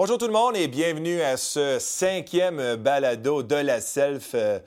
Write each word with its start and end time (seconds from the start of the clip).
Bonjour 0.00 0.16
tout 0.16 0.28
le 0.28 0.32
monde 0.32 0.56
et 0.56 0.68
bienvenue 0.68 1.20
à 1.22 1.36
ce 1.36 1.80
cinquième 1.80 2.76
balado 2.76 3.42
de 3.42 3.56
la 3.56 3.80
Self. 3.80 4.30
Euh, 4.34 4.60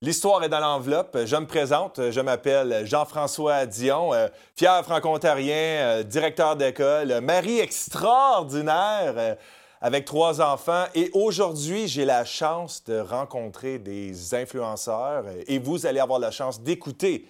l'histoire 0.00 0.42
est 0.42 0.48
dans 0.48 0.58
l'enveloppe. 0.58 1.16
Je 1.24 1.36
me 1.36 1.46
présente, 1.46 2.10
je 2.10 2.20
m'appelle 2.20 2.84
Jean-François 2.84 3.64
Dion, 3.66 4.12
euh, 4.12 4.26
fier 4.56 4.82
franco-ontarien, 4.82 5.54
euh, 5.54 6.02
directeur 6.02 6.56
d'école, 6.56 7.20
mari 7.20 7.60
extraordinaire 7.60 9.36
avec 9.80 10.04
trois 10.04 10.40
enfants. 10.40 10.86
Et 10.96 11.10
aujourd'hui, 11.12 11.86
j'ai 11.86 12.04
la 12.04 12.24
chance 12.24 12.82
de 12.82 12.98
rencontrer 12.98 13.78
des 13.78 14.34
influenceurs 14.34 15.26
et 15.46 15.60
vous 15.60 15.86
allez 15.86 16.00
avoir 16.00 16.18
la 16.18 16.32
chance 16.32 16.60
d'écouter 16.60 17.28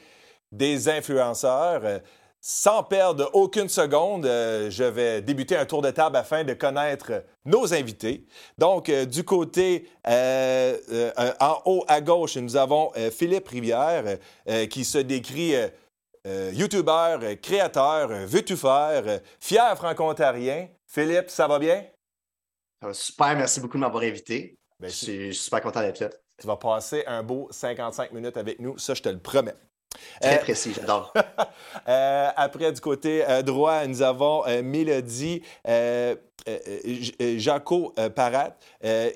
des 0.53 0.89
influenceurs. 0.89 1.83
Sans 2.45 2.83
perdre 2.83 3.31
aucune 3.35 3.69
seconde, 3.69 4.27
euh, 4.27 4.69
je 4.69 4.83
vais 4.83 5.23
débuter 5.23 5.57
un 5.57 5.65
tour 5.65 5.81
de 5.81 5.93
table 5.93 6.17
afin 6.17 6.43
de 6.43 6.55
connaître 6.55 7.23
nos 7.45 7.73
invités. 7.73 8.27
Donc, 8.59 8.89
euh, 8.89 9.05
du 9.05 9.23
côté 9.23 9.89
euh, 10.09 10.77
en 11.39 11.63
haut 11.67 11.85
à 11.87 12.01
gauche, 12.01 12.37
nous 12.37 12.57
avons 12.57 12.91
Philippe 13.13 13.47
Rivière 13.47 14.19
qui 14.69 14.85
se 14.85 14.99
décrit 14.99 15.55
YouTuber, 16.25 17.39
créateur, 17.41 18.09
veut 18.09 18.43
tout 18.43 18.57
faire, 18.57 19.21
fier 19.39 19.77
franco-ontarien. 19.77 20.69
Philippe, 20.85 21.31
ça 21.31 21.47
va 21.47 21.61
bien? 21.61 21.85
Ça 22.81 22.89
va 22.89 22.95
super, 22.95 23.37
merci 23.37 23.61
beaucoup 23.61 23.77
de 23.77 23.83
m'avoir 23.83 24.03
invité. 24.03 24.57
Ben, 24.81 24.91
je 24.91 24.97
suis 24.97 25.35
super 25.35 25.61
content 25.61 25.81
d'être 25.81 26.01
là. 26.01 26.11
Tu 26.41 26.47
vas 26.49 26.57
passer 26.57 27.05
un 27.07 27.23
beau 27.23 27.47
55 27.53 28.11
minutes 28.11 28.37
avec 28.37 28.59
nous, 28.59 28.77
ça 28.79 28.95
je 28.95 29.03
te 29.03 29.09
le 29.09 29.21
promets. 29.21 29.55
Très 30.21 30.37
euh, 30.37 30.39
précis, 30.39 30.73
j'adore. 30.75 31.13
Euh, 31.89 32.29
après, 32.37 32.71
du 32.71 32.81
côté 32.81 33.25
euh, 33.29 33.43
droit, 33.43 33.87
nous 33.87 34.03
avons 34.03 34.45
Mélodie 34.63 35.43
Jaco 37.37 37.95
Parat. 38.15 38.57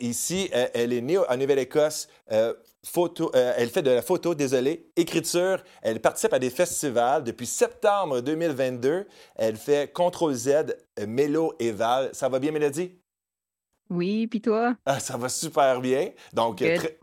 ici, 0.01 0.51
elle 0.53 0.93
est 0.93 1.01
née 1.01 1.19
en 1.19 1.37
Nouvelle-Écosse. 1.37 2.09
Photo, 2.85 3.31
elle 3.35 3.69
fait 3.69 3.83
de 3.83 3.91
la 3.91 4.03
photo, 4.03 4.35
désolé, 4.35 4.89
écriture. 4.97 5.63
Elle 5.83 6.01
participe 6.01 6.33
à 6.33 6.39
des 6.39 6.51
festivals 6.51 7.23
depuis 7.23 7.47
septembre 7.47 8.21
2022. 8.21 9.07
Elle 9.37 9.57
fait 9.57 9.93
Contrôle 9.93 10.35
Z, 10.35 10.77
Mélo 11.07 11.55
et 11.61 11.71
Val. 11.71 12.11
Ça 12.13 12.29
va 12.29 12.39
bien, 12.39 12.51
Mélodie? 12.51 12.93
Oui, 13.89 14.27
puis 14.27 14.41
toi? 14.41 14.75
Ah, 14.85 14.99
ça 14.99 15.17
va 15.17 15.29
super 15.29 15.81
bien. 15.81 16.11
Donc, 16.33 16.63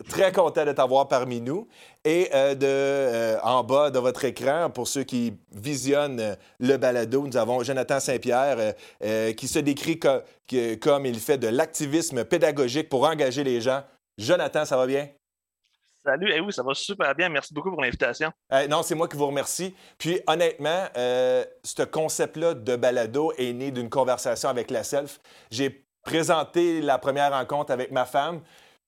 très, 0.10 0.32
content 0.32 0.66
de 0.66 0.74
t'avoir 0.74 1.08
parmi 1.08 1.40
nous. 1.40 1.68
Et 2.04 2.30
euh, 2.34 2.56
de, 2.56 2.66
euh, 2.68 3.40
en 3.42 3.64
bas 3.64 3.90
de 3.90 4.00
votre 4.00 4.26
écran, 4.26 4.70
pour 4.70 4.90
ceux 4.90 5.04
qui 5.04 5.38
visionnent 5.54 6.20
euh, 6.20 6.36
le 6.60 6.76
balado, 6.76 7.26
nous 7.26 7.38
avons 7.38 7.64
Jonathan 7.64 8.00
Saint-Pierre 8.00 8.74
qui 9.36 9.48
se 9.48 9.60
décrit 9.60 10.00
comme 10.00 11.06
il 11.06 11.20
fait 11.20 11.38
de 11.38 11.48
l'activisme 11.48 12.26
pédagogique 12.26 12.90
pour 12.90 13.06
engager 13.06 13.44
les 13.44 13.62
gens. 13.62 13.84
Jonathan, 14.18 14.66
ça 14.66 14.76
va 14.76 14.86
bien? 14.86 15.08
Salut, 16.04 16.30
eh 16.36 16.42
oui, 16.42 16.52
ça 16.52 16.64
va 16.64 16.74
super 16.74 17.16
bien. 17.16 17.30
Merci 17.30 17.54
beaucoup 17.54 17.72
pour 17.72 17.82
l'invitation. 17.82 18.32
non, 18.70 18.84
c'est 18.84 18.96
moi 18.96 19.08
qui 19.08 19.16
vous 19.16 19.28
remercie. 19.28 19.74
Puis 19.98 20.20
honnêtement, 20.28 20.88
ce 20.96 21.84
concept-là 21.84 22.54
de 22.54 22.76
balado 22.76 23.32
est 23.38 23.54
né 23.54 23.72
d'une 23.72 23.90
conversation 23.90 24.50
avec 24.50 24.70
la 24.70 24.84
self. 24.84 25.20
J'ai 25.50 25.86
présenter 26.04 26.82
la 26.82 26.98
première 26.98 27.32
rencontre 27.32 27.72
avec 27.72 27.92
ma 27.92 28.06
femme. 28.06 28.42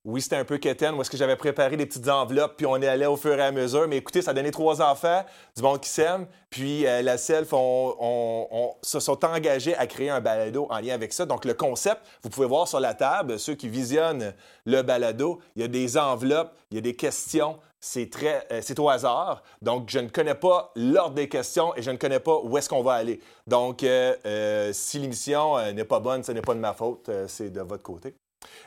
Oui, 0.04 0.22
c'était 0.22 0.36
un 0.36 0.46
peu 0.46 0.60
quétaine, 0.60 0.94
où 0.94 1.02
est-ce 1.02 1.10
que 1.10 1.18
j'avais 1.18 1.36
préparé 1.36 1.78
des 1.78 1.88
petites 1.88 2.08
enveloppes, 2.08 2.58
puis 2.58 2.68
on 2.68 2.80
est 2.80 2.88
allé 2.88 3.08
au 3.08 3.18
fur 3.18 3.40
et 3.40 3.42
à 3.42 3.52
mesure. 3.52 3.88
Mais 3.88 3.98
écoutez, 3.98 4.22
ça 4.22 4.36
donné 4.36 4.52
trois 4.52 4.80
enfants, 4.80 5.26
du 5.58 5.64
monde 5.64 5.82
qui 5.82 5.90
s'aime. 5.90 6.28
Puis 6.52 6.86
euh, 6.86 7.02
la 7.02 7.18
Self, 7.18 7.54
on, 7.54 8.76
se 8.84 9.00
sont 9.00 9.26
engagés 9.26 9.76
à 9.76 9.88
créer 9.88 10.12
un 10.12 10.22
balado 10.22 10.68
en 10.70 10.78
lien 10.78 10.94
avec 10.94 11.12
ça. 11.12 11.25
Donc 11.25 11.44
le 11.44 11.56
concept, 11.56 12.02
vous 12.22 12.30
pouvez 12.30 12.46
voir 12.46 12.68
sur 12.68 12.80
la 12.80 12.94
table, 12.94 13.40
ceux 13.40 13.56
qui 13.56 13.68
visionnent 13.68 14.36
le 14.66 14.84
balado, 14.84 15.42
il 15.56 15.64
y 15.64 15.66
a 15.66 15.68
des 15.68 15.98
enveloppes, 15.98 16.54
il 16.70 16.75
y 16.75 16.78
a 16.78 16.81
des 16.81 16.96
questions, 16.96 17.58
c'est 17.85 18.09
très, 18.09 18.47
euh, 18.51 18.62
c'est 18.63 18.79
au 18.79 18.90
hasard. 18.90 19.44
Donc, 19.62 19.90
je 19.91 20.00
ne 20.00 20.09
connais 20.09 20.34
pas 20.34 20.72
l'ordre 20.75 21.13
des 21.13 21.29
questions 21.29 21.75
et 21.75 21.84
je 21.84 21.91
ne 21.91 21.97
connais 21.97 22.19
pas 22.19 22.40
où 22.44 22.57
est-ce 22.57 22.68
qu'on 22.68 22.81
va 22.81 22.94
aller. 22.94 23.19
Donc, 23.46 23.84
euh, 23.84 24.16
euh, 24.25 24.73
si 24.73 24.97
l'émission 24.97 25.72
n'est 25.72 25.85
pas 25.85 26.00
bonne, 26.00 26.24
ce 26.24 26.31
n'est 26.31 26.41
pas 26.41 26.56
de 26.56 26.59
ma 26.59 26.74
faute, 26.74 27.12
c'est 27.28 27.51
de 27.51 27.62
votre 27.62 27.84
côté. 27.84 28.16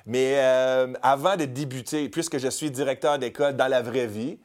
Mais 0.07 0.39
avant 1.03 1.37
de 1.37 1.45
débuter, 1.47 2.09
puisque 2.09 2.39
je 2.39 2.49
suis 2.49 2.71
directeur 2.71 3.19
d'école 3.19 3.57
dans 3.57 3.67
la 3.67 3.83
vraie 3.83 4.07
vie, 4.07 4.39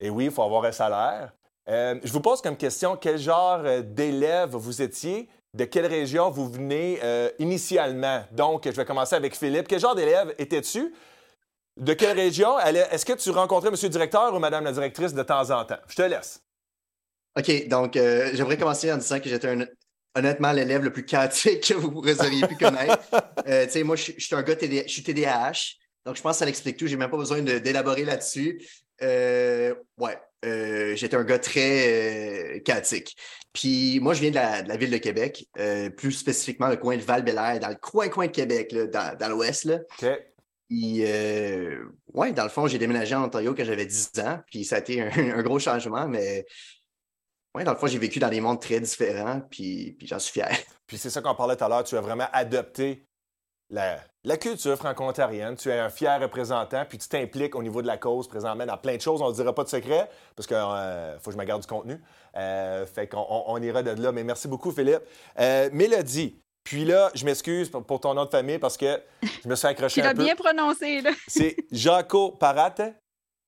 et 0.00 0.08
oui, 0.08 0.26
il 0.26 0.30
faut 0.30 0.42
avoir 0.42 0.64
un 0.64 0.72
salaire, 0.72 1.32
je 1.66 2.12
vous 2.12 2.20
pose 2.20 2.40
comme 2.40 2.56
question 2.56 2.96
quel 2.96 3.18
genre 3.18 3.60
d'élève 3.82 4.50
vous 4.50 4.82
étiez, 4.82 5.28
de 5.54 5.64
quelle 5.64 5.86
région 5.86 6.30
vous 6.30 6.48
venez 6.48 6.98
initialement? 7.38 8.22
Donc, 8.32 8.64
je 8.64 8.70
vais 8.70 8.84
commencer 8.84 9.16
avec 9.16 9.36
Philippe. 9.36 9.68
Quel 9.68 9.80
genre 9.80 9.94
d'élève 9.94 10.34
étais-tu? 10.38 10.94
De 11.78 11.94
quelle 11.94 12.18
région? 12.18 12.58
Est-ce 12.58 13.06
que 13.06 13.12
tu 13.12 13.30
rencontrais 13.30 13.68
M. 13.68 13.76
le 13.80 13.88
directeur 13.88 14.34
ou 14.34 14.38
Mme 14.40 14.64
la 14.64 14.72
directrice 14.72 15.14
de 15.14 15.22
temps 15.22 15.48
en 15.50 15.64
temps? 15.64 15.78
Je 15.88 15.94
te 15.94 16.02
laisse. 16.02 16.42
OK, 17.38 17.68
donc 17.68 17.96
euh, 17.96 18.30
j'aimerais 18.34 18.58
commencer 18.58 18.92
en 18.92 18.96
disant 18.96 19.20
que 19.20 19.28
j'étais 19.28 19.54
honnêtement 20.16 20.50
l'élève 20.50 20.82
le 20.82 20.92
plus 20.92 21.04
chaotique 21.04 21.68
que 21.68 21.74
vous 21.74 22.00
auriez 22.00 22.46
pu 22.48 22.56
connaître. 22.56 22.98
Euh, 23.46 23.64
tu 23.66 23.72
sais, 23.72 23.82
moi, 23.84 23.94
je, 23.94 24.12
suis 24.18 24.34
un 24.34 24.42
gars 24.42 24.56
je 24.60 24.88
suis 24.88 25.04
TDAH, 25.04 25.76
donc 26.04 26.16
je 26.16 26.22
pense 26.22 26.32
que 26.32 26.38
ça 26.40 26.46
l'explique 26.46 26.76
tout. 26.76 26.88
J'ai 26.88 26.96
même 26.96 27.10
pas 27.10 27.16
besoin 27.16 27.42
d'élaborer 27.42 28.04
là-dessus. 28.04 28.60
Euh, 29.00 29.72
ouais, 29.98 30.18
j'étais 30.96 31.16
un 31.16 31.22
gars 31.22 31.38
très 31.38 32.60
chaotique. 32.64 33.16
Puis 33.52 34.00
moi, 34.00 34.14
je 34.14 34.20
viens 34.22 34.30
de 34.30 34.68
la, 34.68 34.76
ville 34.76 34.90
de 34.90 34.98
Québec, 34.98 35.46
plus 35.96 36.12
spécifiquement 36.12 36.66
le 36.66 36.76
coin 36.76 36.96
de 36.96 37.02
val 37.02 37.22
bélair 37.22 37.60
dans 37.60 37.68
le 37.68 37.76
coin-coin 37.76 38.26
de 38.26 38.32
Québec, 38.32 38.74
dans, 38.90 39.16
dans 39.16 39.28
l'ouest. 39.28 39.70
OK. 40.02 40.08
Puis, 40.68 41.02
euh, 41.02 41.82
ouais, 42.12 42.32
dans 42.32 42.42
le 42.42 42.50
fond, 42.50 42.66
j'ai 42.66 42.78
déménagé 42.78 43.14
en 43.14 43.24
Ontario 43.24 43.54
quand 43.54 43.64
j'avais 43.64 43.86
10 43.86 44.12
ans, 44.20 44.40
puis 44.50 44.64
ça 44.64 44.76
a 44.76 44.78
été 44.80 45.00
un, 45.32 45.42
gros 45.42 45.58
changement, 45.58 46.06
mais 46.06 46.44
ouais, 47.54 47.64
dans 47.64 47.72
le 47.72 47.78
fond, 47.78 47.86
j'ai 47.86 47.98
vécu 47.98 48.18
dans 48.18 48.28
des 48.28 48.40
mondes 48.40 48.60
très 48.60 48.78
différents, 48.78 49.40
puis, 49.50 49.96
j'en 50.02 50.18
suis 50.18 50.32
fier. 50.32 50.50
Puis 50.86 50.96
c'est 50.96 51.10
ça 51.10 51.20
qu'on 51.20 51.34
parlait 51.34 51.54
tout 51.54 51.64
à 51.64 51.68
l'heure, 51.68 51.84
tu 51.84 51.98
as 51.98 52.00
vraiment 52.00 52.28
adopté 52.32 53.06
la, 53.68 53.98
culture 54.38 54.74
franco-ontarienne, 54.78 55.54
tu 55.54 55.68
es 55.68 55.78
un 55.78 55.90
fier 55.90 56.18
représentant, 56.18 56.86
puis 56.88 56.96
tu 56.96 57.08
t'impliques 57.08 57.54
au 57.54 57.62
niveau 57.62 57.82
de 57.82 57.86
la 57.86 57.98
cause 57.98 58.26
présentement 58.26 58.64
dans 58.64 58.78
plein 58.78 58.96
de 58.96 59.00
choses. 59.02 59.20
On 59.20 59.28
ne 59.28 59.34
dira 59.34 59.54
pas 59.54 59.64
de 59.64 59.68
secret, 59.68 60.08
parce 60.34 60.46
qu'il 60.46 60.56
euh, 60.56 61.18
faut 61.18 61.26
que 61.26 61.32
je 61.32 61.38
me 61.38 61.44
garde 61.44 61.60
du 61.60 61.66
contenu. 61.66 62.02
Euh, 62.36 62.86
fait 62.86 63.06
qu'on 63.06 63.26
on, 63.28 63.60
ira 63.60 63.82
de 63.82 63.90
là. 64.00 64.12
Mais 64.12 64.24
merci 64.24 64.48
beaucoup, 64.48 64.70
Philippe. 64.70 65.02
Mélodie, 65.72 66.40
puis 66.68 66.84
là, 66.84 67.10
je 67.14 67.24
m'excuse 67.24 67.70
pour, 67.70 67.98
ton 67.98 68.12
nom 68.12 68.26
de 68.26 68.30
famille 68.30 68.58
parce 68.58 68.76
que 68.76 69.00
je 69.42 69.48
me 69.48 69.54
suis 69.54 69.66
accroché 69.66 70.02
un 70.02 70.10
peu. 70.10 70.10
Tu 70.10 70.18
l'as 70.18 70.24
bien 70.24 70.34
prononcé, 70.34 71.00
là. 71.00 71.12
C'est 71.26 71.56
Jaco 71.72 72.32
Parat. 72.32 72.74
Yeah, 72.76 72.92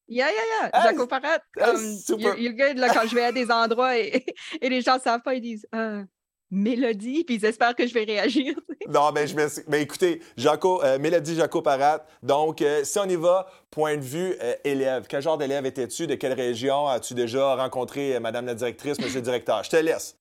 yeah, 0.09 0.31
yeah. 0.31 0.71
Ah, 0.73 0.85
Jaco 0.85 1.07
Parat. 1.07 1.41
Ah, 1.61 1.75
super. 1.77 2.35
Il, 2.39 2.57
là, 2.57 2.89
quand 2.89 3.07
je 3.07 3.15
vais 3.15 3.25
à 3.25 3.31
des 3.31 3.51
endroits 3.51 3.99
et, 3.99 4.25
les 4.63 4.81
gens 4.81 4.95
ne 4.95 5.01
savent 5.03 5.21
pas, 5.21 5.35
ils 5.35 5.43
disent 5.43 5.67
euh, 5.75 6.03
Mélodie, 6.51 7.25
puis 7.25 7.35
ils 7.35 7.45
espèrent 7.45 7.75
que 7.75 7.87
je 7.87 7.93
vais 7.93 8.05
réagir. 8.05 8.55
non, 8.89 9.13
mais 9.13 9.27
je 9.27 9.37
Mais 9.69 9.83
écoutez, 9.83 10.23
Jaco, 10.39 10.83
euh, 10.83 10.99
Mélodie 10.99 11.35
Jaco 11.35 11.61
Parat. 11.61 12.07
Donc, 12.23 12.63
euh, 12.63 12.85
si 12.85 12.99
on 13.01 13.05
y 13.05 13.17
va, 13.17 13.51
point 13.71 13.99
de 13.99 14.03
vue 14.03 14.35
élève, 14.65 15.05
quel 15.11 15.21
genre 15.21 15.37
d'élève 15.37 15.67
étais-tu? 15.67 16.07
De 16.07 16.15
quelle 16.15 16.33
région 16.33 16.89
as-tu 16.89 17.13
déjà 17.13 17.55
rencontré 17.55 18.19
Madame 18.19 18.47
la 18.47 18.55
directrice, 18.55 18.99
Monsieur 18.99 19.19
le 19.19 19.25
directeur? 19.25 19.63
Je 19.63 19.69
te 19.69 19.77
laisse 19.77 20.20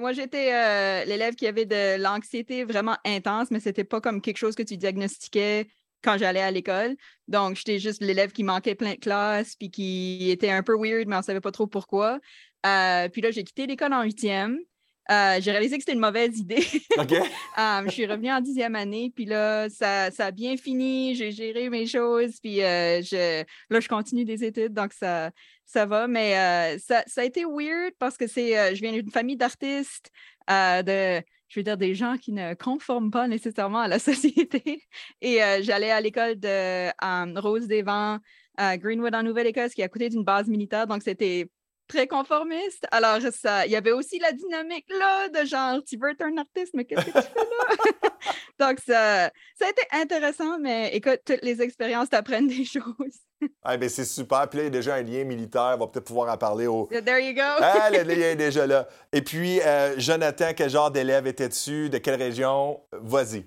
moi, 0.00 0.12
j'étais 0.12 0.52
euh, 0.52 1.04
l'élève 1.04 1.34
qui 1.34 1.46
avait 1.46 1.66
de 1.66 2.00
l'anxiété 2.00 2.64
vraiment 2.64 2.96
intense, 3.04 3.50
mais 3.50 3.60
c'était 3.60 3.84
pas 3.84 4.00
comme 4.00 4.20
quelque 4.20 4.36
chose 4.36 4.54
que 4.54 4.62
tu 4.62 4.76
diagnostiquais 4.76 5.68
quand 6.02 6.18
j'allais 6.18 6.40
à 6.40 6.50
l'école. 6.50 6.96
Donc, 7.26 7.56
j'étais 7.56 7.78
juste 7.78 8.02
l'élève 8.02 8.32
qui 8.32 8.44
manquait 8.44 8.74
plein 8.74 8.94
de 8.94 8.98
classes, 8.98 9.56
puis 9.56 9.70
qui 9.70 10.30
était 10.30 10.50
un 10.50 10.62
peu 10.62 10.76
weird, 10.78 11.08
mais 11.08 11.16
on 11.16 11.22
savait 11.22 11.40
pas 11.40 11.52
trop 11.52 11.66
pourquoi. 11.66 12.20
Euh, 12.66 13.08
puis 13.08 13.22
là, 13.22 13.30
j'ai 13.30 13.44
quitté 13.44 13.66
l'école 13.66 13.92
en 13.92 14.02
huitième. 14.02 14.58
Euh, 15.10 15.40
j'ai 15.40 15.50
réalisé 15.52 15.76
que 15.76 15.82
c'était 15.82 15.94
une 15.94 16.00
mauvaise 16.00 16.38
idée. 16.38 16.56
je 16.96 17.90
suis 17.90 18.06
revenue 18.06 18.30
en 18.30 18.40
dixième 18.40 18.74
année, 18.74 19.10
puis 19.14 19.24
là, 19.24 19.68
ça, 19.70 20.10
ça 20.10 20.26
a 20.26 20.30
bien 20.30 20.56
fini. 20.56 21.14
J'ai 21.14 21.30
géré 21.30 21.70
mes 21.70 21.86
choses, 21.86 22.38
puis 22.40 22.56
je, 22.58 23.44
là, 23.70 23.80
je 23.80 23.88
continue 23.88 24.24
des 24.24 24.44
études, 24.44 24.74
donc 24.74 24.92
ça, 24.92 25.30
ça 25.68 25.84
va, 25.84 26.08
mais 26.08 26.36
euh, 26.38 26.78
ça, 26.78 27.04
a 27.16 27.24
été 27.24 27.44
weird 27.44 27.92
parce 27.98 28.16
que 28.16 28.26
c'est, 28.26 28.58
euh, 28.58 28.74
je 28.74 28.80
viens 28.80 28.92
d'une 28.92 29.10
famille 29.10 29.36
d'artistes, 29.36 30.10
euh, 30.50 30.82
de, 30.82 31.22
je 31.48 31.60
veux 31.60 31.62
dire, 31.62 31.76
des 31.76 31.94
gens 31.94 32.16
qui 32.16 32.32
ne 32.32 32.54
conforment 32.54 33.10
pas 33.10 33.28
nécessairement 33.28 33.80
à 33.80 33.88
la 33.88 33.98
société. 33.98 34.82
Et 35.20 35.40
j'allais 35.60 35.90
à 35.90 36.00
l'école 36.00 36.40
de 36.40 37.38
Rose 37.38 37.66
des 37.66 37.82
Vents, 37.82 38.18
à 38.56 38.78
Greenwood 38.78 39.14
en 39.14 39.22
Nouvelle-Écosse, 39.22 39.74
qui 39.74 39.82
est 39.82 39.84
à 39.84 39.88
côté 39.88 40.08
d'une 40.08 40.24
base 40.24 40.48
militaire. 40.48 40.86
Donc, 40.86 41.02
c'était 41.02 41.50
très 41.88 42.06
conformiste. 42.06 42.86
Alors, 42.90 43.18
ça, 43.32 43.66
il 43.66 43.72
y 43.72 43.76
avait 43.76 43.92
aussi 43.92 44.18
la 44.18 44.32
dynamique 44.32 44.86
là 44.90 45.28
de 45.28 45.46
genre, 45.46 45.82
tu 45.84 45.96
veux 45.96 46.10
être 46.10 46.22
un 46.22 46.36
artiste, 46.38 46.72
mais 46.74 46.84
qu'est-ce 46.84 47.06
que 47.06 47.10
tu 47.10 47.12
fais 47.12 47.20
là? 47.20 48.04
Donc, 48.68 48.78
ça, 48.86 49.30
ça 49.58 49.66
a 49.66 49.70
été 49.70 49.82
intéressant, 49.92 50.58
mais 50.58 50.94
écoute, 50.94 51.20
toutes 51.24 51.42
les 51.42 51.62
expériences 51.62 52.10
t'apprennent 52.10 52.48
des 52.48 52.64
choses. 52.64 53.18
ah, 53.62 53.76
ben 53.76 53.88
c'est 53.88 54.04
super. 54.04 54.48
Puis 54.48 54.58
là, 54.58 54.64
il 54.64 54.66
y 54.66 54.68
a 54.68 54.70
déjà 54.70 54.94
un 54.96 55.02
lien 55.02 55.24
militaire. 55.24 55.74
On 55.76 55.78
va 55.78 55.86
peut-être 55.86 56.06
pouvoir 56.06 56.32
en 56.32 56.36
parler 56.36 56.66
au. 56.66 56.86
There 56.86 57.20
you 57.20 57.34
go. 57.34 57.42
ah, 57.42 57.88
le 57.90 58.02
lien 58.02 58.14
est 58.32 58.36
déjà 58.36 58.66
là. 58.66 58.88
Et 59.12 59.22
puis, 59.22 59.60
euh, 59.60 59.98
Jonathan, 59.98 60.50
quel 60.56 60.70
genre 60.70 60.90
d'élève 60.90 61.26
étais-tu? 61.26 61.88
De 61.88 61.98
quelle 61.98 62.20
région? 62.20 62.80
Vas-y. 62.92 63.46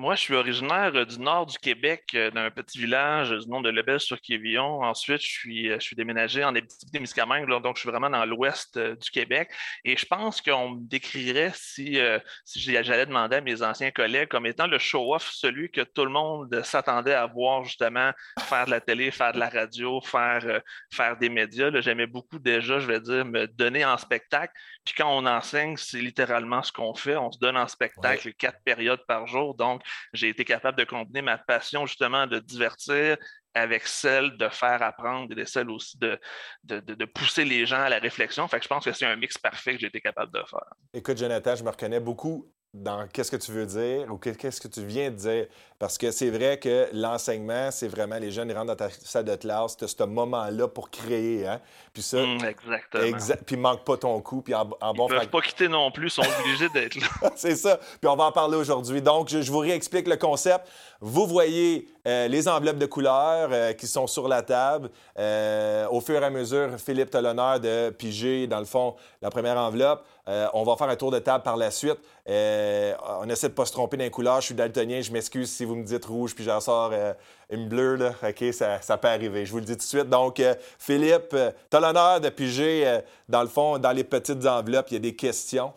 Moi, 0.00 0.14
je 0.14 0.20
suis 0.20 0.34
originaire 0.34 0.92
euh, 0.94 1.04
du 1.04 1.18
nord 1.18 1.46
du 1.46 1.58
Québec, 1.58 2.04
euh, 2.14 2.30
d'un 2.30 2.52
petit 2.52 2.78
village 2.78 3.30
du 3.30 3.48
nom 3.48 3.60
de 3.60 3.68
Lebel-sur-Quévillon. 3.68 4.84
Ensuite, 4.84 5.20
je 5.20 5.26
suis, 5.26 5.72
euh, 5.72 5.78
déménagé 5.96 6.44
en 6.44 6.54
Abitibi-Témiscamingue, 6.54 7.48
donc 7.60 7.74
je 7.74 7.80
suis 7.80 7.90
vraiment 7.90 8.08
dans 8.08 8.24
l'ouest 8.24 8.78
du 8.78 9.10
Québec. 9.10 9.50
Et 9.84 9.96
je 9.96 10.06
pense 10.06 10.40
qu'on 10.40 10.70
me 10.70 10.88
décrirait, 10.88 11.50
si, 11.52 11.98
si 12.44 12.60
j'allais 12.60 13.06
demander 13.06 13.36
à 13.36 13.40
mes 13.40 13.60
anciens 13.62 13.90
collègues, 13.90 14.28
comme 14.28 14.46
étant 14.46 14.68
le 14.68 14.78
show-off, 14.78 15.28
celui 15.32 15.68
que 15.68 15.80
tout 15.80 16.04
le 16.04 16.12
monde 16.12 16.62
s'attendait 16.62 17.14
à 17.14 17.26
voir 17.26 17.64
justement 17.64 18.12
faire 18.38 18.66
de 18.66 18.70
la 18.70 18.80
télé, 18.80 19.10
faire 19.10 19.32
de 19.32 19.40
la 19.40 19.48
radio, 19.48 20.00
faire, 20.00 20.62
faire 20.92 21.16
des 21.16 21.28
médias. 21.28 21.72
J'aimais 21.80 22.06
beaucoup 22.06 22.38
déjà, 22.38 22.78
je 22.78 22.86
vais 22.86 23.00
dire, 23.00 23.24
me 23.24 23.48
donner 23.48 23.84
en 23.84 23.98
spectacle. 23.98 24.52
Puis 24.88 24.94
quand 24.96 25.14
on 25.14 25.26
enseigne, 25.26 25.76
c'est 25.76 26.00
littéralement 26.00 26.62
ce 26.62 26.72
qu'on 26.72 26.94
fait. 26.94 27.14
On 27.14 27.30
se 27.30 27.38
donne 27.38 27.58
en 27.58 27.68
spectacle 27.68 28.32
quatre 28.32 28.58
périodes 28.64 29.04
par 29.06 29.26
jour. 29.26 29.54
Donc, 29.54 29.82
j'ai 30.14 30.30
été 30.30 30.46
capable 30.46 30.78
de 30.78 30.84
combiner 30.84 31.20
ma 31.20 31.36
passion 31.36 31.84
justement 31.84 32.26
de 32.26 32.38
divertir 32.38 33.18
avec 33.52 33.86
celle 33.86 34.38
de 34.38 34.48
faire 34.48 34.82
apprendre 34.82 35.38
et 35.38 35.44
celle 35.44 35.68
aussi 35.68 35.98
de, 35.98 36.18
de, 36.64 37.04
pousser 37.04 37.44
les 37.44 37.66
gens 37.66 37.82
à 37.82 37.90
la 37.90 37.98
réflexion. 37.98 38.48
Fait 38.48 38.56
que 38.56 38.62
je 38.62 38.68
pense 38.68 38.86
que 38.86 38.92
c'est 38.92 39.04
un 39.04 39.16
mix 39.16 39.36
parfait 39.36 39.74
que 39.74 39.80
j'ai 39.80 39.88
été 39.88 40.00
capable 40.00 40.32
de 40.32 40.42
faire. 40.48 40.72
Écoute, 40.94 41.18
Jonathan, 41.18 41.54
je 41.54 41.64
me 41.64 41.68
reconnais 41.68 42.00
beaucoup 42.00 42.50
dans 42.78 43.06
qu'est-ce 43.12 43.30
que 43.30 43.36
tu 43.36 43.52
veux 43.52 43.66
dire 43.66 44.12
ou 44.12 44.16
qu'est-ce 44.16 44.60
que 44.60 44.68
tu 44.68 44.84
viens 44.84 45.10
de 45.10 45.16
dire. 45.16 45.46
Parce 45.78 45.96
que 45.96 46.10
c'est 46.10 46.30
vrai 46.30 46.58
que 46.58 46.88
l'enseignement, 46.92 47.70
c'est 47.70 47.86
vraiment 47.86 48.18
les 48.18 48.32
jeunes, 48.32 48.48
ils 48.48 48.54
rentrent 48.54 48.74
dans 48.74 48.76
ta 48.76 48.90
salle 48.90 49.26
de 49.26 49.36
classe, 49.36 49.76
tu 49.76 49.84
as 49.84 49.88
ce 49.88 50.02
moment-là 50.02 50.66
pour 50.66 50.90
créer. 50.90 51.46
Hein? 51.46 51.60
Puis 51.92 52.02
ça. 52.02 52.18
Mmh, 52.18 52.40
exactement. 53.00 53.42
puis 53.46 53.56
manque 53.56 53.84
pas 53.84 53.96
ton 53.96 54.20
coup. 54.20 54.42
Puis 54.42 54.54
en, 54.54 54.64
bon. 54.64 55.06
Ils 55.08 55.16
peuvent 55.16 55.28
pas 55.28 55.40
quitter 55.40 55.68
non 55.68 55.92
plus, 55.92 56.06
ils 56.06 56.10
sont 56.10 56.22
obligés 56.40 56.68
d'être 56.70 56.96
là. 56.96 57.30
c'est 57.36 57.54
ça. 57.54 57.78
Puis 58.00 58.08
on 58.08 58.16
va 58.16 58.24
en 58.24 58.32
parler 58.32 58.56
aujourd'hui. 58.56 59.00
Donc, 59.00 59.28
je, 59.28 59.50
vous 59.52 59.58
réexplique 59.58 60.08
le 60.08 60.16
concept. 60.16 60.66
Vous 61.00 61.28
voyez 61.28 61.86
euh, 62.08 62.26
les 62.26 62.48
enveloppes 62.48 62.78
de 62.78 62.86
couleurs 62.86 63.50
euh, 63.52 63.72
qui 63.72 63.86
sont 63.86 64.08
sur 64.08 64.26
la 64.26 64.42
table. 64.42 64.90
Euh, 65.16 65.86
au 65.90 66.00
fur 66.00 66.20
et 66.20 66.24
à 66.24 66.30
mesure, 66.30 66.70
Philippe, 66.78 67.10
tu 67.10 67.18
as 67.18 67.22
l'honneur 67.22 67.60
de 67.60 67.90
piger, 67.90 68.48
dans 68.48 68.58
le 68.58 68.64
fond, 68.64 68.96
la 69.22 69.30
première 69.30 69.56
enveloppe. 69.56 70.04
On 70.52 70.62
va 70.62 70.76
faire 70.76 70.88
un 70.88 70.96
tour 70.96 71.10
de 71.10 71.18
table 71.18 71.42
par 71.42 71.56
la 71.56 71.70
suite. 71.70 71.98
on 72.26 73.28
essaie 73.28 73.48
de 73.48 73.52
ne 73.52 73.56
pas 73.56 73.64
se 73.64 73.72
tromper 73.72 73.96
dans 73.96 74.04
les 74.04 74.10
couleurs. 74.10 74.40
Je 74.40 74.46
suis 74.46 74.54
daltonien, 74.54 75.00
je 75.00 75.10
m'excuse 75.10 75.50
si 75.50 75.64
vous 75.64 75.74
me 75.74 75.84
dites 75.84 76.04
rouge, 76.04 76.34
puis 76.34 76.44
j'en 76.44 76.60
sors 76.60 76.92
une 77.50 77.68
bleue. 77.68 77.98
OK, 78.22 78.44
ça, 78.52 78.98
peut 78.98 79.08
arriver. 79.08 79.46
Je 79.46 79.52
vous 79.52 79.58
le 79.58 79.64
dis 79.64 79.72
tout 79.72 79.78
de 79.78 79.82
suite. 79.82 80.08
Donc, 80.08 80.42
Philippe, 80.78 81.30
tu 81.70 81.76
as 81.76 81.80
l'honneur 81.80 82.20
de 82.20 82.28
piger, 82.28 83.00
dans 83.28 83.42
le 83.42 83.48
fond, 83.48 83.78
dans 83.78 83.92
les 83.92 84.04
petites 84.04 84.44
enveloppes, 84.44 84.90
il 84.90 84.94
y 84.94 84.98
a 84.98 85.00
des 85.00 85.16
questions 85.16 85.72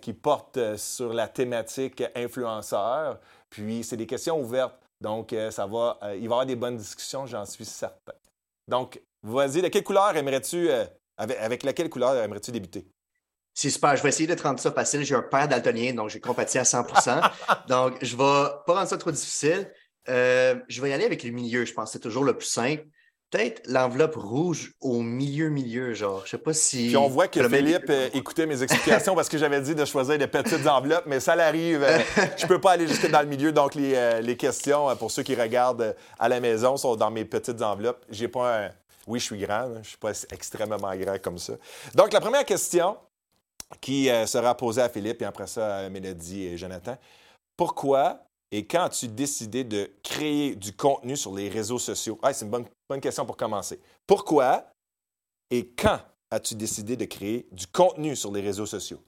qui 0.00 0.12
portent 0.12 0.76
sur 0.76 1.12
la 1.12 1.28
thématique 1.28 2.02
influenceur. 2.14 3.18
Puis, 3.48 3.82
c'est 3.82 3.96
des 3.96 4.06
questions 4.06 4.40
ouvertes. 4.40 4.74
Donc, 5.00 5.32
euh, 5.32 5.50
ça 5.50 5.66
va, 5.66 5.98
euh, 6.02 6.14
il 6.14 6.20
va 6.20 6.22
y 6.22 6.26
avoir 6.26 6.46
des 6.46 6.56
bonnes 6.56 6.76
discussions, 6.76 7.26
j'en 7.26 7.46
suis 7.46 7.64
certain. 7.64 8.12
Donc, 8.68 9.02
vas-y, 9.22 9.62
de 9.62 9.68
quelle 9.68 9.82
couleur 9.82 10.14
aimerais-tu, 10.16 10.70
euh, 10.70 10.84
avec, 11.16 11.62
laquelle 11.62 11.88
couleur 11.88 12.14
aimerais-tu 12.16 12.52
débuter? 12.52 12.86
C'est 13.54 13.70
super. 13.70 13.96
Je 13.96 14.02
vais 14.02 14.08
essayer 14.10 14.34
de 14.34 14.40
rendre 14.40 14.60
ça 14.60 14.72
facile. 14.72 15.04
J'ai 15.04 15.14
un 15.14 15.22
père 15.22 15.48
daltonien, 15.48 15.92
donc 15.92 16.10
j'ai 16.10 16.20
compati 16.20 16.58
à 16.58 16.62
100% 16.62 17.20
Donc, 17.68 17.96
je 18.02 18.14
ne 18.14 18.18
vais 18.18 18.50
pas 18.66 18.74
rendre 18.74 18.88
ça 18.88 18.96
trop 18.96 19.10
difficile. 19.10 19.70
je 20.06 20.80
vais 20.80 20.90
y 20.90 20.92
aller 20.92 21.04
avec 21.04 21.22
le 21.24 21.30
milieu, 21.30 21.64
je 21.64 21.72
pense. 21.72 21.92
C'est 21.92 22.00
toujours 22.00 22.24
le 22.24 22.36
plus 22.36 22.48
simple 22.48 22.86
peut-être 23.30 23.62
l'enveloppe 23.66 24.16
rouge 24.16 24.72
au 24.80 25.00
milieu, 25.00 25.48
milieu, 25.48 25.94
genre. 25.94 26.22
Je 26.24 26.30
sais 26.30 26.38
pas 26.38 26.52
si. 26.52 26.88
Puis 26.88 26.96
on 26.96 27.08
voit 27.08 27.28
que 27.28 27.46
Philippe 27.48 27.88
euh, 27.88 28.08
écoutait 28.12 28.46
mes 28.46 28.62
explications 28.62 29.14
parce 29.14 29.28
que 29.28 29.38
j'avais 29.38 29.60
dit 29.60 29.74
de 29.74 29.84
choisir 29.84 30.18
des 30.18 30.26
petites 30.26 30.66
enveloppes, 30.66 31.04
mais 31.06 31.20
ça 31.20 31.36
l'arrive. 31.36 31.82
Euh, 31.82 31.98
je 32.36 32.46
peux 32.46 32.60
pas 32.60 32.72
aller 32.72 32.86
jusque 32.86 33.10
dans 33.10 33.20
le 33.20 33.26
milieu. 33.26 33.52
Donc, 33.52 33.74
les, 33.74 33.94
euh, 33.94 34.34
questions, 34.34 34.94
pour 34.96 35.10
ceux 35.10 35.22
qui 35.22 35.34
regardent 35.34 35.94
à 36.18 36.28
la 36.28 36.40
maison, 36.40 36.76
sont 36.76 36.96
dans 36.96 37.10
mes 37.10 37.24
petites 37.24 37.60
enveloppes. 37.62 38.04
J'ai 38.10 38.28
pas 38.28 38.64
un. 38.64 38.70
Oui, 39.06 39.18
je 39.18 39.24
suis 39.24 39.38
grand, 39.38 39.68
je 39.82 39.88
suis 39.88 39.98
pas 39.98 40.12
extrêmement 40.30 40.94
grand 40.96 41.20
comme 41.20 41.38
ça. 41.38 41.54
Donc, 41.94 42.12
la 42.12 42.20
première 42.20 42.44
question 42.44 42.96
qui 43.80 44.06
sera 44.26 44.56
posée 44.56 44.82
à 44.82 44.88
Philippe 44.88 45.22
et 45.22 45.24
après 45.24 45.46
ça 45.46 45.78
à 45.78 45.88
Mélodie 45.88 46.46
et 46.46 46.56
Jonathan. 46.56 46.96
Pourquoi 47.56 48.24
et 48.52 48.66
quand 48.66 48.82
as-tu 48.82 49.06
décidé 49.06 49.62
de 49.62 49.90
créer 50.02 50.56
du 50.56 50.72
contenu 50.72 51.16
sur 51.16 51.34
les 51.34 51.48
réseaux 51.48 51.78
sociaux? 51.78 52.18
c'est 52.32 52.44
une 52.44 52.50
bonne, 52.50 52.66
bonne 52.88 53.00
question 53.00 53.24
pour 53.24 53.36
commencer. 53.36 53.80
Pourquoi 54.06 54.66
et 55.50 55.68
quand 55.68 56.00
as-tu 56.30 56.54
décidé 56.54 56.96
de 56.96 57.04
créer 57.04 57.46
du 57.52 57.66
contenu 57.66 58.16
sur 58.16 58.32
les 58.32 58.40
réseaux 58.40 58.66
sociaux? 58.66 59.02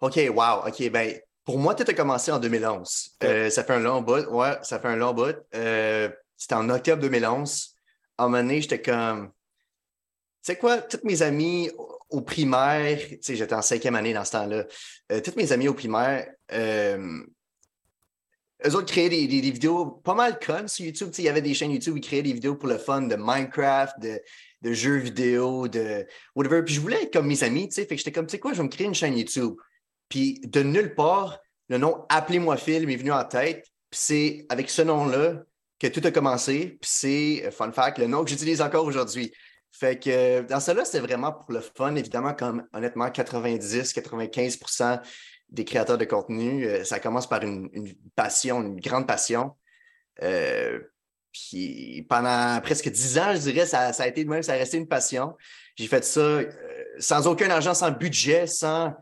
OK, 0.00 0.18
wow. 0.34 0.68
OK, 0.68 0.90
ben 0.90 1.18
pour 1.44 1.58
moi, 1.58 1.74
tu 1.74 1.82
as 1.82 1.94
commencé 1.94 2.32
en 2.32 2.38
2011. 2.38 3.16
Euh, 3.22 3.50
ça 3.50 3.64
fait 3.64 3.74
un 3.74 3.80
long 3.80 4.00
bout. 4.00 4.26
Ouais, 4.30 4.58
ça 4.62 4.80
fait 4.80 4.88
un 4.88 4.96
long 4.96 5.12
bout. 5.12 5.36
Euh, 5.54 6.08
c'était 6.36 6.54
en 6.54 6.68
octobre 6.70 7.02
2011. 7.02 7.76
À 8.18 8.24
un 8.24 8.28
moment 8.28 8.42
donné, 8.42 8.60
j'étais 8.60 8.82
comme. 8.82 9.28
Tu 9.28 10.52
sais 10.52 10.56
quoi, 10.56 10.78
toutes 10.78 11.04
mes 11.04 11.22
amis 11.22 11.70
au 12.14 12.22
primaire, 12.22 12.98
tu 12.98 13.18
sais, 13.20 13.36
j'étais 13.36 13.54
en 13.54 13.62
cinquième 13.62 13.96
année 13.96 14.12
dans 14.12 14.24
ce 14.24 14.32
temps-là. 14.32 14.64
Euh, 15.12 15.20
toutes 15.20 15.36
mes 15.36 15.52
amis 15.52 15.68
au 15.68 15.74
primaire, 15.74 16.26
eux 18.66 18.74
autres 18.74 18.86
créaient 18.86 19.08
des, 19.08 19.26
vidéos 19.26 19.86
pas 19.86 20.14
mal 20.14 20.38
connes 20.38 20.68
sur 20.68 20.86
YouTube. 20.86 21.10
Il 21.18 21.24
y 21.24 21.28
avait 21.28 21.42
des 21.42 21.54
chaînes 21.54 21.72
YouTube, 21.72 21.96
ils 21.96 22.00
créaient 22.00 22.22
des 22.22 22.32
vidéos 22.32 22.54
pour 22.54 22.68
le 22.68 22.78
fun 22.78 23.02
de 23.02 23.16
Minecraft, 23.16 23.96
de, 24.00 24.72
jeux 24.72 24.96
vidéo, 24.96 25.68
de 25.68 26.06
whatever. 26.34 26.62
Puis 26.62 26.74
je 26.74 26.80
voulais 26.80 27.02
être 27.02 27.12
comme 27.12 27.26
mes 27.26 27.42
amis, 27.42 27.68
tu 27.68 27.74
sais. 27.74 27.82
Fait 27.82 27.96
que 27.96 27.98
j'étais 27.98 28.12
comme, 28.12 28.26
tu 28.26 28.32
sais 28.32 28.38
quoi, 28.38 28.52
je 28.52 28.58
vais 28.58 28.64
me 28.64 28.68
créer 28.68 28.86
une 28.86 28.94
chaîne 28.94 29.16
YouTube. 29.16 29.54
Puis 30.08 30.40
de 30.44 30.62
nulle 30.62 30.94
part, 30.94 31.38
le 31.68 31.78
nom 31.78 32.06
Appelez-moi 32.08 32.56
Phil 32.56 32.86
m'est 32.86 32.96
venu 32.96 33.12
en 33.12 33.24
tête. 33.24 33.66
Puis 33.90 34.00
c'est 34.00 34.46
avec 34.48 34.70
ce 34.70 34.82
nom-là 34.82 35.42
que 35.78 35.86
tout 35.88 36.00
a 36.04 36.10
commencé. 36.10 36.78
Puis 36.80 36.90
c'est, 36.90 37.42
euh, 37.44 37.50
fun 37.50 37.72
fact, 37.72 37.98
le 37.98 38.06
nom 38.06 38.24
que 38.24 38.30
j'utilise 38.30 38.62
encore 38.62 38.86
aujourd'hui. 38.86 39.32
Fait 39.76 39.98
que 39.98 40.42
dans 40.42 40.60
cela, 40.60 40.84
c'était 40.84 41.00
vraiment 41.00 41.32
pour 41.32 41.50
le 41.50 41.60
fun, 41.60 41.96
évidemment, 41.96 42.32
comme 42.32 42.64
honnêtement 42.72 43.08
90-95% 43.08 45.00
des 45.48 45.64
créateurs 45.64 45.98
de 45.98 46.04
contenu. 46.04 46.64
Euh, 46.64 46.84
ça 46.84 47.00
commence 47.00 47.28
par 47.28 47.42
une, 47.42 47.68
passion, 48.14 48.62
une 48.62 48.78
grande 48.78 49.08
passion. 49.08 49.56
Euh, 50.22 50.78
puis 51.32 52.06
pendant 52.08 52.60
presque 52.60 52.88
dix 52.88 53.18
ans, 53.18 53.34
je 53.34 53.40
dirais, 53.40 53.66
ça, 53.66 53.88
a 53.88 54.06
été 54.06 54.22
de 54.24 54.30
même, 54.30 54.44
ça 54.44 54.52
a 54.52 54.56
resté 54.56 54.76
une 54.76 54.86
passion. 54.86 55.34
J'ai 55.74 55.88
fait 55.88 56.04
ça 56.04 56.20
euh, 56.20 56.48
sans 57.00 57.26
aucun 57.26 57.50
argent, 57.50 57.74
sans 57.74 57.90
budget, 57.90 58.46
sans, 58.46 58.94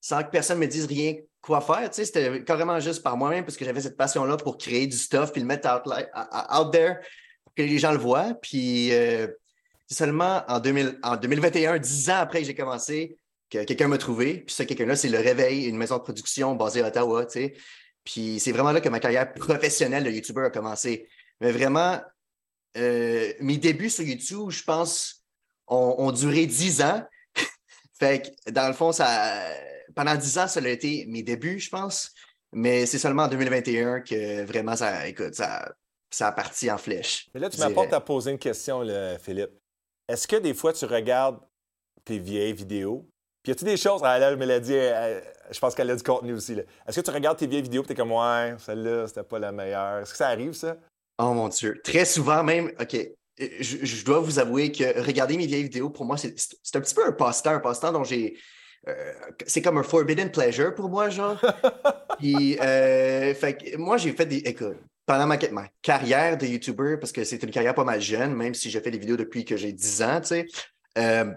sans 0.00 0.22
que 0.22 0.30
personne 0.30 0.58
me 0.58 0.66
dise 0.66 0.86
rien 0.86 1.16
quoi 1.42 1.60
faire. 1.60 1.90
Tu 1.90 1.96
sais, 1.96 2.06
c'était 2.06 2.42
carrément 2.44 2.80
juste 2.80 3.02
par 3.02 3.18
moi-même 3.18 3.44
parce 3.44 3.58
que 3.58 3.64
j'avais 3.66 3.82
cette 3.82 3.98
passion-là 3.98 4.38
pour 4.38 4.56
créer 4.56 4.86
du 4.86 4.96
stuff 4.96 5.32
puis 5.32 5.42
le 5.42 5.46
mettre 5.46 5.68
out, 5.68 6.72
there 6.72 6.94
pour 7.44 7.52
que 7.54 7.60
les 7.62 7.78
gens 7.78 7.92
le 7.92 7.98
voient. 7.98 8.32
Puis 8.40 8.90
c'est 9.86 9.96
seulement 9.96 10.42
en, 10.48 10.60
2000, 10.60 10.98
en 11.02 11.16
2021, 11.16 11.78
dix 11.78 12.10
ans 12.10 12.16
après 12.16 12.40
que 12.40 12.46
j'ai 12.46 12.54
commencé, 12.54 13.18
quelqu'un 13.48 13.88
m'a 13.88 13.98
trouvé. 13.98 14.38
Puis 14.38 14.54
ce 14.54 14.62
quelqu'un-là, 14.62 14.96
c'est 14.96 15.08
Le 15.08 15.18
Réveil, 15.18 15.66
une 15.66 15.76
maison 15.76 15.98
de 15.98 16.02
production 16.02 16.54
basée 16.54 16.82
à 16.82 16.88
Ottawa. 16.88 17.26
Puis 18.04 18.40
c'est 18.40 18.52
vraiment 18.52 18.72
là 18.72 18.80
que 18.80 18.88
ma 18.88 19.00
carrière 19.00 19.32
professionnelle 19.34 20.04
de 20.04 20.10
YouTuber 20.10 20.42
a 20.42 20.50
commencé. 20.50 21.08
Mais 21.40 21.52
vraiment, 21.52 22.00
euh, 22.76 23.32
mes 23.40 23.58
débuts 23.58 23.90
sur 23.90 24.04
YouTube, 24.04 24.50
je 24.50 24.64
pense, 24.64 25.24
ont, 25.66 26.12
duré 26.12 26.46
dix 26.46 26.82
ans. 26.82 27.02
fait 27.98 28.34
que 28.46 28.50
dans 28.50 28.68
le 28.68 28.74
fond, 28.74 28.92
ça, 28.92 29.48
pendant 29.94 30.14
dix 30.16 30.38
ans, 30.38 30.48
ça 30.48 30.60
a 30.60 30.68
été 30.68 31.06
mes 31.06 31.22
débuts, 31.22 31.60
je 31.60 31.70
pense. 31.70 32.12
Mais 32.52 32.86
c'est 32.86 32.98
seulement 32.98 33.24
en 33.24 33.28
2021 33.28 34.00
que 34.00 34.44
vraiment, 34.44 34.76
ça, 34.76 35.08
écoute, 35.08 35.34
ça, 35.34 35.74
ça 36.10 36.28
a 36.28 36.32
parti 36.32 36.70
en 36.70 36.78
flèche. 36.78 37.28
Mais 37.34 37.40
là, 37.40 37.50
tu 37.50 37.58
m'apportes 37.58 37.92
à 37.92 38.00
poser 38.00 38.30
une 38.30 38.38
question, 38.38 38.84
Philippe. 39.20 39.50
Est-ce 40.08 40.28
que 40.28 40.36
des 40.36 40.54
fois, 40.54 40.72
tu 40.72 40.84
regardes 40.84 41.40
tes 42.04 42.18
vieilles 42.18 42.52
vidéos? 42.52 43.08
Puis 43.42 43.50
y 43.50 43.52
a-tu 43.52 43.64
des 43.64 43.76
choses. 43.76 44.00
Ah, 44.04 44.18
là, 44.18 44.30
elle 44.30 44.38
me 44.38 44.46
l'a 44.46 44.60
dit, 44.60 44.72
je 45.50 45.58
pense 45.58 45.74
qu'elle 45.74 45.90
a 45.90 45.96
du 45.96 46.02
contenu 46.02 46.32
aussi. 46.32 46.52
Est-ce 46.86 47.00
que 47.00 47.04
tu 47.04 47.10
regardes 47.10 47.38
tes 47.38 47.46
vieilles 47.46 47.62
vidéos 47.62 47.82
et 47.82 47.86
t'es 47.86 47.94
comme, 47.94 48.12
ouais, 48.12 48.54
celle-là, 48.58 49.06
c'était 49.06 49.22
pas 49.22 49.38
la 49.38 49.52
meilleure? 49.52 49.98
Est-ce 49.98 50.12
que 50.12 50.16
ça 50.16 50.28
arrive, 50.28 50.52
ça? 50.52 50.76
Oh 51.18 51.32
mon 51.32 51.48
Dieu. 51.48 51.80
Très 51.84 52.04
souvent, 52.04 52.42
même, 52.42 52.72
OK. 52.80 52.96
Je, 53.38 54.04
dois 54.04 54.20
vous 54.20 54.38
avouer 54.38 54.70
que 54.70 55.00
regarder 55.00 55.36
mes 55.36 55.46
vieilles 55.46 55.64
vidéos, 55.64 55.90
pour 55.90 56.04
moi, 56.04 56.16
c'est 56.16 56.28
un 56.74 56.80
petit 56.80 56.94
peu 56.94 57.06
un 57.06 57.12
passe-temps, 57.12 57.50
un 57.50 57.60
passe-temps 57.60 57.92
dont 57.92 58.04
j'ai. 58.04 58.38
Euh, 58.86 59.12
c'est 59.46 59.62
comme 59.62 59.78
un 59.78 59.82
forbidden 59.82 60.30
pleasure 60.30 60.74
pour 60.74 60.88
moi, 60.88 61.08
genre. 61.08 61.40
Puis, 62.18 62.58
euh, 62.60 63.34
fait 63.34 63.76
moi, 63.76 63.96
j'ai 63.96 64.12
fait 64.12 64.26
des. 64.26 64.38
Écoute, 64.38 64.76
pendant 65.06 65.26
ma, 65.26 65.38
ma, 65.50 65.68
carrière 65.82 66.36
de 66.38 66.46
YouTuber, 66.46 66.96
parce 66.98 67.12
que 67.12 67.24
c'est 67.24 67.42
une 67.42 67.50
carrière 67.50 67.74
pas 67.74 67.84
mal 67.84 68.00
jeune, 68.00 68.34
même 68.34 68.54
si 68.54 68.70
j'ai 68.70 68.80
fait 68.80 68.90
des 68.90 68.98
vidéos 68.98 69.16
depuis 69.16 69.44
que 69.44 69.56
j'ai 69.56 69.72
10 69.72 70.02
ans, 70.02 70.20
tu 70.20 70.28
sais. 70.28 70.46
Euh, 70.98 71.32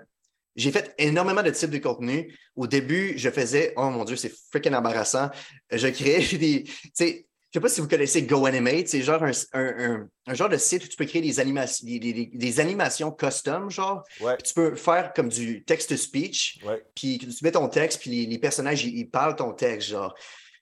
j'ai 0.55 0.71
fait 0.71 0.93
énormément 0.97 1.43
de 1.43 1.51
types 1.51 1.69
de 1.69 1.77
contenu. 1.77 2.35
Au 2.55 2.65
début, 2.65 3.13
je 3.17 3.29
faisais, 3.29 3.73
oh 3.77 3.89
mon 3.89 4.03
Dieu, 4.03 4.15
c'est 4.15 4.33
freaking 4.51 4.73
embarrassant. 4.73 5.29
Je 5.71 5.87
créais 5.87 6.37
des. 6.37 6.63
Tu 6.63 6.91
sais, 6.93 7.27
je 7.51 7.59
sais 7.59 7.61
pas 7.61 7.69
si 7.69 7.79
vous 7.79 7.87
connaissez 7.87 8.23
GoAnimate, 8.23 8.89
c'est 8.89 9.01
genre 9.01 9.23
un, 9.53 10.07
genre 10.33 10.49
de 10.49 10.57
site 10.57 10.83
où 10.83 10.87
tu 10.87 10.97
peux 10.97 11.05
créer 11.05 11.21
des, 11.21 11.39
animations, 11.39 11.87
des, 11.87 12.59
animations 12.59 13.11
custom, 13.11 13.71
genre. 13.71 14.03
Tu 14.43 14.53
peux 14.53 14.75
faire 14.75 15.13
comme 15.13 15.29
du 15.29 15.63
text-to-speech, 15.63 16.59
puis 16.93 17.19
tu 17.19 17.43
mets 17.43 17.51
ton 17.51 17.69
texte, 17.69 18.01
puis 18.01 18.25
les, 18.25 18.37
personnages, 18.37 18.83
ils, 18.83 19.09
parlent 19.09 19.35
ton 19.35 19.53
texte, 19.53 19.89
genre. 19.89 20.13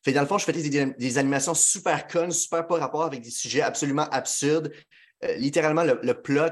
Fait 0.05 0.13
dans 0.13 0.21
le 0.21 0.27
fond, 0.27 0.37
je 0.37 0.45
faisais 0.45 0.69
des, 0.69 1.17
animations 1.17 1.55
super 1.55 2.05
connes, 2.07 2.29
super 2.29 2.67
pas 2.67 2.77
rapport 2.77 3.05
avec 3.05 3.21
des 3.21 3.31
sujets 3.31 3.61
absolument 3.61 4.07
absurdes. 4.11 4.71
Euh, 5.23 5.33
littéralement, 5.37 5.83
le, 5.83 6.13
plot 6.13 6.43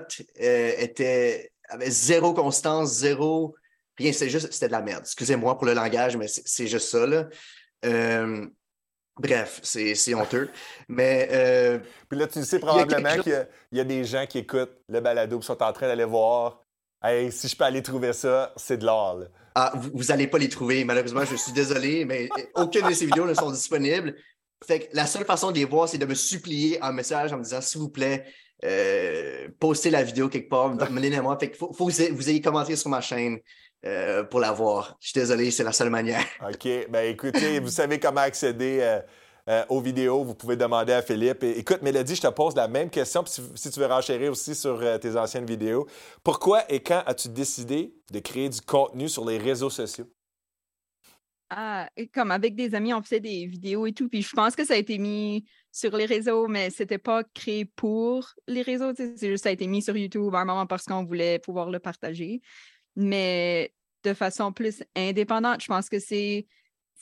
euh, 0.41 0.71
était 0.79 1.51
avait 1.69 1.91
zéro 1.91 2.33
constance, 2.33 2.95
zéro 2.95 3.55
rien. 3.99 4.11
C'était 4.11 4.31
juste, 4.31 4.51
c'était 4.51 4.67
de 4.67 4.71
la 4.71 4.81
merde. 4.81 5.03
Excusez-moi 5.03 5.55
pour 5.55 5.67
le 5.67 5.75
langage, 5.75 6.17
mais 6.17 6.25
c'est 6.27 6.65
juste 6.65 6.89
ça. 6.89 7.05
Là. 7.05 7.27
Euh, 7.85 8.47
bref, 9.17 9.59
c'est 9.61 10.15
honteux. 10.15 10.49
Mais. 10.87 11.79
Puis 12.09 12.17
là, 12.17 12.25
tu 12.25 12.43
sais 12.43 12.57
probablement 12.57 13.21
qu'il 13.21 13.47
y, 13.71 13.79
a 13.79 13.83
des 13.83 14.03
gens 14.03 14.25
qui 14.25 14.39
écoutent 14.39 14.79
le 14.89 14.99
balado 14.99 15.39
et 15.39 15.43
sont 15.43 15.61
en 15.61 15.73
train 15.73 15.85
d'aller 15.85 16.05
voir. 16.05 16.62
Hey, 17.03 17.31
si 17.31 17.47
je 17.47 17.55
peux 17.55 17.65
aller 17.65 17.81
trouver 17.81 18.13
ça, 18.13 18.53
c'est 18.55 18.77
de 18.77 18.85
l'or. 18.85 19.25
Ah, 19.55 19.73
vous 19.75 20.05
n'allez 20.05 20.27
pas 20.27 20.37
les 20.37 20.49
trouver. 20.49 20.85
Malheureusement, 20.85 21.25
je 21.25 21.35
suis 21.35 21.51
désolé, 21.51 22.05
mais 22.05 22.29
aucune 22.55 22.87
de 22.87 22.93
ces 22.93 23.05
vidéos 23.05 23.25
ne 23.25 23.33
sont 23.33 23.51
disponibles. 23.51 24.15
Fait 24.65 24.79
que 24.79 24.95
la 24.95 25.05
seule 25.05 25.25
façon 25.25 25.51
de 25.51 25.57
les 25.57 25.65
voir, 25.65 25.89
c'est 25.89 25.97
de 25.97 26.05
me 26.05 26.15
supplier 26.15 26.81
un 26.81 26.93
message 26.93 27.33
en 27.33 27.37
me 27.37 27.43
disant, 27.43 27.59
s'il 27.59 27.81
vous 27.81 27.89
plaît, 27.89 28.25
euh, 28.63 29.49
postez 29.59 29.89
la 29.89 30.03
vidéo 30.03 30.29
quelque 30.29 30.49
part, 30.49 30.73
menez-moi. 30.89 31.37
Fait 31.37 31.53
faut, 31.53 31.73
faut 31.73 31.87
que 31.87 32.11
vous 32.13 32.29
ayez 32.29 32.39
commenté 32.39 32.77
sur 32.77 32.89
ma 32.89 33.01
chaîne. 33.01 33.39
Euh, 33.85 34.23
pour 34.23 34.39
la 34.39 34.53
voir. 34.53 34.95
Je 35.01 35.09
suis 35.09 35.19
désolé, 35.19 35.51
c'est 35.51 35.65
la 35.65 35.73
seule 35.73 35.89
manière. 35.89 36.23
OK. 36.41 36.87
Ben 36.89 37.05
écoutez, 37.05 37.59
vous 37.59 37.67
savez 37.67 37.99
comment 37.99 38.21
accéder 38.21 38.79
euh, 38.81 39.01
euh, 39.49 39.65
aux 39.69 39.81
vidéos. 39.81 40.23
Vous 40.23 40.35
pouvez 40.35 40.55
demander 40.55 40.93
à 40.93 41.01
Philippe. 41.01 41.43
écoute, 41.43 41.81
Mélodie, 41.81 42.15
je 42.15 42.21
te 42.21 42.27
pose 42.27 42.55
la 42.55 42.67
même 42.67 42.89
question, 42.89 43.23
si, 43.25 43.71
tu 43.71 43.79
veux 43.79 43.85
renchérir 43.85 44.31
aussi 44.31 44.55
sur 44.55 44.81
tes 44.99 45.15
anciennes 45.17 45.45
vidéos. 45.45 45.87
Pourquoi 46.23 46.71
et 46.71 46.81
quand 46.81 47.03
as-tu 47.05 47.29
décidé 47.29 47.93
de 48.11 48.19
créer 48.19 48.49
du 48.49 48.61
contenu 48.61 49.09
sur 49.09 49.25
les 49.25 49.37
réseaux 49.37 49.69
sociaux? 49.69 50.05
Ah, 51.55 51.87
comme 52.11 52.31
avec 52.31 52.55
des 52.55 52.73
amis, 52.73 52.95
on 52.95 53.03
faisait 53.03 53.19
des 53.19 53.45
vidéos 53.45 53.85
et 53.85 53.93
tout. 53.93 54.09
Puis 54.09 54.23
je 54.23 54.31
pense 54.31 54.55
que 54.55 54.65
ça 54.65 54.73
a 54.73 54.77
été 54.77 54.97
mis 54.97 55.45
sur 55.71 55.95
les 55.95 56.05
réseaux, 56.05 56.47
mais 56.47 56.71
c'était 56.71 56.97
pas 56.97 57.23
créé 57.23 57.65
pour 57.65 58.27
les 58.47 58.63
réseaux. 58.63 58.91
C'est 58.95 59.15
juste 59.29 59.43
ça 59.43 59.49
a 59.49 59.51
été 59.51 59.67
mis 59.67 59.83
sur 59.83 59.95
YouTube 59.95 60.33
à 60.33 60.39
un 60.39 60.45
moment 60.45 60.65
parce 60.65 60.85
qu'on 60.85 61.03
voulait 61.03 61.37
pouvoir 61.37 61.69
le 61.69 61.77
partager. 61.77 62.41
Mais 62.95 63.71
de 64.03 64.15
façon 64.15 64.51
plus 64.51 64.83
indépendante, 64.95 65.61
je 65.61 65.67
pense 65.67 65.89
que 65.89 65.99
c'est 65.99 66.47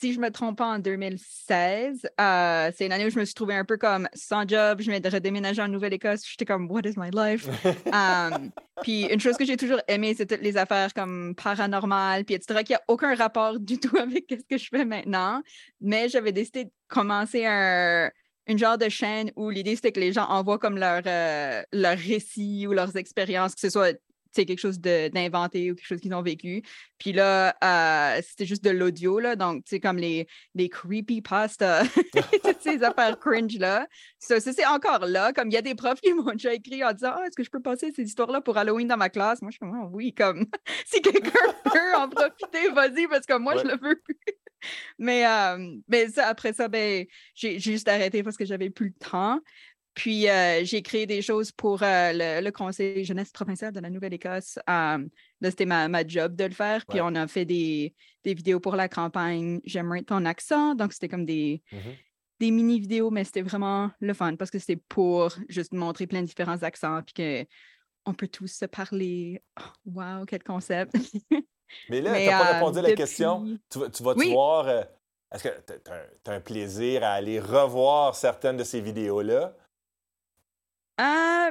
si 0.02 0.12
je 0.12 0.18
me 0.18 0.32
trompe 0.32 0.58
pas, 0.58 0.66
en 0.66 0.78
2016, 0.80 2.08
euh, 2.20 2.70
c'est 2.76 2.86
une 2.86 2.90
année 2.90 3.06
où 3.06 3.10
je 3.10 3.20
me 3.20 3.24
suis 3.24 3.34
trouvée 3.34 3.54
un 3.54 3.64
peu 3.64 3.76
comme 3.76 4.08
sans 4.14 4.48
job. 4.48 4.80
Je 4.80 4.86
venais 4.86 4.98
de 4.98 5.08
redéménager 5.08 5.62
en 5.62 5.68
Nouvelle-Écosse. 5.68 6.22
J'étais 6.28 6.44
comme, 6.44 6.68
What 6.68 6.80
is 6.86 6.94
my 6.96 7.10
life? 7.12 7.48
Um, 7.92 8.50
puis 8.82 9.04
une 9.04 9.20
chose 9.20 9.36
que 9.36 9.44
j'ai 9.44 9.56
toujours 9.56 9.80
aimé, 9.86 10.14
c'est 10.16 10.26
toutes 10.26 10.40
les 10.40 10.56
affaires 10.56 10.92
comme 10.94 11.34
paranormales, 11.36 12.24
puis 12.24 12.34
etc., 12.34 12.64
qui 12.64 12.72
n'a 12.72 12.80
aucun 12.88 13.14
rapport 13.14 13.60
du 13.60 13.78
tout 13.78 13.96
avec 13.98 14.24
ce 14.30 14.44
que 14.48 14.58
je 14.58 14.68
fais 14.68 14.84
maintenant. 14.84 15.40
Mais 15.80 16.08
j'avais 16.08 16.32
décidé 16.32 16.64
de 16.64 16.70
commencer 16.88 17.44
un, 17.46 18.10
une 18.46 18.58
genre 18.58 18.78
de 18.78 18.88
chaîne 18.88 19.30
où 19.36 19.50
l'idée 19.50 19.76
c'était 19.76 19.92
que 19.92 20.00
les 20.00 20.12
gens 20.12 20.24
envoient 20.24 20.58
comme 20.58 20.78
leur, 20.78 21.02
euh, 21.06 21.62
leur 21.72 21.98
récit 21.98 22.66
ou 22.66 22.72
leurs 22.72 22.96
expériences, 22.96 23.54
que 23.54 23.60
ce 23.60 23.70
soit 23.70 23.96
quelque 24.32 24.58
chose 24.58 24.80
d'inventé 24.80 25.70
ou 25.70 25.74
quelque 25.74 25.86
chose 25.86 26.00
qu'ils 26.00 26.14
ont 26.14 26.22
vécu. 26.22 26.62
Puis 26.98 27.12
là, 27.12 27.54
euh, 27.62 28.20
c'était 28.26 28.46
juste 28.46 28.64
de 28.64 28.70
l'audio, 28.70 29.18
là. 29.18 29.36
Donc, 29.36 29.64
tu 29.64 29.70
sais, 29.70 29.80
comme 29.80 29.98
les, 29.98 30.26
les 30.54 30.68
creepypasta, 30.68 31.82
toutes 32.44 32.60
ces 32.60 32.82
affaires 32.82 33.18
cringe-là. 33.18 33.86
Ça, 34.18 34.40
c'est 34.40 34.66
encore 34.66 35.06
là. 35.06 35.32
Comme 35.32 35.48
il 35.48 35.54
y 35.54 35.56
a 35.56 35.62
des 35.62 35.74
profs 35.74 36.00
qui 36.00 36.12
m'ont 36.12 36.32
déjà 36.32 36.54
écrit 36.54 36.84
en 36.84 36.92
disant 36.92 37.12
Ah, 37.16 37.26
est-ce 37.26 37.36
que 37.36 37.44
je 37.44 37.50
peux 37.50 37.60
passer 37.60 37.92
ces 37.92 38.02
histoires-là 38.02 38.40
pour 38.40 38.56
Halloween 38.56 38.88
dans 38.88 38.96
ma 38.96 39.08
classe? 39.08 39.42
Moi, 39.42 39.50
je 39.50 39.56
suis 39.56 39.60
comme, 39.60 39.80
oh, 39.82 39.88
oui, 39.92 40.14
comme 40.14 40.46
si 40.86 41.00
quelqu'un 41.02 41.30
peut 41.64 41.96
en 41.96 42.08
profiter, 42.08 42.70
vas-y, 42.70 43.06
parce 43.08 43.26
que 43.26 43.38
moi, 43.38 43.56
je 43.56 43.64
le 43.64 43.78
veux 43.80 44.00
plus. 44.00 44.18
mais, 44.98 45.26
euh, 45.26 45.76
mais 45.88 46.08
ça, 46.08 46.28
après 46.28 46.52
ça, 46.52 46.68
ben, 46.68 47.04
j'ai 47.34 47.58
juste 47.58 47.88
arrêté 47.88 48.22
parce 48.22 48.36
que 48.36 48.44
j'avais 48.44 48.70
plus 48.70 48.88
le 48.88 49.08
temps. 49.10 49.40
Puis 49.94 50.28
euh, 50.28 50.64
j'ai 50.64 50.82
créé 50.82 51.06
des 51.06 51.20
choses 51.20 51.52
pour 51.52 51.82
euh, 51.82 52.40
le, 52.40 52.50
Conseil 52.50 53.04
jeunesse 53.04 53.30
provincial 53.30 53.72
de 53.72 53.80
la 53.80 53.90
Nouvelle-Écosse. 53.90 54.58
là, 54.66 54.98
c'était 55.42 55.66
ma, 55.66 56.06
job 56.06 56.34
de 56.34 56.44
le 56.44 56.50
faire. 56.50 56.84
Puis 56.86 57.00
on 57.00 57.14
a 57.14 57.26
fait 57.26 57.44
des, 57.44 57.94
vidéos 58.24 58.60
pour 58.60 58.76
la 58.76 58.88
campagne 58.88 59.60
J'aimerais 59.64 60.02
ton 60.02 60.24
accent. 60.24 60.74
Donc, 60.74 60.92
c'était 60.92 61.08
comme 61.08 61.26
des, 61.26 61.62
mmh 61.72 61.76
des 62.40 62.50
mini-vidéos, 62.50 63.12
mais 63.12 63.22
c'était 63.22 63.42
vraiment 63.42 63.92
le 64.00 64.14
fun 64.14 64.34
parce 64.34 64.50
que 64.50 64.58
c'était 64.58 64.80
pour 64.88 65.32
juste 65.48 65.72
montrer 65.72 66.08
plein 66.08 66.22
de 66.22 66.26
différents 66.26 66.60
accents. 66.64 67.00
Puis 67.02 67.46
qu'on 68.04 68.14
peut 68.14 68.26
tous 68.26 68.48
se 68.48 68.64
parler. 68.64 69.40
wow, 69.86 70.24
quel 70.26 70.42
concept! 70.42 70.92
mais 71.88 72.00
là, 72.00 72.18
tu 72.18 72.26
n'as 72.26 72.38
pas 72.38 72.52
répondu 72.54 72.80
à 72.80 72.82
la 72.82 72.92
question. 72.94 73.44
Tu, 73.70 73.78
vas 73.78 74.14
tu 74.16 74.30
voir. 74.32 74.68
Est-ce 75.32 75.44
que 75.44 75.48
tu 75.48 76.30
as, 76.30 76.34
un 76.34 76.40
plaisir 76.40 77.04
à 77.04 77.12
aller 77.12 77.38
revoir 77.38 78.16
certaines 78.16 78.56
de 78.56 78.64
ces 78.64 78.80
vidéos-là? 78.80 79.54
Euh, 81.00 81.50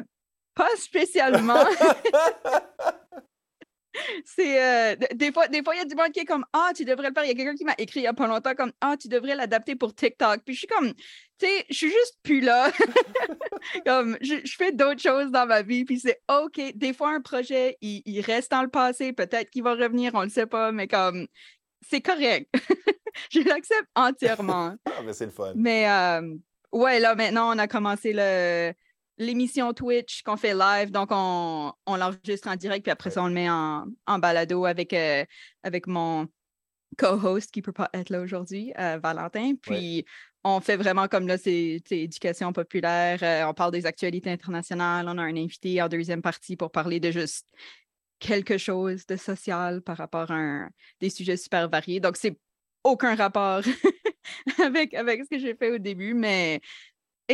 pas 0.53 0.69
spécialement. 0.77 1.65
c'est 4.25 4.62
euh, 4.62 4.95
des 5.15 5.31
fois 5.31 5.48
des 5.48 5.63
fois 5.63 5.75
il 5.75 5.79
y 5.79 5.81
a 5.81 5.86
du 5.86 5.95
monde 5.95 6.12
qui 6.12 6.21
est 6.21 6.25
comme 6.25 6.45
ah 6.53 6.71
tu 6.75 6.86
devrais 6.86 7.10
le 7.10 7.13
faire. 7.13 7.25
Il 7.25 7.29
y 7.29 7.31
a 7.31 7.36
quelqu'un 7.36 7.55
qui 7.55 7.65
m'a 7.65 7.75
écrit 7.77 8.01
il 8.01 8.03
y 8.03 8.07
a 8.07 8.13
pas 8.13 8.27
longtemps 8.27 8.55
comme 8.55 8.71
ah 8.81 8.95
tu 9.00 9.07
devrais 9.07 9.36
l'adapter 9.36 9.75
pour 9.75 9.93
TikTok. 9.93 10.41
Puis 10.45 10.55
je 10.55 10.60
suis 10.60 10.67
comme 10.67 10.93
tu 10.93 11.45
sais 11.45 11.65
je 11.69 11.75
suis 11.75 11.89
juste 11.89 12.17
plus 12.24 12.41
là. 12.41 12.71
Comme 13.86 14.17
je, 14.21 14.36
fais 14.57 14.71
d'autres 14.71 15.01
choses 15.01 15.29
dans 15.29 15.45
ma 15.45 15.62
vie 15.62 15.86
puis 15.86 16.00
c'est 16.00 16.19
ok. 16.27 16.74
Des 16.75 16.93
fois 16.93 17.12
un 17.12 17.21
projet 17.21 17.77
il, 17.81 18.21
reste 18.21 18.51
dans 18.51 18.63
le 18.63 18.69
passé 18.69 19.13
peut-être 19.13 19.51
qu'il 19.51 19.63
va 19.63 19.75
revenir 19.75 20.15
on 20.15 20.24
le 20.24 20.29
sait 20.29 20.48
pas 20.48 20.71
mais 20.71 20.88
comme 20.88 21.27
c'est 21.88 22.01
correct. 22.01 22.50
Je 23.29 23.41
l'accepte 23.41 23.88
entièrement. 23.95 24.75
Ah 24.86 25.01
mais 25.05 25.13
c'est 25.13 25.25
le 25.25 25.31
fun. 25.31 25.53
Mais 25.55 25.89
euh, 25.89 26.36
ouais 26.71 27.00
là 27.00 27.15
maintenant 27.15 27.55
on 27.55 27.60
a 27.60 27.67
commencé 27.67 28.13
le 28.13 28.74
l'émission 29.22 29.72
Twitch 29.74 30.24
qu'on 30.24 30.36
fait 30.36 30.56
live. 30.56 30.92
Donc, 30.92 31.10
on, 31.12 31.74
l'enregistre 31.88 32.50
en 32.50 32.56
direct, 32.56 32.84
puis 32.84 32.92
après 32.92 33.12
ça, 33.12 33.24
on 33.24 33.28
le 33.28 33.34
met 33.34 33.50
en, 33.50 33.86
balado 34.20 34.66
avec, 34.66 34.94
euh, 34.94 35.24
avec 35.63 35.88
mon 35.88 36.28
co-host 36.98 37.51
qui 37.51 37.60
ne 37.60 37.63
peut 37.63 37.72
pas 37.72 37.90
être 37.94 38.10
là 38.10 38.22
aujourd'hui, 38.22 38.74
euh, 38.80 39.00
Valentin. 39.01 39.54
Puis, 39.62 40.06
on 40.44 40.60
fait 40.60 40.75
vraiment 40.75 41.08
comme 41.08 41.28
là, 41.28 41.38
c'est 41.38 41.82
éducation 41.92 42.51
populaire. 42.51 43.20
Euh, 43.22 43.46
on 43.46 43.54
parle 43.54 43.72
des 43.72 43.86
actualités 43.86 44.32
internationales. 44.32 45.06
On 45.08 45.18
a 45.20 45.22
un 45.22 45.38
invité 45.38 45.82
en 45.82 45.88
deuxième 45.88 46.24
partie 46.24 46.58
pour 46.58 46.72
parler 46.72 47.00
de 47.00 47.12
juste 47.12 47.48
quelque 48.20 48.58
chose 48.58 49.06
de 49.06 49.16
social 49.16 49.82
par 49.82 49.98
rapport 49.98 50.32
à 50.32 50.68
des 51.00 51.10
sujets 51.12 51.38
super 51.38 51.70
variés. 51.70 52.00
Donc, 52.00 52.18
c'est 52.18 52.38
aucun 52.84 53.13
rapport 53.16 53.62
avec, 54.63 54.96
avec 54.96 55.24
ce 55.24 55.30
que 55.30 55.40
j'ai 55.40 55.56
fait 55.56 55.72
au 55.72 55.78
début, 55.78 56.16
mais 56.16 56.60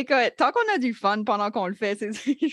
Tant 0.04 0.52
qu'on 0.52 0.74
a 0.74 0.78
du 0.78 0.94
fun 0.94 1.22
pendant 1.24 1.50
qu'on 1.50 1.66
le 1.66 1.74
fait, 1.74 1.98
je 2.00 2.06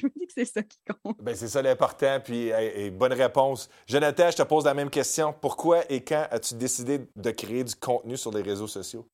me 0.05 0.19
dis 0.19 0.27
que 0.27 0.33
c'est 0.35 0.45
ça 0.45 0.63
qui 0.63 0.79
compte. 1.03 1.17
Ben, 1.21 1.35
c'est 1.35 1.47
ça 1.47 1.61
l'important. 1.61 2.19
Puis, 2.23 2.51
bonne 2.91 3.13
réponse. 3.13 3.69
Jonathan, 3.87 4.31
je 4.31 4.37
te 4.37 4.43
pose 4.43 4.65
la 4.65 4.73
même 4.73 4.89
question. 4.89 5.33
Pourquoi 5.39 5.83
et 5.89 6.03
quand 6.03 6.27
as-tu 6.31 6.55
décidé 6.55 7.01
de 7.15 7.31
créer 7.31 7.63
du 7.63 7.75
contenu 7.75 8.17
sur 8.17 8.31
les 8.31 8.41
réseaux 8.41 8.67
sociaux? 8.67 9.07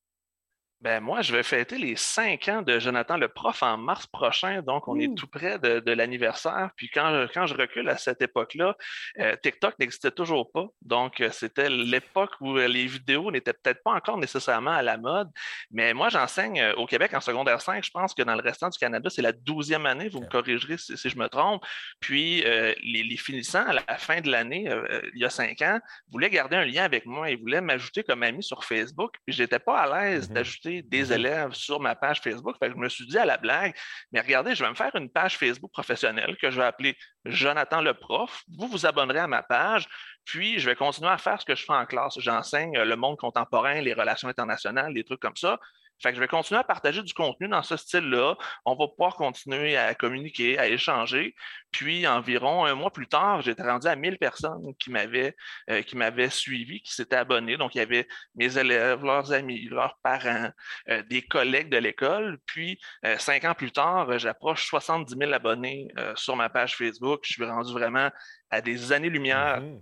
Ben 0.82 1.00
moi, 1.00 1.22
je 1.22 1.32
vais 1.32 1.44
fêter 1.44 1.78
les 1.78 1.96
cinq 1.96 2.48
ans 2.48 2.64
de 2.64 2.80
Jonathan 2.80 3.16
le 3.16 3.28
prof 3.28 3.62
en 3.62 3.78
mars 3.78 4.08
prochain, 4.08 4.64
donc 4.64 4.88
on 4.88 5.00
est 5.00 5.16
tout 5.16 5.28
près 5.28 5.60
de, 5.60 5.92
l'anniversaire. 5.92 6.72
Puis 6.76 6.90
quand, 6.90 7.28
quand 7.36 7.46
je 7.46 7.54
recule 7.54 7.88
à 7.88 7.98
cette 7.98 8.24
époque-là, 8.24 8.76
euh, 9.20 9.36
TikTok 9.44 9.78
n'existait 9.78 10.10
toujours 10.10 10.52
pas. 10.52 10.66
Donc 10.82 11.22
euh, 11.22 11.30
c'était 11.32 11.70
l'époque 11.70 12.32
où 12.42 12.58
euh, 12.58 12.68
les 12.68 12.88
vidéos 12.88 13.30
n'étaient 13.30 13.54
peut-être 13.54 13.84
pas 13.84 13.92
encore 13.92 14.18
nécessairement 14.18 14.72
à 14.72 14.82
la 14.82 14.98
mode. 14.98 15.30
Mais 15.70 15.94
moi, 15.94 16.10
j'enseigne 16.10 16.74
au 16.78 16.88
Québec 16.88 17.14
en 17.14 17.22
secondaire 17.22 17.62
5. 17.62 17.86
Je 17.86 17.92
pense 17.92 18.16
que 18.16 18.24
dans 18.24 18.36
le 18.36 18.42
restant 18.42 18.70
du 18.70 18.80
Canada, 18.80 19.08
c'est 19.12 19.22
la 19.22 19.34
douzième 19.34 19.86
année. 19.86 20.10
Vous 20.10 20.22
me 20.22 20.28
corrigerez 20.28 20.78
si, 20.80 20.98
je 20.98 21.18
me 21.18 21.28
trompe. 21.28 21.64
Puis 22.00 22.42
les, 22.42 23.18
finissants, 23.18 23.68
à 23.68 23.74
la 23.74 23.98
fin 23.98 24.20
de 24.20 24.32
l'année, 24.32 24.68
il 25.14 25.20
y 25.20 25.26
a 25.26 25.30
cinq 25.30 25.62
ans, 25.62 25.80
voulaient 26.12 26.32
garder 26.32 26.56
un 26.56 26.66
lien 26.66 26.84
avec 26.84 27.06
moi. 27.06 27.30
Ils 27.30 27.38
voulaient 27.38 27.62
m'ajouter 27.62 28.04
comme 28.04 28.24
ami 28.24 28.42
sur 28.42 28.64
Facebook. 28.64 29.14
Puis 29.28 29.36
j'étais 29.36 29.60
pas 29.60 29.78
à 29.78 30.10
l'aise 30.10 30.30
mm-hmm. 30.30 30.34
d'ajouter 30.34 30.71
des 30.82 31.06
mhm. 31.06 31.12
élèves 31.12 31.54
sur 31.54 31.80
ma 31.80 31.96
page 31.96 32.22
Facebook. 32.22 32.56
je 32.62 32.75
me 32.75 32.90
suis 32.90 33.06
dit 33.06 33.18
à 33.18 33.25
la 33.25 33.38
blague, 33.38 33.74
mais 34.12 34.22
regardez, 34.22 34.56
je 34.56 34.63
vais 34.63 34.70
me 34.70 34.75
faire 34.75 34.96
une 34.96 35.10
page 35.10 35.38
Facebook 35.38 35.72
professionnelle 35.72 36.38
que 36.38 36.50
je 36.50 36.58
vais 36.58 36.66
appeler 36.66 36.96
Jonathan 37.25 37.82
le 37.82 37.94
prof. 37.94 38.44
Vous 38.58 38.68
vous 38.68 38.86
abonnerez 38.86 39.20
à 39.20 39.28
ma 39.28 39.44
page, 39.44 39.88
puis 40.25 40.60
je 40.60 40.70
vais 40.70 40.75
continuer 40.75 41.10
à 41.10 41.18
faire 41.18 41.40
ce 41.42 41.46
que 41.46 41.56
je 41.56 41.66
fais 41.66 41.74
en 41.74 41.86
classe. 41.86 42.18
J'enseigne 42.20 42.78
le 42.78 42.96
monde 42.96 43.18
contemporain, 43.18 43.82
les 43.82 43.94
relations 43.94 44.30
internationales, 44.30 44.94
des 44.94 45.04
trucs 45.04 45.20
comme 45.20 45.36
ça. 45.36 45.60
Fait 46.01 46.10
que 46.10 46.15
je 46.15 46.22
vais 46.22 46.27
continuer 46.27 46.60
à 46.60 46.63
partager 46.63 47.03
du 47.03 47.13
contenu 47.13 47.48
dans 47.48 47.63
ce 47.63 47.77
style-là. 47.77 48.36
On 48.65 48.75
va 48.75 48.88
pouvoir 48.88 49.15
continuer 49.15 49.77
à 49.77 49.93
communiquer, 49.96 50.58
à 50.58 50.67
échanger. 50.67 51.36
Puis, 51.72 52.08
environ 52.08 52.65
un 52.65 52.75
mois 52.75 52.91
plus 52.91 53.08
tard, 53.08 53.41
j'étais 53.41 53.63
rendu 53.63 53.88
à 53.88 53.96
1000 53.96 54.17
personnes 54.17 54.74
qui 54.79 54.89
m'avaient 54.89 55.36
euh, 55.70 55.81
qui 55.81 55.96
m'avaient 55.96 56.29
suivi, 56.29 56.81
qui 56.81 56.93
s'étaient 56.93 57.15
abonnés. 57.15 57.58
Donc, 57.58 57.75
il 57.75 57.79
y 57.79 57.81
avait 57.81 58.08
mes 58.36 58.58
élèves, 58.58 59.03
leurs 59.03 59.31
amis, 59.31 59.67
leurs 59.70 59.98
parents, 60.03 60.50
euh, 60.89 61.03
des 61.03 61.22
collègues 61.22 61.70
de 61.70 61.77
l'école. 61.77 62.39
Puis, 62.46 62.79
euh, 63.05 63.17
cinq 63.17 63.46
ans 63.46 63.53
plus 63.53 63.72
tard, 63.72 64.17
j'approche 64.20 64.65
70 64.67 65.15
000 65.17 65.31
abonnés 65.34 65.88
sur 66.15 66.36
ma 66.36 66.50
page 66.50 66.75
Facebook. 66.75 67.22
Je 67.24 67.34
suis 67.34 67.46
rendu 67.46 67.72
vraiment 67.72 68.10
à 68.50 68.62
des 68.62 68.91
années-lumière. 68.91 69.62
Mm-hmm 69.62 69.81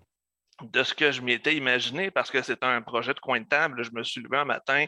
de 0.61 0.83
ce 0.83 0.93
que 0.93 1.11
je 1.11 1.21
m'étais 1.21 1.55
imaginé 1.55 2.11
parce 2.11 2.31
que 2.31 2.41
c'était 2.41 2.65
un 2.65 2.81
projet 2.81 3.13
de 3.13 3.19
coin 3.19 3.39
de 3.39 3.47
table. 3.47 3.83
Je 3.83 3.91
me 3.91 4.03
suis 4.03 4.21
levé 4.21 4.37
un 4.37 4.45
matin, 4.45 4.85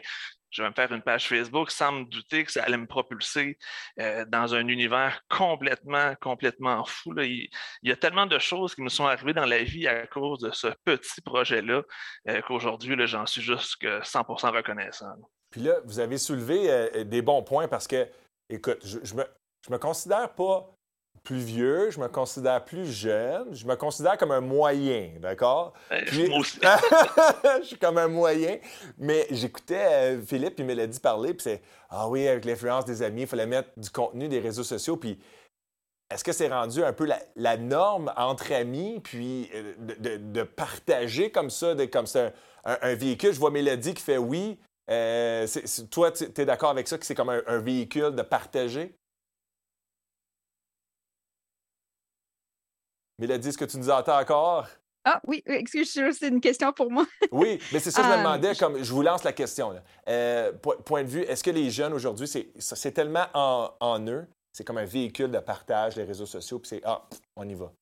je 0.52 0.62
vais 0.62 0.68
me 0.68 0.74
faire 0.74 0.92
une 0.92 1.02
page 1.02 1.26
Facebook 1.26 1.70
sans 1.70 1.92
me 1.92 2.04
douter 2.04 2.44
que 2.44 2.52
ça 2.52 2.62
allait 2.62 2.76
me 2.76 2.86
propulser 2.86 3.58
euh, 3.98 4.24
dans 4.26 4.54
un 4.54 4.68
univers 4.68 5.22
complètement, 5.28 6.14
complètement 6.20 6.84
fou. 6.84 7.18
Il, 7.20 7.48
y 7.82 7.90
a 7.90 7.96
tellement 7.96 8.26
de 8.26 8.38
choses 8.38 8.74
qui 8.74 8.82
me 8.82 8.90
sont 8.90 9.06
arrivées 9.06 9.32
dans 9.32 9.46
la 9.46 9.62
vie 9.62 9.88
à 9.88 10.06
cause 10.06 10.40
de 10.40 10.50
ce 10.50 10.68
petit 10.84 11.22
projet-là 11.22 11.82
euh, 12.28 12.42
qu'aujourd'hui, 12.46 12.94
j'en 13.06 13.26
suis 13.26 13.42
juste 13.42 13.82
100% 13.82 14.54
reconnaissant. 14.54 15.14
Puis 15.50 15.62
là, 15.62 15.76
vous 15.84 15.98
avez 15.98 16.18
soulevé 16.18 16.70
euh, 16.70 17.04
des 17.04 17.22
bons 17.22 17.42
points 17.42 17.66
parce 17.66 17.88
que, 17.88 18.06
écoute, 18.50 18.78
je, 18.84 18.98
je 19.02 19.14
me, 19.14 19.24
je 19.66 19.72
me 19.72 19.78
considère 19.78 20.34
pas 20.34 20.70
plus 21.24 21.38
vieux, 21.38 21.90
je 21.90 22.00
me 22.00 22.08
considère 22.08 22.64
plus 22.64 22.90
jeune, 22.90 23.54
je 23.54 23.64
me 23.64 23.76
considère 23.76 24.18
comme 24.18 24.32
un 24.32 24.40
moyen, 24.40 25.12
d'accord? 25.20 25.72
aussi. 26.32 26.58
je 27.60 27.66
suis 27.66 27.78
comme 27.78 27.98
un 27.98 28.08
moyen, 28.08 28.58
mais 28.98 29.26
j'écoutais 29.30 29.86
euh, 30.16 30.22
Philippe 30.22 30.58
et 30.58 30.64
Mélodie 30.64 30.98
parler, 30.98 31.32
puis 31.34 31.44
c'est 31.44 31.62
Ah 31.90 32.08
oui, 32.08 32.26
avec 32.26 32.44
l'influence 32.44 32.84
des 32.84 33.02
amis, 33.02 33.22
il 33.22 33.26
fallait 33.28 33.46
mettre 33.46 33.70
du 33.76 33.88
contenu 33.90 34.28
des 34.28 34.40
réseaux 34.40 34.64
sociaux, 34.64 34.96
puis 34.96 35.18
est-ce 36.10 36.24
que 36.24 36.32
c'est 36.32 36.48
rendu 36.48 36.82
un 36.82 36.92
peu 36.92 37.08
la, 37.36 37.56
norme 37.56 38.12
entre 38.16 38.52
amis, 38.52 39.00
puis 39.02 39.48
euh, 39.54 39.74
de, 40.18 40.42
partager 40.42 41.30
comme 41.30 41.50
ça, 41.50 41.74
de, 41.76 41.84
comme 41.84 42.06
ça, 42.06 42.32
un, 42.64 42.94
véhicule? 42.94 43.32
Je 43.32 43.38
vois 43.38 43.52
Mélodie 43.52 43.94
qui 43.94 44.02
fait 44.02 44.18
oui. 44.18 44.58
Euh, 44.90 45.46
toi, 45.90 46.10
tu 46.10 46.24
es 46.24 46.44
d'accord 46.44 46.70
avec 46.70 46.88
ça, 46.88 46.98
que 46.98 47.06
c'est 47.06 47.14
comme 47.14 47.30
un 47.30 47.58
véhicule 47.58 48.14
de 48.16 48.22
partager? 48.22 48.92
Mélodie, 53.18 53.48
est-ce 53.48 53.58
que 53.58 53.64
tu 53.64 53.78
nous 53.78 53.90
entends 53.90 54.18
encore? 54.18 54.68
Ah 55.04 55.20
oui, 55.26 55.42
excuse, 55.46 55.90
c'est 55.92 56.28
une 56.28 56.40
question 56.40 56.72
pour 56.72 56.90
moi. 56.90 57.04
oui, 57.32 57.58
mais 57.72 57.80
c'est 57.80 57.90
ça 57.90 58.02
que 58.02 58.06
je 58.06 58.12
me 58.12 58.16
euh, 58.16 58.22
demandais, 58.22 58.54
comme 58.54 58.82
je 58.82 58.92
vous 58.92 59.02
lance 59.02 59.24
la 59.24 59.32
question. 59.32 59.74
Euh, 60.08 60.52
point 60.52 61.02
de 61.02 61.08
vue, 61.08 61.22
est-ce 61.22 61.42
que 61.42 61.50
les 61.50 61.70
jeunes 61.70 61.92
aujourd'hui, 61.92 62.28
c'est 62.28 62.92
tellement 62.92 63.26
en 63.34 64.06
eux, 64.06 64.26
c'est 64.52 64.64
comme 64.64 64.78
un 64.78 64.84
véhicule 64.84 65.30
de 65.30 65.40
partage, 65.40 65.96
les 65.96 66.04
réseaux 66.04 66.26
sociaux, 66.26 66.60
puis 66.60 66.68
c'est 66.68 66.82
Ah, 66.84 67.02
on 67.34 67.48
y 67.48 67.54
va 67.54 67.72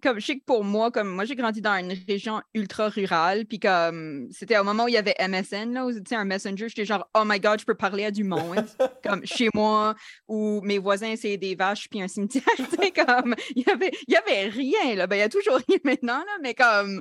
comme 0.00 0.20
je 0.20 0.26
sais 0.26 0.38
que 0.38 0.44
pour 0.44 0.64
moi, 0.64 0.90
comme 0.90 1.08
moi 1.08 1.24
j'ai 1.24 1.36
grandi 1.36 1.60
dans 1.60 1.74
une 1.74 1.94
région 2.08 2.40
ultra 2.54 2.88
rurale, 2.88 3.46
puis 3.46 3.58
comme 3.58 4.28
c'était 4.30 4.58
au 4.58 4.64
moment 4.64 4.84
où 4.84 4.88
il 4.88 4.94
y 4.94 4.96
avait 4.96 5.14
MSN, 5.20 5.72
là, 5.72 5.86
où 5.86 5.92
c'était 5.92 6.16
un 6.16 6.24
messenger, 6.24 6.68
j'étais 6.68 6.84
genre 6.84 7.08
oh 7.14 7.22
my 7.24 7.38
god, 7.40 7.60
je 7.60 7.64
peux 7.64 7.74
parler 7.74 8.04
à 8.04 8.10
du 8.10 8.24
monde, 8.24 8.64
comme 9.04 9.24
chez 9.24 9.48
moi, 9.54 9.94
où 10.28 10.60
mes 10.62 10.78
voisins 10.78 11.14
c'est 11.16 11.36
des 11.36 11.54
vaches 11.54 11.88
puis 11.88 12.02
un 12.02 12.08
cimetière, 12.08 12.44
tu 12.56 13.04
comme 13.04 13.34
il 13.54 13.64
y 13.66 13.70
avait, 13.70 13.90
il 14.08 14.14
y 14.14 14.16
avait 14.16 14.48
rien 14.48 14.94
là, 14.96 15.06
ben 15.06 15.16
il 15.16 15.20
y 15.20 15.22
a 15.22 15.28
toujours 15.28 15.58
rien 15.68 15.78
maintenant 15.84 16.18
là, 16.18 16.38
mais 16.42 16.54
comme 16.54 17.00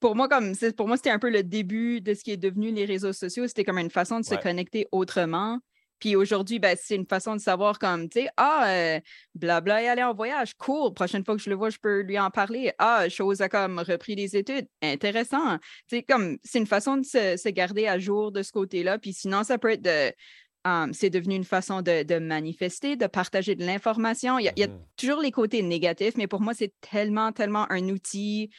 pour 0.00 0.14
moi, 0.14 0.28
comme 0.28 0.54
pour 0.76 0.86
moi, 0.86 0.96
c'était 0.96 1.10
un 1.10 1.18
peu 1.18 1.30
le 1.30 1.42
début 1.42 2.00
de 2.00 2.14
ce 2.14 2.22
qui 2.22 2.30
est 2.30 2.36
devenu 2.36 2.70
les 2.70 2.84
réseaux 2.84 3.12
sociaux. 3.12 3.46
C'était 3.46 3.64
comme 3.64 3.78
une 3.78 3.90
façon 3.90 4.20
de 4.20 4.24
se 4.24 4.34
connecter 4.36 4.86
autrement. 4.92 5.58
Puis 5.98 6.16
aujourd'hui, 6.16 6.58
ben, 6.58 6.76
c'est 6.80 6.94
une 6.94 7.06
façon 7.06 7.34
de 7.34 7.40
savoir 7.40 7.78
comme, 7.78 8.08
tu 8.08 8.20
sais, 8.20 8.28
ah, 8.36 8.64
euh, 8.68 9.00
blabla 9.34 9.82
est 9.82 9.88
allé 9.88 10.02
en 10.02 10.14
voyage, 10.14 10.54
cool, 10.54 10.94
prochaine 10.94 11.24
fois 11.24 11.36
que 11.36 11.42
je 11.42 11.50
le 11.50 11.56
vois, 11.56 11.70
je 11.70 11.78
peux 11.78 12.00
lui 12.00 12.18
en 12.18 12.30
parler. 12.30 12.72
Ah, 12.78 13.08
chose 13.08 13.40
a 13.40 13.48
comme 13.48 13.78
repris 13.78 14.16
des 14.16 14.36
études, 14.36 14.66
intéressant. 14.82 15.58
Tu 15.88 15.96
sais, 15.96 16.02
comme, 16.02 16.38
c'est 16.44 16.58
une 16.58 16.66
façon 16.66 16.96
de 16.96 17.04
se, 17.04 17.48
garder 17.48 17.86
à 17.86 17.98
jour 17.98 18.32
de 18.32 18.42
ce 18.42 18.52
côté-là. 18.52 18.98
Puis 18.98 19.12
sinon, 19.12 19.42
ça 19.42 19.58
peut 19.58 19.72
être 19.72 19.82
de, 19.82 20.12
um, 20.64 20.92
c'est 20.92 21.10
devenu 21.10 21.34
une 21.34 21.44
façon 21.44 21.82
de, 21.82 22.18
manifester, 22.18 22.96
de 22.96 23.06
partager 23.06 23.54
de 23.54 23.64
l'information. 23.64 24.38
Il 24.38 24.52
y, 24.56 24.62
a, 24.62 24.68
mmh 24.68 24.78
toujours 24.96 25.20
les 25.20 25.30
côtés 25.30 25.62
négatifs, 25.62 26.16
mais 26.16 26.26
pour 26.26 26.40
moi, 26.40 26.54
c'est 26.54 26.72
tellement, 26.80 27.30
tellement 27.30 27.70
un 27.70 27.88
outil 27.88 28.50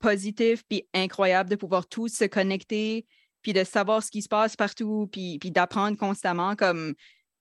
positif 0.00 0.64
puis 0.68 0.88
incroyable 0.92 1.50
de 1.50 1.56
pouvoir 1.56 1.86
tous 1.86 2.08
se 2.08 2.24
connecter 2.24 3.06
puis 3.42 3.52
de 3.52 3.64
savoir 3.64 4.02
ce 4.02 4.10
qui 4.10 4.22
se 4.22 4.28
passe 4.28 4.56
partout, 4.56 5.08
puis, 5.12 5.38
d'apprendre 5.44 5.96
constamment. 5.96 6.56
Comme 6.56 6.94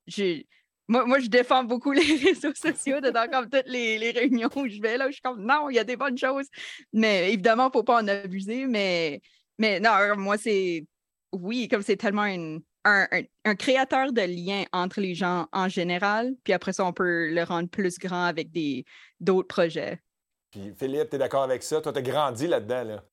je, 0.07 0.43
moi, 0.88 1.05
moi, 1.05 1.19
je 1.19 1.27
défends 1.27 1.63
beaucoup 1.63 1.91
les 1.93 2.15
réseaux 2.17 2.53
sociaux 2.53 3.01
dans 3.01 3.29
comme 3.29 3.49
toutes 3.49 3.67
les, 3.67 3.97
les, 3.97 4.12
réunions 4.12 4.49
où 4.55 4.67
je 4.67 4.81
vais. 4.81 4.97
Là, 4.97 5.07
je 5.07 5.13
suis 5.13 5.21
comme 5.21 5.43
non, 5.45 5.69
il 5.69 5.75
y 5.75 5.79
a 5.79 5.83
des 5.83 5.97
bonnes 5.97 6.17
choses. 6.17 6.47
Mais 6.93 7.33
évidemment, 7.33 7.65
il 7.65 7.67
ne 7.67 7.73
faut 7.73 7.83
pas 7.83 8.01
en 8.01 8.07
abuser. 8.07 8.65
Mais, 8.67 9.21
mais 9.57 9.79
non, 9.79 9.91
moi, 10.17 10.38
c'est 10.38 10.86
oui, 11.33 11.67
comme 11.67 11.81
c'est 11.81 11.97
tellement 11.97 12.23
un, 12.23 13.07
un, 13.43 13.55
créateur 13.55 14.13
de 14.13 14.21
liens 14.21 14.65
entre 14.71 15.01
les 15.01 15.15
gens 15.15 15.47
en 15.51 15.67
général. 15.67 16.33
Puis 16.43 16.53
après 16.53 16.73
ça, 16.73 16.86
on 16.86 16.93
peut 16.93 17.29
le 17.29 17.43
rendre 17.43 17.69
plus 17.69 17.97
grand 17.97 18.23
avec 18.23 18.49
d'autres 19.19 19.47
projets. 19.47 20.01
Puis 20.51 20.73
Philippe, 20.77 21.10
tu 21.10 21.15
es 21.15 21.19
d'accord 21.19 21.43
avec 21.43 21.63
ça? 21.63 21.81
Toi, 21.81 21.91
tu 21.91 21.99
as 21.99 22.01
grandi 22.01 22.47
là-dedans, 22.47 22.83
là. 22.83 23.03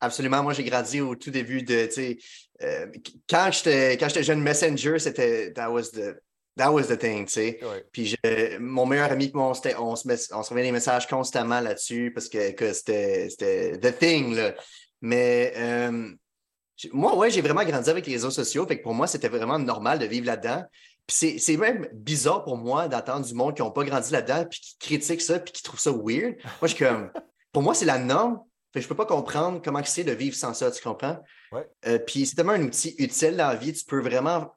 Absolument. 0.00 0.42
Moi, 0.42 0.52
j'ai 0.52 0.64
grandi 0.64 1.00
au 1.00 1.14
tout 1.16 1.30
début 1.30 1.62
de, 1.62 1.86
tu 1.86 1.92
sais, 1.92 2.18
euh, 2.62 2.86
quand 3.28 3.50
j'étais 3.52 4.22
jeune 4.22 4.40
Messenger, 4.40 4.98
c'était, 4.98 5.52
that 5.52 5.70
was 5.70 5.90
the, 5.92 6.16
that 6.56 6.72
was 6.72 6.84
the 6.84 6.98
thing, 6.98 7.26
tu 7.26 7.32
sais. 7.32 7.60
Puis 7.92 8.16
mon 8.60 8.86
meilleur 8.86 9.10
ami, 9.10 9.30
on, 9.34 9.52
on, 9.78 9.96
se 9.96 10.08
met, 10.08 10.18
on 10.32 10.42
se 10.42 10.54
des 10.54 10.72
messages 10.72 11.06
constamment 11.06 11.60
là-dessus 11.60 12.12
parce 12.14 12.28
que, 12.28 12.52
que 12.52 12.72
c'était 12.72 13.28
the 13.78 13.96
thing, 13.96 14.34
là. 14.34 14.54
Mais 15.00 15.52
euh, 15.56 16.10
moi, 16.92 17.16
ouais, 17.16 17.30
j'ai 17.30 17.40
vraiment 17.40 17.64
grandi 17.64 17.88
avec 17.88 18.06
les 18.06 18.14
réseaux 18.14 18.30
sociaux. 18.30 18.66
Fait 18.66 18.78
que 18.78 18.82
pour 18.82 18.94
moi, 18.94 19.06
c'était 19.06 19.28
vraiment 19.28 19.58
normal 19.58 19.98
de 19.98 20.06
vivre 20.06 20.26
là-dedans. 20.26 20.64
Puis 21.06 21.38
c'est 21.40 21.56
même 21.56 21.88
bizarre 21.92 22.44
pour 22.44 22.58
moi 22.58 22.86
d'entendre 22.86 23.24
du 23.24 23.34
monde 23.34 23.56
qui 23.56 23.62
n'a 23.62 23.70
pas 23.70 23.84
grandi 23.84 24.12
là-dedans, 24.12 24.44
puis 24.44 24.60
qui 24.60 24.78
critique 24.78 25.22
ça, 25.22 25.38
puis 25.38 25.52
qui 25.52 25.62
trouve 25.62 25.80
ça 25.80 25.90
weird. 25.90 26.36
Moi, 26.44 26.52
je 26.62 26.66
suis 26.74 26.84
comme, 26.84 27.10
pour 27.50 27.62
moi, 27.62 27.74
c'est 27.74 27.86
la 27.86 27.98
norme. 27.98 28.40
Je 28.74 28.80
ne 28.80 28.86
peux 28.86 28.94
pas 28.94 29.06
comprendre 29.06 29.60
comment 29.64 29.82
c'est 29.84 30.04
de 30.04 30.12
vivre 30.12 30.36
sans 30.36 30.54
ça, 30.54 30.70
tu 30.70 30.82
comprends? 30.82 31.18
Euh, 31.86 31.98
puis 31.98 32.26
c'est 32.26 32.36
tellement 32.36 32.52
un 32.52 32.62
outil 32.62 32.94
utile 32.98 33.36
dans 33.36 33.48
la 33.48 33.56
vie. 33.56 33.72
Tu 33.72 33.84
peux 33.84 34.00
vraiment 34.00 34.54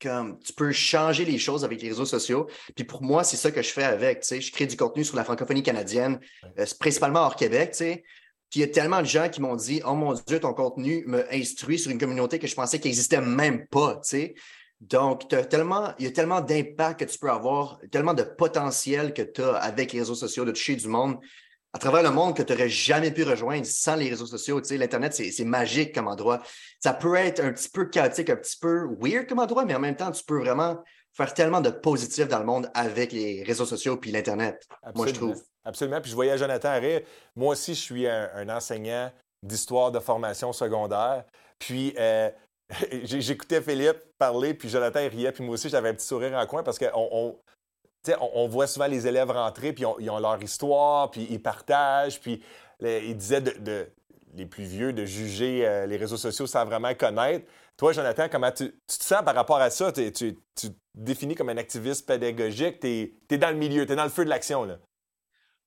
comme 0.00 0.38
tu 0.38 0.52
peux 0.52 0.72
changer 0.72 1.24
les 1.24 1.38
choses 1.38 1.64
avec 1.64 1.82
les 1.82 1.88
réseaux 1.88 2.06
sociaux. 2.06 2.48
Puis 2.74 2.84
pour 2.84 3.02
moi, 3.02 3.22
c'est 3.22 3.36
ça 3.36 3.50
que 3.50 3.62
je 3.62 3.68
fais 3.68 3.84
avec. 3.84 4.20
Tu 4.20 4.28
sais, 4.28 4.40
je 4.40 4.50
crée 4.50 4.66
du 4.66 4.76
contenu 4.76 5.04
sur 5.04 5.16
la 5.16 5.24
francophonie 5.24 5.62
canadienne, 5.62 6.18
euh, 6.58 6.64
principalement 6.78 7.20
hors 7.20 7.36
Québec. 7.36 7.72
Tu 7.72 7.78
sais. 7.78 8.04
Puis 8.50 8.60
il 8.60 8.62
y 8.62 8.64
a 8.64 8.68
tellement 8.68 9.00
de 9.00 9.06
gens 9.06 9.28
qui 9.28 9.40
m'ont 9.40 9.56
dit 9.56 9.82
Oh 9.84 9.94
mon 9.94 10.14
Dieu, 10.14 10.40
ton 10.40 10.54
contenu 10.54 11.04
me 11.06 11.32
instruit 11.32 11.78
sur 11.78 11.90
une 11.90 11.98
communauté 11.98 12.38
que 12.38 12.46
je 12.46 12.54
pensais 12.54 12.80
qu'il 12.80 12.88
n'existait 12.88 13.20
même 13.20 13.66
pas. 13.66 13.96
Tu 13.96 14.08
sais. 14.08 14.34
Donc, 14.80 15.28
tellement, 15.50 15.92
il 15.98 16.06
y 16.06 16.08
a 16.08 16.10
tellement 16.10 16.40
d'impact 16.40 17.00
que 17.00 17.04
tu 17.04 17.18
peux 17.18 17.30
avoir, 17.30 17.78
tellement 17.92 18.14
de 18.14 18.22
potentiel 18.22 19.12
que 19.12 19.20
tu 19.20 19.42
as 19.42 19.56
avec 19.56 19.92
les 19.92 19.98
réseaux 19.98 20.14
sociaux 20.14 20.46
de 20.46 20.52
toucher 20.52 20.74
du 20.74 20.88
monde 20.88 21.18
à 21.72 21.78
travers 21.78 22.02
le 22.02 22.10
monde 22.10 22.36
que 22.36 22.42
tu 22.42 22.52
n'aurais 22.52 22.68
jamais 22.68 23.10
pu 23.10 23.22
rejoindre 23.22 23.64
sans 23.64 23.94
les 23.94 24.08
réseaux 24.08 24.26
sociaux. 24.26 24.60
Tu 24.60 24.68
sais, 24.68 24.76
L'Internet, 24.76 25.14
c'est 25.14 25.44
magique 25.44 25.94
comme 25.94 26.08
endroit. 26.08 26.42
Ça 26.80 26.92
peut 26.92 27.14
être 27.14 27.40
un 27.40 27.52
petit 27.52 27.68
peu 27.68 27.86
chaotique, 27.86 28.30
un 28.30 28.36
petit 28.36 28.56
peu 28.60 28.88
weird 29.00 29.28
comme 29.28 29.38
endroit, 29.38 29.64
mais 29.64 29.74
en 29.74 29.80
même 29.80 29.96
temps, 29.96 30.10
tu 30.10 30.24
peux 30.24 30.38
vraiment 30.38 30.82
faire 31.12 31.32
tellement 31.34 31.60
de 31.60 31.70
positif 31.70 32.28
dans 32.28 32.38
le 32.38 32.44
monde 32.44 32.70
avec 32.74 33.12
les 33.12 33.42
réseaux 33.42 33.66
sociaux 33.66 33.96
puis 33.96 34.10
l'Internet, 34.10 34.66
moi, 34.94 35.06
je 35.06 35.12
trouve. 35.12 35.42
Absolument. 35.64 36.00
Puis 36.00 36.10
je 36.10 36.14
voyais 36.14 36.38
Jonathan 36.38 36.80
rire. 36.80 37.02
Moi 37.36 37.52
aussi, 37.52 37.74
je 37.74 37.80
suis 37.80 38.06
un, 38.06 38.48
enseignant 38.48 39.12
d'histoire 39.42 39.92
de 39.92 40.00
formation 40.00 40.52
secondaire. 40.52 41.24
Puis 41.58 41.94
euh, 41.98 42.30
j'écoutais 43.04 43.60
Philippe 43.60 43.98
parler, 44.18 44.54
puis 44.54 44.68
Jonathan 44.68 45.00
riait, 45.08 45.32
puis 45.32 45.44
moi 45.44 45.54
aussi, 45.54 45.68
j'avais 45.68 45.90
un 45.90 45.94
petit 45.94 46.06
sourire 46.06 46.34
en 46.34 46.46
coin 46.46 46.62
parce 46.62 46.78
qu'on 46.78 46.88
on, 46.94 47.38
voit 48.48 48.66
souvent 48.66 48.86
les 48.86 49.06
élèves 49.06 49.30
rentrer, 49.30 49.72
puis 49.72 49.84
ils 49.98 50.10
ont 50.10 50.18
leur 50.18 50.42
histoire, 50.42 51.10
puis 51.10 51.26
ils 51.30 51.42
partagent, 51.42 52.20
puis 52.20 52.42
ils 52.82 53.16
disaient 53.16 53.40
de, 53.40 53.88
les 54.34 54.46
plus 54.46 54.64
vieux 54.64 54.92
de 54.92 55.04
juger 55.04 55.66
euh, 55.66 55.86
les 55.86 55.96
réseaux 55.96 56.16
sociaux 56.16 56.46
sans 56.46 56.64
vraiment 56.64 56.94
connaître. 56.94 57.46
Toi, 57.76 57.92
Jonathan, 57.92 58.26
comment 58.30 58.52
tu, 58.52 58.70
te 58.70 59.04
sens 59.04 59.22
par 59.24 59.34
rapport 59.34 59.60
à 59.60 59.70
ça? 59.70 59.90
Tu, 59.92 60.12
tu, 60.12 60.34
te 60.34 60.66
définis 60.94 61.34
comme 61.34 61.48
un 61.48 61.56
activiste 61.56 62.06
pédagogique, 62.06 62.80
tu 62.80 63.12
es, 63.30 63.38
dans 63.38 63.50
le 63.50 63.56
milieu, 63.56 63.86
tu 63.86 63.92
es 63.92 63.96
dans 63.96 64.04
le 64.04 64.10
feu 64.10 64.24
de 64.24 64.30
l'action. 64.30 64.78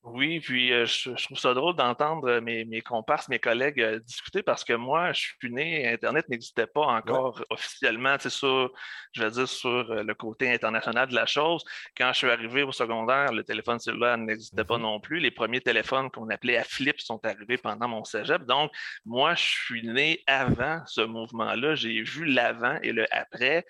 Oui, 0.04 0.42
puis 0.42 0.74
euh, 0.74 0.86
je, 0.86 1.12
trouve 1.12 1.40
ça 1.40 1.54
drôle 1.54 1.78
d'entendre 1.78 2.28
euh, 2.28 2.42
mes, 2.42 2.66
mes 2.66 2.82
comparses, 2.82 3.30
mes 3.30 3.40
collègues 3.40 3.80
euh, 3.80 4.00
discuter 4.00 4.44
parce 4.44 4.66
que 4.66 4.74
moi, 4.74 5.14
je 5.14 5.28
suis 5.40 5.50
né, 5.50 5.88
Internet 5.88 6.28
n'existait 6.28 6.68
pas 6.68 6.82
encore 6.88 7.42
officiellement, 7.50 8.18
c'est 8.20 8.30
sur, 8.30 8.70
je 9.14 9.24
vais 9.24 9.32
dire, 9.32 9.48
sur 9.48 9.96
le 9.96 10.14
côté 10.14 10.52
international 10.52 11.08
de 11.08 11.16
la 11.16 11.26
chose. 11.26 11.64
Quand 11.96 12.12
je 12.12 12.18
suis 12.18 12.30
arrivé 12.30 12.64
au 12.64 12.74
secondaire, 12.74 13.32
le 13.32 13.46
téléphone 13.46 13.80
cellulaire 13.80 14.18
n'existait 14.18 14.66
pas 14.66 14.78
mm-hmm. 14.78 14.82
non 14.82 15.00
plus. 15.00 15.20
Les 15.20 15.32
premiers 15.32 15.62
téléphones 15.62 16.12
qu'on 16.12 16.30
appelait 16.30 16.58
à 16.58 16.66
flip 16.66 17.00
sont 17.00 17.24
arrivés 17.26 17.58
pendant 17.58 17.88
mon 17.88 18.04
cégep. 18.04 18.44
Donc, 18.44 18.72
moi, 19.06 19.36
je 19.36 19.44
suis 19.44 19.88
né 19.88 20.22
avant 20.28 20.82
ce 20.86 21.00
mouvement-là. 21.00 21.76
J'ai 21.76 22.02
vu 22.02 22.26
l'avant 22.26 22.78
et 22.84 22.92
le 22.92 23.06
après. 23.16 23.66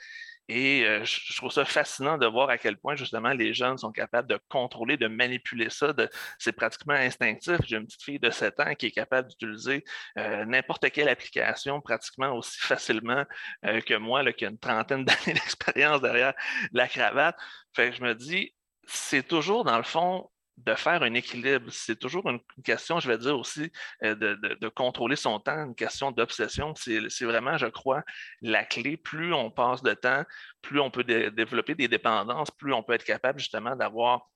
Et 0.49 0.85
je 1.03 1.35
trouve 1.37 1.51
ça 1.51 1.65
fascinant 1.65 2.17
de 2.17 2.25
voir 2.25 2.49
à 2.49 2.57
quel 2.57 2.77
point 2.77 2.95
justement 2.95 3.31
les 3.31 3.53
jeunes 3.53 3.77
sont 3.77 3.91
capables 3.91 4.27
de 4.27 4.39
contrôler, 4.49 4.97
de 4.97 5.07
manipuler 5.07 5.69
ça. 5.69 5.93
C'est 6.37 6.51
pratiquement 6.51 6.93
instinctif. 6.93 7.57
J'ai 7.65 7.77
une 7.77 7.85
petite 7.85 8.03
fille 8.03 8.19
de 8.19 8.29
7 8.29 8.59
ans 8.59 8.75
qui 8.75 8.87
est 8.87 8.91
capable 8.91 9.29
d'utiliser 9.29 9.83
n'importe 10.17 10.89
quelle 10.91 11.07
application 11.09 11.79
pratiquement 11.81 12.33
aussi 12.35 12.59
facilement 12.59 13.23
que 13.63 13.97
moi, 13.97 14.33
qui 14.33 14.45
a 14.45 14.49
une 14.49 14.59
trentaine 14.59 15.05
d'années 15.05 15.33
d'expérience 15.33 16.01
derrière 16.01 16.33
la 16.71 16.87
cravate. 16.87 17.37
Fait 17.73 17.89
que 17.89 17.95
je 17.95 18.03
me 18.03 18.13
dis, 18.13 18.53
c'est 18.85 19.27
toujours 19.27 19.63
dans 19.63 19.77
le 19.77 19.83
fond 19.83 20.29
de 20.57 20.75
faire 20.75 21.03
un 21.03 21.13
équilibre. 21.13 21.71
C'est 21.71 21.97
toujours 21.97 22.29
une 22.29 22.39
question, 22.63 22.99
je 22.99 23.07
vais 23.07 23.17
dire 23.17 23.37
aussi, 23.37 23.71
euh, 24.03 24.15
de, 24.15 24.69
contrôler 24.69 25.15
son 25.15 25.39
temps, 25.39 25.65
une 25.65 25.75
question 25.75 26.11
d'obsession. 26.11 26.73
C'est 26.75 27.25
vraiment, 27.25 27.57
je 27.57 27.67
crois, 27.67 28.03
la 28.41 28.63
clé. 28.63 28.97
Plus 28.97 29.33
on 29.33 29.51
passe 29.51 29.81
de 29.81 29.93
temps, 29.93 30.23
plus 30.61 30.79
on 30.79 30.91
peut 30.91 31.03
développer 31.03 31.75
des 31.75 31.87
dépendances, 31.87 32.51
plus 32.51 32.73
on 32.73 32.83
peut 32.83 32.93
être 32.93 33.03
capable 33.03 33.39
justement 33.39 33.75
d'avoir 33.75 34.29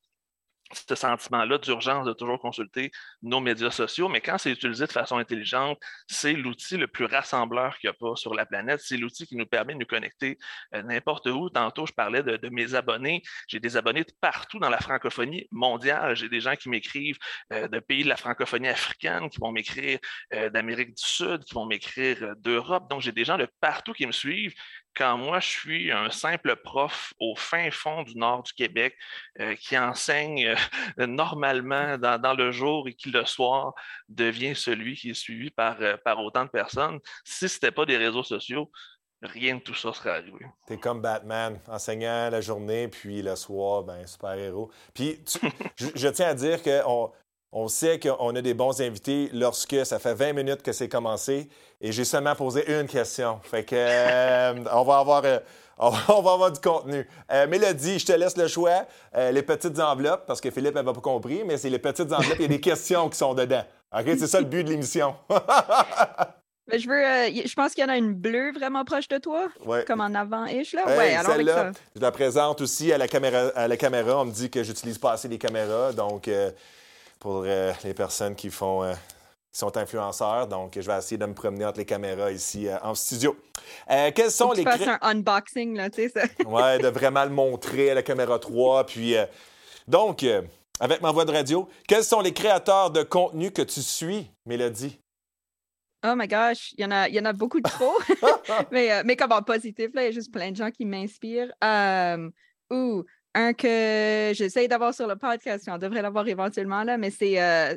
ce 0.74 0.96
sentiment-là 0.96 1.58
d'urgence 1.58 2.06
de 2.06 2.14
toujours 2.14 2.40
consulter 2.40 2.92
nos 3.22 3.40
médias 3.40 3.72
sociaux, 3.72 4.10
mais 4.10 4.22
quand 4.22 4.38
c'est 4.38 4.52
utilisé 4.52 4.86
de 4.86 4.92
façon 4.92 5.18
intelligente, 5.18 5.80
c'est 6.08 6.34
l'outil 6.34 6.78
le 6.78 6.88
plus 6.88 7.06
rassembleur 7.06 7.78
qu'il 7.78 7.90
n'y 7.90 7.96
a 7.96 7.98
pas 7.98 8.16
sur 8.16 8.34
la 8.34 8.46
planète. 8.46 8.82
C'est 8.84 8.98
l'outil 8.98 9.26
qui 9.26 9.36
nous 9.36 9.46
permet 9.46 9.74
de 9.74 9.80
nous 9.80 9.86
connecter 9.86 10.38
euh, 10.76 10.84
n'importe 10.84 11.28
où. 11.28 11.50
Tantôt, 11.50 11.86
je 11.86 11.94
parlais 11.94 12.24
de, 12.24 12.50
mes 12.50 12.76
abonnés. 12.76 13.22
J'ai 13.48 13.60
des 13.60 13.78
abonnés 13.78 14.04
de 14.04 14.12
partout 14.22 14.60
dans 14.60 14.70
la 14.70 14.80
francophonie 14.80 15.48
mondiale. 15.52 16.16
J'ai 16.16 16.30
des 16.30 16.42
gens 16.42 16.56
qui 16.56 16.70
m'écrivent 16.70 17.18
euh, 17.54 17.68
de 17.68 17.80
pays 17.80 18.04
de 18.04 18.10
la 18.10 18.18
francophonie 18.18 18.68
africaine, 18.68 19.30
qui 19.30 19.40
vont 19.40 19.52
m'écrire 19.52 20.00
euh, 20.34 20.50
d'Amérique 20.50 20.90
du 20.90 21.04
Sud, 21.04 21.44
qui 21.44 21.54
vont 21.54 21.66
m'écrire 21.66 22.36
d'Europe. 22.38 22.90
Donc, 22.90 23.02
j'ai 23.02 23.12
des 23.12 23.26
gens 23.26 23.38
de 23.38 23.48
partout 23.60 23.94
qui 23.94 24.06
me 24.06 24.12
suivent 24.12 24.54
quand 24.98 25.18
moi, 25.18 25.40
je 25.40 25.48
suis 25.48 25.92
un 25.92 26.10
simple 26.10 26.56
prof 26.56 27.14
au 27.20 27.36
fin 27.36 27.70
fond 27.70 28.02
du 28.02 28.18
nord 28.18 28.44
du 28.44 28.54
Québec 28.54 28.96
euh, 29.40 29.56
qui 29.56 29.78
enseigne 29.78 30.56
euh, 31.00 31.06
normalement 31.08 31.98
dans, 31.98 32.34
le 32.36 32.52
jour 32.52 32.88
et 32.88 32.94
qui 32.94 33.12
le 33.12 33.26
soir 33.26 33.74
devient 34.10 34.56
celui 34.56 34.96
qui 34.96 35.12
est 35.12 35.14
suivi 35.14 35.52
par, 35.52 35.78
euh, 35.82 35.98
par 36.04 36.20
autant 36.20 36.46
de 36.46 36.50
personnes, 36.50 37.00
si 37.24 37.48
ce 37.48 37.56
n'était 37.56 37.72
pas 37.72 37.86
des 37.86 37.98
réseaux 37.98 38.24
sociaux, 38.24 38.72
rien 39.22 39.56
de 39.56 39.62
tout 39.62 39.76
ça 39.76 39.94
serait 39.94 40.12
arrivé. 40.12 40.46
Tu 40.66 40.74
es 40.74 40.78
comme 40.78 41.02
Batman, 41.02 41.60
enseignant 41.68 42.30
la 42.30 42.42
journée, 42.42 42.88
puis 42.88 43.22
le 43.22 43.36
soir, 43.36 43.84
ben 43.84 44.06
super-héros. 44.06 44.72
Puis 44.94 45.20
je, 45.76 45.88
je, 45.96 46.08
tiens 46.08 46.30
à 46.30 46.34
dire 46.34 46.62
qu'on 46.64 46.82
on 46.86 47.12
sait 47.68 48.00
qu'on 48.00 48.36
a 48.36 48.42
des 48.42 48.54
bons 48.54 48.82
invités 48.82 49.30
lorsque 49.34 49.86
ça 49.86 50.00
fait 50.00 50.14
20 50.14 50.34
minutes 50.34 50.62
que 50.62 50.72
c'est 50.72 50.90
commencé 50.90 51.50
et 51.82 51.92
j'ai 51.92 52.06
seulement 52.06 52.36
posé 52.36 52.80
une 52.80 52.88
question. 52.88 53.40
Fait 53.44 53.64
que 53.64 53.76
euh, 53.76 54.64
on 54.74 54.84
va 54.84 55.00
avoir 55.00 55.24
euh, 55.26 55.40
on 55.80 55.90
va 55.90 56.34
avoir 56.34 56.52
du 56.52 56.60
contenu. 56.60 57.08
Euh, 57.32 57.48
Mélodie, 57.48 58.00
je 58.00 58.06
te 58.06 58.12
laisse 58.12 58.36
le 58.36 58.48
choix. 58.48 58.86
les 59.16 59.44
petites 59.44 59.80
enveloppes, 59.80 60.26
parce 60.26 60.42
que 60.42 60.50
Philippe 60.50 60.76
n'avait 60.76 60.92
pas 60.92 61.02
compris, 61.02 61.44
mais 61.46 61.58
c'est 61.58 61.70
les 61.70 61.80
petites 61.80 62.12
enveloppes, 62.12 62.38
il 62.40 62.44
y 62.44 62.46
a 62.46 62.50
des 62.50 62.62
questions 62.62 63.10
qui 63.10 63.18
sont 63.18 63.34
dedans. 63.34 63.64
OK? 63.94 64.06
C'est 64.18 64.28
ça 64.28 64.40
le 64.40 64.48
but 64.48 64.64
de 64.64 64.72
l'émission. 64.72 65.16
je 66.74 66.88
veux. 66.88 67.48
je 67.48 67.54
pense 67.54 67.74
qu'il 67.74 67.84
y 67.84 67.88
en 67.88 67.92
a 67.92 67.98
une 67.98 68.14
bleue 68.14 68.52
vraiment 68.54 68.84
proche 68.86 69.08
de 69.08 69.20
toi. 69.20 69.50
Comme 69.86 70.02
en 70.02 70.14
avant-ish, 70.16 70.74
là. 70.74 70.86
ouais, 70.88 71.16
alors 71.16 71.34
avec 71.34 71.48
ça. 71.48 71.72
Je 71.96 72.02
la 72.02 72.12
présente 72.12 72.60
aussi 72.60 72.92
à 72.92 72.98
la 72.98 73.08
caméra. 73.08 73.52
À 73.56 73.68
la 73.68 73.78
caméra. 73.78 74.20
On 74.20 74.26
me 74.26 74.32
dit 74.32 74.50
que 74.50 74.64
j'utilise 74.64 74.98
pas 74.98 75.12
assez 75.12 75.28
les 75.28 75.38
caméras. 75.38 75.94
Donc, 75.94 76.28
pour 77.20 77.44
euh, 77.46 77.74
les 77.84 77.94
personnes 77.94 78.36
qui 78.36 78.50
font 78.50 78.84
euh, 78.84 78.94
sont 79.52 79.76
influenceurs. 79.78 80.48
Donc, 80.48 80.74
je 80.76 80.86
vais 80.86 80.98
essayer 80.98 81.18
de 81.18 81.26
me 81.26 81.34
promener 81.34 81.66
entre 81.66 81.80
les 81.80 81.86
caméras 81.86 82.32
ici 82.32 82.68
euh, 82.68 82.78
en 82.82 82.96
studio. 82.96 83.36
quels 84.16 84.32
sont 84.32 84.52
les. 84.52 84.64
Tu 84.64 84.90
un 84.90 85.00
unboxing, 85.02 85.76
là, 85.76 85.90
tu 85.90 86.08
sais, 86.08 86.10
ça. 86.10 86.24
ouais, 86.46 86.80
de 86.80 86.88
vraiment 87.00 87.24
le 87.24 87.32
montrer 87.32 87.92
à 87.92 87.94
la 87.96 88.04
caméra 88.04 88.40
3. 88.40 88.86
Puis, 88.86 89.16
donc, 89.88 90.26
avec 90.80 91.02
ma 91.02 91.12
voix 91.12 91.26
de 91.26 91.32
radio, 91.32 91.68
quels 91.88 92.04
sont 92.04 92.22
les 92.22 92.34
créateurs 92.34 92.92
de 92.92 93.04
contenu 93.04 93.52
que 93.52 93.64
tu 93.64 93.82
suis, 93.82 94.32
Mélodie? 94.46 95.00
Oh 96.06 96.14
my 96.16 96.28
gosh, 96.28 96.74
il 96.78 96.84
y 96.84 96.86
en 96.86 96.92
a, 96.92 97.10
il 97.10 97.16
y 97.16 97.20
en 97.20 97.26
a 97.26 97.34
beaucoup 97.34 97.60
de 97.60 97.68
trop. 97.68 97.98
mais, 98.72 99.04
mais 99.04 99.16
comme 99.16 99.32
en 99.32 99.42
positif, 99.42 99.90
là, 99.94 100.04
il 100.04 100.06
y 100.06 100.10
a 100.10 100.12
juste 100.12 100.32
plein 100.32 100.52
de 100.52 100.56
gens 100.56 100.70
qui 100.70 100.86
m'inspirent. 100.86 101.52
ou 102.70 103.04
un 103.38 103.54
que 103.54 104.32
j'essaye 104.34 104.68
d'avoir 104.68 104.94
sur 104.94 105.08
le 105.08 105.16
podcast, 105.16 105.70
on 105.72 105.78
devrait 105.78 106.02
l'avoir 106.02 106.28
éventuellement 106.28 106.84
là, 106.84 106.98
mais 106.98 107.12
c'est 107.12 107.42
euh, 107.42 107.76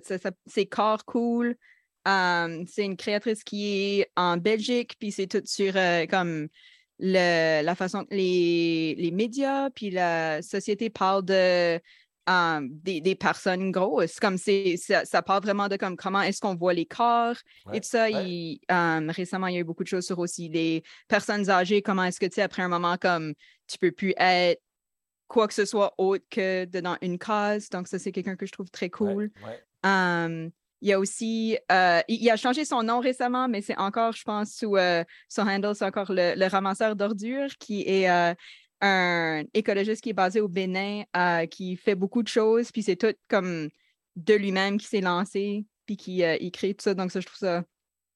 Corps 0.70 1.04
Cool. 1.04 1.54
c'est 2.06 2.84
une 2.84 2.96
créatrice 2.96 3.44
qui 3.44 4.00
est 4.00 4.10
en 4.16 4.38
Belgique, 4.38 4.96
puis 4.98 5.12
c'est 5.12 5.26
tout 5.26 5.42
sur 5.44 5.76
euh, 5.76 6.06
comme 6.06 6.48
le, 6.98 7.62
la 7.62 7.74
façon 7.74 8.04
que 8.04 8.14
les, 8.14 8.94
les, 8.96 9.10
médias, 9.10 9.68
puis 9.70 9.90
la 9.90 10.40
société 10.40 10.88
parlent 10.88 11.24
de 11.24 11.78
des, 12.60 13.00
des, 13.00 13.14
personnes 13.16 13.72
grosses. 13.72 14.20
Comme 14.20 14.38
c'est, 14.38 14.76
ça, 14.76 15.04
ça, 15.04 15.20
part 15.20 15.40
vraiment 15.40 15.68
de 15.68 15.76
comme 15.76 15.96
comment 15.96 16.22
est-ce 16.22 16.40
qu'on 16.40 16.54
voit 16.54 16.74
les 16.74 16.86
corps 16.86 17.34
et 17.72 17.80
tout 17.80 17.88
ça. 17.88 18.04
récemment, 18.04 19.48
il 19.48 19.54
y 19.54 19.56
a 19.56 19.60
eu 19.60 19.64
beaucoup 19.64 19.82
de 19.82 19.88
choses 19.88 20.06
sur 20.06 20.18
aussi 20.20 20.48
les 20.48 20.84
personnes 21.08 21.50
âgées. 21.50 21.82
Comment 21.82 22.04
est-ce 22.04 22.20
que 22.20 22.26
tu 22.26 22.36
sais, 22.36 22.42
après 22.42 22.62
un 22.62 22.68
moment, 22.68 22.96
comme 22.98 23.34
tu 23.66 23.78
peux 23.78 23.90
plus 23.90 24.14
être 24.16 24.62
quoi 25.30 25.46
que 25.46 25.54
ce 25.54 25.64
soit 25.64 25.94
autre 25.96 26.24
que 26.28 26.64
dans 26.64 26.98
une 27.00 27.16
case. 27.16 27.70
Donc, 27.70 27.86
ça, 27.86 28.00
c'est 28.00 28.10
quelqu'un 28.10 28.34
que 28.34 28.46
je 28.46 28.52
trouve 28.52 28.68
très 28.68 28.90
cool. 28.90 29.30
il 29.84 30.88
y 30.88 30.92
a 30.92 30.98
aussi, 30.98 31.56
euh, 31.70 32.00
il, 32.08 32.28
a 32.30 32.36
changé 32.36 32.64
son 32.64 32.82
nom 32.82 33.00
récemment, 33.00 33.48
mais 33.48 33.62
c'est 33.62 33.78
encore, 33.78 34.12
je 34.12 34.24
pense, 34.24 34.52
sous 34.52 34.76
euh, 34.76 35.04
son 35.28 35.42
handle, 35.42 35.74
c'est 35.74 35.84
encore 35.84 36.10
le, 36.10 36.48
ramasseur 36.48 36.96
d'ordures, 36.96 37.56
qui 37.58 37.82
est 37.86 38.10
euh, 38.10 38.34
un 38.80 39.44
écologiste 39.54 40.02
qui 40.02 40.10
est 40.10 40.14
basé 40.14 40.40
au 40.40 40.48
Bénin, 40.48 41.04
qui 41.48 41.76
fait 41.76 41.94
beaucoup 41.94 42.24
de 42.24 42.28
choses, 42.28 42.72
puis 42.72 42.82
c'est 42.82 42.96
tout 42.96 43.14
comme 43.28 43.68
de 44.16 44.34
lui-même 44.34 44.78
qui 44.78 44.86
s'est 44.86 45.00
lancé, 45.00 45.64
puis 45.86 45.96
qui 45.96 46.22
il 46.22 46.50
crée 46.50 46.74
tout 46.74 46.82
ça. 46.82 46.94
Donc, 46.94 47.12
ça, 47.12 47.20
je 47.20 47.26
trouve 47.26 47.38
ça 47.38 47.62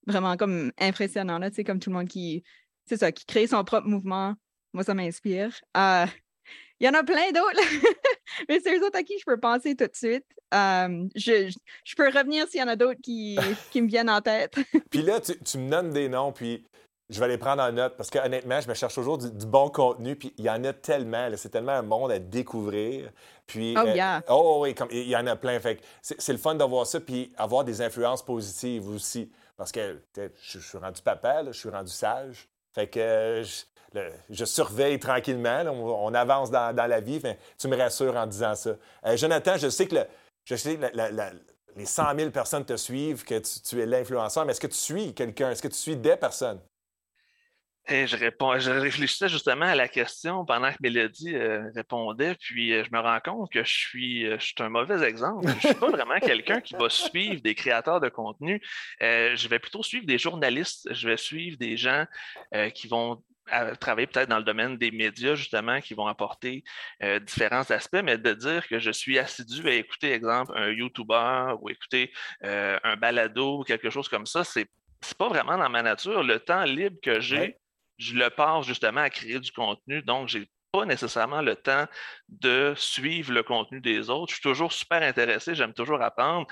vraiment 0.09 0.37
comme 0.37 0.73
impressionnant, 0.79 1.39
là, 1.39 1.51
tu 1.51 1.57
sais, 1.57 1.65
comme 1.65 1.79
tout 1.79 1.91
le 1.91 1.97
monde 1.97 2.09
qui, 2.09 2.43
c'est 2.87 2.97
ça, 2.97 3.13
qui 3.13 3.25
crée 3.25 3.47
son 3.47 3.63
propre 3.63 3.87
mouvement. 3.87 4.35
Moi, 4.73 4.83
ça 4.83 4.95
m'inspire. 4.95 5.61
Il 6.81 6.87
y 6.87 6.89
en 6.89 6.95
a 6.95 7.05
plein 7.05 7.31
d'autres, 7.31 7.61
mais 8.49 8.61
c'est 8.61 8.77
eux 8.77 8.85
autres 8.85 8.99
à 8.99 9.03
qui 9.03 9.19
je 9.19 9.25
peux 9.25 9.39
penser 9.39 9.77
tout 9.77 9.87
de 9.87 9.95
suite. 9.95 10.27
je, 10.53 11.55
je, 11.85 11.95
peux 11.95 12.09
revenir 12.09 12.49
s'il 12.49 12.61
y 12.61 12.63
en 12.63 12.69
a 12.69 12.77
d'autres 12.77 13.01
qui, 13.01 13.39
qui, 13.71 13.81
me 13.81 13.89
viennent 13.89 14.11
en 14.11 14.21
tête. 14.21 14.57
puis 14.91 15.03
là, 15.03 15.21
tu, 15.21 15.39
tu, 15.39 15.59
me 15.59 15.71
donnes 15.71 15.91
des 15.91 16.09
noms, 16.09 16.33
puis 16.33 16.67
je 17.11 17.21
vais 17.21 17.29
les 17.29 17.39
prendre 17.39 17.63
en 17.63 17.71
note 17.71 17.97
parce 17.97 18.11
que 18.11 18.19
honnêtement, 18.19 18.61
je 18.61 18.69
me 18.69 18.75
cherche 18.75 18.95
toujours 18.95 19.19
du, 19.19 19.47
bon 19.47 19.69
contenu, 19.69 20.17
puis 20.17 20.33
il 20.39 20.45
y 20.45 20.51
en 20.51 20.65
a 20.65 20.73
tellement. 20.73 21.29
C'est 21.37 21.51
tellement 21.51 21.73
un 21.73 21.83
monde 21.83 22.11
à 22.11 22.19
découvrir. 22.19 23.11
Puis, 23.47 23.75
oh, 23.77 23.87
euh, 23.87 23.95
yeah. 23.95 24.23
oh 24.29 24.61
oui, 24.63 24.75
comme, 24.75 24.89
il 24.91 25.09
y 25.09 25.17
en 25.17 25.27
a 25.27 25.37
plein. 25.37 25.61
Fait 25.61 25.81
c'est 26.01 26.33
le 26.33 26.39
fun 26.39 26.55
d'avoir 26.55 26.87
ça, 26.87 27.01
puis 27.01 27.33
avoir 27.37 27.65
des 27.65 27.83
influences 27.83 28.25
positives 28.25 28.89
aussi. 28.89 29.31
Parce 29.57 29.71
que 29.71 30.03
je, 30.17 30.59
suis 30.59 30.79
rendu 30.79 31.03
papa, 31.03 31.45
je 31.47 31.53
suis 31.53 31.69
rendu 31.69 31.93
sage. 31.93 32.49
Fait 32.75 32.89
que 32.89 33.43
je 33.45 33.65
surveille 34.45 34.99
tranquillement. 34.99 35.65
on, 35.67 36.15
avance 36.15 36.51
dans, 36.51 36.75
la 36.75 37.01
vie. 37.01 37.21
tu 37.59 37.69
me 37.69 37.77
rassures 37.77 38.17
en 38.17 38.27
disant 38.27 38.55
ça. 38.55 38.71
Euh, 39.07 39.17
Jonathan, 39.17 39.57
je 39.57 39.69
sais 39.69 39.87
que, 39.87 39.97
je 40.45 40.57
sais 40.57 40.79
les 41.77 41.87
100 41.87 42.17
000 42.17 42.31
personnes 42.31 42.65
te 42.65 42.77
suivent, 42.77 43.25
que 43.25 43.41
tu, 43.69 43.81
es 43.81 43.87
l'influenceur, 43.87 44.45
mais 44.45 44.53
est-ce 44.53 44.61
que 44.61 44.69
tu 44.69 44.77
suis 44.77 45.15
quelqu'un? 45.15 45.51
Est-ce 45.51 45.63
que 45.63 45.69
tu 45.69 45.77
suis 45.77 45.97
des 45.97 46.17
personnes? 46.17 46.61
Et 47.87 48.07
je, 48.07 48.17
réponds, 48.17 48.59
je 48.59 48.71
réfléchissais 48.71 49.29
justement 49.29 49.67
à 49.67 49.75
la 49.75 49.89
question 49.89 50.47
pendant 50.47 50.71
que 50.71 50.79
Mélodie 50.81 51.35
euh, 51.35 51.71
répondait, 51.75 52.35
puis 52.37 52.73
euh, 52.73 52.83
je 52.83 52.91
me 52.91 52.99
rends 52.99 53.21
compte 53.21 53.53
que 53.53 53.63
je 53.63 53.75
suis, 53.75 54.25
je 54.25 54.39
suis 54.39 54.55
un 54.61 54.71
mauvais 54.71 55.07
exemple. 55.07 55.49
Je 55.49 55.55
ne 55.55 55.61
suis 55.61 55.75
pas 55.75 55.91
vraiment 55.91 56.19
quelqu'un 56.19 56.63
qui 56.63 56.75
va 56.75 56.89
suivre 56.89 57.43
des 57.43 57.55
créateurs 57.55 58.01
de 58.01 58.09
contenu. 58.09 58.63
je 59.01 59.49
vais 59.49 59.59
plutôt 59.59 59.83
suivre 59.83 60.07
des 60.07 60.17
journalistes. 60.17 60.89
Je 60.93 61.09
vais 61.09 61.19
suivre 61.19 61.59
des 61.59 61.77
gens 61.77 62.07
qui 62.73 62.89
vont 62.89 63.23
à 63.51 63.77
travailler 63.77 64.07
peut-être 64.07 64.29
dans 64.29 64.39
le 64.39 64.45
domaine 64.45 64.77
des 64.77 64.91
médias, 64.91 65.35
justement, 65.35 65.81
qui 65.81 65.95
vont 65.95 66.07
apporter 66.07 66.65
euh, 67.03 67.19
différents 67.21 67.71
aspects, 67.71 68.03
mais 68.03 68.19
de 68.19 68.33
dire 68.33 68.67
que 68.69 68.79
je 68.79 68.91
suis 68.91 69.19
assidu 69.19 69.69
à 69.69 69.75
écouter, 69.75 70.13
exemple, 70.13 70.53
un 70.57 70.71
YouTuber 70.71 71.55
ou 71.61 71.71
écouter 71.71 72.13
euh, 72.45 72.79
un 72.83 72.97
balado 72.97 73.61
ou 73.61 73.63
quelque 73.65 73.91
chose 73.91 74.09
comme 74.09 74.27
ça, 74.27 74.45
c'est 74.45 74.69
n'est 75.11 75.17
pas 75.19 75.29
vraiment 75.29 75.59
dans 75.59 75.69
ma 75.69 75.83
nature. 75.83 76.23
Le 76.23 76.41
temps 76.41 76.65
libre 76.65 76.97
que 77.03 77.21
j'ai, 77.21 77.59
je 77.99 78.15
le 78.15 78.31
passe 78.31 78.67
justement 78.67 79.03
à 79.03 79.11
créer 79.11 79.39
du 79.39 79.53
contenu, 79.53 80.03
donc 80.03 80.29
j'ai 80.29 80.49
pas 80.73 80.85
nécessairement 80.87 81.43
le 81.43 81.55
temps 81.55 81.87
de 82.29 82.75
suivre 82.77 83.33
le 83.33 83.43
contenu 83.43 83.81
des 83.81 84.11
autres. 84.11 84.31
Je 84.31 84.37
suis 84.37 84.43
toujours 84.43 84.73
super 84.73 85.03
intéressé, 85.03 85.55
j'aime 85.55 85.73
toujours 85.73 86.03
apprendre, 86.03 86.47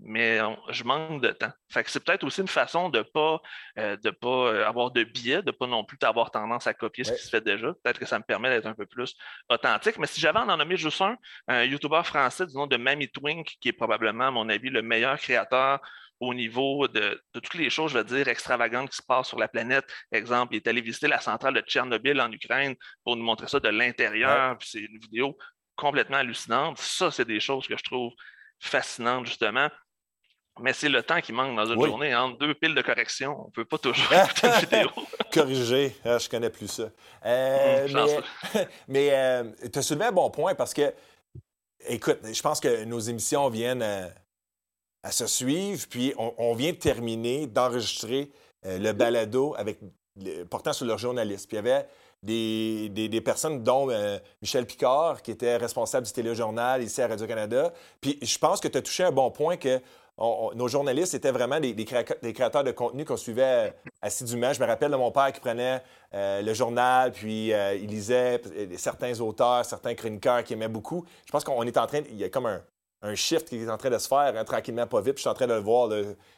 mais 0.00 0.38
je 0.70 0.84
manque 0.84 1.22
de 1.22 1.30
temps. 1.30 1.50
Fait 1.70 1.82
que 1.82 1.90
c'est 1.90 2.04
peut-être 2.04 2.24
aussi 2.24 2.40
une 2.40 2.48
façon 2.48 2.88
de 2.88 2.98
ne 2.98 3.02
pas, 3.02 3.40
euh, 3.78 3.96
pas 4.20 4.28
euh, 4.28 4.66
avoir 4.66 4.90
de 4.90 5.02
biais, 5.02 5.42
de 5.42 5.46
ne 5.46 5.50
pas 5.50 5.66
non 5.66 5.84
plus 5.84 5.98
avoir 6.02 6.30
tendance 6.30 6.66
à 6.66 6.74
copier 6.74 7.04
ce 7.04 7.12
qui 7.12 7.22
se 7.22 7.28
fait 7.28 7.40
déjà. 7.40 7.72
Peut-être 7.82 7.98
que 7.98 8.06
ça 8.06 8.18
me 8.18 8.24
permet 8.24 8.48
d'être 8.48 8.66
un 8.66 8.74
peu 8.74 8.86
plus 8.86 9.16
authentique. 9.48 9.98
Mais 9.98 10.06
si 10.06 10.20
j'avais 10.20 10.38
en 10.38 10.56
nommer 10.56 10.76
juste 10.76 11.00
un, 11.00 11.16
un 11.48 11.64
YouTuber 11.64 12.02
français 12.04 12.46
du 12.46 12.54
nom 12.54 12.66
de 12.66 12.76
Mamie 12.76 13.10
Twink, 13.10 13.56
qui 13.60 13.68
est 13.68 13.72
probablement, 13.72 14.28
à 14.28 14.30
mon 14.30 14.48
avis, 14.48 14.70
le 14.70 14.82
meilleur 14.82 15.18
créateur 15.18 15.80
au 16.20 16.34
niveau 16.34 16.88
de, 16.88 17.22
toutes 17.32 17.54
les 17.54 17.70
choses, 17.70 17.92
je 17.92 17.98
veux 17.98 18.04
dire, 18.04 18.28
extravagantes 18.28 18.90
qui 18.90 18.96
se 18.96 19.02
passent 19.02 19.28
sur 19.28 19.38
la 19.38 19.48
planète. 19.48 19.84
Exemple, 20.10 20.54
il 20.54 20.56
est 20.56 20.66
allé 20.66 20.80
visiter 20.80 21.06
la 21.08 21.20
centrale 21.20 21.54
de 21.54 21.60
Tchernobyl 21.60 22.20
en 22.20 22.30
Ukraine 22.32 22.74
pour 23.04 23.16
nous 23.16 23.22
montrer 23.22 23.46
ça 23.46 23.60
de 23.60 23.68
l'intérieur. 23.68 24.58
Puis 24.58 24.68
c'est 24.72 24.80
une 24.80 24.98
vidéo 24.98 25.36
complètement 25.76 26.16
hallucinante. 26.16 26.78
Ça, 26.78 27.10
c'est 27.12 27.24
des 27.24 27.38
choses 27.38 27.68
que 27.68 27.76
je 27.76 27.84
trouve 27.84 28.12
fascinantes, 28.60 29.26
justement 29.26 29.68
mais 30.60 30.72
c'est 30.72 30.88
le 30.88 31.02
temps 31.02 31.20
qui 31.20 31.32
manque 31.32 31.56
dans 31.56 31.66
une 31.66 31.82
journée. 31.84 32.14
Entre 32.14 32.38
deux 32.38 32.54
piles 32.54 32.74
de 32.74 32.82
correction, 32.82 33.36
on 33.40 33.46
ne 33.46 33.50
peut 33.50 33.64
pas 33.64 33.78
toujours 33.78 34.12
écouter 34.12 34.46
une 34.46 34.60
vidéo. 34.60 34.88
Corriger, 35.32 35.96
ah, 36.04 36.18
je 36.18 36.28
connais 36.28 36.50
plus 36.50 36.68
ça. 36.68 36.90
Euh, 37.24 37.88
mmh, 37.88 38.22
mais, 38.54 38.66
mais 38.88 39.08
euh, 39.12 39.44
tu 39.72 39.78
as 39.78 39.82
soulevé 39.82 40.06
un 40.06 40.12
bon 40.12 40.30
point 40.30 40.54
parce 40.54 40.74
que 40.74 40.92
écoute, 41.88 42.18
je 42.24 42.42
pense 42.42 42.60
que 42.60 42.84
nos 42.84 43.00
émissions 43.00 43.48
viennent 43.48 43.82
à, 43.82 45.12
se 45.12 45.26
suivre, 45.26 45.86
puis 45.88 46.12
on, 46.18 46.52
vient 46.54 46.72
de 46.72 46.76
terminer 46.76 47.46
d'enregistrer 47.46 48.30
le 48.64 48.92
balado 48.92 49.54
avec 49.56 49.78
portant 50.50 50.72
sur 50.72 50.84
leur 50.86 50.98
journaliste. 50.98 51.48
Puis 51.48 51.56
il 51.56 51.64
y 51.64 51.66
avait 51.70 51.86
des, 52.22 53.22
personnes, 53.24 53.62
dont 53.62 53.88
Michel 54.42 54.66
Picard, 54.66 55.22
qui 55.22 55.30
était 55.30 55.56
responsable 55.56 56.06
du 56.06 56.12
téléjournal 56.12 56.82
ici 56.82 57.00
à 57.00 57.08
Radio-Canada. 57.08 57.72
Puis 58.00 58.18
je 58.22 58.38
pense 58.38 58.60
que 58.60 58.68
tu 58.68 58.78
as 58.78 58.82
touché 58.82 59.04
un 59.04 59.12
bon 59.12 59.30
point 59.30 59.56
que 59.56 59.80
nos 60.18 60.68
journalistes 60.68 61.14
étaient 61.14 61.30
vraiment 61.30 61.60
des, 61.60 61.74
créateurs 61.84 62.64
de 62.64 62.72
contenu 62.72 63.04
qu'on 63.04 63.16
suivait 63.16 63.74
assidûment. 64.02 64.52
Je 64.52 64.60
me 64.60 64.66
rappelle 64.66 64.90
de 64.90 64.96
mon 64.96 65.12
père 65.12 65.32
qui 65.32 65.40
prenait 65.40 65.82
euh, 66.14 66.42
le 66.42 66.54
journal, 66.54 67.12
puis 67.12 67.52
euh, 67.52 67.74
il 67.76 67.88
lisait 67.88 68.40
certains 68.76 69.18
auteurs, 69.20 69.64
certains 69.64 69.94
chroniqueurs 69.94 70.42
qui 70.42 70.54
aimaient 70.54 70.68
beaucoup. 70.68 71.04
Je 71.24 71.30
pense 71.30 71.44
qu'on 71.44 71.62
est 71.62 71.76
en 71.76 71.86
train, 71.86 72.00
il 72.10 72.16
y 72.16 72.24
a 72.24 72.28
comme 72.28 72.46
un, 72.46 72.62
un 73.00 73.14
shift 73.14 73.48
qui 73.48 73.62
est 73.62 73.70
en 73.70 73.76
train 73.76 73.90
de 73.90 73.98
se 73.98 74.08
faire 74.08 74.32
hein, 74.36 74.44
tranquillement, 74.44 74.86
pas 74.86 75.00
vite. 75.00 75.16
je 75.16 75.20
suis 75.20 75.28
en 75.28 75.34
train 75.34 75.46
de 75.46 75.54
le 75.54 75.60
voir. 75.60 75.88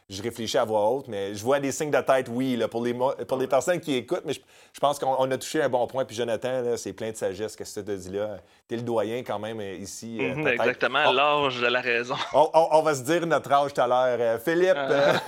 Je 0.09 0.21
réfléchis 0.21 0.57
à 0.57 0.65
voix 0.65 0.89
haute, 0.89 1.07
mais 1.07 1.33
je 1.33 1.43
vois 1.43 1.59
des 1.59 1.71
signes 1.71 1.89
de 1.89 2.01
tête, 2.01 2.27
oui, 2.29 2.55
là, 2.55 2.67
pour, 2.67 2.83
les, 2.83 2.93
pour 2.93 3.37
les 3.37 3.47
personnes 3.47 3.79
qui 3.79 3.95
écoutent. 3.95 4.23
Mais 4.25 4.33
je, 4.33 4.79
pense 4.79 4.99
qu'on 4.99 5.31
a 5.31 5.37
touché 5.37 5.61
un 5.63 5.69
bon 5.69 5.87
point. 5.87 6.05
Puis 6.05 6.15
Jonathan, 6.15 6.75
c'est 6.77 6.93
plein 6.93 7.11
de 7.11 7.15
sagesse. 7.15 7.55
Qu'est-ce 7.55 7.79
que 7.79 7.79
tu 7.79 7.85
te 7.87 7.91
dis 7.95 8.11
là? 8.11 8.37
T'es 8.67 8.75
le 8.75 8.83
doyen 8.83 9.23
quand 9.23 9.39
même 9.39 9.59
euh, 9.59 9.73
ici. 9.73 10.17
Euh, 10.21 10.35
mhm, 10.35 10.47
exactement, 10.47 11.11
l'âge 11.11 11.59
de 11.59 11.67
la 11.67 11.81
raison. 11.81 12.15
On, 12.33 12.81
va 12.81 12.93
se 12.93 13.01
dire 13.01 13.25
notre 13.25 13.51
âge 13.51 13.73
tout 13.73 13.81
à 13.81 13.87
l'heure. 13.87 14.17
Euh, 14.19 14.37
Philippe, 14.37 14.77
ah. 14.77 15.19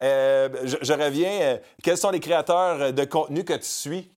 je, 0.02 0.92
reviens. 0.92 1.58
quels 1.82 1.96
sont 1.96 2.10
les 2.10 2.20
créateurs 2.20 2.92
de 2.92 3.04
contenu 3.04 3.44
que 3.44 3.54
tu 3.54 3.66
suis? 3.66 4.12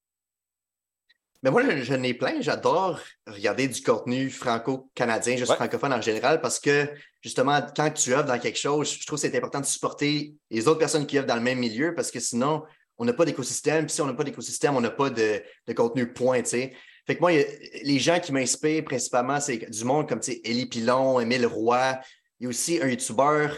Mais 1.44 1.52
moi, 1.52 1.62
je, 1.76 1.94
n'ai 1.94 2.14
plein. 2.14 2.40
J'adore 2.40 3.02
regarder 3.28 3.68
du 3.68 3.82
contenu 3.82 4.30
franco-canadien, 4.30 5.36
juste 5.36 5.54
francophone 5.54 5.92
en 5.92 6.02
général, 6.02 6.40
parce 6.40 6.58
que 6.58 6.90
justement, 7.22 7.60
quand 7.76 7.92
tu 7.92 8.14
œuvres 8.14 8.30
dans 8.30 8.40
quelque 8.40 8.58
chose, 8.58 8.98
je 8.98 9.06
trouve 9.06 9.20
que 9.20 9.28
c'est 9.28 9.36
important 9.36 9.60
de 9.60 9.66
supporter 9.66 10.36
les 10.50 10.68
autres 10.70 10.80
personnes 10.80 11.06
qui 11.06 11.18
œuvrent 11.18 11.28
dans 11.28 11.36
le 11.36 11.42
même 11.42 11.60
milieu, 11.60 11.94
parce 11.94 12.12
que 12.12 12.22
sinon, 12.22 12.64
on 12.98 13.04
n'a 13.04 13.12
pas 13.12 13.26
d'écosystème. 13.26 13.86
Puis 13.86 13.96
si 13.96 14.02
on 14.02 14.06
n'a 14.06 14.14
pas 14.14 14.24
d'écosystème, 14.24 14.78
on 14.78 14.82
n'a 14.82 14.90
pas 14.90 15.10
de, 15.10 15.44
contenu 15.76 16.14
point, 16.14 16.42
tu 16.42 16.50
sais. 16.50 16.74
Fait 17.06 17.16
que 17.16 17.20
moi, 17.20 17.32
les 17.34 18.00
gens 18.00 18.22
qui 18.22 18.32
m'inspirent 18.32 18.86
principalement, 18.86 19.42
c'est 19.42 19.70
du 19.70 19.84
monde 19.84 20.08
comme, 20.08 20.22
tu 20.22 20.32
sais, 20.32 20.42
Élie 20.46 20.68
Pilon, 20.68 21.20
Émile 21.20 21.46
Roy. 21.46 22.00
Il 22.40 22.44
y 22.44 22.46
a 22.46 22.50
aussi 22.50 22.80
un 22.82 22.88
YouTuber 22.88 23.50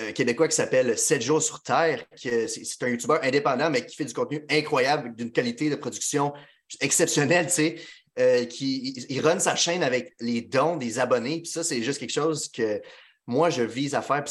euh, 0.00 0.12
québécois 0.12 0.48
qui 0.48 0.56
s'appelle 0.56 0.96
7 0.96 1.20
jours 1.20 1.42
sur 1.42 1.62
Terre. 1.62 2.06
C'est 2.16 2.82
un 2.82 2.88
YouTuber 2.88 3.18
indépendant, 3.22 3.68
mais 3.68 3.84
qui 3.84 3.94
fait 3.94 4.06
du 4.06 4.14
contenu 4.14 4.46
incroyable, 4.48 5.14
d'une 5.14 5.30
qualité 5.30 5.68
de 5.68 5.76
production 5.76 6.32
exceptionnel, 6.80 7.46
tu 7.46 7.52
sais, 7.52 7.76
euh, 8.18 8.44
qui 8.44 8.94
il, 9.08 9.20
run 9.20 9.40
sa 9.40 9.56
chaîne 9.56 9.82
avec 9.82 10.14
les 10.20 10.40
dons 10.40 10.76
des 10.76 11.00
abonnés. 11.00 11.40
Puis 11.40 11.50
ça, 11.50 11.64
c'est 11.64 11.82
juste 11.82 11.98
quelque 11.98 12.12
chose 12.12 12.48
que 12.48 12.80
moi, 13.26 13.50
je 13.50 13.62
vise 13.62 13.96
à 13.96 14.02
faire. 14.02 14.22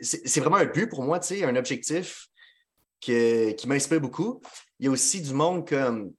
C'est 0.00 0.40
vraiment 0.40 0.56
un 0.56 0.66
but 0.66 0.88
pour 0.88 1.02
moi, 1.02 1.18
tu 1.18 1.28
sais, 1.28 1.44
un 1.44 1.56
objectif 1.56 2.28
qui 3.00 3.66
m'inspire 3.66 4.00
beaucoup. 4.00 4.40
Il 4.78 4.86
y 4.86 4.88
a 4.88 4.92
aussi 4.92 5.20
du 5.20 5.34
monde 5.34 5.68
comme, 5.68 6.12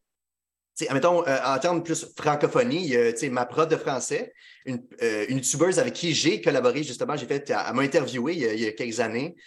tu 0.78 0.86
sais, 0.86 0.94
mettons, 0.94 1.26
euh, 1.26 1.38
en 1.46 1.58
termes 1.58 1.84
plus 1.84 2.06
francophonie, 2.18 2.84
il 2.84 2.90
y 2.90 2.98
a, 2.98 3.14
tu 3.14 3.20
sais, 3.20 3.30
ma 3.30 3.46
prof 3.46 3.70
de 3.70 3.78
français, 3.78 4.34
une, 4.66 4.86
euh, 5.02 5.26
une 5.30 5.38
youtubeuse 5.38 5.80
avec 5.80 5.94
qui 5.94 6.14
j'ai 6.14 6.42
collaboré, 6.42 6.84
justement, 6.84 7.16
j'ai 7.16 7.28
fait, 7.28 7.50
elle 7.50 7.74
m'a 7.76 7.82
interviewé 7.82 8.34
il, 8.34 8.60
y 8.60 8.68
a 8.68 8.74
quelques 8.74 9.00
années. 9.00 9.38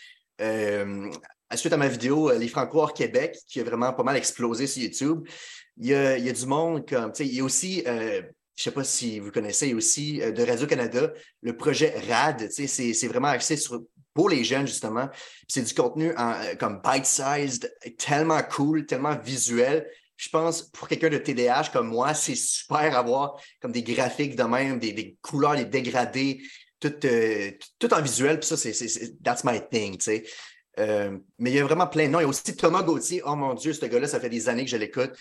suite 1.55 1.73
à 1.75 1.77
ma 1.77 1.89
vidéo 1.89 2.33
Les 2.33 2.49
Franco 2.49 2.87
Québec, 2.87 3.37
qui 3.47 3.61
a 3.61 3.65
vraiment 3.65 3.93
pas 3.93 4.05
mal 4.05 4.17
explosé 4.17 4.67
sur 4.67 4.83
YouTube, 4.83 5.29
il 5.81 5.87
y 5.87 5.95
a, 5.95 6.33
du 6.33 6.47
monde 6.47 6.88
comme, 6.88 7.12
tu 7.12 7.19
sais, 7.19 7.27
il 7.27 7.35
y 7.37 7.41
a 7.41 7.45
aussi, 7.45 7.83
euh, 7.87 8.23
je 8.57 8.61
ne 8.61 8.64
sais 8.64 8.71
pas 8.73 8.85
si 8.85 9.21
vous 9.21 9.31
connaissez, 9.31 9.67
il 9.67 9.71
y 9.71 9.75
a 9.75 9.77
aussi 9.77 10.21
euh, 10.21 10.33
de 10.33 10.43
Radio-Canada, 10.43 11.12
le 11.43 11.57
projet 11.57 11.95
RAD, 12.09 12.49
tu 12.49 12.67
sais, 12.67 12.93
c'est 12.93 13.09
vraiment 13.09 13.29
axé 13.29 13.57
sur, 13.57 13.81
pour 14.12 14.29
les 14.29 14.43
jeunes, 14.43 14.67
justement. 14.67 15.09
C'est 15.47 15.62
du 15.62 15.75
contenu 15.75 16.12
en, 16.17 16.33
euh, 16.33 16.55
comme 16.57 16.81
bite-sized, 16.83 17.73
tellement 17.97 18.43
cool, 18.43 18.87
tellement 18.87 19.17
visuel. 19.17 19.88
Je 20.17 20.29
pense, 20.31 20.62
pour 20.62 20.88
quelqu'un 20.88 21.11
de 21.11 21.19
TDAH 21.19 21.71
comme 21.73 21.88
moi, 21.88 22.12
c'est 22.12 22.35
super 22.35 22.97
avoir 22.97 23.41
comme 23.62 23.71
des 23.71 23.85
graphiques 23.85 24.35
de 24.35 24.43
même, 24.43 24.81
des, 24.81 25.17
couleurs, 25.23 25.55
des 25.55 25.64
dégradés, 25.64 26.43
tout, 26.81 26.93
tout 27.79 27.95
en 27.95 28.03
visuel. 28.03 28.41
Puis 28.41 28.49
ça, 28.49 28.57
c'est 28.57 29.23
that's 29.23 29.45
my 29.45 29.61
thing, 29.71 29.97
tu 29.97 30.05
sais. 30.07 30.25
mais 31.38 31.53
il 31.53 31.55
y 31.55 31.61
a 31.61 31.64
vraiment 31.64 31.87
plein 31.87 32.07
de 32.07 32.11
noms. 32.11 32.19
Il 32.19 32.25
y 32.25 32.27
a 32.27 32.29
aussi 32.29 32.57
Thomas 32.57 32.83
Gauthier. 32.83 33.23
Oh 33.25 33.37
mon 33.37 33.55
Dieu, 33.55 33.73
ce 33.73 33.87
gars-là, 33.87 34.09
ça 34.09 34.19
fait 34.19 34.29
des 34.29 34.49
années 34.49 34.64
que 34.64 34.71
je 34.73 34.77
l'écoute. 34.77 35.12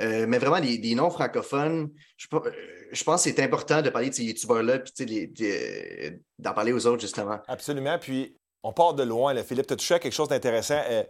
Euh, 0.00 0.26
mais 0.26 0.38
vraiment, 0.38 0.60
des, 0.60 0.94
noms 0.94 1.10
francophones, 1.10 1.90
je, 2.16 2.26
euh, 2.32 2.50
je, 2.92 3.04
pense 3.04 3.24
que 3.24 3.30
c'est 3.30 3.42
important 3.42 3.82
de 3.82 3.90
parler 3.90 4.08
de 4.08 4.14
ces 4.14 4.24
youtubeurs-là 4.24 4.78
et 5.00 6.20
d'en 6.38 6.54
parler 6.54 6.72
aux 6.72 6.86
autres, 6.86 7.02
justement. 7.02 7.38
Absolument. 7.46 7.98
Puis, 7.98 8.36
on 8.62 8.72
part 8.72 8.94
de 8.94 9.02
loin. 9.02 9.34
Là. 9.34 9.44
Philippe, 9.44 9.66
tu 9.66 9.74
as 9.74 9.76
touché 9.76 9.94
à 9.94 9.98
quelque 9.98 10.14
chose 10.14 10.28
d'intéressant. 10.28 10.80
Euh, 10.88 11.02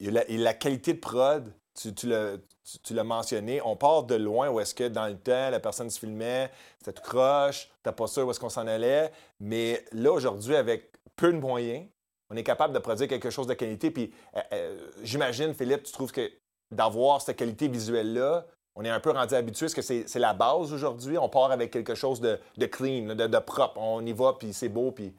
la, 0.00 0.54
qualité 0.54 0.92
de 0.92 1.00
prod, 1.00 1.52
tu, 1.74 1.92
tu 1.92 2.06
l'as 2.08 3.04
mentionné. 3.04 3.60
On 3.64 3.76
part 3.76 4.04
de 4.04 4.14
loin 4.14 4.50
où 4.50 4.60
est-ce 4.60 4.74
que 4.74 4.86
dans 4.86 5.08
le 5.08 5.16
temps, 5.16 5.50
la 5.50 5.58
personne 5.58 5.90
se 5.90 5.98
filmait, 5.98 6.50
c'était 6.78 6.92
tout 6.92 7.02
croche, 7.02 7.68
t'as 7.82 7.92
pas 7.92 8.06
sûr 8.06 8.26
où 8.26 8.30
est-ce 8.30 8.38
qu'on 8.38 8.50
s'en 8.50 8.66
allait. 8.66 9.10
Mais 9.40 9.84
là, 9.90 10.12
aujourd'hui, 10.12 10.54
avec 10.54 10.92
peu 11.16 11.32
de 11.32 11.38
moyens, 11.38 11.86
on 12.30 12.36
est 12.36 12.44
capable 12.44 12.72
de 12.72 12.78
produire 12.78 13.08
quelque 13.08 13.30
chose 13.30 13.46
de 13.46 13.54
qualité. 13.54 13.90
Puis, 13.90 14.12
j'imagine, 15.02 15.54
Philippe, 15.54 15.82
tu 15.82 15.92
trouves 15.92 16.12
que 16.12 16.30
d'avoir 16.72 17.20
cette 17.20 17.36
qualité 17.36 17.68
visuelle-là, 17.68 18.46
on 18.74 18.84
est 18.84 18.90
un 18.90 19.00
peu 19.00 19.10
rendu 19.10 19.34
habitué. 19.34 19.66
Est-ce 19.66 19.76
que 19.76 19.82
c'est 19.82 20.18
la 20.18 20.32
base 20.32 20.72
aujourd'hui? 20.72 21.18
On 21.18 21.28
part 21.28 21.52
avec 21.52 21.70
quelque 21.70 21.94
chose 21.94 22.20
de, 22.20 22.38
clean, 22.66 23.14
de, 23.14 23.38
propre. 23.38 23.78
On 23.78 24.04
y 24.04 24.12
va, 24.12 24.34
puis 24.38 24.52
c'est 24.52 24.68
beau, 24.68 24.92
puis... 24.92 25.14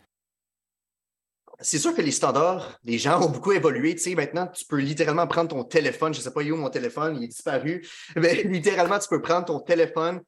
C'est 1.59 1.77
sûr 1.77 1.95
que 1.95 2.01
les 2.01 2.11
standards, 2.11 2.79
les 2.83 2.97
gens 2.97 3.21
ont 3.21 3.29
beaucoup 3.29 3.51
évolué. 3.51 3.93
Tu 3.93 4.01
sais, 4.01 4.15
maintenant, 4.15 4.47
tu 4.47 4.65
peux 4.65 4.79
littéralement 4.79 5.27
prendre 5.27 5.49
ton 5.49 5.63
téléphone. 5.63 6.11
Je 6.13 6.19
ne 6.19 6.23
sais 6.23 6.31
pas 6.31 6.41
où 6.41 6.55
mon 6.55 6.69
téléphone, 6.69 7.15
il 7.15 7.25
est 7.25 7.27
disparu. 7.27 7.87
Mais 8.15 8.41
littéralement, 8.43 8.97
tu 8.97 9.07
peux 9.07 9.21
prendre 9.21 9.45
ton 9.45 9.59
téléphone, 9.59 10.21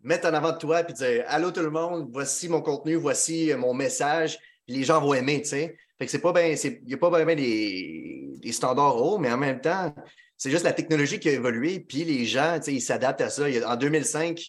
mettre 0.00 0.26
en 0.26 0.32
avant 0.32 0.52
de 0.52 0.56
toi, 0.56 0.82
puis 0.82 0.94
dire 0.94 1.24
Allô 1.28 1.50
tout 1.50 1.60
le 1.60 1.70
monde, 1.70 2.08
voici 2.10 2.48
mon 2.48 2.62
contenu, 2.62 2.94
voici 2.94 3.52
mon 3.58 3.74
message. 3.74 4.38
les 4.68 4.82
gens 4.82 5.00
vont 5.00 5.12
aimer, 5.12 5.42
tu 5.42 5.50
sais. 5.50 5.76
Fait 5.98 6.06
que 6.06 6.10
c'est 6.10 6.18
pas 6.18 6.32
bien, 6.32 6.46
il 6.46 6.82
n'y 6.86 6.94
a 6.94 6.96
pas 6.96 7.10
vraiment 7.10 7.34
des, 7.34 8.30
des 8.38 8.52
standards 8.52 8.96
hauts, 8.96 9.18
mais 9.18 9.30
en 9.30 9.36
même 9.36 9.60
temps, 9.60 9.94
c'est 10.40 10.50
juste 10.50 10.64
la 10.64 10.72
technologie 10.72 11.20
qui 11.20 11.28
a 11.28 11.32
évolué, 11.32 11.80
puis 11.80 12.02
les 12.02 12.24
gens, 12.24 12.58
ils 12.66 12.80
s'adaptent 12.80 13.20
à 13.20 13.28
ça. 13.28 13.44
en 13.66 13.76
2005, 13.76 14.40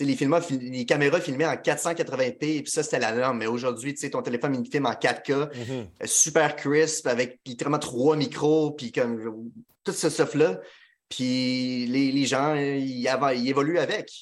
les, 0.00 0.18
les 0.60 0.84
caméras 0.84 1.22
filmaient 1.22 1.46
en 1.46 1.54
480p, 1.54 2.62
puis 2.62 2.70
ça, 2.70 2.82
c'était 2.82 2.98
la 2.98 3.12
norme. 3.12 3.38
Mais 3.38 3.46
aujourd'hui, 3.46 3.94
ton 3.94 4.20
téléphone 4.20 4.62
il 4.62 4.70
filme 4.70 4.84
en 4.84 4.92
4K, 4.92 5.24
mm-hmm. 5.24 5.50
euh, 5.70 5.86
super 6.04 6.54
crisp, 6.54 7.06
avec 7.06 7.40
littéralement 7.46 7.78
trois 7.78 8.14
micros, 8.14 8.72
puis 8.72 8.92
comme 8.92 9.50
tout 9.84 9.92
ce 9.92 10.10
stuff-là. 10.10 10.60
Puis 11.08 11.86
les, 11.86 12.26
gens, 12.26 12.54
ils, 12.54 13.08
évoluent 13.48 13.78
avec, 13.78 14.12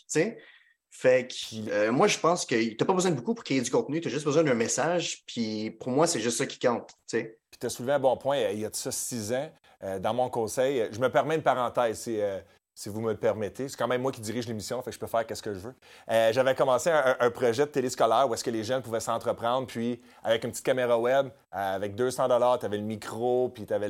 Fait 0.92 1.26
que 1.26 1.70
euh, 1.72 1.90
moi, 1.90 2.06
je 2.06 2.20
pense 2.20 2.46
que 2.46 2.54
tu 2.54 2.76
n'as 2.78 2.86
pas 2.86 2.94
besoin 2.94 3.10
de 3.10 3.16
beaucoup 3.16 3.34
pour 3.34 3.42
créer 3.42 3.60
du 3.60 3.70
contenu, 3.72 4.00
tu 4.00 4.06
as 4.06 4.12
juste 4.12 4.26
besoin 4.26 4.44
d'un 4.44 4.54
message. 4.54 5.24
Puis 5.26 5.72
pour 5.72 5.88
moi, 5.88 6.06
c'est 6.06 6.20
juste 6.20 6.38
ça 6.38 6.46
qui 6.46 6.60
compte. 6.60 6.92
Puis 7.10 7.26
tu 7.58 7.66
as 7.66 7.68
soulevé 7.68 7.94
un 7.94 7.98
bon 7.98 8.16
point. 8.16 8.38
Il 8.52 8.60
y 8.60 8.64
a 8.64 8.70
de 8.70 8.76
ça 8.76 8.92
six 8.92 9.32
ans, 9.32 9.50
euh, 9.86 9.98
dans 9.98 10.14
mon 10.14 10.28
conseil. 10.28 10.88
Je 10.90 10.98
me 10.98 11.08
permets 11.08 11.36
une 11.36 11.42
parenthèse, 11.42 12.00
si, 12.00 12.20
euh, 12.20 12.40
si 12.74 12.88
vous 12.88 13.00
me 13.00 13.12
le 13.12 13.16
permettez. 13.16 13.68
C'est 13.68 13.76
quand 13.76 13.86
même 13.86 14.02
moi 14.02 14.10
qui 14.10 14.20
dirige 14.20 14.48
l'émission, 14.48 14.82
fait 14.82 14.90
que 14.90 14.94
je 14.94 14.98
peux 14.98 15.06
faire 15.06 15.24
ce 15.32 15.42
que 15.42 15.54
je 15.54 15.60
veux. 15.60 15.74
Euh, 16.10 16.32
j'avais 16.32 16.54
commencé 16.54 16.90
un, 16.90 17.30
projet 17.30 17.66
de 17.66 17.70
téléscolaire 17.70 18.28
où 18.28 18.34
est-ce 18.34 18.42
que 18.42 18.50
les 18.50 18.64
jeunes 18.64 18.82
pouvaient 18.82 19.00
s'entreprendre, 19.00 19.66
puis 19.66 20.00
avec 20.24 20.42
une 20.44 20.50
petite 20.50 20.66
caméra 20.66 20.98
web, 20.98 21.28
avec 21.52 21.94
200 21.94 22.28
dollars, 22.28 22.58
tu 22.58 22.66
avais 22.66 22.78
le 22.78 22.82
micro, 22.82 23.48
puis 23.48 23.64
tu 23.64 23.72
avais, 23.72 23.88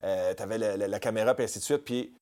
la, 0.00 0.98
caméra, 0.98 1.34
puis 1.34 1.44
ainsi 1.44 1.58
de 1.58 1.64
suite. 1.64 1.84
Puis 1.84 2.14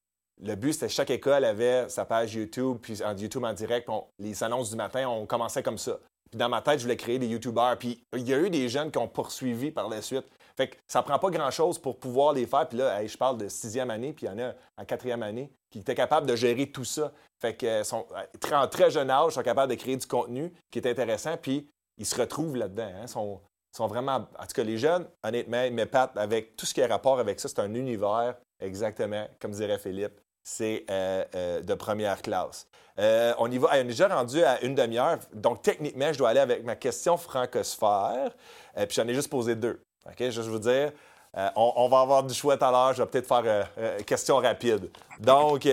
le 0.42 0.54
but, 0.54 0.72
c'était 0.72 0.88
chaque 0.88 1.10
école 1.10 1.44
avait 1.44 1.88
sa 1.88 2.04
page 2.04 2.34
YouTube, 2.34 2.78
puis 2.82 3.02
en 3.04 3.16
YouTube 3.16 3.44
en 3.44 3.52
direct. 3.52 3.88
les 4.18 4.42
annonces 4.42 4.70
du 4.70 4.76
matin, 4.76 5.08
on 5.08 5.26
commençait 5.26 5.62
comme 5.62 5.78
ça. 5.78 5.98
Puis 6.30 6.38
dans 6.38 6.48
ma 6.48 6.60
tête, 6.60 6.78
je 6.78 6.84
voulais 6.84 6.96
créer 6.96 7.18
des 7.18 7.28
YouTubers. 7.28 7.76
Puis 7.78 8.02
il 8.14 8.28
y 8.28 8.34
a 8.34 8.38
eu 8.38 8.50
des 8.50 8.68
jeunes 8.68 8.90
qui 8.90 8.98
ont 8.98 9.08
poursuivi 9.08 9.70
par 9.70 9.88
la 9.88 10.02
suite. 10.02 10.26
Fait 10.56 10.68
que 10.68 10.76
ça 10.86 11.02
prend 11.02 11.18
pas 11.18 11.30
grand-chose 11.30 11.78
pour 11.78 11.98
pouvoir 11.98 12.32
les 12.32 12.46
faire. 12.46 12.66
Puis 12.66 12.78
là, 12.78 13.04
je 13.06 13.16
parle 13.16 13.36
de 13.36 13.48
sixième 13.48 13.90
année, 13.90 14.12
puis 14.12 14.26
il 14.26 14.30
y 14.30 14.32
en 14.32 14.38
a 14.38 14.54
en 14.78 14.84
quatrième 14.84 15.22
année 15.22 15.52
qui 15.70 15.80
étaient 15.80 15.94
capables 15.94 16.26
de 16.26 16.34
gérer 16.34 16.70
tout 16.70 16.84
ça. 16.84 17.12
Fait 17.40 17.54
que 17.54 17.82
sont, 17.82 18.06
en 18.52 18.66
très 18.66 18.90
jeune 18.90 19.10
âge, 19.10 19.32
sont 19.32 19.42
capables 19.42 19.70
de 19.70 19.78
créer 19.78 19.96
du 19.96 20.06
contenu 20.06 20.52
qui 20.70 20.78
est 20.78 20.88
intéressant, 20.88 21.36
puis 21.36 21.68
ils 21.98 22.06
se 22.06 22.18
retrouvent 22.18 22.56
là-dedans. 22.56 22.90
Hein. 23.02 23.06
sont, 23.06 23.40
vraiment. 23.86 24.26
En 24.38 24.46
tout 24.46 24.54
cas, 24.54 24.64
les 24.64 24.78
jeunes, 24.78 25.06
honnêtement, 25.22 25.62
ils 25.64 25.74
m'épatent 25.74 26.16
avec 26.16 26.56
tout 26.56 26.64
ce 26.64 26.72
qui 26.72 26.80
a 26.82 26.86
rapport 26.86 27.18
avec 27.18 27.38
ça. 27.38 27.48
C'est 27.48 27.60
un 27.60 27.74
univers, 27.74 28.36
exactement, 28.60 29.28
comme 29.40 29.50
dirait 29.50 29.78
Philippe. 29.78 30.18
C'est 30.42 30.86
euh, 30.90 31.24
euh, 31.34 31.60
de 31.60 31.74
première 31.74 32.22
classe. 32.22 32.68
Euh, 32.98 33.34
on 33.38 33.50
y 33.50 33.58
va. 33.58 33.68
on 33.72 33.74
est 33.74 33.84
déjà 33.84 34.08
rendu 34.08 34.42
à 34.42 34.62
une 34.62 34.74
demi-heure. 34.74 35.18
Donc, 35.34 35.60
techniquement, 35.60 36.12
je 36.12 36.18
dois 36.18 36.30
aller 36.30 36.40
avec 36.40 36.64
ma 36.64 36.76
question 36.76 37.18
francosphère. 37.18 38.34
puis 38.74 38.86
j'en 38.92 39.06
ai 39.08 39.12
juste 39.12 39.28
posé 39.28 39.54
deux. 39.56 39.82
OK? 40.08 40.30
Je 40.30 40.40
veux 40.40 40.58
dire, 40.58 40.92
euh, 41.36 41.48
on, 41.54 41.88
va 41.88 42.00
avoir 42.00 42.22
du 42.22 42.32
choix 42.32 42.56
tout 42.56 42.64
à 42.64 42.70
l'heure. 42.70 42.94
Je 42.94 43.02
vais 43.02 43.08
peut-être 43.08 43.28
faire 43.28 43.42
euh, 43.44 43.64
euh, 43.78 43.98
question 44.00 44.36
rapide. 44.36 44.90
Donc, 45.20 45.68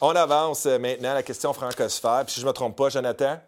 on 0.00 0.10
avance 0.10 0.66
maintenant 0.66 1.10
à 1.10 1.14
la 1.14 1.22
question 1.22 1.52
francosphère. 1.52 2.22
Puis 2.24 2.34
si 2.34 2.40
je 2.40 2.46
ne 2.46 2.50
me 2.50 2.54
trompe 2.54 2.76
pas, 2.76 2.88
Jonathan? 2.88 3.38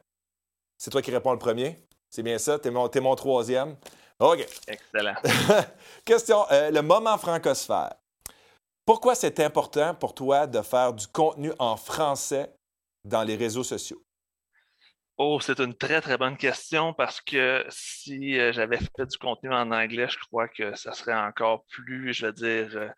C'est 0.76 0.90
toi 0.90 1.00
qui 1.00 1.10
réponds 1.10 1.32
le 1.32 1.38
premier. 1.38 1.78
C'est 2.10 2.22
bien 2.22 2.38
ça. 2.38 2.58
T'es 2.58 2.70
mon, 2.70 2.90
es 2.90 3.00
mon 3.00 3.14
troisième. 3.14 3.76
OK. 4.18 4.46
Excellent. 4.68 5.14
Question. 6.04 6.46
le 6.50 6.80
moment 6.80 7.16
francosphère. 7.16 7.94
Pourquoi 8.84 9.14
c'est 9.14 9.40
important 9.40 9.94
pour 9.94 10.14
toi 10.14 10.46
de 10.46 10.62
faire 10.62 10.92
du 10.92 11.06
contenu 11.08 11.52
en 11.58 11.76
français 11.76 12.54
dans 13.04 13.22
les 13.22 13.34
réseaux 13.36 13.64
sociaux? 13.64 14.00
Oh, 15.18 15.40
c'est 15.40 15.60
une 15.60 15.74
très, 15.74 16.00
très 16.02 16.18
bonne 16.18 16.36
question 16.36 16.92
parce 16.92 17.22
que 17.22 17.64
si 17.70 18.38
euh, 18.38 18.52
j'avais 18.52 18.76
fait 18.76 19.06
du 19.06 19.16
contenu 19.16 19.50
en 19.52 19.70
anglais, 19.72 20.08
je 20.10 20.18
crois 20.18 20.46
que 20.46 20.74
ça 20.76 20.92
serait 20.92 21.14
encore 21.16 21.64
plus, 21.68 22.12
je 22.12 22.26
veux 22.26 22.32
dire, 22.34 22.68
euh, 22.76 22.88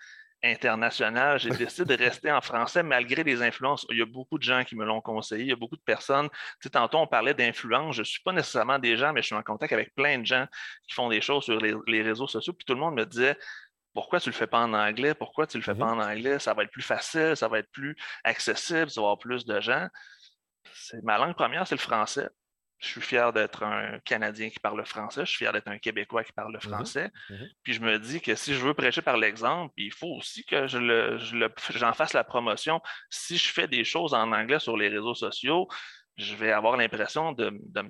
international. 0.43 1.39
J'ai 1.39 1.51
décidé 1.55 1.97
de 1.97 2.03
rester 2.03 2.33
en 2.33 2.41
français 2.41 2.83
malgré 2.83 3.23
les 3.23 3.41
influences. 3.43 3.87
Il 3.91 3.99
y 3.99 4.03
a 4.03 4.07
beaucoup 4.07 4.37
de 4.39 4.43
gens 4.43 4.65
qui 4.65 4.75
me 4.75 4.85
l'ont 4.85 5.01
conseillé. 5.01 5.43
Il 5.45 5.49
y 5.49 5.53
a 5.53 5.57
beaucoup 5.57 5.77
de 5.77 5.83
personnes. 5.83 6.29
Tu 6.31 6.39
sais, 6.65 6.71
tantôt, 6.71 6.99
on 6.99 7.07
parlait 7.07 7.35
d'influence. 7.35 7.95
Je 7.95 8.01
ne 8.01 8.05
suis 8.05 8.23
pas 8.25 8.33
nécessairement 8.33 8.81
des 8.81 8.97
gens, 8.97 9.13
mais 9.13 9.23
je 9.23 9.27
suis 9.27 9.37
en 9.37 9.43
contact 9.45 9.73
avec 9.73 9.95
plein 9.95 10.19
de 10.19 10.27
gens 10.27 10.47
qui 10.89 10.95
font 10.95 11.09
des 11.09 11.21
choses 11.21 11.45
sur 11.45 11.61
les, 11.61 11.73
les 11.87 12.03
réseaux 12.03 12.27
sociaux. 12.27 12.53
Puis 12.53 12.65
tout 12.65 12.75
le 12.75 12.81
monde 12.81 12.97
me 12.97 13.07
disait 13.07 13.37
pourquoi 13.95 14.21
tu 14.21 14.29
ne 14.29 14.33
le 14.35 14.39
fais 14.39 14.47
pas 14.47 14.61
en 14.61 14.75
anglais? 14.75 15.15
Pourquoi 15.15 15.47
tu 15.47 15.57
ne 15.57 15.63
le 15.63 15.65
fais 15.65 15.75
Mhm. 15.75 15.79
pas 15.79 15.87
en 15.87 16.01
anglais? 16.01 16.39
Ça 16.39 16.55
va 16.55 16.65
être 16.65 16.71
plus 16.71 16.83
facile, 16.83 17.37
ça 17.37 17.49
va 17.49 17.59
être 17.61 17.71
plus 17.73 17.97
accessible, 18.25 18.91
ça 18.91 19.01
va 19.01 19.07
avoir 19.09 19.19
plus 19.19 19.45
de 19.45 19.61
gens. 19.61 19.89
C'est, 20.75 21.03
ma 21.03 21.19
langue 21.19 21.35
première, 21.35 21.67
c'est 21.67 21.75
le 21.75 21.81
français. 21.81 22.29
Je 22.79 22.87
suis 22.87 23.01
fier 23.01 23.33
d'être 23.33 23.65
un 23.65 23.99
Canadien 24.05 24.51
qui 24.51 24.61
parle 24.61 24.79
le 24.79 24.85
français. 24.85 25.23
Je 25.27 25.31
suis 25.31 25.39
fier 25.39 25.53
d'être 25.53 25.67
un 25.67 25.79
Québécois 25.79 26.23
qui 26.23 26.33
parle 26.33 26.53
le 26.53 26.61
Mhm. 26.63 26.73
français. 26.75 27.11
Mhm. 27.29 27.49
Puis 27.65 27.73
je 27.73 27.81
me 27.81 27.99
dis 27.99 28.21
que 28.21 28.37
si 28.37 28.55
je 28.55 28.61
veux 28.65 28.75
prêcher 28.75 29.03
par 29.03 29.17
l'exemple, 29.17 29.75
il 29.77 29.93
faut 29.93 30.15
aussi 30.17 30.45
que 30.45 30.69
je 30.69 30.79
le, 30.79 31.19
je 31.19 31.35
le- 31.37 31.53
j'en 31.71 31.93
fasse 31.93 32.13
la 32.13 32.23
promotion. 32.23 32.81
Si 33.11 33.37
je 33.37 33.51
fais 33.53 33.67
des 33.67 33.83
choses 33.85 34.15
en 34.15 34.31
anglais 34.33 34.61
sur 34.61 34.77
les 34.77 34.89
réseaux 34.89 35.15
sociaux, 35.17 35.67
je 36.17 36.35
vais 36.37 36.53
avoir 36.53 36.77
l'impression 36.77 37.33
de, 37.33 37.51
de, 37.51 37.83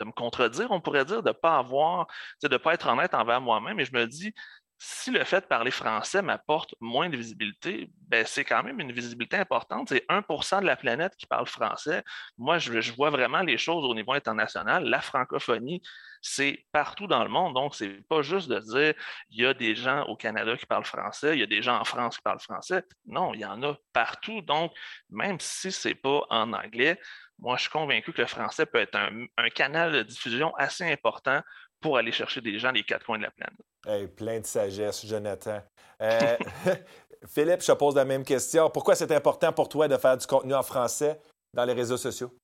de 0.00 0.04
me 0.06 0.12
contredire, 0.12 0.70
on 0.70 0.80
pourrait 0.80 1.04
dire, 1.04 1.22
de 1.22 1.28
ne 1.28 1.32
pas 1.34 1.58
avoir, 1.58 2.06
de 2.42 2.48
ne 2.48 2.56
pas 2.56 2.72
être 2.72 2.86
honnête 2.88 3.12
envers 3.12 3.40
moi-même. 3.42 3.78
Et 3.80 3.84
je 3.84 3.92
me 3.92 4.06
dis, 4.06 4.32
si 4.82 5.10
le 5.10 5.22
fait 5.24 5.42
de 5.42 5.46
parler 5.46 5.70
français 5.70 6.22
m'apporte 6.22 6.74
moins 6.80 7.10
de 7.10 7.16
visibilité, 7.16 7.90
ben 8.08 8.24
c'est 8.24 8.46
quand 8.46 8.62
même 8.62 8.80
une 8.80 8.92
visibilité 8.92 9.36
importante. 9.36 9.90
C'est 9.90 10.06
1% 10.08 10.62
de 10.62 10.64
la 10.66 10.74
planète 10.74 11.14
qui 11.16 11.26
parle 11.26 11.46
français. 11.46 12.02
Moi, 12.38 12.56
je, 12.56 12.90
vois 12.92 13.10
vraiment 13.10 13.42
les 13.42 13.58
choses 13.58 13.84
au 13.84 13.94
niveau 13.94 14.14
international. 14.14 14.84
La 14.84 15.02
francophonie, 15.02 15.82
c'est 16.22 16.64
partout 16.72 17.06
dans 17.06 17.22
le 17.22 17.28
monde. 17.28 17.52
Donc, 17.52 17.74
c'est 17.74 18.00
pas 18.08 18.22
juste 18.22 18.48
de 18.48 18.58
dire 18.58 18.94
il 19.28 19.42
y 19.42 19.46
a 19.46 19.52
des 19.52 19.74
gens 19.74 20.04
au 20.04 20.16
Canada 20.16 20.56
qui 20.56 20.64
parlent 20.64 20.86
français, 20.86 21.34
il 21.34 21.40
y 21.40 21.42
a 21.42 21.46
des 21.46 21.60
gens 21.60 21.78
en 21.78 21.84
France 21.84 22.16
qui 22.16 22.22
parlent 22.22 22.40
français. 22.40 22.82
Non, 23.04 23.34
il 23.34 23.40
y 23.40 23.44
en 23.44 23.62
a 23.62 23.76
partout. 23.92 24.40
Donc, 24.40 24.72
même 25.10 25.38
si 25.40 25.72
c'est 25.72 25.94
pas 25.94 26.22
en 26.30 26.54
anglais, 26.54 26.98
moi, 27.38 27.56
je 27.56 27.62
suis 27.62 27.70
convaincu 27.70 28.14
que 28.14 28.22
le 28.22 28.26
français 28.26 28.64
peut 28.64 28.78
être 28.78 28.96
un 28.96 29.50
canal 29.50 29.92
de 29.92 30.02
diffusion 30.02 30.54
assez 30.56 30.90
important 30.90 31.42
pour 31.80 31.96
aller 31.96 32.12
chercher 32.12 32.40
des 32.40 32.58
gens 32.58 32.72
des 32.72 32.82
quatre 32.82 33.04
coins 33.04 33.18
de 33.18 33.24
la 33.24 33.30
planète. 33.30 33.58
Hey, 33.86 34.06
plein 34.06 34.40
de 34.40 34.46
sagesse, 34.46 35.06
Jonathan. 35.06 35.62
Euh, 36.02 36.36
Philippe, 37.26 37.62
je 37.62 37.66
te 37.66 37.72
pose 37.72 37.94
la 37.94 38.04
même 38.04 38.24
question. 38.24 38.70
Pourquoi 38.70 38.94
c'est 38.94 39.10
important 39.12 39.52
pour 39.52 39.68
toi 39.68 39.88
de 39.88 39.96
faire 39.96 40.16
du 40.16 40.26
contenu 40.26 40.54
en 40.54 40.62
français 40.62 41.20
dans 41.54 41.64
les 41.64 41.72
réseaux 41.72 41.96
sociaux? 41.96 42.34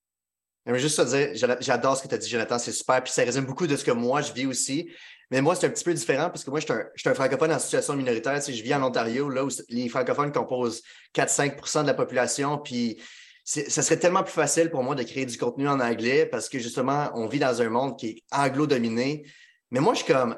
J'aimerais 0.65 0.81
juste 0.81 0.97
te 0.97 1.05
dire, 1.07 1.29
j'a- 1.33 1.59
j'adore 1.59 1.95
ce 1.95 2.03
que 2.03 2.07
tu 2.07 2.15
as 2.15 2.17
dit, 2.17 2.29
Jonathan, 2.29 2.59
c'est 2.59 2.71
super. 2.71 3.01
Puis 3.03 3.13
ça 3.13 3.23
résume 3.23 3.45
beaucoup 3.45 3.67
de 3.67 3.75
ce 3.75 3.85
que 3.85 3.91
moi, 3.91 4.21
je 4.21 4.33
vis 4.33 4.45
aussi. 4.45 4.91
Mais 5.31 5.41
moi, 5.41 5.55
c'est 5.55 5.67
un 5.67 5.69
petit 5.69 5.83
peu 5.83 5.93
différent 5.93 6.29
parce 6.29 6.43
que 6.43 6.49
moi, 6.49 6.59
je 6.59 6.65
suis 6.65 6.73
un, 6.73 6.83
je 6.95 7.01
suis 7.01 7.09
un 7.09 7.13
francophone 7.13 7.51
en 7.51 7.59
situation 7.59 7.95
minoritaire. 7.95 8.35
Tu 8.35 8.41
sais, 8.41 8.53
je 8.53 8.63
vis 8.63 8.73
en 8.73 8.83
Ontario, 8.83 9.29
là 9.29 9.45
où 9.45 9.49
les 9.69 9.87
francophones 9.89 10.31
composent 10.31 10.81
4-5% 11.13 11.83
de 11.83 11.87
la 11.87 11.93
population. 11.93 12.57
Puis 12.57 13.01
ça 13.47 13.81
serait 13.81 13.97
tellement 13.97 14.23
plus 14.23 14.33
facile 14.33 14.69
pour 14.69 14.83
moi 14.83 14.93
de 14.93 15.03
créer 15.03 15.25
du 15.25 15.37
contenu 15.37 15.69
en 15.69 15.79
anglais 15.79 16.25
parce 16.25 16.49
que 16.49 16.59
justement, 16.59 17.09
on 17.13 17.27
vit 17.27 17.39
dans 17.39 17.61
un 17.61 17.69
monde 17.69 17.97
qui 17.97 18.07
est 18.07 18.23
anglo-dominé. 18.29 19.25
Mais 19.71 19.79
moi, 19.79 19.93
je 19.93 20.03
suis 20.03 20.13
comme, 20.13 20.37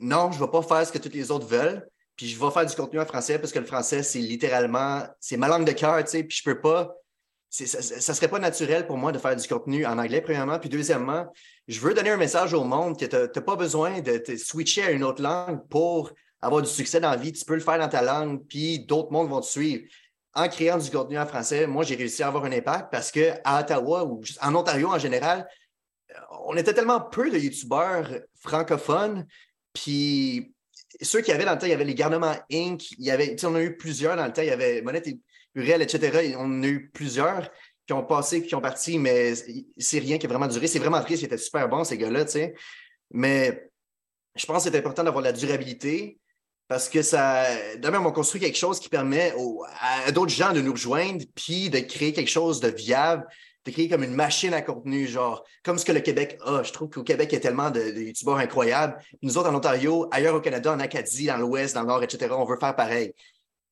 non, 0.00 0.32
je 0.32 0.40
ne 0.40 0.44
vais 0.44 0.50
pas 0.50 0.62
faire 0.62 0.84
ce 0.84 0.90
que 0.90 0.98
tous 0.98 1.14
les 1.14 1.30
autres 1.30 1.46
veulent. 1.46 1.88
Puis 2.16 2.26
je 2.26 2.36
vais 2.36 2.50
faire 2.50 2.66
du 2.66 2.74
contenu 2.74 2.98
en 2.98 3.06
français 3.06 3.38
parce 3.38 3.52
que 3.52 3.60
le 3.60 3.64
français, 3.64 4.02
c'est 4.02 4.18
littéralement, 4.18 5.04
c'est 5.20 5.36
ma 5.36 5.46
langue 5.46 5.64
de 5.64 5.70
cœur, 5.70 6.02
tu 6.02 6.10
sais. 6.10 6.24
Puis 6.24 6.38
je 6.38 6.42
peux 6.42 6.60
pas, 6.60 6.96
ça 7.48 7.64
ne 7.64 8.16
serait 8.16 8.26
pas 8.26 8.40
naturel 8.40 8.88
pour 8.88 8.96
moi 8.96 9.12
de 9.12 9.18
faire 9.18 9.36
du 9.36 9.46
contenu 9.46 9.86
en 9.86 9.96
anglais, 9.96 10.20
premièrement. 10.20 10.58
Puis 10.58 10.68
deuxièmement, 10.68 11.32
je 11.68 11.78
veux 11.78 11.94
donner 11.94 12.10
un 12.10 12.16
message 12.16 12.54
au 12.54 12.64
monde 12.64 12.98
que 12.98 13.06
tu 13.06 13.14
n'as 13.16 13.44
pas 13.44 13.54
besoin 13.54 14.00
de 14.00 14.18
te 14.18 14.36
switcher 14.36 14.82
à 14.82 14.90
une 14.90 15.04
autre 15.04 15.22
langue 15.22 15.60
pour 15.68 16.10
avoir 16.40 16.60
du 16.60 16.68
succès 16.68 16.98
dans 16.98 17.10
la 17.10 17.16
vie. 17.16 17.30
Tu 17.30 17.44
peux 17.44 17.54
le 17.54 17.60
faire 17.60 17.78
dans 17.78 17.88
ta 17.88 18.02
langue, 18.02 18.44
puis 18.48 18.80
d'autres 18.80 19.12
mondes 19.12 19.28
vont 19.28 19.40
te 19.40 19.46
suivre. 19.46 19.84
En 20.34 20.48
créant 20.48 20.78
du 20.78 20.90
contenu 20.90 21.18
en 21.18 21.26
français, 21.26 21.66
moi, 21.66 21.84
j'ai 21.84 21.96
réussi 21.96 22.22
à 22.22 22.28
avoir 22.28 22.44
un 22.44 22.52
impact 22.52 22.92
parce 22.92 23.10
qu'à 23.10 23.40
Ottawa 23.44 24.04
ou 24.04 24.22
en 24.42 24.54
Ontario 24.54 24.88
en 24.88 24.98
général, 24.98 25.48
on 26.44 26.56
était 26.56 26.74
tellement 26.74 27.00
peu 27.00 27.30
de 27.30 27.38
YouTubeurs 27.38 28.10
francophones. 28.40 29.26
Puis 29.72 30.54
ceux 31.00 31.20
qui 31.20 31.32
avaient 31.32 31.44
dans 31.44 31.52
le 31.52 31.58
temps, 31.58 31.66
il 31.66 31.70
y 31.70 31.74
avait 31.74 31.84
les 31.84 31.94
Garnements 31.94 32.36
Inc., 32.52 32.90
il 32.92 33.04
y 33.04 33.10
avait, 33.10 33.36
on 33.44 33.54
a 33.54 33.62
eu 33.62 33.76
plusieurs 33.76 34.16
dans 34.16 34.26
le 34.26 34.32
temps, 34.32 34.42
il 34.42 34.48
y 34.48 34.52
avait 34.52 34.82
Monette 34.82 35.08
et 35.08 35.20
Uriel, 35.54 35.82
etc. 35.82 36.34
On 36.38 36.62
a 36.62 36.66
eu 36.66 36.90
plusieurs 36.90 37.50
qui 37.86 37.92
ont 37.92 38.04
passé, 38.04 38.42
qui 38.42 38.54
ont 38.54 38.60
parti, 38.60 38.98
mais 38.98 39.34
c'est 39.78 39.98
rien 39.98 40.18
qui 40.18 40.26
a 40.26 40.28
vraiment 40.28 40.46
duré. 40.46 40.66
C'est 40.66 40.78
vraiment 40.78 41.00
triste, 41.02 41.22
c'était 41.22 41.38
super 41.38 41.68
bon, 41.68 41.84
ces 41.84 41.96
gars-là, 41.96 42.24
tu 42.24 42.32
sais. 42.32 42.54
Mais 43.10 43.70
je 44.34 44.46
pense 44.46 44.64
que 44.64 44.70
c'est 44.70 44.78
important 44.78 45.02
d'avoir 45.02 45.22
la 45.22 45.32
durabilité 45.32 46.18
parce 46.68 46.88
que 46.88 47.02
ça, 47.02 47.44
d'abord, 47.78 48.06
on 48.06 48.12
construit 48.12 48.40
quelque 48.40 48.58
chose 48.58 48.78
qui 48.78 48.88
permet 48.88 49.32
aux- 49.36 49.64
à 49.80 50.12
d'autres 50.12 50.32
gens 50.32 50.52
de 50.52 50.60
nous 50.60 50.72
rejoindre, 50.72 51.24
puis 51.34 51.70
de 51.70 51.80
créer 51.80 52.12
quelque 52.12 52.30
chose 52.30 52.60
de 52.60 52.68
viable, 52.68 53.26
de 53.64 53.70
créer 53.72 53.88
comme 53.88 54.02
une 54.04 54.14
machine 54.14 54.54
à 54.54 54.62
contenu, 54.62 55.06
genre, 55.06 55.44
comme 55.64 55.78
ce 55.78 55.84
que 55.84 55.92
le 55.92 56.00
Québec 56.00 56.38
a. 56.44 56.62
Je 56.62 56.72
trouve 56.72 56.88
qu'au 56.90 57.02
Québec, 57.02 57.28
il 57.32 57.34
y 57.34 57.38
a 57.38 57.40
tellement 57.40 57.70
de, 57.70 57.80
de 57.90 58.00
youtubeurs 58.00 58.36
incroyables. 58.36 58.96
Nous 59.22 59.36
autres, 59.38 59.50
en 59.50 59.54
Ontario, 59.54 60.08
ailleurs 60.10 60.34
au 60.34 60.40
Canada, 60.40 60.72
en 60.72 60.80
Acadie, 60.80 61.26
dans 61.26 61.36
l'Ouest, 61.38 61.74
dans 61.74 61.82
le 61.82 61.88
Nord, 61.88 62.02
etc., 62.02 62.34
on 62.36 62.44
veut 62.44 62.58
faire 62.58 62.76
pareil. 62.76 63.12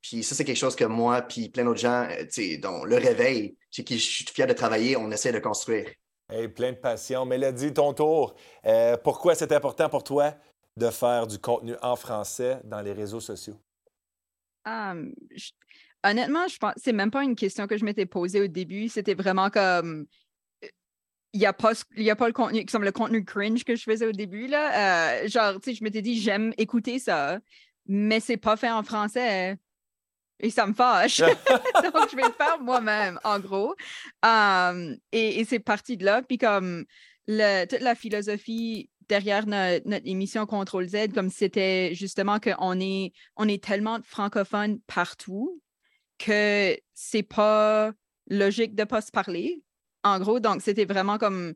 Puis 0.03 0.23
ça, 0.23 0.35
c'est 0.35 0.45
quelque 0.45 0.57
chose 0.57 0.77
que 0.77 0.85
moi, 0.85 1.23
puis 1.23 1.49
plein 1.49 1.65
d'autres 1.65 1.81
gens, 1.81 2.07
euh, 2.11 2.57
dont 2.59 2.85
le 2.85 2.97
réveil, 2.97 3.57
chez 3.71 3.85
qui 3.85 3.99
je 3.99 4.05
suis 4.05 4.25
fier 4.25 4.47
de 4.47 4.53
travailler, 4.53 4.97
on 4.97 5.11
essaie 5.11 5.33
de 5.33 5.39
construire. 5.39 5.89
Hey, 6.31 6.49
plein 6.49 6.73
de 6.73 6.77
passion. 6.77 7.25
Mélodie, 7.25 7.73
ton 7.73 7.93
tour. 7.93 8.35
Euh, 8.67 8.97
pourquoi 8.97 9.35
c'est 9.35 9.53
important 9.53 9.89
pour 9.89 10.03
toi? 10.05 10.35
De 10.77 10.91
faire 10.91 11.27
du 11.27 11.39
contenu 11.39 11.75
en 11.83 11.97
français 11.97 12.61
dans 12.65 12.81
les 12.83 12.93
réseaux 12.93 13.21
sociaux? 13.21 13.59
Um, 14.67 15.15
je- 15.35 15.53
honnêtement, 16.05 16.49
je 16.49 16.59
pense 16.59 16.75
c'est 16.77 16.93
même 16.93 17.11
pas 17.11 17.23
une 17.25 17.37
question 17.37 17.67
que 17.67 17.77
je 17.77 17.85
m'étais 17.85 18.07
posée 18.07 18.41
au 18.41 18.47
début. 18.47 18.89
C'était 18.89 19.15
vraiment 19.15 19.49
comme 19.51 20.07
il 21.33 21.41
n'y 21.41 21.47
a, 21.47 21.53
pas 21.53 21.75
ce- 21.75 21.85
il 21.97 22.03
y 22.03 22.11
a 22.11 22.17
pas 22.17 22.29
le 22.29 22.33
contenu, 22.33 22.65
comme 22.65 22.83
le 22.85 22.93
contenu 22.93 23.23
cringe 23.25 23.63
que 23.65 23.77
je 23.77 23.83
faisais 23.83 24.07
au 24.07 24.13
début. 24.13 24.47
Là. 24.47 25.21
Euh, 25.23 25.29
genre, 25.29 25.55
tu 25.61 25.71
sais, 25.71 25.75
je 25.77 25.85
m'étais 25.85 26.01
dit, 26.01 26.19
j'aime 26.19 26.55
écouter 26.57 26.99
ça, 26.99 27.41
mais 27.87 28.21
c'est 28.21 28.39
pas 28.39 28.57
fait 28.57 28.71
en 28.71 28.83
français. 28.83 29.59
Et 30.41 30.49
ça 30.51 30.67
me 30.67 30.73
fâche. 30.73 31.19
Donc, 31.21 32.11
je 32.11 32.17
vais 32.17 32.23
le 32.23 32.33
faire 32.33 32.59
moi-même, 32.61 33.19
en 33.23 33.39
gros. 33.39 33.75
Um, 34.23 34.97
et 35.13 35.41
et 35.41 35.45
c'est 35.45 35.59
parti 35.59 35.97
de 35.99 36.05
là. 36.07 36.23
Puis 36.23 36.39
comme 36.39 36.87
le- 37.27 37.67
toute 37.67 37.81
la 37.81 37.95
philosophie 37.95 38.89
derrière 39.09 39.47
no- 39.47 39.81
notre 39.85 40.07
émission 40.07 40.47
Contrôle 40.47 40.89
Z, 40.89 41.13
comme 41.15 41.31
c'était 41.31 41.95
justement 41.95 42.39
qu'on 42.41 42.81
est, 42.81 43.13
on 43.37 43.49
est 43.49 43.63
tellement 43.63 43.99
de 43.99 44.05
francophones 44.05 44.81
partout 44.87 45.61
que 46.19 46.77
c'est 46.95 47.23
pas 47.23 47.93
logique 48.29 48.75
de 48.75 48.85
pas 48.85 49.01
se 49.01 49.11
parler. 49.11 49.63
En 50.03 50.19
gros, 50.19 50.41
donc 50.41 50.63
c'était 50.63 50.85
vraiment 50.85 51.19
comme 51.19 51.55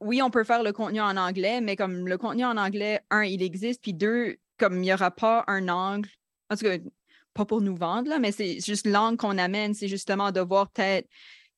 oui, 0.00 0.20
on 0.22 0.30
peut 0.30 0.44
faire 0.44 0.62
le 0.62 0.72
contenu 0.72 1.00
en 1.00 1.16
anglais, 1.16 1.60
mais 1.60 1.76
comme 1.76 2.06
le 2.06 2.18
contenu 2.18 2.44
en 2.44 2.56
anglais, 2.56 3.00
un, 3.10 3.22
il 3.22 3.42
existe, 3.42 3.80
puis 3.80 3.94
deux, 3.94 4.36
comme 4.58 4.74
il 4.74 4.82
n'y 4.82 4.92
aura 4.92 5.10
pas 5.10 5.44
un 5.46 5.68
angle, 5.68 6.10
en 6.50 6.56
tout 6.56 6.64
cas, 6.64 6.76
pas 7.32 7.44
pour 7.44 7.60
nous 7.60 7.76
vendre, 7.76 8.08
là, 8.08 8.18
mais 8.18 8.32
c'est 8.32 8.60
juste 8.60 8.86
l'angle 8.86 9.16
qu'on 9.16 9.38
amène, 9.38 9.72
c'est 9.72 9.88
justement 9.88 10.30
de 10.30 10.40
voir 10.40 10.70
peut-être 10.70 11.08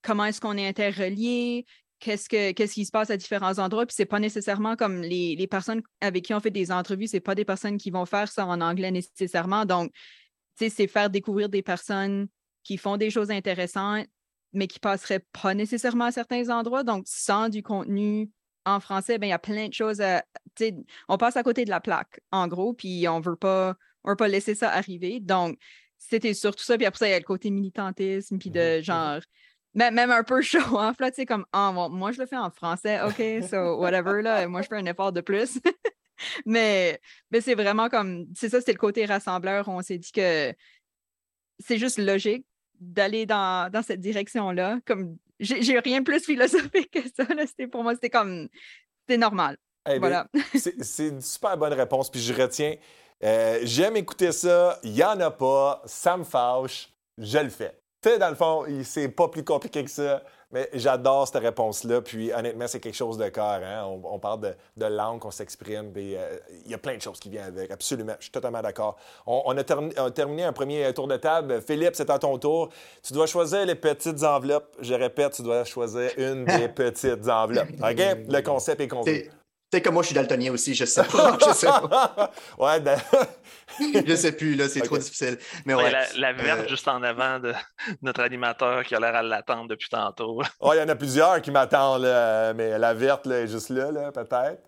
comment 0.02 0.24
est-ce 0.26 0.40
qu'on 0.40 0.56
est 0.56 0.68
interrelié, 0.68 1.66
qu'est-ce, 2.06 2.28
que, 2.28 2.52
qu'est-ce 2.52 2.74
qui 2.74 2.84
se 2.84 2.92
passe 2.92 3.10
à 3.10 3.16
différents 3.16 3.58
endroits, 3.58 3.84
puis 3.84 3.94
c'est 3.96 4.06
pas 4.06 4.20
nécessairement 4.20 4.76
comme 4.76 5.02
les, 5.02 5.34
les 5.34 5.46
personnes 5.48 5.82
avec 6.00 6.24
qui 6.24 6.34
on 6.34 6.40
fait 6.40 6.52
des 6.52 6.70
entrevues, 6.70 7.08
c'est 7.08 7.18
pas 7.20 7.34
des 7.34 7.44
personnes 7.44 7.78
qui 7.78 7.90
vont 7.90 8.06
faire 8.06 8.28
ça 8.28 8.46
en 8.46 8.60
anglais 8.60 8.92
nécessairement, 8.92 9.64
donc, 9.64 9.90
tu 9.92 10.64
sais, 10.64 10.68
c'est 10.70 10.86
faire 10.86 11.10
découvrir 11.10 11.48
des 11.48 11.62
personnes 11.62 12.28
qui 12.62 12.76
font 12.76 12.96
des 12.96 13.10
choses 13.10 13.32
intéressantes, 13.32 14.06
mais 14.52 14.68
qui 14.68 14.78
passeraient 14.78 15.24
pas 15.42 15.52
nécessairement 15.52 16.04
à 16.04 16.12
certains 16.12 16.48
endroits. 16.48 16.84
Donc, 16.84 17.04
sans 17.06 17.48
du 17.48 17.62
contenu 17.62 18.30
en 18.64 18.80
français, 18.80 19.18
ben, 19.18 19.26
il 19.26 19.30
y 19.30 19.32
a 19.32 19.38
plein 19.38 19.68
de 19.68 19.74
choses 19.74 20.00
à. 20.00 20.22
tu 20.54 20.64
sais, 20.64 20.76
On 21.08 21.18
passe 21.18 21.36
à 21.36 21.42
côté 21.42 21.64
de 21.64 21.70
la 21.70 21.80
plaque, 21.80 22.20
en 22.30 22.46
gros, 22.46 22.72
puis 22.72 23.06
on 23.08 23.20
veut 23.20 23.36
pas, 23.36 23.74
on 24.04 24.10
veut 24.10 24.16
pas 24.16 24.28
laisser 24.28 24.54
ça 24.54 24.70
arriver. 24.70 25.20
Donc, 25.20 25.58
c'était 25.98 26.34
surtout 26.34 26.64
ça. 26.64 26.76
Puis 26.76 26.86
après 26.86 26.98
ça, 27.00 27.08
il 27.08 27.10
y 27.10 27.14
a 27.14 27.18
le 27.18 27.24
côté 27.24 27.50
militantisme, 27.50 28.38
puis 28.38 28.50
de 28.50 28.78
Mhm, 28.78 28.82
genre. 28.82 29.20
Même, 29.76 29.94
même 29.94 30.10
un 30.10 30.24
peu 30.24 30.42
show 30.42 30.58
off, 30.58 30.98
là, 30.98 31.10
tu 31.10 31.16
sais, 31.16 31.26
comme, 31.26 31.46
ah, 31.52 31.70
bon, 31.72 31.88
moi, 31.90 32.10
je 32.10 32.18
le 32.18 32.26
fais 32.26 32.36
en 32.36 32.50
français, 32.50 33.00
OK, 33.02 33.48
so 33.48 33.78
whatever, 33.78 34.22
là, 34.22 34.48
moi, 34.48 34.62
je 34.62 34.68
fais 34.68 34.76
un 34.76 34.86
effort 34.86 35.12
de 35.12 35.20
plus. 35.20 35.60
mais 36.46 37.00
mais 37.30 37.40
c'est 37.40 37.54
vraiment 37.54 37.88
comme, 37.88 38.26
c'est 38.34 38.48
ça, 38.48 38.58
c'était 38.58 38.72
le 38.72 38.78
côté 38.78 39.04
rassembleur. 39.04 39.68
On 39.68 39.82
s'est 39.82 39.98
dit 39.98 40.12
que 40.12 40.52
c'est 41.58 41.78
juste 41.78 41.98
logique 41.98 42.46
d'aller 42.80 43.26
dans, 43.26 43.70
dans 43.70 43.82
cette 43.82 44.00
direction-là. 44.00 44.78
Comme 44.86 45.16
j'ai 45.40 45.78
rien 45.78 46.00
de 46.00 46.04
plus 46.04 46.24
philosophique 46.24 46.90
que 46.90 47.00
ça. 47.14 47.26
Pour 47.70 47.82
moi, 47.82 47.94
c'était 47.94 48.10
comme. 48.10 48.48
C'était 49.02 49.18
normal. 49.18 49.56
Eh 49.88 49.98
voilà. 49.98 50.26
c'est 50.54 51.08
une 51.08 51.20
super 51.20 51.56
bonne 51.56 51.74
réponse. 51.74 52.10
Puis 52.10 52.20
je 52.20 52.32
retiens. 52.32 52.74
Euh, 53.22 53.60
j'aime 53.62 53.96
écouter 53.96 54.32
ça. 54.32 54.78
Il 54.82 54.92
n'y 54.92 55.04
en 55.04 55.18
a 55.20 55.30
pas. 55.30 55.82
Ça 55.86 56.16
me 56.16 56.24
fâche. 56.24 56.90
Je 57.18 57.38
le 57.38 57.48
fais. 57.48 57.78
Tu 58.06 58.12
sais, 58.12 58.18
dans 58.20 58.28
le 58.28 58.36
fond, 58.36 58.64
c'est 58.84 59.08
pas 59.08 59.26
plus 59.26 59.42
compliqué 59.42 59.82
que 59.82 59.90
ça. 59.90 60.22
Mais 60.52 60.70
j'adore 60.74 61.26
cette 61.26 61.42
réponse-là. 61.42 62.02
Puis 62.02 62.32
honnêtement, 62.32 62.68
c'est 62.68 62.78
quelque 62.78 62.94
chose 62.94 63.18
de 63.18 63.28
cœur. 63.30 63.60
Hein. 63.64 63.84
On, 63.84 64.20
parle 64.20 64.54
de, 64.76 64.86
langue, 64.86 65.24
on 65.24 65.32
s'exprime. 65.32 65.92
Euh, 65.96 66.38
il 66.64 66.70
y 66.70 66.74
a 66.74 66.78
plein 66.78 66.96
de 66.96 67.02
choses 67.02 67.18
qui 67.18 67.30
viennent 67.30 67.46
avec. 67.46 67.68
Absolument. 67.72 68.14
Je 68.20 68.26
suis 68.26 68.30
totalement 68.30 68.62
d'accord. 68.62 68.96
On, 69.26 69.56
a 69.56 69.64
terminé 69.64 70.44
un 70.44 70.52
premier 70.52 70.94
tour 70.94 71.08
de 71.08 71.16
table. 71.16 71.60
Philippe, 71.66 71.96
c'est 71.96 72.08
à 72.08 72.20
ton 72.20 72.38
tour. 72.38 72.68
Tu 73.02 73.12
dois 73.12 73.26
choisir 73.26 73.66
les 73.66 73.74
petites 73.74 74.22
enveloppes. 74.22 74.76
Je 74.78 74.94
répète, 74.94 75.32
tu 75.32 75.42
dois 75.42 75.64
choisir 75.64 76.12
une 76.16 76.44
des 76.44 76.68
petites 76.76 77.28
enveloppes. 77.28 77.72
OK? 77.82 77.98
Le 78.28 78.40
concept 78.40 78.82
est 78.82 78.88
compris. 78.88 79.28
Tu 79.70 79.78
sais 79.78 79.82
que 79.82 79.88
moi, 79.88 80.02
je 80.02 80.06
suis 80.06 80.14
daltonien 80.14 80.52
aussi, 80.52 80.74
je 80.76 80.84
sais 80.84 81.02
pas. 81.02 81.36
je 81.44 81.52
sais 81.52 81.66
pas. 81.66 82.32
ouais, 82.58 82.78
ben... 82.80 82.96
je 83.80 84.14
sais 84.14 84.30
plus, 84.30 84.54
là, 84.54 84.68
c'est 84.68 84.80
trop 84.82 84.96
difficile. 84.96 85.38
Mais 85.64 85.74
ouais, 85.74 85.92
la, 86.16 86.32
verte 86.32 86.60
euh, 86.60 86.68
juste 86.68 86.86
en 86.86 87.02
avant 87.02 87.40
de 87.40 87.52
notre 88.02 88.20
animateur 88.20 88.84
qui 88.84 88.94
a 88.94 89.00
l'air 89.00 89.16
à 89.16 89.22
l'attendre 89.24 89.68
depuis 89.68 89.88
tantôt. 89.88 90.40
il 90.62 90.78
y 90.78 90.80
en 90.80 90.88
a 90.88 90.94
plusieurs 90.94 91.42
qui 91.42 91.50
m'attendent, 91.50 92.02
mais 92.56 92.78
la 92.78 92.94
verte 92.94 93.26
là, 93.26 93.40
est 93.40 93.48
juste 93.48 93.70
là, 93.70 93.90
là 93.90 94.12
peut-être. 94.12 94.62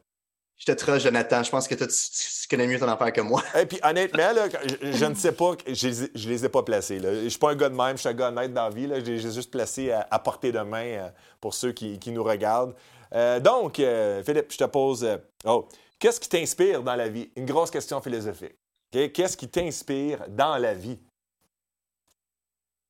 Je 0.59 0.65
te 0.65 0.73
trosse, 0.73 1.05
Jonathan. 1.05 1.45
Je 1.45 1.51
pense 1.51 1.69
que 1.69 1.77
toi, 1.77 1.87
tu, 1.87 2.49
connais 2.49 2.67
mieux 2.67 2.81
ton 2.81 2.89
affaire 2.89 3.13
que 3.13 3.21
moi. 3.21 3.43
Et 3.57 3.65
puis, 3.65 3.79
honnêtement, 3.85 4.33
là, 4.33 4.49
je, 4.83 5.05
ne 5.05 5.15
sais 5.15 5.31
pas, 5.31 5.53
je, 5.69 5.89
ne 5.89 6.29
les 6.29 6.45
ai 6.45 6.49
pas 6.49 6.65
placés. 6.65 6.99
Là. 6.99 7.15
Je 7.15 7.29
suis 7.29 7.39
pas 7.39 7.53
un 7.53 7.55
gars 7.55 7.69
de 7.69 7.77
même, 7.77 7.97
je 7.97 8.01
suis 8.01 8.09
un 8.09 8.15
gars 8.15 8.29
honnête 8.29 8.53
dans 8.53 8.65
la 8.65 8.71
vie. 8.71 8.89
J'ai 9.05 9.21
juste 9.21 9.53
placé 9.53 9.93
à, 9.93 10.19
portée 10.19 10.51
de 10.51 10.59
main 10.59 10.85
euh, 10.85 11.09
pour 11.41 11.55
ceux 11.55 11.71
qui, 11.71 12.01
qui 12.01 12.11
nous 12.11 12.25
regardent. 12.25 12.75
Euh, 13.15 13.41
donc, 13.41 13.81
euh, 13.81 14.23
Philippe, 14.23 14.53
je 14.53 14.59
te 14.59 14.65
pose. 14.65 15.05
Euh, 15.05 15.17
oh, 15.45 15.69
qu'est-ce 15.99 16.21
qui 16.21 16.29
t'inspire 16.29 16.83
dans 16.83 16.95
la 16.95 17.09
vie? 17.09 17.31
Une 17.37 17.47
grosse 17.47 17.71
question 17.71 18.01
philosophique. 18.01 18.57
Qu'est-ce 18.91 19.37
qui 19.37 19.49
t'inspire 19.49 20.27
dans 20.29 20.57
la 20.57 20.75
vie? 20.75 20.99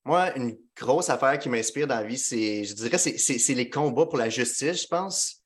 Moi, 0.05 0.37
une 0.37 0.57
grosse 0.77 1.11
affaire 1.11 1.39
qui 1.39 1.49
m'inspire 1.49 1.87
dans 1.87 1.97
la 1.97 2.05
vie, 2.05 2.17
c'est, 2.17 2.65
je 2.65 2.75
dirais, 2.75 2.99
c'est 2.99 3.55
les 3.55 3.69
combats 3.69 4.07
pour 4.07 4.17
la 4.17 4.31
justice, 4.31 4.83
je 4.83 4.87
pense. 4.87 5.43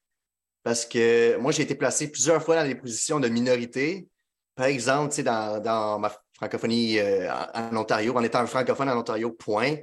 Parce 0.62 0.84
que 0.84 1.36
moi, 1.38 1.52
j'ai 1.52 1.62
été 1.62 1.74
placé 1.74 2.10
plusieurs 2.10 2.42
fois 2.42 2.56
dans 2.56 2.68
des 2.68 2.74
positions 2.74 3.18
de 3.18 3.28
minorité. 3.28 4.08
Par 4.54 4.66
exemple, 4.66 5.20
dans, 5.22 5.60
dans 5.60 5.98
ma 5.98 6.12
francophonie 6.34 7.00
en, 7.00 7.76
Ontario, 7.76 8.14
en 8.16 8.22
étant 8.22 8.46
francophone 8.46 8.90
en 8.90 8.98
Ontario, 8.98 9.32
point, 9.32 9.76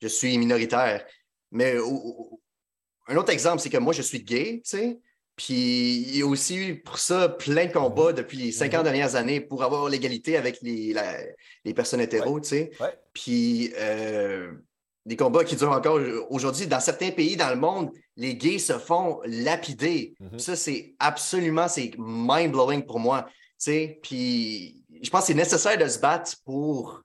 je 0.00 0.08
suis 0.08 0.36
minoritaire. 0.38 1.04
Mais 1.52 1.76
un 3.06 3.16
autre 3.16 3.30
exemple, 3.30 3.60
c'est 3.60 3.70
que 3.70 3.78
moi, 3.78 3.92
je 3.92 4.02
suis 4.02 4.22
gay, 4.22 4.62
tu 4.64 4.70
sais. 4.76 4.98
Puis 5.36 6.04
il 6.08 6.16
y 6.16 6.22
a 6.22 6.26
aussi 6.26 6.56
eu 6.56 6.80
pour 6.80 6.98
ça 6.98 7.28
plein 7.28 7.66
de 7.66 7.72
combats 7.72 8.12
depuis 8.12 8.36
les 8.36 8.52
50 8.52 8.78
mhm. 8.78 8.84
dernières 8.84 9.16
années 9.16 9.40
pour 9.40 9.64
avoir 9.64 9.88
l'égalité 9.88 10.36
avec 10.36 10.60
les, 10.62 10.94
les, 11.64 11.74
personnes 11.74 12.00
hétéros, 12.00 12.40
tu 12.40 12.48
sais. 12.48 12.70
Puis 13.12 13.72
euh, 13.76 14.52
des 15.06 15.16
combats 15.16 15.44
qui 15.44 15.56
durent 15.56 15.72
encore 15.72 16.00
aujourd'hui. 16.30 16.66
Dans 16.66 16.80
certains 16.80 17.10
pays 17.10 17.36
dans 17.36 17.50
le 17.50 17.56
monde, 17.56 17.90
les 18.16 18.36
gays 18.36 18.58
se 18.58 18.74
font 18.74 19.20
lapider. 19.24 20.14
Mhm. 20.20 20.38
Ça, 20.38 20.56
c'est 20.56 20.94
absolument, 21.00 21.68
c'est 21.68 21.90
mind-blowing 21.98 22.84
pour 22.84 23.00
moi. 23.00 23.26
Tu 23.26 23.32
sais. 23.58 23.98
Puis 24.02 24.84
je 25.02 25.10
pense 25.10 25.22
que 25.22 25.26
c'est 25.28 25.34
nécessaire 25.34 25.76
de 25.76 25.88
se 25.88 25.98
battre 25.98 26.32
pour 26.44 27.02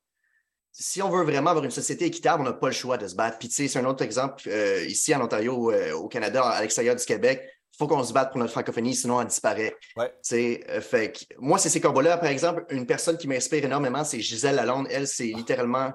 si 0.80 1.02
on 1.02 1.10
veut 1.10 1.24
vraiment 1.24 1.50
avoir 1.50 1.66
une 1.66 1.72
société 1.72 2.06
équitable, 2.06 2.42
on 2.42 2.46
n'a 2.46 2.54
pas 2.54 2.68
le 2.68 2.74
choix 2.74 2.98
de 2.98 3.06
se 3.06 3.14
battre. 3.14 3.38
Puis, 3.38 3.50
tu 3.50 3.56
sais, 3.56 3.68
c'est 3.68 3.80
un 3.80 3.86
autre 3.86 4.04
exemple. 4.04 4.44
Euh, 4.48 4.86
ici, 4.86 5.14
en 5.14 5.22
Ontario, 5.22 5.72
euh, 5.72 5.92
au 5.94 6.08
Canada, 6.08 6.44
à 6.44 6.62
l'extérieur 6.62 6.96
du 6.96 7.04
Québec, 7.04 7.42
il 7.44 7.78
faut 7.78 7.88
qu'on 7.88 8.04
se 8.04 8.14
batte 8.14 8.32
pour 8.32 8.40
notre 8.40 8.54
francophonie, 8.54 8.96
sinon 8.96 9.22
elle 9.22 9.28
disparaît. 9.28 9.76
Ouais. 9.98 10.12
Euh, 10.34 10.82
fait 10.82 11.12
que, 11.12 11.36
moi, 11.38 11.60
c'est 11.60 11.70
ces 11.70 11.82
combats-là. 11.82 12.18
Par 12.18 12.30
exemple, 12.30 12.66
une 12.70 12.86
personne 12.86 13.18
qui 13.18 13.28
m'inspire 13.28 13.66
énormément, 13.66 14.06
c'est 14.06 14.22
Gisèle 14.22 14.56
Lalonde. 14.56 14.88
Elle, 14.90 15.08
c'est 15.08 15.26
littéralement 15.28 15.92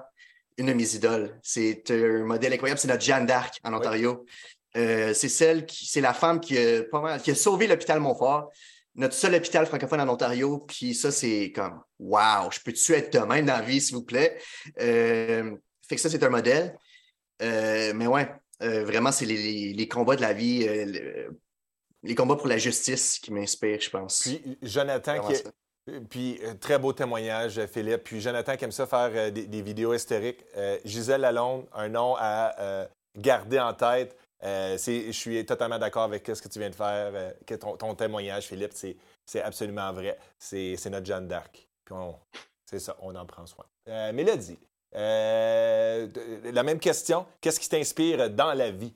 une 0.57 0.67
de 0.67 0.73
mes 0.73 0.95
idoles. 0.95 1.39
C'est 1.41 1.89
un 1.89 2.23
modèle 2.23 2.53
incroyable. 2.53 2.79
C'est 2.79 2.87
notre 2.87 3.03
Jeanne 3.03 3.25
d'Arc 3.25 3.59
en 3.63 3.73
Ontario. 3.73 4.25
c'est 4.73 5.29
celle 5.29 5.65
qui, 5.65 5.87
c'est 5.87 6.01
la 6.01 6.13
femme 6.13 6.39
qui 6.39 6.57
a, 6.57 6.83
pas 6.83 7.01
mal, 7.01 7.21
qui 7.21 7.31
a 7.31 7.35
sauvé 7.35 7.65
l'hôpital 7.67 7.99
Montfort 7.99 8.51
notre 8.95 9.13
seul 9.13 9.35
hôpital 9.35 9.65
francophone 9.65 10.01
en 10.01 10.09
Ontario. 10.09 10.59
Puis 10.59 10.95
ça, 10.95 11.11
c'est 11.11 11.51
comme 11.53 11.81
Wow, 11.99 12.51
je 12.51 12.59
peux-tu 12.59 12.93
être 12.93 13.13
de 13.13 13.19
même 13.19 13.45
dans 13.45 13.57
la 13.57 13.61
vie, 13.61 13.81
s'il 13.81 13.95
vous 13.95 14.03
plaît? 14.03 14.37
Euh, 14.81 15.55
fait 15.87 15.95
que 15.95 16.01
ça, 16.01 16.09
c'est 16.09 16.23
un 16.23 16.29
modèle. 16.29 16.77
Euh, 17.41 17.93
mais 17.93 18.07
ouais, 18.07 18.31
euh, 18.63 18.85
vraiment, 18.85 19.11
c'est 19.11 19.25
les, 19.25 19.87
combats 19.87 20.15
de 20.15 20.21
la 20.21 20.33
vie, 20.33 20.67
les 22.03 22.15
combats 22.15 22.35
pour 22.35 22.47
la 22.47 22.57
justice 22.57 23.19
qui 23.19 23.33
m'inspirent, 23.33 23.81
je 23.81 23.89
pense. 23.89 24.21
Puis 24.21 24.57
Jonathan, 24.61 25.21
qui 25.21 25.35
puis 26.09 26.39
très 26.59 26.79
beau 26.79 26.93
témoignage, 26.93 27.63
Philippe. 27.67 28.05
Puis 28.05 28.19
Jonathan 28.19 28.57
qui 28.57 28.65
aime 28.65 28.71
ça 28.71 28.87
faire 28.87 29.31
des, 29.31 29.61
vidéos 29.61 29.93
hystériques. 29.93 30.43
Gisèle 30.83 31.21
Lalonde, 31.21 31.67
un 31.73 31.89
nom 31.89 32.15
à 32.17 32.87
garder 33.15 33.59
en 33.59 33.73
tête. 33.73 34.17
Euh, 34.45 34.77
je 34.77 35.11
suis 35.11 35.43
totalement 35.45 35.79
d'accord 35.79 36.03
avec 36.03 36.27
ce 36.27 36.39
que 36.39 36.47
tu 36.47 36.59
viens 36.59 36.69
de 36.69 36.75
faire, 36.75 37.11
euh, 37.13 37.31
que 37.47 37.55
ton, 37.55 37.95
témoignage, 37.95 38.45
Philippe, 38.45 38.73
c'est 39.25 39.41
absolument 39.41 39.91
vrai. 39.91 40.17
C'est 40.37 40.77
notre 40.85 41.05
Jeanne 41.05 41.27
d'Arc. 41.27 41.67
c'est 42.65 42.79
ça, 42.79 42.95
on 43.01 43.15
en 43.15 43.25
prend 43.25 43.45
soin. 43.47 43.65
Euh, 43.87 44.13
Mélodie, 44.13 44.59
la 44.93 46.63
même 46.63 46.79
question. 46.79 47.25
Qu'est-ce 47.41 47.59
qui 47.59 47.69
t'inspire 47.69 48.29
dans 48.29 48.53
la 48.53 48.69
vie? 48.69 48.93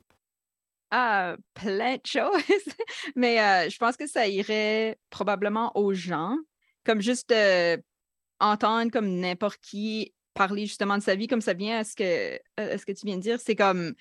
Ah, 0.92 1.36
plein 1.54 1.96
de 1.96 2.06
choses. 2.06 2.42
Mais 3.16 3.68
je 3.68 3.76
pense 3.78 3.96
que 3.96 4.06
ça 4.06 4.28
irait 4.28 4.98
probablement 5.10 5.76
aux 5.76 5.94
gens, 5.94 6.36
comme 6.84 7.00
juste 7.00 7.34
entendre 8.38 8.90
comme 8.92 9.18
n'importe 9.18 9.58
qui 9.60 10.14
parler 10.32 10.64
justement 10.66 10.96
de 10.96 11.02
sa 11.02 11.16
vie, 11.16 11.26
comme 11.26 11.40
ça 11.40 11.54
vient 11.54 11.80
à 11.80 11.84
ce 11.84 11.96
que, 11.96 12.36
à 12.56 12.78
ce 12.78 12.86
que 12.86 12.92
tu 12.92 13.04
viens 13.04 13.16
de 13.16 13.22
dire. 13.22 13.40
C'est 13.40 13.56
comme, 13.56 13.94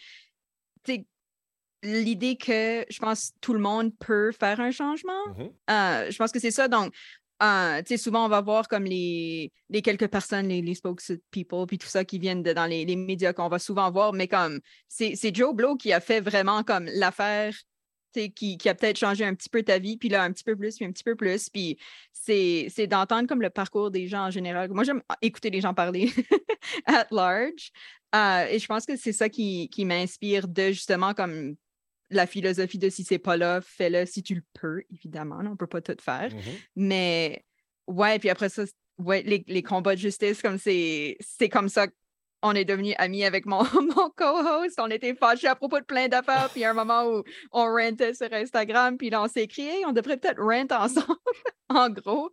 l'idée 1.84 2.36
que 2.36 2.86
je 2.90 3.00
pense 3.00 3.32
tout 3.42 3.54
le 3.54 3.60
monde 3.60 3.92
peut 3.98 4.32
faire 4.32 4.60
un 4.60 4.72
changement. 4.72 5.28
Mmh 5.28 5.44
euh, 5.70 6.12
je 6.12 6.18
pense 6.18 6.32
que 6.32 6.40
c'est 6.40 6.52
ça. 6.52 6.68
Donc, 6.68 6.94
euh, 7.42 7.82
souvent, 7.98 8.26
on 8.26 8.30
va 8.30 8.42
voir 8.42 8.68
comme 8.68 8.84
les, 8.84 9.52
les 9.70 9.82
quelques 9.82 10.08
personnes, 10.08 10.50
les, 10.50 10.62
les 10.62 10.76
spokespeople, 10.76 11.68
puis 11.68 11.78
tout 11.78 11.88
ça 11.88 12.04
qui 12.04 12.20
viennent 12.20 12.44
de, 12.44 12.52
dans 12.52 12.66
les, 12.66 12.84
les 12.84 12.96
médias 12.98 13.32
qu'on 13.32 13.48
va 13.48 13.60
souvent 13.60 13.90
voir, 13.92 14.12
mais 14.14 14.28
comme 14.28 14.60
c'est 14.88 15.34
Joe 15.34 15.56
Blow 15.56 15.78
qui 15.78 15.94
a 15.94 16.02
fait 16.02 16.20
vraiment 16.20 16.64
comme 16.64 16.86
l'affaire 16.86 17.54
qui, 18.14 18.58
qui, 18.58 18.70
a 18.70 18.76
peut-être 18.76 18.98
changé 18.98 19.24
un 19.24 19.36
petit 19.36 19.50
peu 19.50 19.64
ta 19.64 19.80
vie, 19.80 19.98
puis 19.98 20.10
là, 20.10 20.24
un 20.24 20.32
petit 20.32 20.44
peu 20.44 20.56
plus, 20.56 20.76
puis 20.76 20.86
un 20.86 20.92
petit 20.92 21.04
peu 21.04 21.16
plus. 21.16 21.50
Puis 21.50 21.78
c'est 22.12 22.88
d'entendre 22.88 23.28
comme 23.28 23.42
le 23.42 23.50
parcours 23.50 23.92
des 23.92 24.08
gens 24.08 24.26
en 24.26 24.32
général. 24.32 24.70
Moi, 24.72 24.84
j'aime 24.84 25.02
écouter 25.22 25.50
les 25.50 25.62
gens 25.62 25.74
parler 25.74 26.12
at 26.86 27.08
large. 27.12 27.72
Euh, 28.16 28.48
et 28.50 28.60
je 28.60 28.66
pense 28.66 28.86
que 28.86 28.96
c'est 28.96 29.14
ça 29.14 29.30
qui, 29.30 29.70
qui 29.70 29.86
m'inspire 29.86 30.48
de 30.48 30.70
justement 30.70 31.14
comme 31.14 31.56
la 32.10 32.26
philosophie 32.26 32.80
de 32.80 32.90
si 32.90 33.04
c'est 33.04 33.20
pas 33.20 33.38
là, 33.38 33.62
fais-le 33.62 34.06
si 34.06 34.24
tu 34.24 34.36
le 34.36 34.44
peux, 34.54 34.84
évidemment. 34.92 35.40
on 35.42 35.48
on 35.48 35.56
peut 35.56 35.68
pas 35.68 35.82
tout 35.82 35.96
faire. 36.00 36.34
Mmh 36.34 36.40
Mais 36.76 37.46
ouais, 37.88 38.20
puis 38.20 38.30
après 38.30 38.50
ça, 38.50 38.64
ouais, 38.98 39.24
les, 39.24 39.64
combats 39.64 39.96
de 39.96 40.00
justice, 40.00 40.42
comme 40.42 40.58
c'est 40.58 41.18
comme 41.52 41.70
ça 41.70 41.88
qu'on 42.42 42.54
est 42.54 42.66
devenus 42.66 42.96
amis 42.98 43.24
avec 43.26 43.46
mon, 43.46 43.64
mon 43.74 44.10
co-host. 44.16 44.80
On 44.80 44.90
était 44.90 45.14
fâchés 45.16 45.48
à 45.48 45.56
propos 45.56 45.80
de 45.80 45.86
plein 45.86 46.08
d'affaires. 46.08 46.50
Puis 46.52 46.62
il 46.62 46.64
y 46.64 46.66
a 46.66 46.72
un 46.72 46.74
moment 46.74 47.06
où 47.06 47.24
on 47.52 47.66
rentait 47.66 48.14
sur 48.14 48.32
Instagram, 48.32 48.98
puis 48.98 49.10
là, 49.10 49.22
on 49.24 49.28
s'est 49.28 49.44
écrit, 49.44 49.86
on 49.86 49.92
devrait 49.92 50.18
peut-être 50.18 50.42
rent 50.42 50.68
ensemble, 50.72 51.20
en 51.70 51.90
gros. 51.90 52.32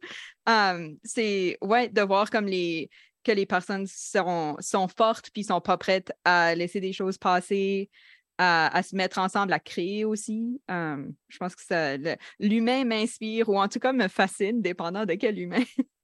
c'est, 1.04 1.58
ouais, 1.60 1.88
de 1.88 2.02
voir 2.02 2.30
comme 2.30 2.46
les 2.46 2.90
que 3.24 3.32
les 3.32 3.44
personnes 3.44 3.86
sont, 3.88 4.56
sont 4.60 4.86
fortes 4.86 5.30
puis 5.32 5.42
sont 5.42 5.60
pas 5.60 5.76
prêtes 5.76 6.12
à 6.24 6.54
laisser 6.54 6.78
des 6.78 6.92
choses 6.92 7.18
passer, 7.18 7.90
à, 8.38 8.82
se 8.82 8.94
mettre 8.94 9.18
ensemble, 9.18 9.52
à 9.52 9.58
créer 9.58 10.04
aussi. 10.04 10.60
je 10.68 11.38
pense 11.38 11.54
que 11.54 12.16
l'humain 12.38 12.84
m'inspire 12.84 13.48
ou 13.48 13.58
en 13.58 13.68
tout 13.68 13.78
cas 13.78 13.92
me 13.92 14.08
fascine, 14.08 14.62
dépendant 14.62 15.04
de 15.06 15.14
quel 15.14 15.38
humain. 15.38 15.62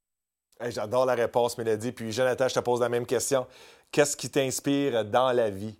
J'adore 0.69 1.05
la 1.05 1.15
réponse, 1.15 1.57
Mélodie. 1.57 1.91
Puis 1.91 2.11
Jonathan, 2.11 2.47
je 2.47 2.53
te 2.53 2.59
pose 2.59 2.79
la 2.79 2.89
même 2.89 3.05
question. 3.05 3.47
Qu'est-ce 3.91 4.15
qui 4.15 4.29
t'inspire 4.29 5.05
dans 5.05 5.31
la 5.31 5.49
vie? 5.49 5.77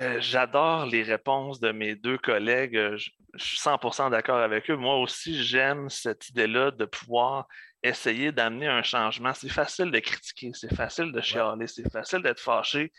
Euh, 0.00 0.18
j'adore 0.20 0.86
les 0.86 1.02
réponses 1.02 1.60
de 1.60 1.70
mes 1.70 1.94
deux 1.94 2.18
collègues. 2.18 2.76
Euh, 2.76 2.96
je, 2.96 3.10
suis 3.36 3.58
100% 3.58 4.10
d'accord 4.10 4.38
avec 4.38 4.70
eux. 4.70 4.76
Moi 4.76 4.98
aussi, 4.98 5.42
j'aime 5.42 5.88
cette 5.90 6.30
idée-là 6.30 6.70
de 6.70 6.84
pouvoir 6.84 7.46
essayer 7.82 8.32
d'amener 8.32 8.66
un 8.66 8.82
changement. 8.82 9.34
C'est 9.34 9.48
facile 9.48 9.90
de 9.90 9.98
critiquer, 9.98 10.50
c'est 10.54 10.74
facile 10.74 11.12
de 11.12 11.20
chialer, 11.20 11.66
c'est 11.66 11.90
facile 11.90 12.22
d'être 12.22 12.40
fâché, 12.40 12.92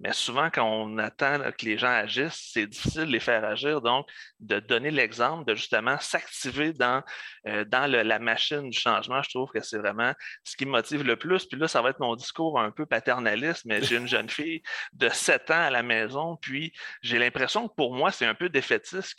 Mais 0.00 0.12
souvent, 0.12 0.48
quand 0.50 0.64
on 0.64 0.96
attend 0.96 1.38
que 1.52 1.66
les 1.66 1.76
gens 1.76 1.90
agissent, 1.90 2.50
c'est 2.52 2.66
difficile 2.66 3.02
de 3.02 3.12
les 3.12 3.20
faire 3.20 3.44
agir. 3.44 3.82
Donc, 3.82 4.08
de 4.40 4.58
donner 4.58 4.90
l'exemple, 4.90 5.44
de 5.44 5.54
justement 5.54 5.98
s'activer 6.00 6.72
dans, 6.72 7.02
euh, 7.46 7.64
la 7.70 8.18
machine 8.18 8.70
du 8.70 8.78
changement, 8.78 9.22
je 9.22 9.30
trouve 9.30 9.50
que 9.50 9.60
c'est 9.60 9.78
vraiment 9.78 10.14
ce 10.42 10.56
qui 10.56 10.64
me 10.64 10.70
motive 10.70 11.02
le 11.02 11.16
plus. 11.16 11.44
Puis 11.44 11.58
là, 11.58 11.68
ça 11.68 11.82
va 11.82 11.90
être 11.90 12.00
mon 12.00 12.16
discours 12.16 12.58
un 12.58 12.70
peu 12.70 12.86
paternaliste, 12.86 13.66
mais 13.66 13.82
j'ai 13.82 13.96
une 13.96 14.08
jeune 14.08 14.30
fille 14.30 14.62
de 14.94 15.10
7 15.10 15.50
ans 15.50 15.66
à 15.66 15.70
la 15.70 15.82
maison, 15.82 16.36
puis 16.36 16.72
j'ai 17.02 17.18
l'impression 17.18 17.68
que 17.68 17.74
pour 17.74 17.94
moi, 17.94 18.10
c'est 18.10 18.26
un 18.26 18.34
peu 18.34 18.48
défaitiste 18.48 19.14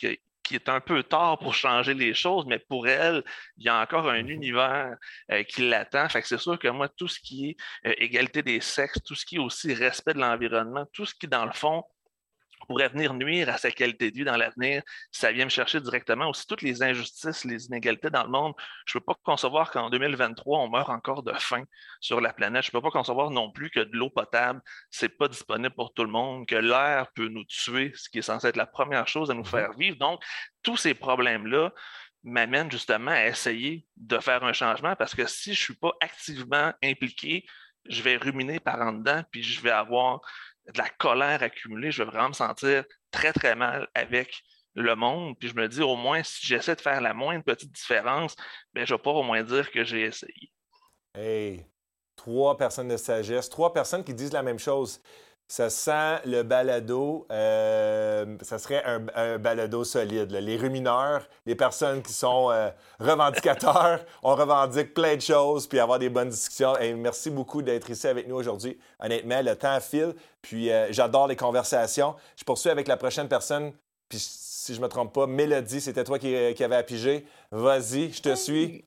qui 0.52 0.56
est 0.56 0.68
un 0.68 0.80
peu 0.80 1.02
tard 1.02 1.38
pour 1.38 1.54
changer 1.54 1.94
les 1.94 2.12
choses, 2.12 2.44
mais 2.46 2.58
pour 2.58 2.86
elle, 2.86 3.24
il 3.56 3.64
y 3.64 3.68
a 3.70 3.80
encore 3.80 4.08
un 4.08 4.22
mm-hmm. 4.22 4.28
univers 4.28 4.96
euh, 5.30 5.42
qui 5.44 5.68
l'attend. 5.68 6.08
Fait 6.10 6.20
que 6.20 6.28
c'est 6.28 6.38
sûr 6.38 6.58
que 6.58 6.68
moi, 6.68 6.88
tout 6.88 7.08
ce 7.08 7.18
qui 7.20 7.50
est 7.50 7.56
euh, 7.88 7.94
égalité 7.96 8.42
des 8.42 8.60
sexes, 8.60 9.02
tout 9.02 9.14
ce 9.14 9.24
qui 9.24 9.36
est 9.36 9.38
aussi 9.38 9.72
respect 9.72 10.12
de 10.12 10.18
l'environnement, 10.18 10.84
tout 10.92 11.06
ce 11.06 11.14
qui, 11.14 11.26
dans 11.26 11.46
le 11.46 11.52
fond, 11.52 11.84
pourrait 12.66 12.88
venir 12.88 13.14
nuire 13.14 13.48
à 13.48 13.58
sa 13.58 13.70
qualité 13.70 14.10
de 14.10 14.16
vie 14.16 14.24
dans 14.24 14.36
l'avenir, 14.36 14.82
ça 15.10 15.32
vient 15.32 15.44
me 15.44 15.50
chercher 15.50 15.80
directement. 15.80 16.28
Aussi, 16.28 16.46
toutes 16.46 16.62
les 16.62 16.82
injustices, 16.82 17.44
les 17.44 17.66
inégalités 17.66 18.10
dans 18.10 18.24
le 18.24 18.30
monde, 18.30 18.54
je 18.86 18.96
ne 18.96 19.00
peux 19.00 19.06
pas 19.06 19.14
concevoir 19.22 19.70
qu'en 19.70 19.90
2023, 19.90 20.58
on 20.58 20.68
meurt 20.68 20.90
encore 20.90 21.22
de 21.22 21.32
faim 21.34 21.64
sur 22.00 22.20
la 22.20 22.32
planète. 22.32 22.64
Je 22.64 22.68
ne 22.68 22.72
peux 22.72 22.82
pas 22.82 22.90
concevoir 22.90 23.30
non 23.30 23.50
plus 23.50 23.70
que 23.70 23.80
de 23.80 23.96
l'eau 23.96 24.10
potable, 24.10 24.60
ce 24.90 25.06
n'est 25.06 25.10
pas 25.10 25.28
disponible 25.28 25.74
pour 25.74 25.92
tout 25.92 26.04
le 26.04 26.10
monde, 26.10 26.46
que 26.46 26.56
l'air 26.56 27.06
peut 27.14 27.28
nous 27.28 27.44
tuer, 27.44 27.92
ce 27.94 28.08
qui 28.08 28.18
est 28.18 28.22
censé 28.22 28.48
être 28.48 28.56
la 28.56 28.66
première 28.66 29.08
chose 29.08 29.30
à 29.30 29.34
nous 29.34 29.42
mm-hmm. 29.42 29.46
faire 29.46 29.72
vivre. 29.72 29.96
Donc, 29.98 30.22
tous 30.62 30.76
ces 30.76 30.94
problèmes-là 30.94 31.72
m'amènent 32.24 32.70
justement 32.70 33.10
à 33.10 33.26
essayer 33.26 33.86
de 33.96 34.18
faire 34.18 34.44
un 34.44 34.52
changement 34.52 34.94
parce 34.96 35.14
que 35.14 35.26
si 35.26 35.54
je 35.54 35.60
ne 35.60 35.64
suis 35.64 35.74
pas 35.74 35.92
activement 36.00 36.72
impliqué, 36.82 37.44
je 37.88 38.02
vais 38.02 38.16
ruminer 38.16 38.60
par 38.60 38.80
en 38.80 38.92
dedans, 38.92 39.24
puis 39.30 39.42
je 39.42 39.60
vais 39.60 39.70
avoir 39.70 40.20
de 40.66 40.78
la 40.78 40.88
colère 40.88 41.42
accumulée, 41.42 41.90
je 41.90 42.02
vais 42.02 42.10
vraiment 42.10 42.28
me 42.28 42.34
sentir 42.34 42.84
très, 43.10 43.32
très 43.32 43.54
mal 43.54 43.88
avec 43.94 44.42
le 44.74 44.94
monde. 44.94 45.36
Puis 45.38 45.48
je 45.48 45.54
me 45.54 45.68
dis, 45.68 45.82
au 45.82 45.96
moins, 45.96 46.22
si 46.22 46.46
j'essaie 46.46 46.76
de 46.76 46.80
faire 46.80 47.00
la 47.00 47.14
moindre 47.14 47.44
petite 47.44 47.72
différence, 47.72 48.36
bien, 48.72 48.84
je 48.84 48.94
vais 48.94 49.02
pas 49.02 49.10
au 49.10 49.22
moins 49.22 49.42
dire 49.42 49.70
que 49.70 49.84
j'ai 49.84 50.02
essayé. 50.02 50.52
Hey, 51.14 51.66
trois 52.16 52.56
personnes 52.56 52.88
de 52.88 52.96
sagesse, 52.96 53.48
trois 53.48 53.72
personnes 53.72 54.04
qui 54.04 54.14
disent 54.14 54.32
la 54.32 54.42
même 54.42 54.58
chose. 54.58 55.02
Ça 55.52 55.68
sent 55.68 56.16
le 56.24 56.44
balado, 56.44 57.26
euh, 57.30 58.38
ça 58.40 58.58
serait 58.58 58.82
un, 58.86 59.38
balado 59.38 59.84
solide. 59.84 60.32
Les 60.32 60.56
rumineurs, 60.56 61.28
les 61.44 61.54
personnes 61.54 62.00
qui 62.00 62.14
sont 62.14 62.50
euh, 62.50 62.70
revendicateurs, 62.98 64.00
on 64.22 64.34
revendique 64.34 64.94
plein 64.94 65.14
de 65.14 65.20
choses, 65.20 65.66
puis 65.66 65.78
avoir 65.78 65.98
des 65.98 66.08
bonnes 66.08 66.30
discussions. 66.30 66.72
Merci 66.96 67.28
beaucoup 67.28 67.60
d'être 67.60 67.90
ici 67.90 68.06
avec 68.06 68.28
nous 68.28 68.36
aujourd'hui. 68.36 68.78
Honnêtement, 68.98 69.42
le 69.42 69.54
temps 69.54 69.78
file, 69.80 70.14
puis 70.40 70.72
euh, 70.72 70.90
j'adore 70.90 71.26
les 71.26 71.36
conversations. 71.36 72.14
Je 72.34 72.44
poursuis 72.44 72.70
avec 72.70 72.88
la 72.88 72.96
prochaine 72.96 73.28
personne, 73.28 73.72
puis 74.08 74.18
si 74.18 74.72
je 74.72 74.78
ne 74.78 74.84
me 74.84 74.88
trompe 74.88 75.12
pas, 75.12 75.26
Mélodie, 75.26 75.82
c'était 75.82 76.04
toi 76.04 76.18
qui, 76.18 76.34
qui 76.54 76.64
avais 76.64 76.76
appigé. 76.76 77.26
Vas-y, 77.50 78.10
je 78.10 78.22
te 78.22 78.34
suis. 78.36 78.86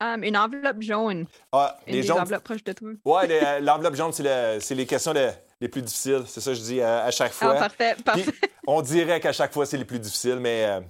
Une 0.00 0.36
enveloppe 0.36 0.80
jaune. 0.80 1.26
Ah, 1.52 1.78
une 1.86 1.94
les 1.94 2.10
enveloppes 2.10 2.44
proches 2.44 2.64
de 2.64 2.72
toi. 2.72 2.90
Oui, 3.04 3.22
l'enveloppe 3.62 3.94
jaune, 3.94 4.12
c'est 4.12 4.74
les 4.74 4.86
questions 4.86 5.12
de 5.12 5.30
les 5.60 5.68
plus 5.68 5.82
difficiles. 5.82 6.24
C'est 6.26 6.40
ça 6.40 6.50
que 6.50 6.56
je 6.56 6.62
dis 6.62 6.82
à, 6.82 7.10
chaque 7.10 7.32
ah, 7.40 7.44
fois. 7.44 7.54
Ah, 7.56 7.60
parfait, 7.60 7.96
parfait. 8.04 8.32
on 8.66 8.82
dirait 8.82 9.20
qu'à 9.20 9.32
chaque 9.32 9.52
fois, 9.52 9.66
c'est 9.66 9.78
les 9.78 9.84
plus 9.84 9.98
difficiles, 9.98 10.38
mais 10.40 10.64
euh, 10.66 10.80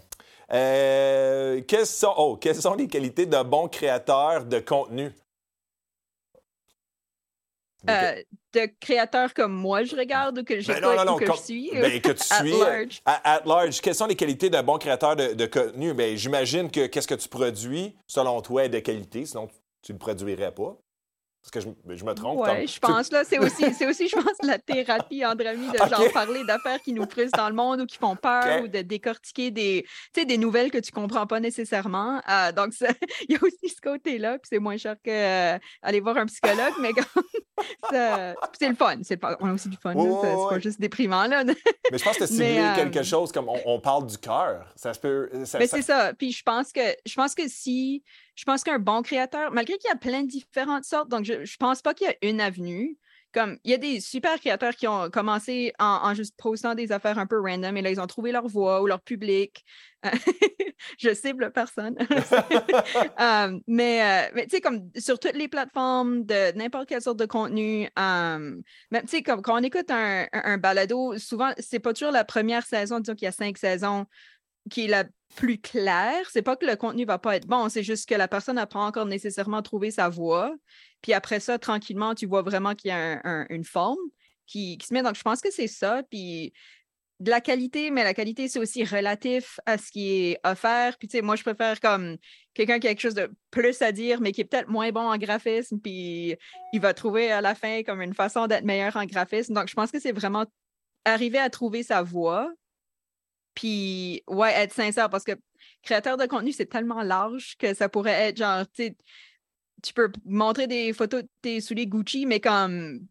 euh, 0.53 1.61
quelles, 1.63 1.87
sont, 1.87 2.15
oh, 2.17 2.37
quelles 2.37 2.61
sont 2.61 2.75
les 2.75 2.89
qualités 2.89 3.27
d'un 3.27 3.45
bon 3.45 3.69
créateur 3.69 4.45
de 4.45 4.59
contenu? 4.59 5.13
Euh, 7.89 8.23
de 8.55 8.69
créateurs 8.81 9.35
comme 9.35 9.53
moi, 9.53 9.85
je 9.85 9.97
regarde 9.97 10.39
ou 10.39 10.45
que, 10.45 10.55
ben 10.55 11.05
non, 11.05 11.17
que 11.17 11.27
je 11.27 11.43
suis. 11.43 11.71
Ben, 11.73 12.01
que 12.01 12.13
tu 12.13 12.25
suis. 12.25 12.59
large. 12.59 13.03
À, 13.05 13.43
large. 13.45 13.81
Quelles 13.81 13.95
sont 13.95 14.07
les 14.07 14.17
qualités 14.17 14.49
d'un 14.51 14.63
bon 14.63 14.79
créateur 14.79 15.17
de, 15.17 15.35
de 15.35 15.47
contenu? 15.47 15.93
Ben, 15.93 16.17
J'imagine 16.17 16.71
que 16.71 16.87
qu'est-ce 16.87 17.09
que 17.09 17.15
tu 17.15 17.29
produis, 17.29 17.95
selon 18.07 18.41
toi, 18.41 18.65
est 18.65 18.69
de 18.69 18.79
qualité, 18.79 19.27
sinon 19.27 19.49
tu 19.83 19.93
ne 19.93 19.97
le 19.97 19.99
produirais 19.99 20.53
pas. 20.53 20.77
Parce 21.45 21.51
que 21.51 21.61
je, 21.61 21.97
je 21.97 22.05
me 22.07 22.15
trompe. 22.15 22.41
Oui, 22.41 22.67
je 22.67 22.79
pense. 22.79 23.13
là, 23.13 23.23
C'est 23.23 23.39
aussi, 23.39 23.67
aussi, 23.67 24.09
je 24.09 24.17
pense, 24.17 24.39
la 24.43 24.59
thérapie, 24.59 25.27
André-Ami, 25.27 25.67
de 25.69 25.77
genre 25.91 26.11
parler 26.11 26.43
d'affaires 26.45 26.81
qui 26.81 26.95
nous 26.95 27.05
frustrent 27.07 27.37
dans 27.37 27.51
le 27.51 27.55
monde 27.55 27.83
ou 27.83 27.87
qui 27.87 27.99
font 27.99 28.17
peur 28.17 28.63
ou 28.63 28.69
de 28.69 28.81
décortiquer 28.81 29.51
des, 29.51 29.85
des 30.15 30.39
nouvelles 30.39 30.71
que 30.71 30.79
tu 30.79 30.91
ne 30.91 31.03
comprends 31.03 31.27
pas 31.27 31.41
nécessairement. 31.41 32.23
Euh, 32.31 32.51
donc, 32.53 32.73
il 33.29 33.35
y 33.35 33.37
a 33.37 33.39
aussi 33.43 33.69
ce 33.69 33.81
côté-là. 33.83 34.39
Puis 34.39 34.49
c'est 34.49 34.59
moins 34.59 34.79
cher 34.79 34.97
qu'aller 35.05 35.61
euh, 35.85 36.03
voir 36.03 36.17
un 36.17 36.25
psychologue, 36.25 36.73
mais 36.81 36.93
c'est 38.59 38.69
le 38.69 38.75
fun. 38.75 38.97
On 39.41 39.49
a 39.49 39.53
aussi 39.53 39.69
du 39.69 39.77
fun. 39.77 39.93
c'est 39.95 40.55
pas 40.55 40.59
juste 40.61 40.81
déprimant. 40.81 41.27
Là. 41.27 41.45
mais 41.45 41.99
je 41.99 42.05
pense 42.05 42.17
que 42.17 42.27
c'est 42.27 42.59
euh, 42.59 42.75
quelque 42.75 43.03
chose 43.03 43.31
comme 43.33 43.51
on, 43.67 43.79
parle 43.81 44.07
du 44.07 44.17
cœur. 44.17 44.73
Ça 44.77 44.95
se 44.95 45.01
peut. 45.01 45.29
mais 45.35 45.67
c'est 45.67 45.83
ça. 45.83 46.15
Puis 46.15 46.33
je 46.33 46.43
pense 46.43 46.73
que 46.73 46.81
je 47.05 47.15
pense 47.15 47.35
que 47.35 47.47
si 47.49 48.03
je 48.35 48.45
pense 48.45 48.65
qu'un 48.65 48.79
bon 48.79 49.03
créateur, 49.03 49.53
malgré 49.53 49.79
qu'il 49.79 49.89
y 49.89 49.93
a 49.93 49.97
plein 49.97 50.23
de 50.23 50.29
différentes 50.29 50.85
sortes, 50.85 51.09
donc 51.09 51.25
je 51.25 51.35
ne 51.35 51.57
pense 51.59 51.83
pas 51.83 51.95
qu'il 51.95 52.07
y 52.07 52.11
a 52.11 52.29
une 52.29 52.41
avenue. 52.41 52.99
Comme 53.33 53.59
il 53.65 53.73
y 53.73 53.75
a 53.75 53.79
des 53.79 53.99
super 53.99 54.39
créateurs 54.39 54.77
qui 54.77 54.87
ont 54.87 55.11
commencé 55.11 55.73
en, 55.81 56.15
juste 56.15 56.37
postant 56.37 56.77
des 56.77 56.93
affaires 56.93 57.19
un 57.19 57.27
peu 57.27 57.41
random 57.41 57.77
et 57.77 57.83
là, 57.83 57.91
ils 57.91 58.01
ont 58.01 58.07
trouvé 58.07 58.31
leur 58.31 58.47
voix 58.47 58.81
ou 58.81 58.87
leur 58.87 59.01
public. 59.01 59.65
je 60.99 61.13
cible 61.13 61.51
personne. 61.51 61.97
Euh, 63.21 63.59
mais, 63.67 64.03
euh, 64.03 64.31
mais 64.35 64.45
tu 64.45 64.57
sais, 64.57 64.61
comme 64.61 64.91
sur 64.97 65.19
toutes 65.19 65.37
les 65.37 65.49
plateformes 65.49 66.25
de 66.25 66.57
n'importe 66.57 66.89
quelle 66.89 67.01
sorte 67.01 67.19
de 67.19 67.27
contenu, 67.27 67.89
euh, 67.99 68.57
tu 68.93 69.01
sais, 69.07 69.23
comme 69.23 69.41
quand 69.41 69.59
on 69.59 69.63
écoute 69.63 69.91
un, 69.91 70.27
un, 70.33 70.59
balado, 70.59 71.17
souvent, 71.19 71.53
c'est 71.59 71.79
pas 71.79 71.93
toujours 71.93 72.13
la 72.13 72.25
première 72.25 72.67
saison, 72.67 73.01
disons 73.01 73.15
qu'il 73.15 73.27
y 73.27 73.29
a 73.29 73.33
cinq 73.33 73.57
saisons, 73.57 74.07
qui 74.71 74.85
est 74.85 74.89
la 74.89 75.05
plus 75.37 75.61
claire. 75.61 76.29
C'est 76.31 76.43
pas 76.43 76.57
que 76.57 76.67
le 76.67 76.77
contenu 76.77 77.05
va 77.05 77.19
pas 77.19 77.37
être 77.37 77.47
bon, 77.47 77.69
c'est 77.69 77.83
juste 77.83 78.09
que 78.09 78.15
la 78.15 78.29
personne 78.29 78.57
n'a 78.57 78.67
pas 78.67 78.81
encore 78.81 79.07
nécessairement 79.07 79.63
trouvé 79.63 79.91
sa 79.91 80.09
voie. 80.09 80.55
Puis 81.03 81.13
après 81.13 81.41
ça, 81.41 81.59
tranquillement, 81.59 82.15
tu 82.15 82.27
vois 82.27 82.43
vraiment 82.43 82.75
qu'il 82.75 82.89
y 82.89 82.93
a 82.93 83.21
une 83.51 83.65
forme 83.65 83.99
qui, 84.47 84.79
se 84.87 84.93
met. 84.93 85.03
Donc, 85.03 85.17
je 85.17 85.23
pense 85.23 85.41
que 85.41 85.51
c'est 85.51 85.67
ça. 85.67 86.03
Puis 86.11 86.53
de 87.21 87.31
la 87.31 87.41
qualité, 87.41 87.91
mais 87.91 88.05
la 88.05 88.15
qualité, 88.15 88.49
c'est 88.49 88.59
aussi 88.59 88.85
relatif 88.85 89.61
à 89.67 89.79
ce 89.79 89.91
qui 89.91 90.11
est 90.11 90.41
offert. 90.45 90.97
Puis, 90.99 91.09
tu 91.09 91.17
sais, 91.17 91.23
moi, 91.23 91.37
je 91.37 91.43
préfère 91.43 91.81
comme 91.81 92.17
quelqu'un 92.55 92.79
qui 92.79 92.87
a 92.87 92.91
quelque 92.91 93.01
chose 93.01 93.15
de 93.15 93.31
plus 93.51 93.81
à 93.83 93.93
dire, 93.93 94.21
mais 94.21 94.33
qui 94.33 94.41
est 94.41 94.45
peut-être 94.45 94.69
moins 94.69 94.91
bon 94.91 95.09
en 95.09 95.17
graphisme, 95.17 95.79
puis 95.79 96.37
il 96.73 96.81
va 96.81 96.93
trouver 96.95 97.31
à 97.31 97.41
la 97.41 97.55
fin 97.55 97.83
comme 97.83 98.03
une 98.03 98.15
façon 98.15 98.47
d'être 98.47 98.65
meilleur 98.65 98.97
en 98.97 99.05
graphisme. 99.05 99.55
Donc, 99.55 99.69
je 99.69 99.75
pense 99.75 99.91
que 99.91 100.01
c'est 100.01 100.13
vraiment 100.13 100.47
arriver 101.05 101.39
à 101.39 101.51
trouver 101.51 101.83
sa 101.83 102.03
voie, 102.03 102.53
puis, 103.55 104.23
ouais, 104.29 104.53
être 104.55 104.73
sincère 104.73 105.11
parce 105.11 105.25
que 105.25 105.33
créateur 105.83 106.17
de 106.17 106.27
contenu, 106.27 106.53
c'est 106.53 106.67
tellement 106.67 107.03
large 107.03 107.57
que 107.59 107.75
ça 107.75 107.89
pourrait 107.89 108.29
être 108.29 108.37
genre, 108.39 108.65
tu 108.73 108.97
tu 109.83 109.93
peux 109.93 110.11
montrer 110.25 110.67
des 110.67 110.95
photos 110.95 111.23
de 111.23 111.29
tes 111.43 111.61
souliers 111.61 111.87
Gucci, 111.87 112.25
mais 112.25 112.41
comme 112.41 113.07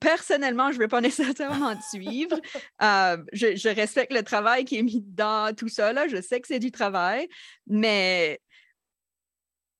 personnellement, 0.00 0.70
je 0.70 0.76
ne 0.76 0.80
vais 0.80 0.88
pas 0.88 1.00
nécessairement 1.02 1.76
te 1.76 1.82
suivre. 1.82 2.40
Euh, 2.82 3.18
je, 3.32 3.74
respecte 3.74 4.12
le 4.12 4.22
travail 4.22 4.64
qui 4.64 4.78
est 4.78 4.82
mis 4.82 5.02
dans 5.06 5.54
tout 5.54 5.68
ça. 5.68 5.92
Là. 5.92 6.08
Je 6.08 6.20
sais 6.20 6.40
que 6.40 6.48
c'est 6.48 6.58
du 6.58 6.70
travail, 6.70 7.28
mais 7.66 8.40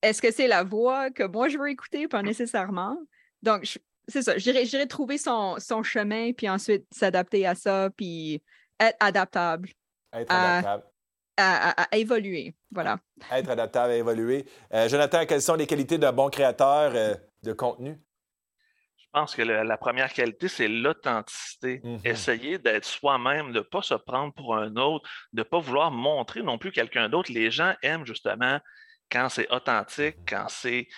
est-ce 0.03 0.21
que 0.21 0.33
c'est 0.33 0.49
la 0.49 0.65
voix 0.65 1.11
que 1.11 1.23
moi 1.23 1.49
je 1.49 1.59
veux 1.59 1.71
écouter? 1.71 2.09
Pas 2.09 2.23
nécessairement. 2.23 2.99
Donc, 3.43 3.79
c'est 4.09 4.23
ça. 4.23 4.37
J'irai 4.37 4.87
trouver 4.89 5.17
son, 5.19 5.57
son 5.59 5.83
chemin, 5.83 6.33
puis 6.33 6.49
ensuite 6.49 6.85
s'adapter 6.91 7.47
à 7.47 7.55
ça, 7.55 7.91
puis 7.97 8.43
être 8.83 8.97
adaptable. 9.01 9.71
Être 10.13 10.31
adaptable. 10.31 10.85
À, 11.39 11.89
évoluer. 11.93 12.55
Voilà. 12.71 12.99
Être 13.33 13.51
adaptable 13.51 13.93
à 13.93 13.97
évoluer. 13.97 14.45
Euh, 14.73 14.89
Jonathan, 14.89 15.25
quelles 15.27 15.43
sont 15.43 15.55
les 15.55 15.67
qualités 15.67 15.99
d'un 15.99 16.13
bon 16.13 16.29
créateur 16.29 16.93
euh, 16.95 17.15
de 17.43 17.53
contenu? 17.53 17.99
Je 18.97 19.07
pense 19.13 19.35
que 19.35 19.43
la 19.43 19.77
première 19.77 20.13
qualité, 20.13 20.49
c'est 20.49 20.69
l'authenticité. 20.69 21.81
Mm-hmm. 21.81 22.09
Essayer 22.09 22.59
d'être 22.59 22.85
soi-même, 22.85 23.53
de 23.53 23.59
ne 23.59 23.61
pas 23.61 23.83
se 23.83 23.95
prendre 23.95 24.33
pour 24.35 24.57
un 24.57 24.77
autre, 24.77 25.09
de 25.33 25.41
ne 25.41 25.43
pas 25.43 25.59
vouloir 25.59 25.91
montrer 25.91 26.43
non 26.43 26.59
plus 26.59 26.71
quelqu'un 26.71 27.09
d'autre. 27.09 27.33
Les 27.33 27.51
gens 27.51 27.75
aiment 27.83 28.07
justement 28.07 28.59
quand 29.11 29.29
c'est 29.29 29.51
authentique, 29.53 30.17
quand 30.27 30.47
c'est 30.49 30.89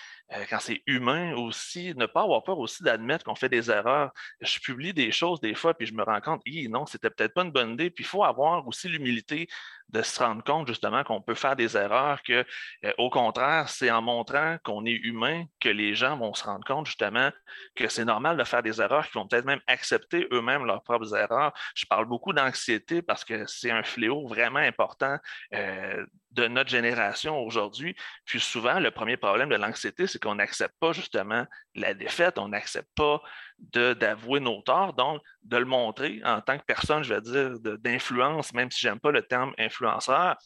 quand 0.50 0.58
c'est 0.60 0.82
humain 0.86 1.34
aussi, 1.36 1.94
ne 1.94 2.06
pas 2.06 2.22
avoir 2.22 2.42
peur 2.42 2.58
aussi 2.58 2.82
d'admettre 2.82 3.24
qu'on 3.24 3.34
fait 3.34 3.48
des 3.48 3.70
erreurs. 3.70 4.12
Je 4.40 4.58
publie 4.58 4.92
des 4.92 5.12
choses 5.12 5.40
des 5.40 5.54
fois, 5.54 5.74
puis 5.74 5.86
je 5.86 5.94
me 5.94 6.02
rends 6.02 6.20
compte, 6.20 6.42
non, 6.68 6.86
c'était 6.86 7.10
peut-être 7.10 7.34
pas 7.34 7.42
une 7.42 7.52
bonne 7.52 7.72
idée. 7.72 7.90
Puis 7.90 8.04
il 8.04 8.06
faut 8.06 8.24
avoir 8.24 8.66
aussi 8.66 8.88
l'humilité 8.88 9.48
de 9.90 10.02
se 10.02 10.18
rendre 10.22 10.42
compte 10.42 10.66
justement 10.66 11.04
qu'on 11.04 11.20
peut 11.20 11.34
faire 11.34 11.56
des 11.56 11.76
erreurs, 11.76 12.22
que 12.22 12.44
euh, 12.84 12.92
au 12.98 13.10
contraire, 13.10 13.68
c'est 13.68 13.90
en 13.90 14.02
montrant 14.02 14.56
qu'on 14.64 14.84
est 14.84 14.92
humain 14.92 15.44
que 15.60 15.68
les 15.68 15.94
gens 15.94 16.16
vont 16.16 16.34
se 16.34 16.44
rendre 16.44 16.64
compte 16.64 16.86
justement 16.86 17.30
que 17.76 17.88
c'est 17.88 18.04
normal 18.04 18.36
de 18.36 18.44
faire 18.44 18.62
des 18.62 18.80
erreurs, 18.80 19.06
qu'ils 19.06 19.20
vont 19.20 19.28
peut-être 19.28 19.44
même 19.44 19.60
accepter 19.66 20.26
eux-mêmes 20.32 20.64
leurs 20.64 20.82
propres 20.82 21.14
erreurs. 21.14 21.52
Je 21.74 21.86
parle 21.86 22.06
beaucoup 22.06 22.32
d'anxiété 22.32 23.02
parce 23.02 23.24
que 23.24 23.46
c'est 23.46 23.70
un 23.70 23.82
fléau 23.82 24.26
vraiment 24.26 24.58
important 24.58 25.18
euh, 25.54 26.04
de 26.34 26.48
notre 26.48 26.70
génération 26.70 27.38
aujourd'hui. 27.38 27.96
Puis 28.24 28.40
souvent, 28.40 28.80
le 28.80 28.90
premier 28.90 29.16
problème 29.16 29.48
de 29.48 29.56
l'anxiété, 29.56 30.06
c'est 30.06 30.20
qu'on 30.20 30.36
n'accepte 30.36 30.74
pas 30.80 30.92
justement 30.92 31.46
la 31.74 31.94
défaite, 31.94 32.38
on 32.38 32.48
n'accepte 32.48 32.90
pas 32.94 33.22
d'avouer 33.58 34.40
nos 34.40 34.60
torts, 34.62 34.94
donc 34.94 35.22
de 35.42 35.56
le 35.56 35.64
montrer 35.64 36.20
en 36.24 36.40
tant 36.40 36.58
que 36.58 36.64
personne, 36.64 37.02
je 37.02 37.14
vais 37.14 37.20
dire, 37.20 37.58
d'influence, 37.78 38.52
même 38.52 38.70
si 38.70 38.80
j'aime 38.80 39.00
pas 39.00 39.12
le 39.12 39.22
terme 39.22 39.54
influenceur, 39.58 40.36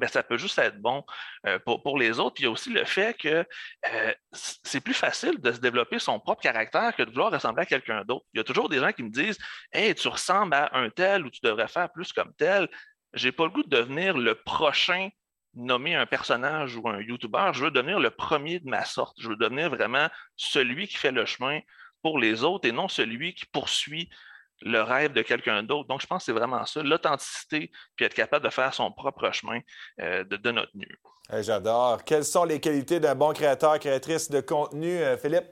ben, 0.00 0.08
ça 0.08 0.22
peut 0.22 0.36
juste 0.36 0.58
être 0.58 0.80
bon 0.80 1.04
euh, 1.46 1.58
pour, 1.60 1.98
les 1.98 2.18
autres. 2.18 2.36
il 2.40 2.44
y 2.44 2.46
a 2.46 2.50
aussi 2.50 2.70
le 2.70 2.84
fait 2.84 3.16
que 3.16 3.46
euh, 3.92 4.14
c'est 4.32 4.80
plus 4.80 4.94
facile 4.94 5.38
de 5.40 5.52
se 5.52 5.60
développer 5.60 5.98
son 5.98 6.18
propre 6.18 6.42
caractère 6.42 6.94
que 6.96 7.02
de 7.02 7.10
vouloir 7.10 7.30
ressembler 7.30 7.62
à 7.62 7.66
quelqu'un 7.66 8.02
d'autre. 8.04 8.26
Il 8.32 8.38
y 8.38 8.40
a 8.40 8.44
toujours 8.44 8.68
des 8.68 8.78
gens 8.78 8.92
qui 8.92 9.02
me 9.02 9.10
disent 9.10 9.38
Hey, 9.72 9.94
tu 9.94 10.08
ressembles 10.08 10.54
à 10.54 10.70
un 10.76 10.90
tel 10.90 11.24
ou 11.24 11.30
tu 11.30 11.40
devrais 11.42 11.68
faire 11.68 11.90
plus 11.92 12.12
comme 12.12 12.32
tel. 12.34 12.68
J'ai 13.14 13.32
pas 13.32 13.44
le 13.44 13.50
goût 13.50 13.62
de 13.62 13.76
devenir 13.76 14.16
le 14.16 14.34
prochain 14.34 15.08
nommé 15.54 15.94
un 15.94 16.06
personnage 16.06 16.76
ou 16.76 16.88
un 16.88 17.00
YouTuber. 17.00 17.50
Je 17.52 17.64
veux 17.64 17.70
devenir 17.70 18.00
le 18.00 18.10
premier 18.10 18.60
de 18.60 18.68
ma 18.68 18.84
sorte. 18.84 19.16
Je 19.20 19.28
veux 19.28 19.36
devenir 19.36 19.70
vraiment 19.70 20.08
celui 20.36 20.88
qui 20.88 20.96
fait 20.96 21.12
le 21.12 21.24
chemin 21.26 21.60
pour 22.02 22.18
les 22.18 22.44
autres 22.44 22.68
et 22.68 22.72
non 22.72 22.88
celui 22.88 23.34
qui 23.34 23.46
poursuit 23.46 24.10
le 24.62 24.80
rêve 24.82 25.12
de 25.12 25.22
quelqu'un 25.22 25.62
d'autre. 25.62 25.88
Donc, 25.88 26.00
je 26.00 26.06
pense 26.06 26.22
que 26.22 26.26
c'est 26.26 26.38
vraiment 26.38 26.64
ça, 26.64 26.82
l'authenticité, 26.82 27.70
puis 27.96 28.06
être 28.06 28.14
capable 28.14 28.44
de 28.44 28.50
faire 28.50 28.72
son 28.72 28.90
propre 28.92 29.30
chemin 29.32 29.60
euh, 30.00 30.24
de, 30.24 30.50
notre 30.50 30.70
mieux. 30.74 30.96
J'adore. 31.42 32.04
Quelles 32.04 32.24
sont 32.24 32.44
les 32.44 32.60
qualités 32.60 33.00
d'un 33.00 33.14
bon 33.14 33.32
créateur, 33.32 33.78
créatrice 33.78 34.30
de 34.30 34.40
contenu, 34.40 34.98
euh, 34.98 35.16
Philippe? 35.16 35.46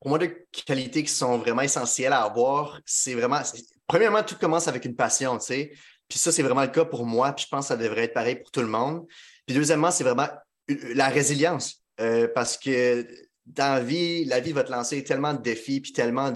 Pour 0.00 0.10
moi, 0.10 0.18
des 0.18 0.46
qualités 0.66 1.02
qui 1.02 1.12
sont 1.12 1.38
vraiment 1.38 1.62
essentielles 1.62 2.12
à 2.12 2.22
avoir, 2.22 2.78
c'est 2.84 3.14
vraiment. 3.14 3.40
Premièrement, 3.86 4.22
tout 4.22 4.36
commence 4.36 4.68
avec 4.68 4.84
une 4.84 4.96
passion, 4.96 5.38
tu 5.38 5.46
sais. 5.46 5.72
Puis 6.08 6.18
ça, 6.18 6.32
c'est 6.32 6.42
vraiment 6.42 6.62
le 6.62 6.68
cas 6.68 6.84
pour 6.84 7.06
moi, 7.06 7.32
puis 7.32 7.44
je 7.44 7.50
pense 7.50 7.66
que 7.66 7.68
ça 7.68 7.76
devrait 7.76 8.04
être 8.04 8.14
pareil 8.14 8.36
pour 8.36 8.50
tout 8.50 8.60
le 8.60 8.66
monde. 8.66 9.06
Puis 9.46 9.56
deuxièmement, 9.56 9.90
c'est 9.90 10.04
vraiment 10.04 10.28
la 10.68 11.08
résilience. 11.08 11.82
Euh, 12.00 12.28
parce 12.34 12.56
que 12.56 13.06
dans 13.46 13.74
la 13.74 13.80
vie, 13.80 14.24
la 14.24 14.40
vie 14.40 14.52
va 14.52 14.64
te 14.64 14.72
lancer 14.72 15.02
tellement 15.04 15.34
de 15.34 15.42
défis, 15.42 15.80
puis 15.80 15.92
tellement 15.92 16.32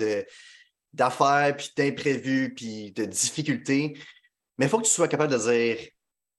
d'affaires, 0.92 1.56
puis 1.56 1.70
d'imprévus, 1.76 2.54
puis 2.54 2.92
de 2.92 3.04
difficultés. 3.04 3.98
Mais 4.58 4.66
il 4.66 4.68
faut 4.68 4.78
que 4.78 4.84
tu 4.84 4.90
sois 4.90 5.08
capable 5.08 5.32
de 5.32 5.38
dire 5.38 5.78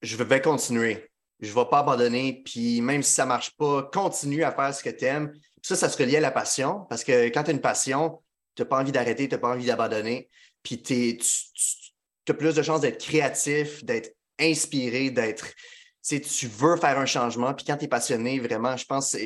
je 0.02 0.16
vais 0.16 0.42
continuer, 0.42 1.12
je 1.42 1.50
ne 1.50 1.56
vais 1.56 1.66
pas 1.70 1.80
abandonner, 1.80 2.42
puis 2.46 2.82
même 2.82 3.04
si 3.04 3.14
ça 3.14 3.24
ne 3.24 3.30
marche 3.30 3.56
pas, 3.58 3.84
continue 3.92 4.44
à 4.44 4.52
faire 4.52 4.74
ce 4.74 4.84
que 4.84 4.90
tu 4.90 5.06
aimes. 5.06 5.34
Ça, 5.62 5.76
ça 5.76 5.90
se 5.90 5.98
relie 5.98 6.16
à 6.16 6.22
la 6.22 6.32
passion, 6.32 6.86
parce 6.90 7.04
que 7.04 7.28
quand 7.28 7.44
tu 7.44 7.52
as 7.52 7.54
une 7.54 7.62
passion, 7.62 8.22
tu 8.56 8.62
n'as 8.62 8.66
pas 8.66 8.80
envie 8.80 8.94
d'arrêter, 8.94 9.28
tu 9.28 9.36
n'as 9.36 9.40
pas 9.40 9.50
envie 9.50 9.66
d'abandonner, 9.66 10.30
puis 10.64 10.82
tu, 10.82 11.18
plus 12.34 12.56
de 12.56 12.62
chances 12.62 12.82
d'être 12.82 13.04
créatif, 13.04 13.84
d'être 13.84 14.16
inspiré, 14.40 15.10
d'être. 15.10 15.48
Tu 16.08 16.48
veux 16.48 16.76
faire 16.78 16.98
un 16.98 17.06
changement, 17.06 17.54
puis 17.54 17.66
quand 17.66 17.78
tu 17.78 17.86
es 17.86 17.88
passionné, 17.88 18.40
vraiment, 18.40 18.76
je 18.78 18.86
pense 18.86 19.12
que 19.14 19.20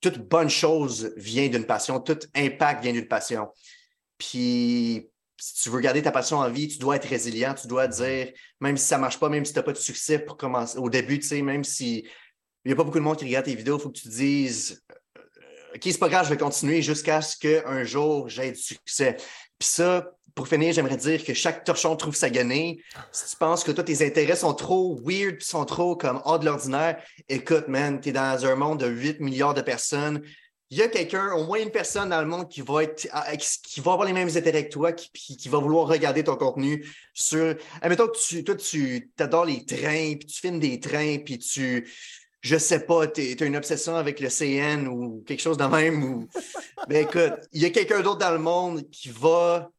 toute 0.00 0.18
bonne 0.18 0.48
chose 0.48 1.12
vient 1.16 1.48
d'une 1.48 1.66
passion, 1.66 2.00
tout 2.00 2.18
impact 2.34 2.82
vient 2.82 2.92
d'une 2.92 3.08
passion. 3.08 3.48
Puis, 4.16 5.10
si 5.38 5.62
tu 5.62 5.70
veux 5.70 5.80
garder 5.80 6.02
ta 6.02 6.12
passion 6.12 6.38
en 6.38 6.48
vie, 6.48 6.68
tu 6.68 6.78
dois 6.78 6.96
être 6.96 7.08
résilient, 7.08 7.54
tu 7.54 7.66
dois 7.66 7.88
dire, 7.88 8.32
même 8.60 8.76
si 8.76 8.86
ça 8.86 8.96
ne 8.96 9.02
marche 9.02 9.18
pas, 9.18 9.28
même 9.28 9.44
si 9.44 9.52
tu 9.52 9.58
n'as 9.58 9.64
pas 9.64 9.72
de 9.72 9.78
succès 9.78 10.18
pour 10.18 10.36
commencer 10.36 10.78
au 10.78 10.88
début, 10.88 11.18
tu 11.18 11.26
sais, 11.26 11.42
même 11.42 11.64
si 11.64 12.06
il 12.64 12.68
n'y 12.68 12.72
a 12.72 12.76
pas 12.76 12.84
beaucoup 12.84 12.98
de 12.98 13.04
monde 13.04 13.18
qui 13.18 13.24
regarde 13.24 13.44
tes 13.44 13.54
vidéos, 13.54 13.76
il 13.78 13.82
faut 13.82 13.90
que 13.90 13.98
tu 13.98 14.04
te 14.04 14.14
dises, 14.14 14.82
OK, 15.74 15.80
c'est 15.82 15.98
pas 15.98 16.08
grave, 16.08 16.24
je 16.24 16.30
vais 16.30 16.38
continuer 16.38 16.80
jusqu'à 16.80 17.20
ce 17.20 17.36
qu'un 17.36 17.84
jour 17.84 18.28
j'aie 18.28 18.52
du 18.52 18.60
succès. 18.60 19.16
Puis 19.58 19.68
ça, 19.68 20.08
pour 20.34 20.48
finir, 20.48 20.72
j'aimerais 20.72 20.96
dire 20.96 21.24
que 21.24 21.32
chaque 21.32 21.64
torchon 21.64 21.94
trouve 21.96 22.16
sa 22.16 22.28
guenille. 22.28 22.82
Si 23.12 23.30
tu 23.30 23.36
penses 23.36 23.62
que 23.62 23.70
toi, 23.70 23.84
tes 23.84 24.04
intérêts 24.04 24.36
sont 24.36 24.54
trop 24.54 24.98
weird, 25.04 25.40
sont 25.42 25.64
trop 25.64 25.96
comme 25.96 26.20
hors 26.24 26.38
de 26.38 26.46
l'ordinaire, 26.46 27.00
écoute, 27.28 27.68
man, 27.68 28.00
tu 28.00 28.08
es 28.08 28.12
dans 28.12 28.44
un 28.44 28.54
monde 28.56 28.80
de 28.80 28.88
8 28.88 29.20
milliards 29.20 29.54
de 29.54 29.62
personnes 29.62 30.22
il 30.74 30.78
y 30.78 30.82
a 30.82 30.88
quelqu'un, 30.88 31.32
au 31.34 31.44
moins 31.44 31.60
une 31.60 31.70
personne 31.70 32.08
dans 32.08 32.20
le 32.20 32.26
monde 32.26 32.48
qui 32.48 32.60
va 32.60 32.82
être 32.82 33.06
ah, 33.12 33.36
qui 33.36 33.80
va 33.80 33.92
avoir 33.92 34.06
les 34.08 34.12
mêmes 34.12 34.30
intérêts 34.34 34.66
que 34.66 34.72
toi, 34.72 34.92
qui, 34.92 35.10
qui 35.12 35.48
va 35.48 35.58
vouloir 35.58 35.86
regarder 35.86 36.24
ton 36.24 36.34
contenu 36.34 36.84
sur. 37.12 37.54
Admettons 37.80 38.08
que 38.08 38.18
tu, 38.18 38.42
toi, 38.42 38.56
tu 38.56 39.08
adores 39.18 39.44
les 39.44 39.64
trains, 39.64 40.16
puis 40.16 40.26
tu 40.26 40.40
filmes 40.40 40.58
des 40.58 40.80
trains, 40.80 41.18
puis 41.18 41.38
tu. 41.38 41.88
Je 42.40 42.58
sais 42.58 42.80
pas, 42.80 43.06
tu 43.06 43.36
as 43.38 43.44
une 43.44 43.56
obsession 43.56 43.94
avec 43.94 44.18
le 44.18 44.28
CN 44.28 44.86
ou 44.88 45.22
quelque 45.26 45.40
chose 45.40 45.56
de 45.56 45.64
même. 45.64 46.02
Ou... 46.02 46.28
Ben 46.88 47.06
écoute, 47.06 47.34
il 47.52 47.62
y 47.62 47.66
a 47.66 47.70
quelqu'un 47.70 48.00
d'autre 48.00 48.18
dans 48.18 48.32
le 48.32 48.38
monde 48.38 48.90
qui 48.90 49.10
va, 49.10 49.70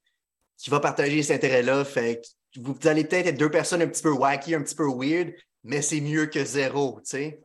qui 0.57 0.69
va 0.69 0.79
partager 0.79 1.23
cet 1.23 1.43
intérêt-là. 1.43 1.85
Fait 1.85 2.21
vous 2.57 2.75
allez 2.85 3.03
peut-être 3.03 3.27
être 3.27 3.37
deux 3.37 3.51
personnes 3.51 3.81
un 3.81 3.87
petit 3.87 4.01
peu 4.01 4.11
wacky, 4.11 4.55
un 4.55 4.61
petit 4.61 4.75
peu 4.75 4.87
weird, 4.87 5.33
mais 5.63 5.81
c'est 5.81 5.99
mieux 6.01 6.27
que 6.27 6.43
zéro, 6.43 6.99
tu 7.03 7.11
sais. 7.11 7.41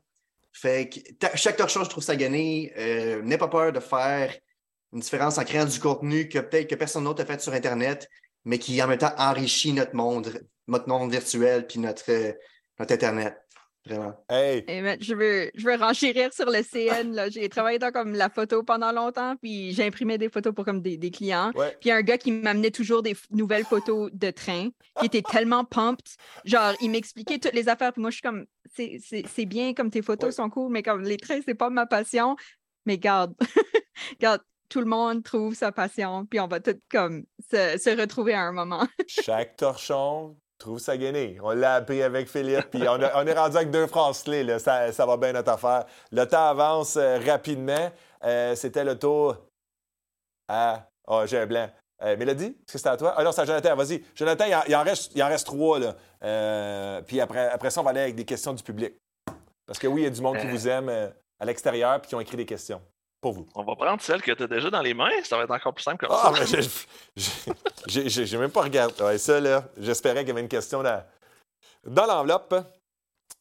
Fait 0.52 0.88
que 0.88 1.26
chaque 1.36 1.56
torchon, 1.56 1.84
je 1.84 1.90
trouve 1.90 2.02
ça 2.02 2.16
gagné. 2.16 2.72
Euh, 2.76 3.22
N'aie 3.22 3.38
pas 3.38 3.48
peur 3.48 3.72
de 3.72 3.80
faire 3.80 4.34
une 4.92 5.00
différence 5.00 5.38
en 5.38 5.44
créant 5.44 5.64
du 5.64 5.78
contenu 5.78 6.28
que 6.28 6.38
peut-être 6.38 6.68
que 6.68 6.74
personne 6.74 7.04
d'autre 7.04 7.22
a 7.22 7.26
fait 7.26 7.40
sur 7.40 7.52
Internet, 7.52 8.08
mais 8.44 8.58
qui 8.58 8.82
en 8.82 8.88
même 8.88 8.98
temps 8.98 9.14
enrichit 9.16 9.72
notre 9.72 9.94
monde, 9.94 10.40
notre 10.66 10.88
monde 10.88 11.10
virtuel 11.10 11.66
puis 11.66 11.78
notre, 11.78 12.10
euh, 12.10 12.32
notre 12.78 12.92
Internet. 12.92 13.36
Vraiment. 13.86 14.12
Hey. 14.28 14.64
je, 15.00 15.14
veux, 15.14 15.50
je 15.54 15.64
veux 15.64 15.76
renchérir 15.76 16.32
sur 16.32 16.46
le 16.46 16.62
CN. 16.62 17.30
J'ai 17.30 17.48
travaillé 17.48 17.78
dans 17.78 17.90
comme 17.90 18.14
la 18.14 18.28
photo 18.28 18.62
pendant 18.62 18.92
longtemps, 18.92 19.36
puis 19.36 19.72
j'imprimais 19.72 20.18
des 20.18 20.28
photos 20.28 20.54
pour 20.54 20.64
comme 20.64 20.82
des, 20.82 20.96
des 20.96 21.10
clients. 21.10 21.50
Puis 21.54 21.64
il 21.86 21.88
y 21.88 21.90
a 21.90 21.96
un 21.96 22.02
gars 22.02 22.18
qui 22.18 22.30
m'amenait 22.30 22.70
toujours 22.70 23.02
des 23.02 23.16
nouvelles 23.30 23.64
photos 23.64 24.10
de 24.12 24.30
train, 24.30 24.68
qui 25.00 25.06
était 25.06 25.22
tellement 25.22 25.64
pumped. 25.64 26.06
Genre, 26.44 26.74
il 26.80 26.90
m'expliquait 26.90 27.38
toutes 27.38 27.54
les 27.54 27.68
affaires, 27.68 27.92
puis 27.92 28.02
moi, 28.02 28.10
je 28.10 28.16
suis 28.16 28.22
comme, 28.22 28.44
c'est 28.74 29.46
bien, 29.46 29.72
comme 29.72 29.90
tes 29.90 30.02
photos 30.02 30.36
sont 30.36 30.50
cool, 30.50 30.70
mais 30.70 30.82
comme 30.82 31.02
les 31.02 31.16
trains, 31.16 31.40
c'est 31.44 31.54
pas 31.54 31.70
ma 31.70 31.86
passion. 31.86 32.36
Mais 32.86 32.98
garde, 32.98 33.34
garde, 34.20 34.42
tout 34.68 34.80
le 34.80 34.86
monde 34.86 35.22
trouve 35.22 35.54
sa 35.54 35.72
passion, 35.72 36.26
puis 36.26 36.38
on 36.38 36.46
va 36.46 36.60
tout 36.60 36.78
comme 36.90 37.24
se, 37.50 37.78
se 37.78 38.00
retrouver 38.00 38.34
à 38.34 38.42
un 38.42 38.52
moment. 38.52 38.86
Chaque 39.06 39.56
torchon 39.56 40.36
trouve 40.60 40.78
sa 40.78 40.96
guenille. 40.96 41.40
On 41.42 41.50
l'a 41.50 41.74
appris 41.76 42.02
avec 42.02 42.28
Philippe, 42.28 42.70
puis 42.70 42.82
on, 42.88 43.00
est 43.00 43.32
rendu 43.32 43.56
avec 43.56 43.70
deux 43.70 43.86
phrases 43.88 44.22
clés. 44.22 44.58
Ça, 44.58 45.06
va 45.06 45.16
bien 45.16 45.32
notre 45.32 45.50
affaire. 45.50 45.86
Le 46.12 46.24
temps 46.26 46.48
avance 46.48 46.96
euh, 46.96 47.18
rapidement. 47.26 47.90
Euh, 48.24 48.54
c'était 48.54 48.84
le 48.84 48.96
tour 48.96 49.36
à. 50.48 50.86
Oh, 51.08 51.22
j'ai 51.26 51.38
un 51.38 51.46
blanc. 51.46 51.68
Euh, 52.02 52.16
Mélodie, 52.16 52.46
est-ce 52.46 52.72
que 52.72 52.78
c'était 52.78 52.90
à 52.90 52.96
toi? 52.96 53.14
Ah 53.16 53.24
non, 53.24 53.32
c'est 53.32 53.40
à 53.40 53.44
Jonathan. 53.44 53.74
Vas-y. 53.74 54.04
Jonathan, 54.14 54.44
il 54.68 54.76
en, 54.76 54.82
reste, 54.84 55.12
il 55.14 55.22
en 55.22 55.28
reste 55.28 55.46
trois. 55.46 55.78
Là. 55.78 57.02
puis 57.02 57.20
après, 57.20 57.48
après 57.48 57.70
ça, 57.70 57.80
on 57.80 57.84
va 57.84 57.90
aller 57.90 58.00
avec 58.00 58.14
des 58.14 58.24
questions 58.24 58.52
du 58.52 58.62
public. 58.62 58.94
Parce 59.66 59.78
que 59.78 59.86
oui, 59.86 60.02
il 60.02 60.04
y 60.04 60.06
a 60.06 60.10
du 60.10 60.20
monde 60.20 60.38
qui 60.38 60.46
vous 60.46 60.68
aime 60.68 60.88
à 61.38 61.44
l'extérieur 61.44 62.00
puis 62.00 62.08
qui 62.08 62.14
ont 62.14 62.20
écrit 62.20 62.36
des 62.36 62.46
questions 62.46 62.80
pour 63.20 63.32
vous. 63.32 63.46
On 63.54 63.64
va 63.64 63.76
prendre 63.76 64.00
celle 64.00 64.22
que 64.22 64.32
tu 64.32 64.42
as 64.42 64.46
déjà 64.46 64.70
dans 64.70 64.80
les 64.80 64.94
mains, 64.94 65.10
ça 65.22 65.36
va 65.36 65.44
être 65.44 65.50
encore 65.50 65.74
plus 65.74 65.82
simple 65.82 66.06
comme 66.06 66.16
ah, 66.18 66.32
ça. 66.46 66.58
j'ai 67.86 68.38
même 68.38 68.50
pas 68.50 68.62
regardé. 68.62 69.02
Ouais, 69.02 69.18
ça, 69.18 69.40
là, 69.40 69.64
j'espérais 69.78 70.20
qu'il 70.20 70.28
y 70.28 70.32
avait 70.32 70.40
une 70.40 70.48
question 70.48 70.82
là, 70.82 71.06
dans 71.84 72.06
l'enveloppe. 72.06 72.54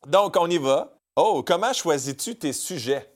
Donc, 0.07 0.35
on 0.37 0.49
y 0.49 0.57
va. 0.57 0.93
Oh, 1.15 1.43
comment 1.45 1.73
choisis-tu 1.73 2.35
tes 2.35 2.53
sujets? 2.53 3.13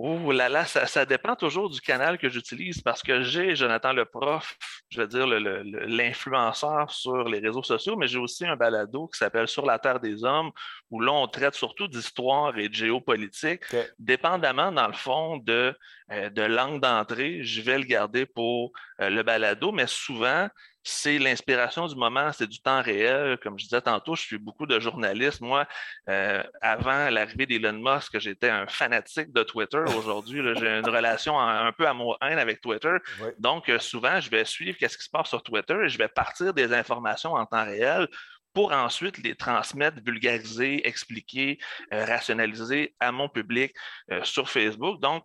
Oh 0.00 0.30
là 0.30 0.48
là, 0.48 0.64
ça, 0.64 1.04
dépend 1.04 1.34
toujours 1.34 1.68
du 1.68 1.80
canal 1.80 2.18
que 2.18 2.28
j'utilise 2.28 2.80
parce 2.80 3.02
que 3.02 3.24
j'ai 3.24 3.56
Jonathan 3.56 3.92
le 3.92 4.04
prof, 4.04 4.56
je 4.90 5.00
veux 5.00 5.08
dire 5.08 5.26
l'influenceur 5.26 6.88
sur 6.92 7.24
les 7.24 7.40
réseaux 7.40 7.64
sociaux, 7.64 7.96
mais 7.96 8.06
j'ai 8.06 8.18
aussi 8.18 8.46
un 8.46 8.54
balado 8.54 9.08
qui 9.08 9.18
s'appelle 9.18 9.48
Sur 9.48 9.66
la 9.66 9.80
Terre 9.80 9.98
des 9.98 10.22
Hommes, 10.22 10.52
où 10.92 11.00
là, 11.00 11.10
on 11.10 11.26
traite 11.26 11.54
surtout 11.54 11.88
d'histoire 11.88 12.56
et 12.56 12.68
de 12.68 12.74
géopolitique. 12.74 13.62
Dépendamment, 13.98 14.70
dans 14.70 14.86
le 14.86 14.92
fond, 14.92 15.38
de, 15.38 15.76
euh, 16.12 16.30
de 16.30 16.42
langue 16.42 16.80
d'entrée, 16.80 17.42
je 17.42 17.60
vais 17.60 17.78
le 17.78 17.84
garder 17.84 18.24
pour 18.24 18.70
euh, 19.00 19.10
le 19.10 19.24
balado, 19.24 19.72
mais 19.72 19.88
souvent, 19.88 20.48
c'est 20.88 21.18
l'inspiration 21.18 21.86
du 21.86 21.94
moment, 21.94 22.32
c'est 22.32 22.46
du 22.46 22.60
temps 22.60 22.80
réel. 22.80 23.38
Comme 23.42 23.58
je 23.58 23.64
disais 23.64 23.80
tantôt, 23.82 24.16
je 24.16 24.22
suis 24.22 24.38
beaucoup 24.38 24.66
de 24.66 24.80
journalistes. 24.80 25.42
Moi, 25.42 25.66
euh, 26.08 26.42
avant 26.62 27.10
l'arrivée 27.10 27.44
d'Elon 27.44 27.74
Musk, 27.74 28.18
j'étais 28.18 28.48
un 28.48 28.66
fanatique 28.66 29.30
de 29.32 29.42
Twitter. 29.42 29.82
Aujourd'hui, 29.98 30.42
j'ai 30.56 30.78
une 30.78 30.88
relation 30.88 31.38
un 31.38 31.70
peu 31.72 31.86
amour-haine 31.86 32.38
avec 32.38 32.62
Twitter. 32.62 32.96
Donc, 33.38 33.68
euh, 33.68 33.78
souvent, 33.78 34.18
je 34.20 34.30
vais 34.30 34.46
suivre 34.46 34.78
ce 34.80 34.96
qui 34.96 35.04
se 35.04 35.10
passe 35.10 35.28
sur 35.28 35.42
Twitter 35.42 35.76
et 35.84 35.88
je 35.90 35.98
vais 35.98 36.08
partir 36.08 36.54
des 36.54 36.72
informations 36.72 37.34
en 37.34 37.44
temps 37.44 37.64
réel 37.64 38.08
pour 38.54 38.72
ensuite 38.72 39.18
les 39.18 39.34
transmettre, 39.34 39.98
vulgariser, 40.02 40.88
expliquer, 40.88 41.58
euh, 41.92 42.06
rationaliser 42.06 42.94
à 42.98 43.12
mon 43.12 43.28
public 43.28 43.74
sur 44.22 44.48
Facebook. 44.48 45.00
Donc, 45.00 45.22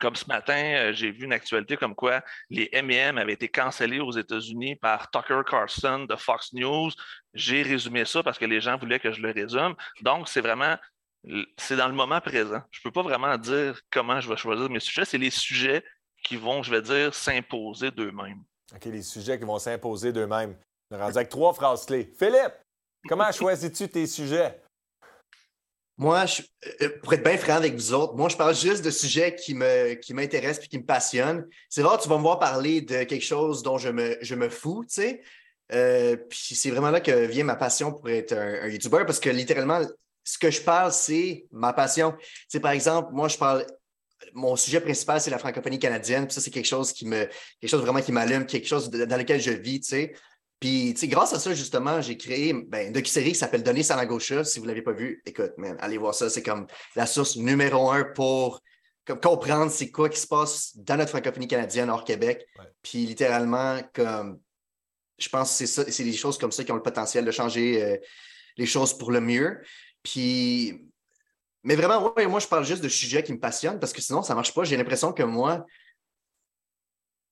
comme 0.00 0.16
ce 0.16 0.26
matin, 0.26 0.56
euh, 0.56 0.92
j'ai 0.92 1.10
vu 1.10 1.24
une 1.24 1.32
actualité 1.32 1.76
comme 1.76 1.94
quoi 1.94 2.22
les 2.50 2.68
M&M 2.72 3.18
avaient 3.18 3.32
été 3.32 3.48
cancellés 3.48 4.00
aux 4.00 4.12
États-Unis 4.12 4.76
par 4.76 5.10
Tucker 5.10 5.40
Carlson 5.48 6.06
de 6.08 6.16
Fox 6.16 6.52
News. 6.52 6.90
J'ai 7.32 7.62
résumé 7.62 8.04
ça 8.04 8.22
parce 8.22 8.38
que 8.38 8.44
les 8.44 8.60
gens 8.60 8.76
voulaient 8.76 9.00
que 9.00 9.12
je 9.12 9.20
le 9.20 9.30
résume. 9.30 9.74
Donc, 10.02 10.28
c'est 10.28 10.40
vraiment, 10.40 10.76
c'est 11.56 11.76
dans 11.76 11.88
le 11.88 11.94
moment 11.94 12.20
présent. 12.20 12.60
Je 12.70 12.80
ne 12.80 12.82
peux 12.82 12.92
pas 12.92 13.02
vraiment 13.02 13.36
dire 13.38 13.80
comment 13.90 14.20
je 14.20 14.28
vais 14.28 14.36
choisir 14.36 14.68
mes 14.68 14.80
sujets. 14.80 15.04
C'est 15.04 15.18
les 15.18 15.30
sujets 15.30 15.84
qui 16.24 16.36
vont, 16.36 16.62
je 16.62 16.70
vais 16.70 16.82
dire, 16.82 17.14
s'imposer 17.14 17.90
d'eux-mêmes. 17.90 18.42
OK, 18.74 18.84
les 18.86 19.02
sujets 19.02 19.38
qui 19.38 19.44
vont 19.44 19.58
s'imposer 19.58 20.12
d'eux-mêmes. 20.12 20.56
On 20.90 20.96
est 20.96 21.00
rendu 21.00 21.16
avec 21.16 21.28
trois 21.28 21.52
phrases 21.52 21.86
clés. 21.86 22.12
Philippe, 22.18 22.54
comment 23.08 23.30
choisis-tu 23.32 23.88
tes 23.88 24.06
sujets? 24.06 24.60
Moi, 25.96 26.24
euh, 26.82 26.88
pour 27.02 27.12
être 27.12 27.22
bien 27.22 27.36
franc 27.36 27.54
avec 27.54 27.74
vous 27.74 27.92
autres, 27.92 28.14
moi, 28.14 28.28
je 28.28 28.36
parle 28.36 28.54
juste 28.54 28.84
de 28.84 28.90
sujets 28.90 29.36
qui 29.36 29.56
qui 30.02 30.14
m'intéressent 30.14 30.64
et 30.64 30.68
qui 30.68 30.78
me 30.78 30.84
passionnent. 30.84 31.46
C'est 31.68 31.82
rare, 31.82 32.00
tu 32.00 32.08
vas 32.08 32.16
me 32.16 32.22
voir 32.22 32.38
parler 32.38 32.80
de 32.80 33.04
quelque 33.04 33.24
chose 33.24 33.62
dont 33.62 33.78
je 33.78 33.90
me, 33.90 34.16
je 34.20 34.34
me 34.34 34.48
fous, 34.48 34.84
tu 34.88 34.94
sais. 34.94 35.22
Euh, 35.72 36.16
puis 36.28 36.54
c'est 36.54 36.70
vraiment 36.70 36.90
là 36.90 37.00
que 37.00 37.26
vient 37.26 37.44
ma 37.44 37.56
passion 37.56 37.92
pour 37.92 38.08
être 38.10 38.32
un, 38.32 38.68
YouTuber 38.68 39.04
parce 39.06 39.20
que 39.20 39.30
littéralement, 39.30 39.80
ce 40.22 40.38
que 40.38 40.50
je 40.50 40.60
parle, 40.60 40.92
c'est 40.92 41.46
ma 41.52 41.72
passion. 41.72 42.14
C'est 42.48 42.60
par 42.60 42.72
exemple, 42.72 43.10
moi, 43.12 43.28
je 43.28 43.38
parle. 43.38 43.66
Mon 44.32 44.56
sujet 44.56 44.80
principal, 44.80 45.20
c'est 45.20 45.30
la 45.30 45.38
francophonie 45.38 45.78
canadienne. 45.78 46.26
Puis 46.26 46.34
ça, 46.34 46.40
c'est 46.40 46.50
quelque 46.50 46.66
chose 46.66 46.92
qui 46.92 47.06
me. 47.06 47.26
quelque 47.60 47.70
chose 47.70 47.82
vraiment 47.82 48.00
qui 48.00 48.10
m'allume, 48.10 48.46
quelque 48.46 48.66
chose 48.66 48.90
dans 48.90 49.16
lequel 49.16 49.40
je 49.40 49.50
vis, 49.50 49.80
tu 49.80 49.88
sais. 49.88 50.14
Puis, 50.64 50.94
grâce 51.08 51.34
à 51.34 51.38
ça, 51.38 51.52
justement, 51.52 52.00
j'ai 52.00 52.16
créé 52.16 52.54
ben, 52.54 52.86
une 52.86 52.92
docu-série 52.94 53.32
qui 53.32 53.38
s'appelle 53.38 53.62
Donner 53.62 53.82
Sanagosha. 53.82 54.44
Si 54.44 54.58
vous 54.58 54.64
ne 54.64 54.70
l'avez 54.70 54.80
pas 54.80 54.92
vu, 54.92 55.22
écoute, 55.26 55.52
man, 55.58 55.76
allez 55.78 55.98
voir 55.98 56.14
ça. 56.14 56.30
C'est 56.30 56.42
comme 56.42 56.66
la 56.96 57.04
source 57.04 57.36
numéro 57.36 57.90
un 57.90 58.02
pour 58.02 58.62
comprendre 59.20 59.70
c'est 59.70 59.90
quoi 59.90 60.08
qui 60.08 60.18
se 60.18 60.26
passe 60.26 60.74
dans 60.78 60.96
notre 60.96 61.10
francophonie 61.10 61.48
canadienne 61.48 61.90
hors 61.90 62.02
Québec. 62.02 62.46
Puis, 62.80 63.04
littéralement, 63.04 63.78
comme 63.92 64.40
je 65.18 65.28
pense 65.28 65.50
que 65.50 65.54
c'est 65.54 65.66
ça, 65.66 65.84
c'est 65.86 66.02
des 66.02 66.14
choses 66.14 66.38
comme 66.38 66.50
ça 66.50 66.64
qui 66.64 66.72
ont 66.72 66.76
le 66.76 66.82
potentiel 66.82 67.26
de 67.26 67.30
changer 67.30 67.84
euh, 67.84 67.98
les 68.56 68.64
choses 68.64 68.96
pour 68.96 69.12
le 69.12 69.20
mieux. 69.20 69.60
Puis, 70.02 70.82
mais 71.62 71.76
vraiment, 71.76 72.10
ouais, 72.16 72.26
moi, 72.26 72.40
je 72.40 72.46
parle 72.46 72.64
juste 72.64 72.82
de 72.82 72.88
sujets 72.88 73.22
qui 73.22 73.34
me 73.34 73.38
passionnent 73.38 73.78
parce 73.78 73.92
que 73.92 74.00
sinon, 74.00 74.22
ça 74.22 74.32
ne 74.32 74.36
marche 74.36 74.54
pas. 74.54 74.64
J'ai 74.64 74.78
l'impression 74.78 75.12
que 75.12 75.24
moi, 75.24 75.66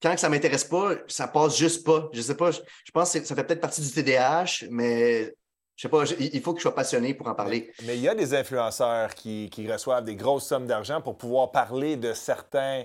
quand 0.02 0.18
ça 0.18 0.28
ne 0.28 0.34
m'intéresse 0.34 0.64
pas, 0.64 0.94
ça 1.06 1.28
passe 1.28 1.56
juste 1.56 1.84
pas. 1.84 2.08
Je 2.12 2.20
sais 2.20 2.36
pas, 2.36 2.50
je, 2.50 2.60
pense 2.92 3.12
que 3.12 3.24
ça 3.24 3.34
fait 3.34 3.44
peut-être 3.44 3.60
partie 3.60 3.80
du 3.80 3.90
TDAH, 3.90 4.66
mais 4.70 5.34
je 5.76 5.82
sais 5.82 5.88
pas, 5.88 6.04
il 6.18 6.40
faut 6.42 6.52
que 6.52 6.58
je 6.58 6.62
sois 6.62 6.74
passionné 6.74 7.14
pour 7.14 7.28
en 7.28 7.34
parler. 7.34 7.72
Mais, 7.84 7.96
il 7.96 8.02
y 8.02 8.08
a 8.08 8.14
des 8.14 8.34
influenceurs 8.34 9.14
qui, 9.14 9.48
reçoivent 9.70 10.04
des 10.04 10.16
grosses 10.16 10.46
sommes 10.46 10.66
d'argent 10.66 11.00
pour 11.00 11.16
pouvoir 11.16 11.52
parler 11.52 11.96
de 11.96 12.12
certains 12.12 12.84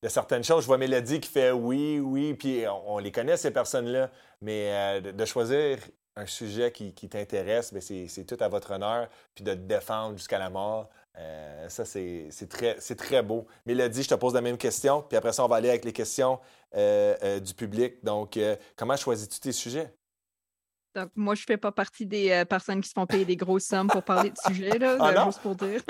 de 0.00 0.08
certaines 0.08 0.44
choses. 0.44 0.62
Je 0.62 0.66
vois 0.68 0.78
Mélodie 0.78 1.18
qui 1.18 1.28
fait 1.28 1.50
oui, 1.50 1.98
oui, 1.98 2.34
puis 2.34 2.64
on, 2.86 2.98
les 2.98 3.10
connaît, 3.10 3.36
ces 3.36 3.50
personnes-là, 3.50 4.10
mais 4.40 4.70
euh, 4.70 5.12
de, 5.12 5.24
choisir 5.24 5.78
un 6.14 6.26
sujet 6.26 6.70
qui, 6.70 6.92
t'intéresse, 6.92 7.72
ben, 7.72 7.80
c'est 7.80 8.24
tout 8.24 8.36
à 8.38 8.46
votre 8.46 8.72
honneur, 8.72 9.08
puis 9.34 9.42
de 9.42 9.54
te 9.54 9.58
défendre 9.58 10.16
jusqu'à 10.16 10.38
la 10.38 10.50
mort, 10.50 10.88
euh, 11.18 11.68
ça, 11.68 11.84
c'est 11.84 12.48
très, 12.48 12.74
très 12.74 13.22
beau. 13.22 13.46
Mélodie, 13.66 14.02
je 14.02 14.08
te 14.08 14.14
pose 14.14 14.34
la 14.34 14.40
même 14.40 14.56
question, 14.56 15.02
puis 15.02 15.16
après 15.16 15.32
ça, 15.32 15.44
on 15.44 15.48
va 15.48 15.56
aller 15.56 15.68
avec 15.68 15.84
les 15.84 15.92
questions 15.92 16.38
euh, 16.76 17.16
euh, 17.22 17.40
du 17.40 17.54
public. 17.54 18.04
Donc, 18.04 18.38
comment 18.76 18.96
choisis-tu 18.96 19.40
tes 19.40 19.52
sujets? 19.52 19.92
Donc, 20.94 21.10
moi, 21.14 21.34
je 21.34 21.42
ne 21.42 21.46
fais 21.46 21.56
pas 21.56 21.70
partie 21.70 22.06
des 22.06 22.44
personnes 22.48 22.80
qui 22.80 22.88
se 22.88 22.94
font 22.94 23.06
payer 23.06 23.24
des 23.24 23.36
grosses 23.36 23.64
sommes 23.64 23.88
pour 23.88 24.02
parler 24.02 24.30
de 24.30 24.36
sujets, 24.46 24.78
là, 24.78 24.96
ah 24.98 25.24
juste 25.26 25.40
pour 25.40 25.54
dire. 25.54 25.80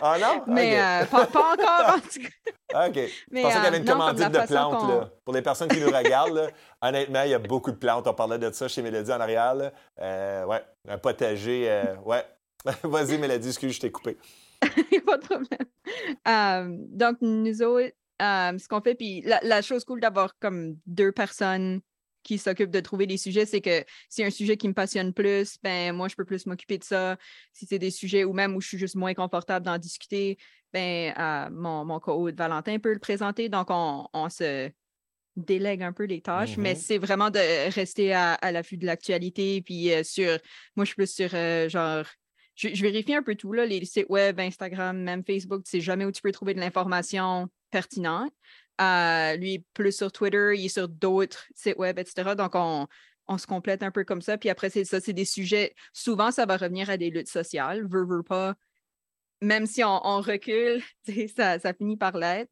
ah 0.00 0.16
non? 0.18 0.44
Mais 0.54 1.06
pas, 1.10 1.24
encore, 1.24 1.96
en 1.96 2.00
tout 2.00 2.20
cas. 2.20 2.88
OK. 2.88 2.94
Mais, 3.30 3.40
je 3.40 3.42
pensais 3.42 3.54
qu'il 3.54 3.64
y 3.64 3.66
avait 3.66 3.78
une 3.78 3.84
commandite 3.84 4.30
de 4.30 4.46
plantes. 4.46 4.88
Là. 4.88 5.10
Pour 5.24 5.34
les 5.34 5.42
personnes 5.42 5.68
qui 5.68 5.80
nous 5.80 5.90
regardent, 5.90 6.50
honnêtement, 6.82 7.22
il 7.22 7.30
y 7.30 7.34
a 7.34 7.38
beaucoup 7.38 7.72
de 7.72 7.76
plantes. 7.76 8.06
On 8.06 8.14
parlait 8.14 8.38
de 8.38 8.50
ça 8.52 8.68
chez 8.68 8.82
Mélodie 8.82 9.12
en 9.12 9.20
arrière. 9.20 9.56
ouais, 9.98 10.64
un 10.88 10.98
potager. 10.98 11.84
ouais. 12.04 12.24
Vas-y, 12.82 13.18
Mélodie, 13.18 13.48
excuse, 13.48 13.74
je 13.74 13.80
t'ai 13.80 13.90
coupé. 13.90 14.16
pas 15.06 15.18
de 15.18 15.24
problème. 15.24 16.86
donc, 16.90 17.18
nous 17.20 17.62
autres, 17.62 17.92
ce 18.20 18.68
qu'on 18.68 18.80
fait, 18.80 18.94
puis 18.94 19.22
la, 19.22 19.62
chose 19.62 19.84
cool 19.84 20.00
d'avoir 20.00 20.38
comme 20.38 20.76
deux 20.86 21.12
personnes 21.12 21.80
qui 22.22 22.38
s'occupent 22.38 22.70
de 22.70 22.80
trouver 22.80 23.06
des 23.06 23.18
sujets, 23.18 23.44
c'est 23.44 23.60
que 23.60 23.84
si 24.08 24.24
un 24.24 24.30
sujet 24.30 24.56
qui 24.56 24.66
me 24.66 24.72
passionne 24.72 25.12
plus, 25.12 25.58
ben 25.62 25.94
moi, 25.94 26.08
je 26.08 26.16
peux 26.16 26.24
plus 26.24 26.46
m'occuper 26.46 26.78
de 26.78 26.84
ça. 26.84 27.16
Si 27.52 27.66
c'est 27.66 27.78
des 27.78 27.90
sujets 27.90 28.24
ou 28.24 28.32
même 28.32 28.56
où 28.56 28.60
je 28.60 28.68
suis 28.68 28.78
juste 28.78 28.96
moins 28.96 29.14
confortable 29.14 29.66
d'en 29.66 29.78
discuter, 29.78 30.38
ben 30.72 31.14
mon, 31.52 31.84
mon 31.84 32.00
co-hôte 32.00 32.36
Valentin 32.36 32.78
peut 32.78 32.92
le 32.92 32.98
présenter. 32.98 33.48
Donc, 33.48 33.68
on, 33.70 34.28
se 34.30 34.70
délègue 35.36 35.82
un 35.82 35.92
peu 35.92 36.04
les 36.04 36.20
tâches, 36.20 36.56
mais 36.56 36.74
mm-hmm. 36.74 36.80
c'est 36.80 36.98
vraiment 36.98 37.30
de 37.30 37.72
rester 37.74 38.14
à, 38.14 38.38
l'affût 38.52 38.78
de 38.78 38.86
l'actualité. 38.86 39.62
Puis 39.62 39.92
euh, 39.92 40.02
sur, 40.02 40.38
moi, 40.76 40.84
je 40.84 40.90
suis 40.90 40.96
plus 40.96 41.12
sur 41.12 41.30
euh, 41.34 41.68
genre 41.68 42.06
je, 42.54 42.82
vérifie 42.82 43.14
un 43.14 43.22
peu 43.22 43.34
tout, 43.34 43.52
là, 43.52 43.66
les 43.66 43.84
sites 43.84 44.06
web, 44.08 44.38
Instagram, 44.40 44.98
même 44.98 45.24
Facebook, 45.24 45.64
tu 45.64 45.70
sais 45.70 45.80
jamais 45.80 46.04
où 46.04 46.12
tu 46.12 46.22
peux 46.22 46.32
trouver 46.32 46.54
de 46.54 46.60
l'information 46.60 47.48
pertinente. 47.70 48.32
Euh, 48.80 49.36
lui, 49.36 49.64
plus 49.74 49.96
sur 49.96 50.10
Twitter, 50.12 50.52
il 50.56 50.66
est 50.66 50.68
sur 50.68 50.88
d'autres 50.88 51.46
sites 51.54 51.76
web, 51.78 51.98
etc. 51.98 52.34
Donc, 52.36 52.52
on, 52.54 52.86
se 53.38 53.46
complète 53.46 53.82
un 53.82 53.90
peu 53.90 54.04
comme 54.04 54.22
ça. 54.22 54.38
Puis 54.38 54.50
après, 54.50 54.70
c'est 54.70 54.84
ça, 54.84 55.00
c'est 55.00 55.12
des 55.12 55.24
sujets. 55.24 55.74
Souvent, 55.92 56.30
ça 56.30 56.46
va 56.46 56.56
revenir 56.56 56.90
à 56.90 56.96
des 56.96 57.10
luttes 57.10 57.28
sociales, 57.28 57.86
veut, 57.86 58.06
veut 58.06 58.22
pas. 58.22 58.54
Même 59.40 59.66
si 59.66 59.84
on, 59.84 60.06
on 60.06 60.20
recule, 60.20 60.82
ça, 61.36 61.58
ça 61.58 61.74
finit 61.74 61.96
par 61.96 62.16
l'être 62.16 62.50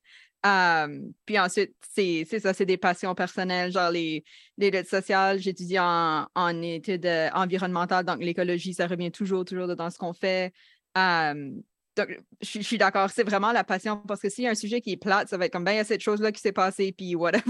puis 1.25 1.39
ensuite, 1.39 1.75
c'est 1.95 2.25
ça, 2.25 2.53
c'est 2.53 2.67
des 2.67 2.77
passions 2.77 3.15
personnelles, 3.15 3.73
genre 3.73 3.91
les, 3.91 4.25
les 4.59 4.71
luttes 4.71 4.89
sociales. 4.89 5.39
J'étudie 5.39 5.79
en, 5.79 6.27
en 6.35 6.63
études 6.63 7.07
euh, 7.07 7.29
environnementales, 7.35 8.05
donc 8.05 8.19
l'écologie, 8.21 8.75
ça 8.75 8.87
revient 8.87 9.13
toujours, 9.13 9.45
toujours 9.45 9.75
dans 9.77 9.91
ce 9.91 9.99
qu'on 9.99 10.13
fait. 10.13 10.53
donc, 10.97 12.09
je, 12.41 12.61
suis 12.61 12.79
d'accord, 12.79 13.11
c'est 13.11 13.23
vraiment 13.23 13.53
la 13.53 13.65
passion 13.65 13.99
parce 13.99 14.21
que 14.21 14.29
s'il 14.29 14.45
y 14.45 14.47
a 14.49 14.51
un 14.51 14.57
sujet 14.57 14.81
qui 14.81 14.93
est 14.93 14.97
plate, 14.97 15.29
ça 15.29 15.37
va 15.37 15.47
être 15.47 15.53
comme, 15.53 15.65
ben, 15.65 15.73
il 15.73 15.77
y 15.77 15.81
a 15.81 15.85
cette 15.85 16.01
chose-là 16.01 16.33
qui 16.33 16.41
s'est 16.41 16.53
passée, 16.53 16.93
puis 16.93 17.15
whatever. 17.15 17.45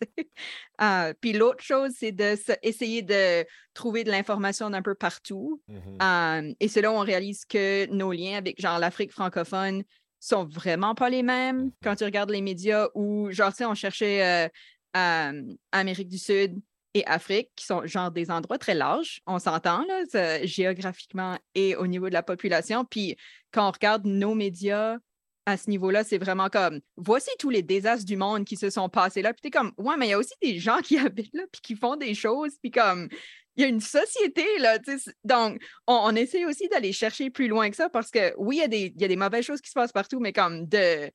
uh, 0.80 1.12
puis 1.20 1.32
l'autre 1.32 1.62
chose, 1.62 1.92
c'est 1.98 2.12
d'essayer 2.12 3.02
de, 3.02 3.42
de 3.42 3.46
trouver 3.74 4.04
de 4.04 4.10
l'information 4.10 4.70
d'un 4.70 4.82
peu 4.82 4.94
partout. 4.94 5.60
Mmh 5.68 6.54
et 6.60 6.86
où 6.86 6.90
on 6.90 7.00
réalise 7.00 7.44
que 7.44 7.86
nos 7.92 8.12
liens 8.12 8.38
avec, 8.38 8.60
genre, 8.60 8.78
l'Afrique 8.78 9.12
francophone, 9.12 9.82
sont 10.28 10.44
vraiment 10.44 10.94
pas 10.94 11.10
les 11.10 11.22
mêmes 11.22 11.66
mmh 11.66 11.72
quand 11.82 11.96
tu 11.96 12.04
regardes 12.04 12.30
les 12.30 12.40
médias 12.40 12.88
où, 12.94 13.30
genre, 13.30 13.50
tu 13.50 13.58
sais, 13.58 13.64
on 13.64 13.74
cherchait 13.74 14.50
euh, 14.96 15.42
Amérique 15.72 16.08
du 16.08 16.18
Sud 16.18 16.60
et 16.94 17.04
Afrique, 17.06 17.50
qui 17.56 17.64
sont 17.64 17.86
genre 17.86 18.10
des 18.10 18.30
endroits 18.30 18.58
très 18.58 18.74
larges, 18.74 19.20
on 19.26 19.38
s'entend, 19.38 19.84
là, 19.86 20.44
géographiquement 20.44 21.38
et 21.54 21.74
au 21.74 21.86
niveau 21.86 22.08
de 22.08 22.14
la 22.14 22.22
population. 22.22 22.84
Puis 22.84 23.16
quand 23.50 23.66
on 23.66 23.70
regarde 23.70 24.04
nos 24.04 24.34
médias 24.34 24.98
à 25.46 25.56
ce 25.56 25.70
niveau-là, 25.70 26.04
c'est 26.04 26.18
vraiment 26.18 26.48
comme 26.48 26.80
voici 26.96 27.30
tous 27.38 27.50
les 27.50 27.62
désastres 27.62 28.04
du 28.04 28.16
monde 28.16 28.44
qui 28.44 28.56
se 28.56 28.70
sont 28.70 28.88
passés 28.88 29.22
là. 29.22 29.32
Puis 29.32 29.40
t'es 29.42 29.50
comme 29.50 29.72
ouais, 29.78 29.96
mais 29.96 30.08
il 30.08 30.10
y 30.10 30.12
a 30.12 30.18
aussi 30.18 30.34
des 30.42 30.58
gens 30.58 30.80
qui 30.80 30.98
habitent 30.98 31.34
là, 31.34 31.44
puis 31.50 31.62
qui 31.62 31.76
font 31.76 31.96
des 31.96 32.14
choses, 32.14 32.52
puis 32.60 32.70
comme 32.70 33.08
il 33.56 33.62
y 33.62 33.64
a 33.64 33.68
une 33.68 33.80
société, 33.80 34.46
là. 34.58 34.78
Donc, 35.24 35.62
on, 35.86 36.14
essaie 36.16 36.44
aussi 36.44 36.68
d'aller 36.68 36.92
chercher 36.92 37.30
plus 37.30 37.48
loin 37.48 37.68
que 37.70 37.76
ça 37.76 37.90
parce 37.90 38.10
que 38.10 38.34
oui, 38.38 38.56
il 38.56 38.60
y, 38.60 38.64
a 38.64 38.68
des, 38.68 38.94
y 38.96 39.04
a 39.04 39.08
des 39.08 39.16
mauvaises 39.16 39.44
choses 39.44 39.60
qui 39.60 39.68
se 39.70 39.74
passent 39.74 39.92
partout, 39.92 40.20
mais 40.20 40.32
comme 40.32 40.66
de. 40.66 41.10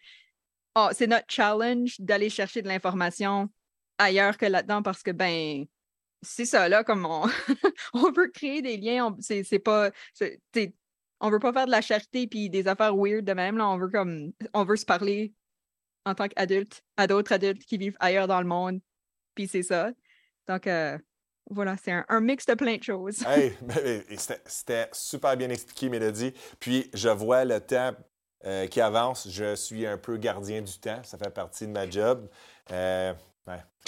Oh, 0.76 0.90
c'est 0.92 1.08
notre 1.08 1.26
challenge 1.30 2.00
d'aller 2.00 2.30
chercher 2.30 2.62
de 2.62 2.68
l'information 2.68 3.50
ailleurs 3.98 4.38
que 4.38 4.46
là-dedans 4.46 4.84
parce 4.84 5.02
que, 5.02 5.12
ben, 5.12 5.66
c'est 6.22 6.46
ça, 6.46 6.70
là, 6.70 6.84
comme 6.84 7.06
on, 7.06 7.26
on 7.94 8.12
veut 8.12 8.30
créer 8.30 8.62
des 8.62 8.78
liens, 8.78 9.16
c'est 9.20 9.60
pas. 9.60 9.92
On 11.20 11.32
veut 11.32 11.40
pas 11.40 11.52
faire 11.52 11.66
de 11.66 11.72
la 11.72 11.82
charité 11.82 12.28
puis 12.28 12.50
des 12.52 12.68
affaires 12.68 12.96
weird 12.96 13.26
de 13.26 13.34
même, 13.34 13.58
là. 13.58 13.68
On 13.68 13.78
veut 13.78 13.90
comme. 13.90 14.32
On 14.54 14.64
veut 14.64 14.76
se 14.76 14.86
parler 14.86 15.34
en 16.06 16.16
tant 16.16 16.28
qu'adulte 16.28 16.84
à 16.98 17.08
d'autres 17.08 17.34
adultes 17.34 17.66
qui 17.66 17.78
vivent 17.78 17.98
ailleurs 18.00 18.28
dans 18.28 18.42
le 18.42 18.48
monde. 18.48 18.80
Puis 19.36 19.48
c'est 19.48 19.64
ça. 19.64 19.92
Donc, 20.48 20.68
euh, 20.68 20.98
voilà, 21.50 21.76
c'est 21.82 21.94
un, 22.08 22.20
mix 22.20 22.46
de 22.46 22.54
plein 22.54 22.78
de 22.78 22.84
choses. 22.84 23.26
hey, 23.26 23.54
c'était 24.46 24.90
super 24.92 25.38
bien 25.38 25.50
expliqué, 25.50 25.90
Mélodie. 25.90 26.34
Puis, 26.60 26.90
je 26.94 27.10
vois 27.10 27.46
le 27.46 27.60
temps 27.62 27.92
euh, 28.46 28.68
qui 28.68 28.82
avance. 28.82 29.28
Je 29.30 29.56
suis 29.56 29.86
un 29.86 29.98
peu 29.98 30.18
gardien 30.18 30.62
du 30.62 30.78
temps. 30.78 31.00
Ça 31.04 31.18
fait 31.18 31.30
partie 31.30 31.66
de 31.66 31.72
ma 31.72 31.90
job. 31.90 32.28
Euh, 32.72 33.14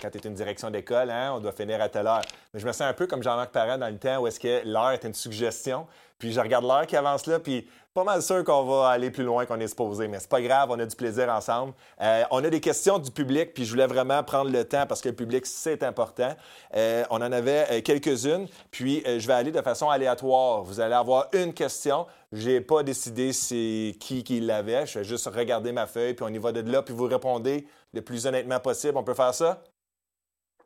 quand 0.01 0.09
tu 0.09 0.17
es 0.17 0.21
une 0.21 0.33
direction 0.33 0.71
d'école, 0.71 1.09
hein, 1.09 1.33
on 1.35 1.39
doit 1.39 1.51
finir 1.51 1.81
à 1.81 1.89
telle 1.89 2.07
heure. 2.07 2.21
Mais 2.53 2.59
je 2.59 2.65
me 2.65 2.71
sens 2.71 2.83
un 2.83 2.93
peu 2.93 3.05
comme 3.07 3.21
Jean-Marc 3.21 3.51
Parent 3.51 3.77
dans 3.77 3.89
le 3.89 3.97
temps 3.97 4.19
où 4.19 4.27
est-ce 4.27 4.39
que 4.39 4.65
l'heure 4.65 4.91
est 4.91 5.03
une 5.03 5.13
suggestion. 5.13 5.85
Puis 6.17 6.31
je 6.31 6.39
regarde 6.39 6.65
l'heure 6.65 6.87
qui 6.87 6.95
avance 6.95 7.25
là, 7.27 7.39
puis 7.39 7.69
pas 7.93 8.03
mal 8.03 8.21
sûr 8.21 8.43
qu'on 8.43 8.63
va 8.65 8.89
aller 8.89 9.09
plus 9.09 9.23
loin 9.23 9.45
qu'on 9.45 9.59
est 9.59 9.67
supposé, 9.67 10.07
mais 10.07 10.19
c'est 10.19 10.29
pas 10.29 10.41
grave, 10.41 10.69
on 10.71 10.79
a 10.79 10.85
du 10.85 10.95
plaisir 10.95 11.27
ensemble. 11.29 11.73
Euh, 12.01 12.23
on 12.29 12.43
a 12.43 12.49
des 12.49 12.61
questions 12.61 12.99
du 12.99 13.09
public, 13.09 13.53
puis 13.53 13.65
je 13.65 13.71
voulais 13.71 13.87
vraiment 13.87 14.23
prendre 14.23 14.51
le 14.51 14.63
temps 14.63 14.85
parce 14.85 15.01
que 15.01 15.09
le 15.09 15.15
public, 15.15 15.45
c'est 15.45 15.81
important. 15.83 16.35
Euh, 16.75 17.03
on 17.09 17.17
en 17.17 17.31
avait 17.31 17.65
euh, 17.71 17.81
quelques-unes, 17.81 18.47
puis 18.69 19.03
je 19.05 19.25
vais 19.25 19.33
aller 19.33 19.51
de 19.51 19.61
façon 19.61 19.89
aléatoire. 19.89 20.63
Vous 20.63 20.79
allez 20.79 20.93
avoir 20.93 21.29
une 21.33 21.53
question. 21.53 22.05
J'ai 22.31 22.61
pas 22.61 22.83
décidé 22.83 23.33
c'est 23.33 23.95
qui 23.99 24.23
qui 24.23 24.39
l'avait. 24.39 24.85
Je 24.85 24.99
vais 24.99 25.05
juste 25.05 25.25
regarder 25.27 25.71
ma 25.71 25.87
feuille, 25.87 26.13
puis 26.13 26.25
on 26.27 26.33
y 26.33 26.37
va 26.37 26.51
de 26.51 26.61
là, 26.71 26.83
puis 26.83 26.93
vous 26.93 27.05
répondez 27.05 27.67
le 27.93 28.01
plus 28.01 28.27
honnêtement 28.27 28.59
possible. 28.59 28.97
On 28.97 29.03
peut 29.03 29.15
faire 29.15 29.33
ça? 29.33 29.63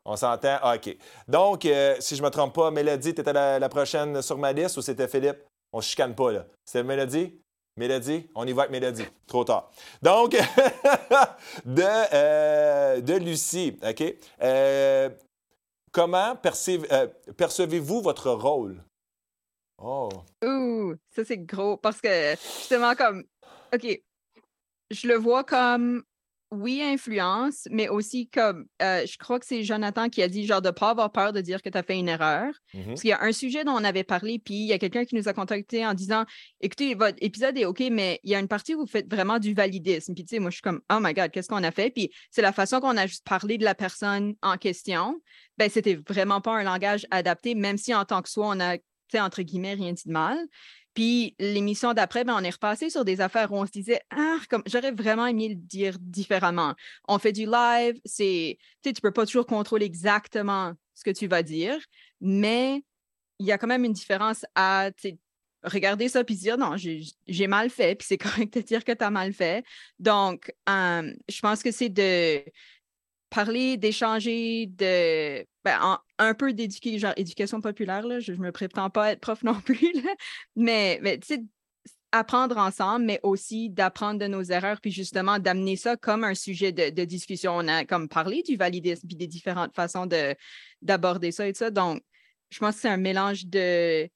On 0.04 0.16
s'entend? 0.16 0.58
Ah, 0.60 0.76
OK. 0.76 0.94
Donc, 1.26 1.62
si 2.00 2.16
je 2.16 2.20
ne 2.20 2.26
me 2.26 2.30
trompe 2.30 2.54
pas, 2.54 2.70
Mélodie, 2.70 3.14
tu 3.14 3.22
étais 3.22 3.32
la, 3.32 3.68
prochaine 3.70 4.20
sur 4.20 4.36
ma 4.36 4.52
liste 4.52 4.76
ou 4.76 4.82
c'était 4.82 5.08
Philippe? 5.08 5.38
On 5.74 5.78
ne 5.78 5.82
chicane 5.82 6.14
pas, 6.14 6.30
là. 6.30 6.46
C'est 6.64 6.84
Mélodie? 6.84 7.36
Mélodie? 7.76 8.30
On 8.36 8.46
y 8.46 8.52
va 8.52 8.62
avec 8.62 8.70
Mélodie. 8.70 9.06
Trop 9.26 9.42
tard. 9.42 9.72
Donc, 10.02 10.30
de, 11.64 12.14
euh, 12.14 13.00
de 13.00 13.14
Lucie, 13.14 13.76
OK? 13.82 14.04
Euh, 14.40 15.10
comment 15.90 16.38
euh, 16.40 17.06
percevez-vous 17.36 18.02
votre 18.02 18.30
rôle? 18.30 18.84
Oh. 19.82 20.10
Ouh, 20.44 20.94
ça 21.10 21.24
c'est 21.24 21.38
gros 21.38 21.76
parce 21.76 22.00
que 22.00 22.36
justement 22.36 22.94
comme 22.94 23.24
OK, 23.74 24.00
je 24.92 25.08
le 25.08 25.16
vois 25.16 25.42
comme 25.42 26.04
oui, 26.54 26.82
influence, 26.82 27.66
mais 27.70 27.88
aussi 27.88 28.28
comme 28.28 28.66
euh, 28.82 29.04
je 29.06 29.18
crois 29.18 29.38
que 29.38 29.46
c'est 29.46 29.62
Jonathan 29.62 30.08
qui 30.08 30.22
a 30.22 30.28
dit 30.28 30.46
genre 30.46 30.62
de 30.62 30.68
ne 30.68 30.72
pas 30.72 30.90
avoir 30.90 31.12
peur 31.12 31.32
de 31.32 31.40
dire 31.40 31.62
que 31.62 31.68
tu 31.68 31.76
as 31.76 31.82
fait 31.82 31.98
une 31.98 32.08
erreur. 32.08 32.52
Mhm. 32.72 32.84
Parce 32.86 33.00
qu'il 33.00 33.10
y 33.10 33.12
a 33.12 33.22
un 33.22 33.32
sujet 33.32 33.64
dont 33.64 33.72
on 33.72 33.84
avait 33.84 34.04
parlé, 34.04 34.38
puis 34.38 34.54
il 34.54 34.66
y 34.66 34.72
a 34.72 34.78
quelqu'un 34.78 35.04
qui 35.04 35.14
nous 35.16 35.28
a 35.28 35.32
contacté 35.32 35.86
en 35.86 35.94
disant 35.94 36.24
écoutez, 36.60 36.94
votre 36.94 37.18
épisode 37.20 37.58
est 37.58 37.64
OK, 37.64 37.82
mais 37.90 38.20
il 38.24 38.30
y 38.30 38.34
a 38.34 38.40
une 38.40 38.48
partie 38.48 38.74
où 38.74 38.80
vous 38.80 38.86
faites 38.86 39.10
vraiment 39.12 39.38
du 39.38 39.54
validisme. 39.54 40.14
Puis 40.14 40.24
tu 40.24 40.36
sais, 40.36 40.38
moi 40.40 40.50
je 40.50 40.56
suis 40.56 40.62
comme 40.62 40.80
oh 40.92 40.98
my 41.00 41.12
God, 41.12 41.30
qu'est-ce 41.30 41.48
qu'on 41.48 41.64
a 41.64 41.70
fait? 41.70 41.90
Puis 41.90 42.10
c'est 42.30 42.42
la 42.42 42.52
façon 42.52 42.80
qu'on 42.80 42.96
a 42.96 43.06
juste 43.06 43.24
parlé 43.24 43.58
de 43.58 43.64
la 43.64 43.74
personne 43.74 44.34
en 44.42 44.56
question. 44.56 45.20
Ben, 45.58 45.70
c'était 45.70 45.98
vraiment 46.08 46.40
pas 46.40 46.52
un 46.52 46.62
langage 46.62 47.06
adapté, 47.10 47.54
même 47.54 47.78
si 47.78 47.94
en 47.94 48.04
tant 48.04 48.22
que 48.22 48.28
soi, 48.28 48.48
on 48.48 48.60
a, 48.60 48.76
tu 48.76 48.84
sais, 49.12 49.20
entre 49.20 49.42
guillemets, 49.42 49.74
rien 49.74 49.92
dit 49.92 50.04
de 50.06 50.12
mal. 50.12 50.38
Puis 50.94 51.34
l'émission 51.38 51.92
d'après, 51.92 52.24
ben, 52.24 52.36
on 52.38 52.44
est 52.44 52.50
repassé 52.50 52.88
sur 52.88 53.04
des 53.04 53.20
affaires 53.20 53.52
où 53.52 53.56
on 53.56 53.66
se 53.66 53.72
disait 53.72 54.00
Ah, 54.10 54.38
comme 54.48 54.62
j'aurais 54.66 54.92
vraiment 54.92 55.26
aimé 55.26 55.48
le 55.48 55.56
dire 55.56 55.96
différemment. 56.00 56.74
On 57.08 57.18
fait 57.18 57.32
du 57.32 57.46
live, 57.46 58.00
c'est 58.04 58.58
tu 58.82 58.92
tu 58.92 59.00
peux 59.00 59.10
pas 59.10 59.26
toujours 59.26 59.46
contrôler 59.46 59.86
exactement 59.86 60.72
ce 60.94 61.04
que 61.04 61.10
tu 61.10 61.26
vas 61.26 61.42
dire, 61.42 61.76
mais 62.20 62.84
il 63.40 63.46
y 63.46 63.52
a 63.52 63.58
quand 63.58 63.66
même 63.66 63.84
une 63.84 63.92
différence 63.92 64.46
à 64.54 64.90
regarder 65.64 66.08
ça 66.08 66.22
puis 66.24 66.36
dire 66.36 66.58
non, 66.58 66.76
j'ai 66.76 67.02
j'ai 67.26 67.46
mal 67.46 67.70
fait, 67.70 67.96
puis 67.96 68.06
c'est 68.06 68.18
correct 68.18 68.54
de 68.54 68.60
dire 68.60 68.84
que 68.84 68.92
tu 68.92 69.04
as 69.04 69.10
mal 69.10 69.32
fait. 69.32 69.64
Donc, 69.98 70.52
euh, 70.68 71.12
je 71.28 71.40
pense 71.40 71.62
que 71.62 71.72
c'est 71.72 71.88
de 71.88 72.44
parler, 73.30 73.76
d'échanger, 73.76 74.66
de 74.66 75.44
ben, 75.64 75.78
en- 75.82 75.98
un 76.18 76.34
peu 76.34 76.52
d'éduquer, 76.52 76.98
genre 76.98 77.14
éducation 77.16 77.60
populaire, 77.60 78.06
là, 78.06 78.20
je 78.20 78.32
ne 78.32 78.38
me 78.38 78.52
prétends 78.52 78.90
pas 78.90 79.12
être 79.12 79.20
prof 79.20 79.42
non 79.44 79.60
plus, 79.60 79.92
mais, 80.56 80.98
mais 81.02 81.18
tu 81.18 81.34
sais, 81.34 81.44
apprendre 82.12 82.58
ensemble, 82.58 83.06
mais 83.06 83.18
aussi 83.24 83.70
d'apprendre 83.70 84.20
de 84.20 84.26
nos 84.26 84.42
erreurs, 84.42 84.80
puis 84.80 84.92
justement 84.92 85.40
d'amener 85.40 85.74
ça 85.74 85.96
comme 85.96 86.22
un 86.22 86.34
sujet 86.34 86.70
de, 86.70 86.90
de 86.90 87.04
discussion. 87.04 87.56
On 87.56 87.66
a 87.66 87.84
comme 87.84 88.08
parlé 88.08 88.42
du 88.42 88.56
validisme, 88.56 89.08
puis 89.08 89.16
des 89.16 89.26
différentes 89.26 89.74
façons 89.74 90.06
de, 90.06 90.36
d'aborder 90.80 91.32
ça 91.32 91.48
et 91.48 91.54
ça. 91.54 91.70
Donc, 91.70 92.02
je 92.50 92.58
pense 92.60 92.76
que 92.76 92.82
c'est 92.82 92.88
un 92.88 92.98
mélange 92.98 93.46
de 93.46 94.08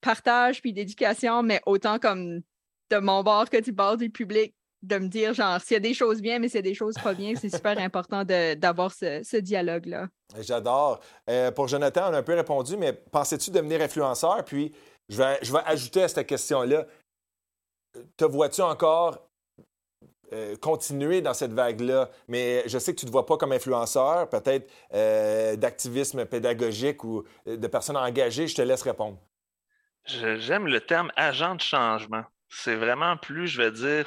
partage 0.00 0.60
puis 0.60 0.72
d'éducation, 0.72 1.42
mais 1.42 1.60
autant 1.66 1.98
comme 1.98 2.42
de 2.90 2.96
mon 2.98 3.24
bord 3.24 3.50
que 3.50 3.60
du 3.60 3.72
bord 3.72 3.96
du 3.96 4.10
public, 4.10 4.54
de 4.82 4.98
me 4.98 5.06
dire, 5.06 5.32
genre, 5.32 5.60
s'il 5.60 5.74
y 5.74 5.76
a 5.76 5.80
des 5.80 5.94
choses 5.94 6.20
bien, 6.20 6.38
mais 6.38 6.48
s'il 6.48 6.56
y 6.56 6.58
a 6.58 6.62
des 6.62 6.74
choses 6.74 6.96
pas 7.02 7.14
bien, 7.14 7.34
c'est 7.36 7.48
super 7.54 7.78
important 7.78 8.24
de- 8.24 8.54
d'avoir 8.54 8.92
ce, 8.92 9.22
ce 9.22 9.36
dialogue-là. 9.36 10.08
J'adore. 10.40 11.00
Euh, 11.30 11.50
pour 11.52 11.68
Jonathan, 11.68 12.10
on 12.10 12.14
a 12.14 12.18
un 12.18 12.22
peu 12.22 12.34
répondu, 12.34 12.76
mais 12.76 12.92
pensais-tu 12.92 13.50
devenir 13.50 13.80
influenceur? 13.80 14.44
Puis, 14.44 14.74
je 15.08 15.18
vais, 15.18 15.38
je 15.42 15.52
vais 15.52 15.60
ajouter 15.66 16.02
à 16.02 16.08
cette 16.08 16.26
question-là. 16.26 16.86
Te 18.16 18.24
vois-tu 18.24 18.62
encore 18.62 19.28
euh, 20.32 20.56
continuer 20.56 21.20
dans 21.20 21.34
cette 21.34 21.52
vague-là? 21.52 22.10
Mais 22.26 22.64
je 22.66 22.78
sais 22.78 22.94
que 22.94 22.98
tu 22.98 23.06
ne 23.06 23.10
te 23.10 23.12
vois 23.12 23.26
pas 23.26 23.36
comme 23.36 23.52
influenceur, 23.52 24.28
peut-être 24.28 24.68
euh, 24.94 25.54
d'activisme 25.56 26.24
pédagogique 26.24 27.04
ou 27.04 27.24
de 27.46 27.66
personnes 27.66 27.98
engagées. 27.98 28.48
Je 28.48 28.54
te 28.56 28.62
laisse 28.62 28.82
répondre. 28.82 29.18
J'aime 30.06 30.66
le 30.66 30.80
terme 30.80 31.12
agent 31.14 31.54
de 31.54 31.60
changement. 31.60 32.24
C'est 32.48 32.74
vraiment 32.74 33.16
plus, 33.16 33.46
je 33.46 33.62
vais 33.62 33.70
dire, 33.70 34.04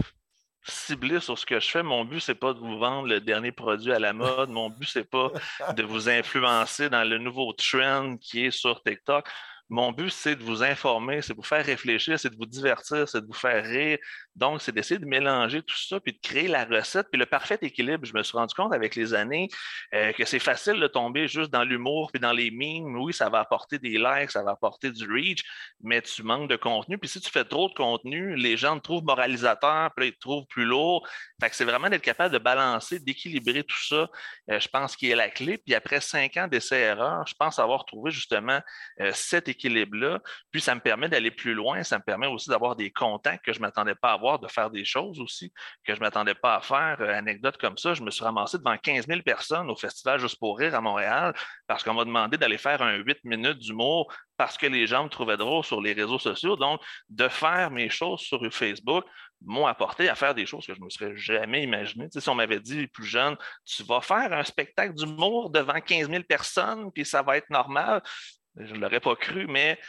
ciblé 0.66 1.20
sur 1.20 1.38
ce 1.38 1.46
que 1.46 1.60
je 1.60 1.70
fais. 1.70 1.84
Mon 1.84 2.06
but, 2.06 2.20
c'est 2.20 2.36
pas 2.36 2.54
de 2.54 2.60
vous 2.60 2.78
vendre 2.78 3.08
le 3.08 3.22
dernier 3.22 3.52
produit 3.52 3.92
à 3.92 4.00
la 4.00 4.14
mode. 4.14 4.50
Mon 4.50 4.70
but, 4.70 4.90
c'est 4.90 5.10
pas 5.10 5.32
de 5.76 5.84
vous 5.84 6.10
influencer 6.10 6.90
dans 6.90 7.08
le 7.08 7.18
nouveau 7.18 7.54
trend 7.54 8.18
qui 8.18 8.46
est 8.46 8.52
sur 8.52 8.82
TikTok. 8.82 9.28
Mon 9.70 9.92
but, 9.92 10.12
c'est 10.12 10.36
de 10.36 10.44
vous 10.44 10.62
informer, 10.64 11.22
c'est 11.22 11.34
de 11.34 11.38
vous 11.38 11.44
faire 11.44 11.66
réfléchir, 11.66 12.20
c'est 12.20 12.30
de 12.30 12.36
vous 12.36 12.46
divertir, 12.46 13.10
c'est 13.10 13.22
de 13.22 13.26
vous 13.26 13.34
faire 13.34 13.64
rire. 13.66 13.98
Donc, 14.36 14.62
c'est 14.62 14.72
d'essayer 14.72 15.00
de 15.00 15.06
mélanger 15.06 15.64
tout 15.64 15.78
ça, 15.78 16.00
puis 16.00 16.14
de 16.14 16.20
créer 16.22 16.48
la 16.48 16.66
recette, 16.66 17.08
puis 17.12 17.20
le 17.20 17.26
parfait 17.26 17.58
équilibre. 17.62 18.06
Je 18.06 18.14
me 18.14 18.22
suis 18.22 18.38
rendu 18.38 18.54
compte 18.54 18.74
avec 18.74 18.96
les 18.96 19.16
années 19.16 19.48
euh, 19.96 20.12
que 20.14 20.24
c'est 20.26 20.40
facile 20.40 20.80
de 20.80 20.88
tomber 20.88 21.28
juste 21.28 21.50
dans 21.52 21.64
l'humour, 21.64 22.12
puis 22.12 22.20
dans 22.20 22.32
les 22.32 22.52
memes. 22.52 22.96
Oui, 22.96 23.12
ça 23.12 23.30
va 23.30 23.40
apporter 23.40 23.80
des 23.80 23.98
likes, 23.98 24.32
ça 24.32 24.44
va 24.44 24.52
apporter 24.52 24.92
du 24.92 25.12
reach, 25.12 25.44
mais 25.82 26.02
tu 26.02 26.22
manques 26.22 26.50
de 26.50 26.58
contenu. 26.58 27.00
Puis 27.00 27.10
si 27.10 27.20
tu 27.20 27.32
fais 27.32 27.46
trop 27.46 27.68
de 27.68 27.74
contenu, 27.74 28.36
les 28.36 28.58
gens 28.58 28.78
te 28.78 28.84
trouvent 28.84 29.04
moralisateur, 29.04 29.90
puis 29.96 30.10
ils 30.10 30.14
te 30.14 30.20
trouvent 30.20 30.46
plus 30.48 30.66
lourd. 30.66 31.08
Fait 31.42 31.50
c'est 31.54 31.66
vraiment 31.66 31.90
d'être 31.90 32.04
capable 32.04 32.34
de 32.34 32.40
balancer, 32.40 33.00
d'équilibrer 33.00 33.64
tout 33.64 33.84
ça, 33.88 34.10
euh, 34.52 34.60
je 34.60 34.68
pense 34.68 34.96
qu'il 34.96 35.10
est 35.10 35.16
la 35.16 35.30
clé. 35.30 35.58
Puis 35.58 35.74
après 35.74 36.02
cinq 36.02 36.38
ans 36.38 36.48
d'essais-erreurs, 36.48 37.26
je 37.26 37.34
pense 37.34 37.58
avoir 37.58 37.86
trouvé 37.86 38.12
justement 38.12 38.60
euh, 39.00 39.12
cet 39.14 39.48
équilibre-là. 39.56 40.20
Puis 40.52 40.62
ça 40.62 40.76
me 40.76 40.82
permet 40.82 41.10
d'aller 41.10 41.32
plus 41.32 41.54
loin, 41.54 41.84
ça 41.84 41.98
me 41.98 42.04
permet 42.04 42.28
aussi 42.28 42.50
d'avoir 42.50 42.76
des 42.76 42.92
contacts 42.92 43.46
que 43.46 43.54
je 43.54 43.60
ne 43.60 43.62
m'attendais 43.62 43.96
pas 43.96 44.12
à 44.12 44.14
avoir, 44.14 44.40
de 44.40 44.48
faire 44.48 44.70
des 44.70 44.86
choses 44.86 45.20
aussi 45.20 45.52
que 45.84 45.94
je 45.94 46.00
ne 46.00 46.06
m'attendais 46.06 46.36
pas 46.36 46.56
à 46.56 46.62
faire. 46.62 46.98
Euh, 47.00 47.14
anecdote 47.14 47.58
comme 47.58 47.78
ça, 47.78 47.94
je 47.94 48.04
me 48.04 48.12
suis 48.12 48.24
ramassé 48.24 48.58
devant 48.58 48.78
15 48.78 49.08
000 49.08 49.22
personnes 49.22 49.70
au 49.70 49.76
Festival 49.76 50.20
Juste 50.20 50.40
pour 50.40 50.58
rire 50.58 50.76
à 50.76 50.82
Montréal 50.82 51.34
parce 51.68 51.84
qu'on 51.84 51.94
m'a 51.94 52.06
demandé 52.06 52.38
d'aller 52.38 52.58
faire 52.58 52.82
un 52.82 52.96
8 52.96 53.24
minutes 53.24 53.60
d'humour 53.60 54.12
parce 54.38 54.58
que 54.58 54.68
les 54.68 54.86
gens 54.88 55.04
me 55.04 55.10
trouvaient 55.10 55.38
drôle 55.38 55.64
sur 55.64 55.82
les 55.82 55.94
réseaux 55.94 56.20
sociaux. 56.20 56.56
Donc, 56.56 56.82
de 57.10 57.28
faire 57.28 57.72
mes 57.72 57.90
choses 57.90 58.22
sur 58.22 58.42
Facebook 58.54 59.06
m'ont 59.42 59.68
apporté 59.68 60.10
à 60.10 60.16
faire 60.16 60.34
des 60.34 60.46
choses 60.46 60.66
que 60.66 60.74
je 60.74 60.80
ne 60.80 60.86
me 60.86 60.90
serais 60.90 61.16
jamais 61.16 61.64
imaginé. 61.64 62.08
Si 62.12 62.30
on 62.30 62.36
m'avait 62.36 62.60
dit 62.60 62.88
plus 62.88 63.06
jeune, 63.06 63.36
tu 63.66 63.84
vas 63.84 64.02
faire 64.02 64.32
un 64.34 64.44
spectacle 64.44 64.94
d'humour 64.94 65.50
devant 65.50 65.80
15 65.80 66.10
000 66.10 66.24
personnes, 66.24 66.92
puis 66.92 67.06
ça 67.06 67.22
va 67.22 67.38
être 67.38 67.50
normal, 67.50 68.02
je 68.58 68.74
ne 68.74 68.80
l'aurais 68.80 69.00
pas 69.00 69.16
cru, 69.16 69.48
mais 69.48 69.80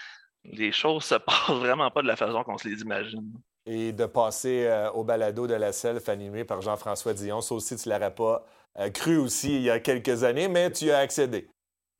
les 0.45 0.73
choses 0.73 1.05
se 1.05 1.14
passent 1.17 1.51
vraiment 1.51 1.91
pas 1.91 2.03
de 2.03 2.07
la 2.07 2.17
façon 2.17 2.43
qu'on 2.45 2.59
se 2.59 2.69
les 2.69 2.81
imagine. 2.81 3.33
Et 3.67 3.93
de 3.93 4.07
passer 4.07 4.67
euh, 4.67 4.91
au 4.93 5.03
balado 5.03 5.47
de 5.47 5.55
la 5.55 5.73
self 5.73 6.09
animé 6.09 6.45
par 6.45 6.62
Jean-François 6.62 7.14
Dion, 7.14 7.41
ça 7.41 7.55
aussi, 7.55 7.77
tu 7.77 7.89
ne 7.89 7.95
l'aurais 7.95 8.14
pas 8.14 8.45
euh, 8.79 8.91
cru 8.91 9.17
aussi 9.17 9.57
il 9.57 9.62
y 9.62 9.71
a 9.71 9.81
quelques 9.81 10.23
années, 10.23 10.49
mais 10.49 10.71
tu 10.71 10.91
as 10.91 10.99
accédé. 10.99 11.49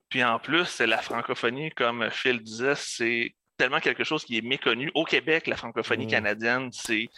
Puis 0.09 0.23
en 0.23 0.39
plus, 0.39 0.67
c'est 0.67 0.87
la 0.87 0.99
francophonie, 0.99 1.71
comme 1.71 2.09
Phil 2.11 2.41
disait, 2.41 2.75
c'est 2.77 3.35
tellement 3.57 3.81
quelque 3.81 4.05
chose 4.05 4.25
qui 4.25 4.39
est 4.39 4.43
méconnu. 4.43 4.91
Au 4.95 5.05
Québec, 5.05 5.49
la 5.49 5.57
francophonie 5.57 6.07
Mm. 6.07 6.11
canadienne, 6.11 6.69
c'est 6.73 7.09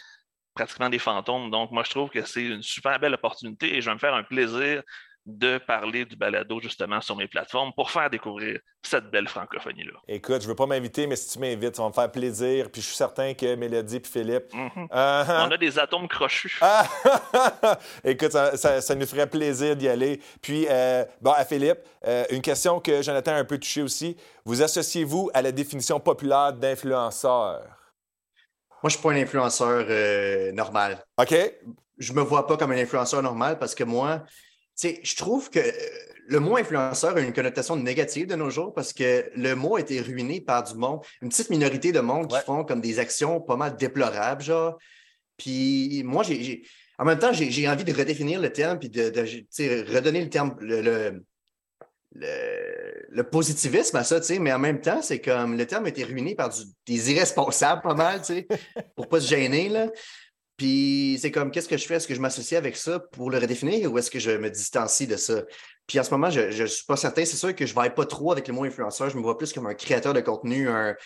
pratiquement 0.55 0.89
des 0.89 0.97
fantômes. 0.99 1.51
Donc, 1.51 1.71
moi, 1.71 1.83
je 1.83 1.91
trouve 1.91 2.09
que 2.09 2.23
c'est 2.25 2.43
une 2.43 2.63
super 2.63 2.99
belle 2.99 3.13
opportunité 3.13 3.75
et 3.75 3.81
je 3.81 3.89
vais 3.89 3.93
me 3.93 3.99
faire 3.99 4.15
un 4.15 4.23
plaisir 4.23 4.81
de 5.25 5.57
parler 5.59 6.05
du 6.05 6.15
balado 6.15 6.59
justement 6.59 7.01
sur 7.01 7.15
mes 7.15 7.27
plateformes 7.27 7.71
pour 7.75 7.91
faire 7.91 8.09
découvrir 8.09 8.59
cette 8.81 9.11
belle 9.11 9.27
francophonie-là. 9.27 9.91
Écoute, 10.07 10.41
je 10.41 10.45
ne 10.47 10.51
veux 10.51 10.55
pas 10.55 10.65
m'inviter, 10.65 11.05
mais 11.05 11.15
si 11.15 11.29
tu 11.33 11.39
m'invites, 11.39 11.75
ça 11.75 11.83
va 11.83 11.89
me 11.89 11.93
faire 11.93 12.11
plaisir. 12.11 12.71
Puis 12.71 12.81
je 12.81 12.87
suis 12.87 12.95
certain 12.95 13.33
que 13.33 13.53
Mélodie 13.55 13.97
et 13.97 14.07
Philippe. 14.07 14.53
Mhm. 14.53 14.87
Euh, 14.91 15.23
On 15.27 15.51
a 15.51 15.57
des 15.57 15.77
atomes 15.77 16.07
crochus. 16.07 16.57
Ah! 16.61 16.87
Écoute, 18.03 18.31
ça, 18.31 18.57
ça- 18.57 18.81
ça 18.81 18.95
nous 18.95 19.05
ferait 19.05 19.27
plaisir 19.29 19.75
d'y 19.75 19.87
aller. 19.87 20.19
Puis, 20.41 20.65
euh, 20.69 21.03
bon, 21.21 21.31
à 21.31 21.45
Philippe, 21.45 21.79
euh, 22.07 22.23
une 22.31 22.41
question 22.41 22.79
que 22.79 23.01
Jonathan 23.01 23.33
a 23.33 23.35
un 23.35 23.45
peu 23.45 23.57
touchée 23.59 23.81
aussi. 23.81 24.17
Vous 24.45 24.61
associez-vous 24.63 25.29
à 25.33 25.41
la 25.41 25.51
définition 25.51 25.99
populaire 25.99 26.53
d'influenceur? 26.53 27.61
Moi, 28.81 28.83
je 28.83 28.87
ne 28.87 28.89
suis 28.91 29.01
pas 29.01 29.11
un 29.11 29.17
influenceur 29.21 29.85
euh, 29.89 30.51
normal. 30.53 31.03
OK? 31.19 31.35
Je 31.97 32.13
ne 32.13 32.17
me 32.17 32.23
vois 32.23 32.47
pas 32.47 32.55
comme 32.55 32.71
un 32.71 32.77
influenceur 32.77 33.21
normal 33.21 33.59
parce 33.59 33.75
que 33.75 33.83
moi, 33.83 34.23
sais, 34.87 34.99
je 35.03 35.15
trouve 35.15 35.49
que 35.49 35.59
euh, 35.59 35.71
le 36.27 36.39
mot 36.39 36.57
influenceur 36.57 37.17
a 37.17 37.21
une 37.21 37.33
connotation 37.33 37.75
négative 37.75 38.27
de 38.27 38.35
nos 38.35 38.49
jours 38.49 38.73
parce 38.73 38.93
que 38.93 39.29
le 39.35 39.55
mot 39.55 39.77
a 39.77 39.81
été 39.81 39.99
ruiné 40.01 40.41
par 40.41 40.63
du 40.63 40.75
monde, 40.75 41.01
une 41.21 41.29
petite 41.29 41.49
minorité 41.49 41.91
de 41.91 41.99
monde 41.99 42.31
Ouais. 42.31 42.39
qui 42.39 42.45
font 42.45 42.63
comme 42.63 42.81
des 42.81 42.99
actions 42.99 43.41
pas 43.41 43.55
mal 43.55 43.75
déplorables, 43.77 44.43
genre. 44.43 44.77
Puis 45.37 46.03
moi, 46.05 46.23
j'ai, 46.23 46.63
en 46.99 47.05
même 47.05 47.17
temps, 47.17 47.31
j'ai, 47.33 47.67
envie 47.67 47.83
de 47.83 47.93
redéfinir 47.93 48.39
le 48.41 48.51
terme 48.51 48.77
puis 48.77 48.89
de, 48.89 49.11
redonner 49.93 50.21
le 50.21 50.29
terme, 50.29 50.55
le, 50.59 50.81
le, 50.81 51.23
le- 52.15 53.07
le 53.11 53.23
positivisme 53.23 53.97
à 53.97 54.03
ça, 54.03 54.19
tu 54.19 54.27
sais, 54.27 54.39
mais 54.39 54.53
en 54.53 54.59
même 54.59 54.81
temps, 54.81 55.01
c'est 55.01 55.19
comme 55.19 55.57
le 55.57 55.65
terme 55.65 55.85
a 55.85 55.89
été 55.89 56.03
ruiné 56.03 56.35
par 56.35 56.49
du- 56.49 56.61
des 56.85 57.11
irresponsables 57.11 57.81
pas 57.81 57.95
mal, 57.95 58.19
tu 58.21 58.25
sais, 58.33 58.47
pour 58.95 59.07
pas 59.07 59.19
se 59.19 59.27
gêner, 59.27 59.69
là. 59.69 59.87
Puis 60.59 61.17
c'est 61.21 61.31
comme, 61.31 61.51
qu'est-ce 61.51 61.69
que 61.69 61.77
je 61.77 61.87
fais? 61.87 61.95
Est-ce 61.95 62.07
que 62.07 62.13
je 62.13 62.19
m'associe 62.19 62.57
avec 62.57 62.75
ça 62.75 62.99
pour 62.99 63.31
le 63.31 63.37
redéfinir 63.37 63.89
ou 63.89 63.97
est-ce 63.97 64.11
que 64.11 64.19
je 64.19 64.31
me 64.31 64.49
distancie 64.49 65.07
de 65.07 65.15
ça? 65.15 65.43
Puis 65.87 65.97
en 66.01 66.03
ce 66.03 66.11
moment, 66.11 66.29
je 66.29 66.41
ne 66.61 66.67
suis 66.67 66.85
pas 66.85 66.97
certain. 66.97 67.23
C'est 67.23 67.37
sûr 67.37 67.55
que 67.55 67.65
je 67.65 67.73
ne 67.73 67.81
vais 67.81 67.89
pas 67.91 68.05
trop 68.05 68.33
avec 68.33 68.45
le 68.49 68.53
mot 68.53 68.65
influenceur. 68.65 69.09
Je 69.09 69.15
me 69.15 69.21
vois 69.21 69.37
plus 69.37 69.53
comme 69.53 69.67
un 69.67 69.73
créateur 69.73 70.13
de 70.13 70.19
contenu, 70.19 70.67
un, 70.67 70.97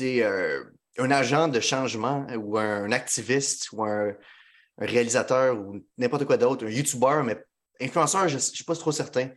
euh, 0.00 0.64
un 0.96 1.10
agent 1.10 1.48
de 1.48 1.58
changement 1.58 2.24
ou 2.38 2.56
un 2.56 2.92
activiste 2.92 3.72
ou 3.72 3.82
un, 3.82 4.14
réalisateur 4.78 5.58
ou 5.58 5.84
n'importe 5.98 6.24
quoi 6.24 6.36
d'autre, 6.36 6.64
un 6.64 6.70
YouTuber, 6.70 7.22
mais 7.24 7.36
influenceur, 7.80 8.28
je 8.28 8.36
ne 8.36 8.40
suis 8.40 8.64
pas 8.64 8.76
trop 8.76 8.92
certain. 8.92 9.28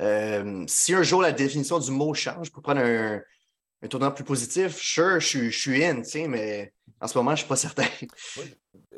Euh, 0.00 0.64
si 0.66 0.94
un 0.94 1.02
jour 1.02 1.20
la 1.20 1.32
définition 1.32 1.78
du 1.78 1.90
mot 1.90 2.14
change 2.14 2.50
pour 2.50 2.62
prendre 2.62 2.80
un, 2.80 3.20
tournant 3.90 4.10
plus 4.10 4.24
positif, 4.24 4.76
sure, 4.76 5.20
je, 5.20 5.26
suis- 5.26 5.50
je 5.52 5.58
suis 5.58 5.84
in, 5.84 6.02
mais 6.28 6.72
en 7.00 7.06
ce 7.06 7.16
moment, 7.16 7.30
je 7.30 7.34
ne 7.34 7.36
suis 7.38 7.48
pas 7.48 7.56
certain. 7.56 7.84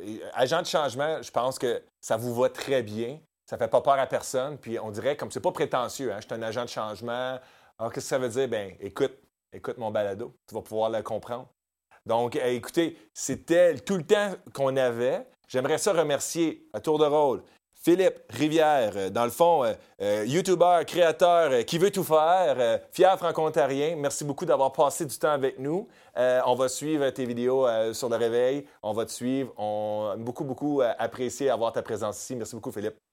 Et, 0.01 0.21
Agent 0.35 0.63
de 0.63 0.67
changement, 0.67 1.23
je 1.23 1.31
pense 1.31 1.59
que 1.59 1.83
ça 2.01 2.17
vous 2.17 2.35
va 2.35 2.49
très 2.49 2.83
bien. 2.83 3.21
Ça 3.45 3.59
fait 3.59 3.69
pas 3.69 3.81
peur 3.81 3.99
à 3.99 4.07
personne. 4.07 4.59
Puis 4.59 4.79
on 4.79 4.91
dirait, 4.91 5.17
comme 5.17 5.31
c'est 5.31 5.41
pas 5.41 5.53
prétentieux, 5.53 6.13
hein, 6.13 6.19
je 6.21 6.27
suis 6.27 6.35
un 6.35 6.43
agent 6.43 6.65
de 6.65 6.71
changement. 6.71 7.39
Alors, 7.79 7.93
qu'est-ce 7.93 8.07
que 8.07 8.11
ça 8.11 8.19
veut 8.19 8.29
dire? 8.29 8.49
Ben, 8.49 8.75
écoute, 8.81 9.13
écoute 9.53 9.79
mon 9.79 9.91
balado, 9.91 10.35
tu 10.49 10.55
vas 10.55 10.63
pouvoir 10.63 10.91
le 10.91 11.03
comprendre. 11.03 11.49
Donc, 12.07 12.37
écoutez, 12.37 12.97
c'était 13.13 13.77
tout 13.77 13.97
le 13.97 14.05
temps 14.05 14.35
qu'on 14.55 14.77
avait. 14.77 15.27
J'aimerais 15.49 15.79
ça 15.79 15.93
remercier 15.93 16.69
à 16.73 16.81
tour 16.81 16.99
de 16.99 17.05
rôle 17.05 17.43
Philippe 17.83 18.21
Rivière, 18.29 18.93
euh, 18.95 19.09
dans 19.09 19.25
le 19.25 19.31
fond, 19.31 19.65
euh, 19.65 19.73
euh, 20.03 20.25
YouTuber, 20.27 20.83
créateur 20.87 21.65
qui 21.65 21.79
veut 21.79 21.91
tout 21.91 22.05
faire, 22.05 22.79
fier 22.93 23.17
franco-ontarien. 23.19 23.97
Merci 23.97 24.23
beaucoup 24.25 24.45
d'avoir 24.45 24.73
passé 24.73 25.07
du 25.07 25.17
temps 25.19 25.31
avec 25.31 25.59
nous. 25.59 25.89
on 26.15 26.55
va 26.55 26.69
suivre 26.69 27.09
tes 27.11 27.25
vidéos 27.25 27.67
sur 27.95 28.09
le 28.11 28.17
réveil. 28.17 28.67
On 28.83 28.93
va 28.93 29.07
te 29.07 29.11
suivre. 29.11 29.53
On 29.57 30.11
a 30.13 30.17
beaucoup, 30.17 30.45
beaucoup 30.45 30.83
apprécié 30.99 31.49
avoir 31.49 31.73
ta 31.73 31.83
présence 31.83 32.23
ici. 32.23 32.37
Merci 32.37 32.55
beaucoup, 32.55 32.73
Philippe. 32.73 33.10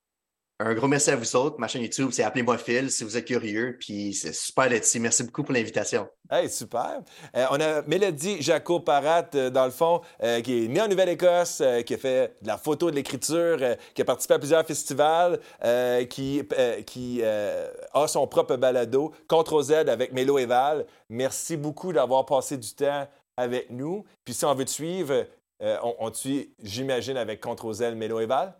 Un 0.60 0.74
gros 0.74 0.88
merci 0.88 1.12
à 1.12 1.16
vous 1.16 1.36
autres. 1.36 1.60
Ma 1.60 1.68
chaîne 1.68 1.84
YouTube, 1.84 2.10
c'est 2.12 2.24
Appelez-moi 2.24 2.58
Phil 2.58 2.89
si 2.89 3.03
vous 3.03 3.16
êtes 3.16 3.26
curieux. 3.26 3.78
Puis 3.80 4.16
c'est 4.16 4.34
super 4.34 4.68
d'être 4.68 4.86
ici. 4.86 4.99
Merci 4.99 5.24
beaucoup 5.24 5.43
pour 5.43 5.53
l'invitation. 5.53 6.10
Hey, 6.32 6.49
super. 6.49 7.01
Euh, 7.36 7.45
on 7.51 7.60
a 7.62 7.84
Mélodie 7.84 8.41
Jaco 8.41 8.80
Parat, 8.80 9.28
euh, 9.36 9.51
dans 9.51 9.66
le 9.66 9.72
fond, 9.72 10.01
euh, 10.24 10.41
qui 10.41 10.66
est 10.66 10.68
née 10.68 10.82
en 10.82 10.88
Nouvelle-Écosse, 10.88 11.62
qui 11.86 11.93
a 11.93 11.97
fait 11.97 12.34
de 12.41 12.47
la 12.47 12.58
photo, 12.58 12.89
de 12.89 12.95
l'écriture, 12.95 13.60
qui 13.93 14.01
a 14.01 14.05
participé 14.05 14.34
à 14.34 14.39
plusieurs 14.39 14.66
festivals, 14.66 15.39
qui, 16.10 16.41
a 17.24 18.08
son 18.08 18.26
propre 18.26 18.55
balado, 18.55 19.14
Contre 19.28 19.62
Z 19.62 19.72
avec 19.72 20.12
Mélo 20.12 20.39
et 20.39 20.47
Val. 20.47 20.88
Merci 21.10 21.55
beaucoup 21.55 21.93
d'avoir 21.93 22.26
passé 22.26 22.58
du 22.58 22.74
temps 22.74 23.08
avec 23.38 23.70
nous. 23.70 24.05
Puis 24.26 24.34
si 24.34 24.43
on 24.43 24.55
veut 24.55 24.66
te 24.66 24.72
suivre, 24.72 25.28
on, 25.60 26.10
te 26.10 26.18
suit, 26.18 26.55
j'imagine, 26.64 27.16
avec 27.16 27.41
Contre 27.41 27.72
Z, 27.74 27.93
Mélo 27.95 28.20
et 28.20 28.26
Val? 28.26 28.55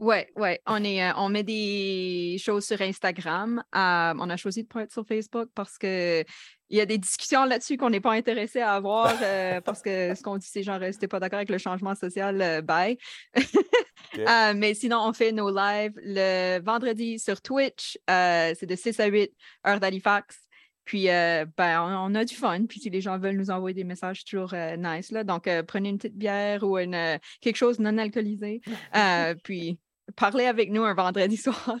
Ouais, 0.00 0.28
ouais. 0.34 0.60
On, 0.66 0.82
est, 0.82 1.04
euh, 1.04 1.12
on 1.16 1.28
met 1.28 1.44
des 1.44 2.36
choses 2.42 2.64
sur 2.64 2.80
Instagram. 2.80 3.62
Euh, 3.74 4.14
on 4.18 4.28
a 4.28 4.36
choisi 4.36 4.64
de 4.64 4.68
pas 4.68 4.82
être 4.82 4.92
sur 4.92 5.06
Facebook 5.06 5.48
parce 5.54 5.78
que 5.78 6.24
il 6.68 6.78
y 6.78 6.80
a 6.80 6.86
des 6.86 6.98
discussions 6.98 7.44
là-dessus 7.44 7.76
qu'on 7.76 7.90
n'est 7.90 8.00
pas 8.00 8.12
intéressé 8.12 8.60
à 8.60 8.72
avoir 8.72 9.14
euh, 9.22 9.60
parce 9.60 9.82
que 9.82 10.14
ce 10.14 10.22
qu'on 10.22 10.36
dit, 10.36 10.48
c'est 10.50 10.64
genre, 10.64 10.80
c'était 10.90 11.06
pas 11.06 11.20
d'accord 11.20 11.36
avec 11.36 11.50
le 11.50 11.58
changement 11.58 11.94
social, 11.94 12.62
bye. 12.62 12.98
mais 14.56 14.74
sinon, 14.74 14.98
on 15.04 15.12
fait 15.12 15.30
nos 15.30 15.54
lives 15.54 15.94
le 16.02 16.60
vendredi 16.60 17.20
sur 17.20 17.40
Twitch. 17.40 17.96
c'est 18.08 18.66
de 18.66 18.74
6 18.74 18.98
à 18.98 19.06
8 19.06 19.30
heure 19.66 19.78
d'Halifax. 19.78 20.36
Puis, 20.84 21.04
ben, 21.06 21.46
on, 21.58 22.14
a 22.14 22.24
du 22.24 22.34
fun. 22.34 22.66
Puis, 22.66 22.80
si 22.80 22.90
les 22.90 23.00
gens 23.00 23.18
veulent 23.18 23.36
nous 23.36 23.50
envoyer 23.50 23.74
des 23.74 23.84
messages, 23.84 24.24
toujours 24.24 24.54
nice. 24.76 25.12
Là. 25.12 25.22
Donc, 25.22 25.48
prenez 25.66 25.90
une 25.90 25.98
petite 25.98 26.16
bière 26.16 26.64
ou 26.64 26.78
une, 26.78 27.18
quelque 27.40 27.56
chose 27.56 27.78
non 27.78 27.96
alcoolisé. 27.98 28.60
puis, 29.44 29.78
parler 30.16 30.46
avec 30.46 30.70
nous 30.70 30.84
un 30.84 30.94
vendredi 30.94 31.36
soir. 31.36 31.76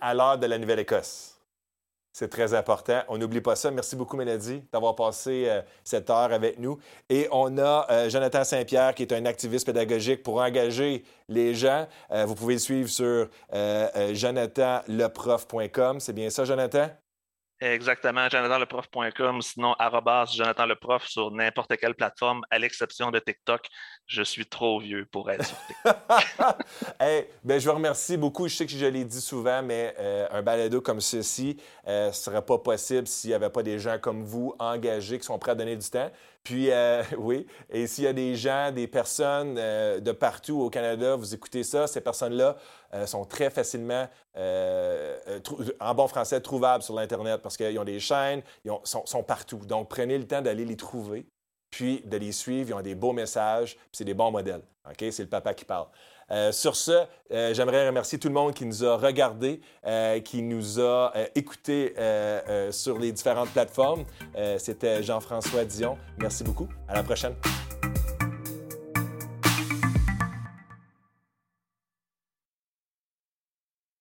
à 0.00 0.14
l'heure 0.14 0.38
de 0.38 0.46
la 0.46 0.58
Nouvelle-Écosse. 0.58 1.36
C'est 2.18 2.28
très 2.28 2.54
important. 2.54 3.02
On 3.08 3.18
n'oublie 3.18 3.42
pas 3.42 3.56
ça. 3.56 3.70
Merci 3.70 3.94
beaucoup, 3.94 4.16
Mélodie, 4.16 4.62
d'avoir 4.72 4.96
passé 4.96 5.44
euh, 5.48 5.60
cette 5.84 6.08
heure 6.08 6.32
avec 6.32 6.58
nous. 6.58 6.78
Et 7.10 7.28
on 7.30 7.58
a 7.58 7.86
euh, 7.90 8.08
Jonathan 8.08 8.42
Saint-Pierre, 8.42 8.94
qui 8.94 9.02
est 9.02 9.12
un 9.12 9.26
activiste 9.26 9.66
pédagogique 9.66 10.22
pour 10.22 10.40
engager 10.40 11.04
les 11.28 11.54
gens. 11.54 11.86
Euh, 12.10 12.24
vous 12.24 12.34
pouvez 12.34 12.54
le 12.54 12.60
suivre 12.60 12.88
sur 12.88 13.28
jonathanleprof.com. 13.52 16.00
C'est 16.00 16.14
bien 16.14 16.30
ça, 16.30 16.46
Jonathan? 16.46 16.88
Exactement, 17.58 18.28
jonathanleprof.com, 18.28 19.40
sinon 19.40 19.72
arrobas 19.78 20.26
jonathanleprof 20.26 21.06
sur 21.06 21.30
n'importe 21.30 21.74
quelle 21.78 21.94
plateforme, 21.94 22.42
à 22.50 22.58
l'exception 22.58 23.10
de 23.10 23.18
TikTok. 23.18 23.66
Je 24.06 24.22
suis 24.22 24.44
trop 24.44 24.78
vieux 24.78 25.06
pour 25.10 25.30
être 25.30 25.46
sur 25.46 25.56
TikTok. 25.66 25.96
ben, 27.44 27.58
je 27.58 27.66
vous 27.66 27.74
remercie 27.74 28.18
beaucoup. 28.18 28.46
Je 28.46 28.56
sais 28.56 28.66
que 28.66 28.72
je 28.72 28.84
l'ai 28.84 29.04
dit 29.04 29.20
souvent, 29.22 29.62
mais 29.62 29.94
euh, 29.98 30.26
un 30.32 30.42
balado 30.42 30.82
comme 30.82 31.00
ceci 31.00 31.56
ne 31.86 31.90
euh, 31.92 32.12
serait 32.12 32.44
pas 32.44 32.58
possible 32.58 33.06
s'il 33.06 33.30
n'y 33.30 33.34
avait 33.34 33.48
pas 33.48 33.62
des 33.62 33.78
gens 33.78 33.98
comme 33.98 34.22
vous 34.22 34.54
engagés 34.58 35.18
qui 35.18 35.24
sont 35.24 35.38
prêts 35.38 35.52
à 35.52 35.54
donner 35.54 35.76
du 35.76 35.88
temps. 35.88 36.10
Puis, 36.46 36.70
euh, 36.70 37.02
oui, 37.18 37.44
et 37.68 37.88
s'il 37.88 38.04
y 38.04 38.06
a 38.06 38.12
des 38.12 38.36
gens, 38.36 38.70
des 38.70 38.86
personnes 38.86 39.56
de 39.56 40.12
partout 40.12 40.60
au 40.60 40.70
Canada, 40.70 41.16
vous 41.16 41.34
écoutez 41.34 41.64
ça, 41.64 41.88
ces 41.88 42.00
personnes-là 42.00 42.56
sont 43.04 43.24
très 43.24 43.50
facilement, 43.50 44.06
en 44.36 45.94
bon 45.94 46.06
français, 46.06 46.40
trouvables 46.40 46.84
sur 46.84 46.94
l'Internet 46.94 47.42
parce 47.42 47.56
qu'ils 47.56 47.76
ont 47.80 47.84
des 47.84 47.98
chaînes, 47.98 48.42
ils 48.64 48.70
sont, 48.84 49.22
partout. 49.24 49.58
Donc, 49.66 49.88
prenez 49.88 50.16
le 50.16 50.26
temps 50.26 50.40
d'aller 50.40 50.64
les 50.64 50.76
trouver, 50.76 51.26
puis 51.70 52.00
de 52.04 52.16
les 52.16 52.30
suivre. 52.30 52.70
Ils 52.70 52.74
ont 52.74 52.80
des 52.80 52.94
beaux 52.94 53.12
messages, 53.12 53.74
puis 53.74 53.90
c'est 53.92 54.04
des 54.04 54.14
bons 54.14 54.30
modèles. 54.30 54.62
OK? 54.88 55.04
C'est 55.10 55.24
le 55.24 55.28
papa 55.28 55.52
qui 55.52 55.64
parle. 55.64 55.88
Euh, 56.30 56.52
sur 56.52 56.76
ce, 56.76 57.04
euh, 57.30 57.54
j'aimerais 57.54 57.86
remercier 57.86 58.18
tout 58.18 58.28
le 58.28 58.34
monde 58.34 58.52
qui 58.52 58.66
nous 58.66 58.84
a 58.84 58.96
regardés, 58.96 59.60
euh, 59.86 60.20
qui 60.20 60.42
nous 60.42 60.80
a 60.80 61.12
écoutés 61.34 61.94
sur 62.70 62.98
les 62.98 63.12
différentes 63.12 63.50
plateformes. 63.50 64.04
C'était 64.58 65.02
Jean-François 65.02 65.64
Dion. 65.64 65.96
Merci 66.18 66.44
beaucoup. 66.44 66.68
À 66.88 66.94
la 66.94 67.02
prochaine. 67.02 67.34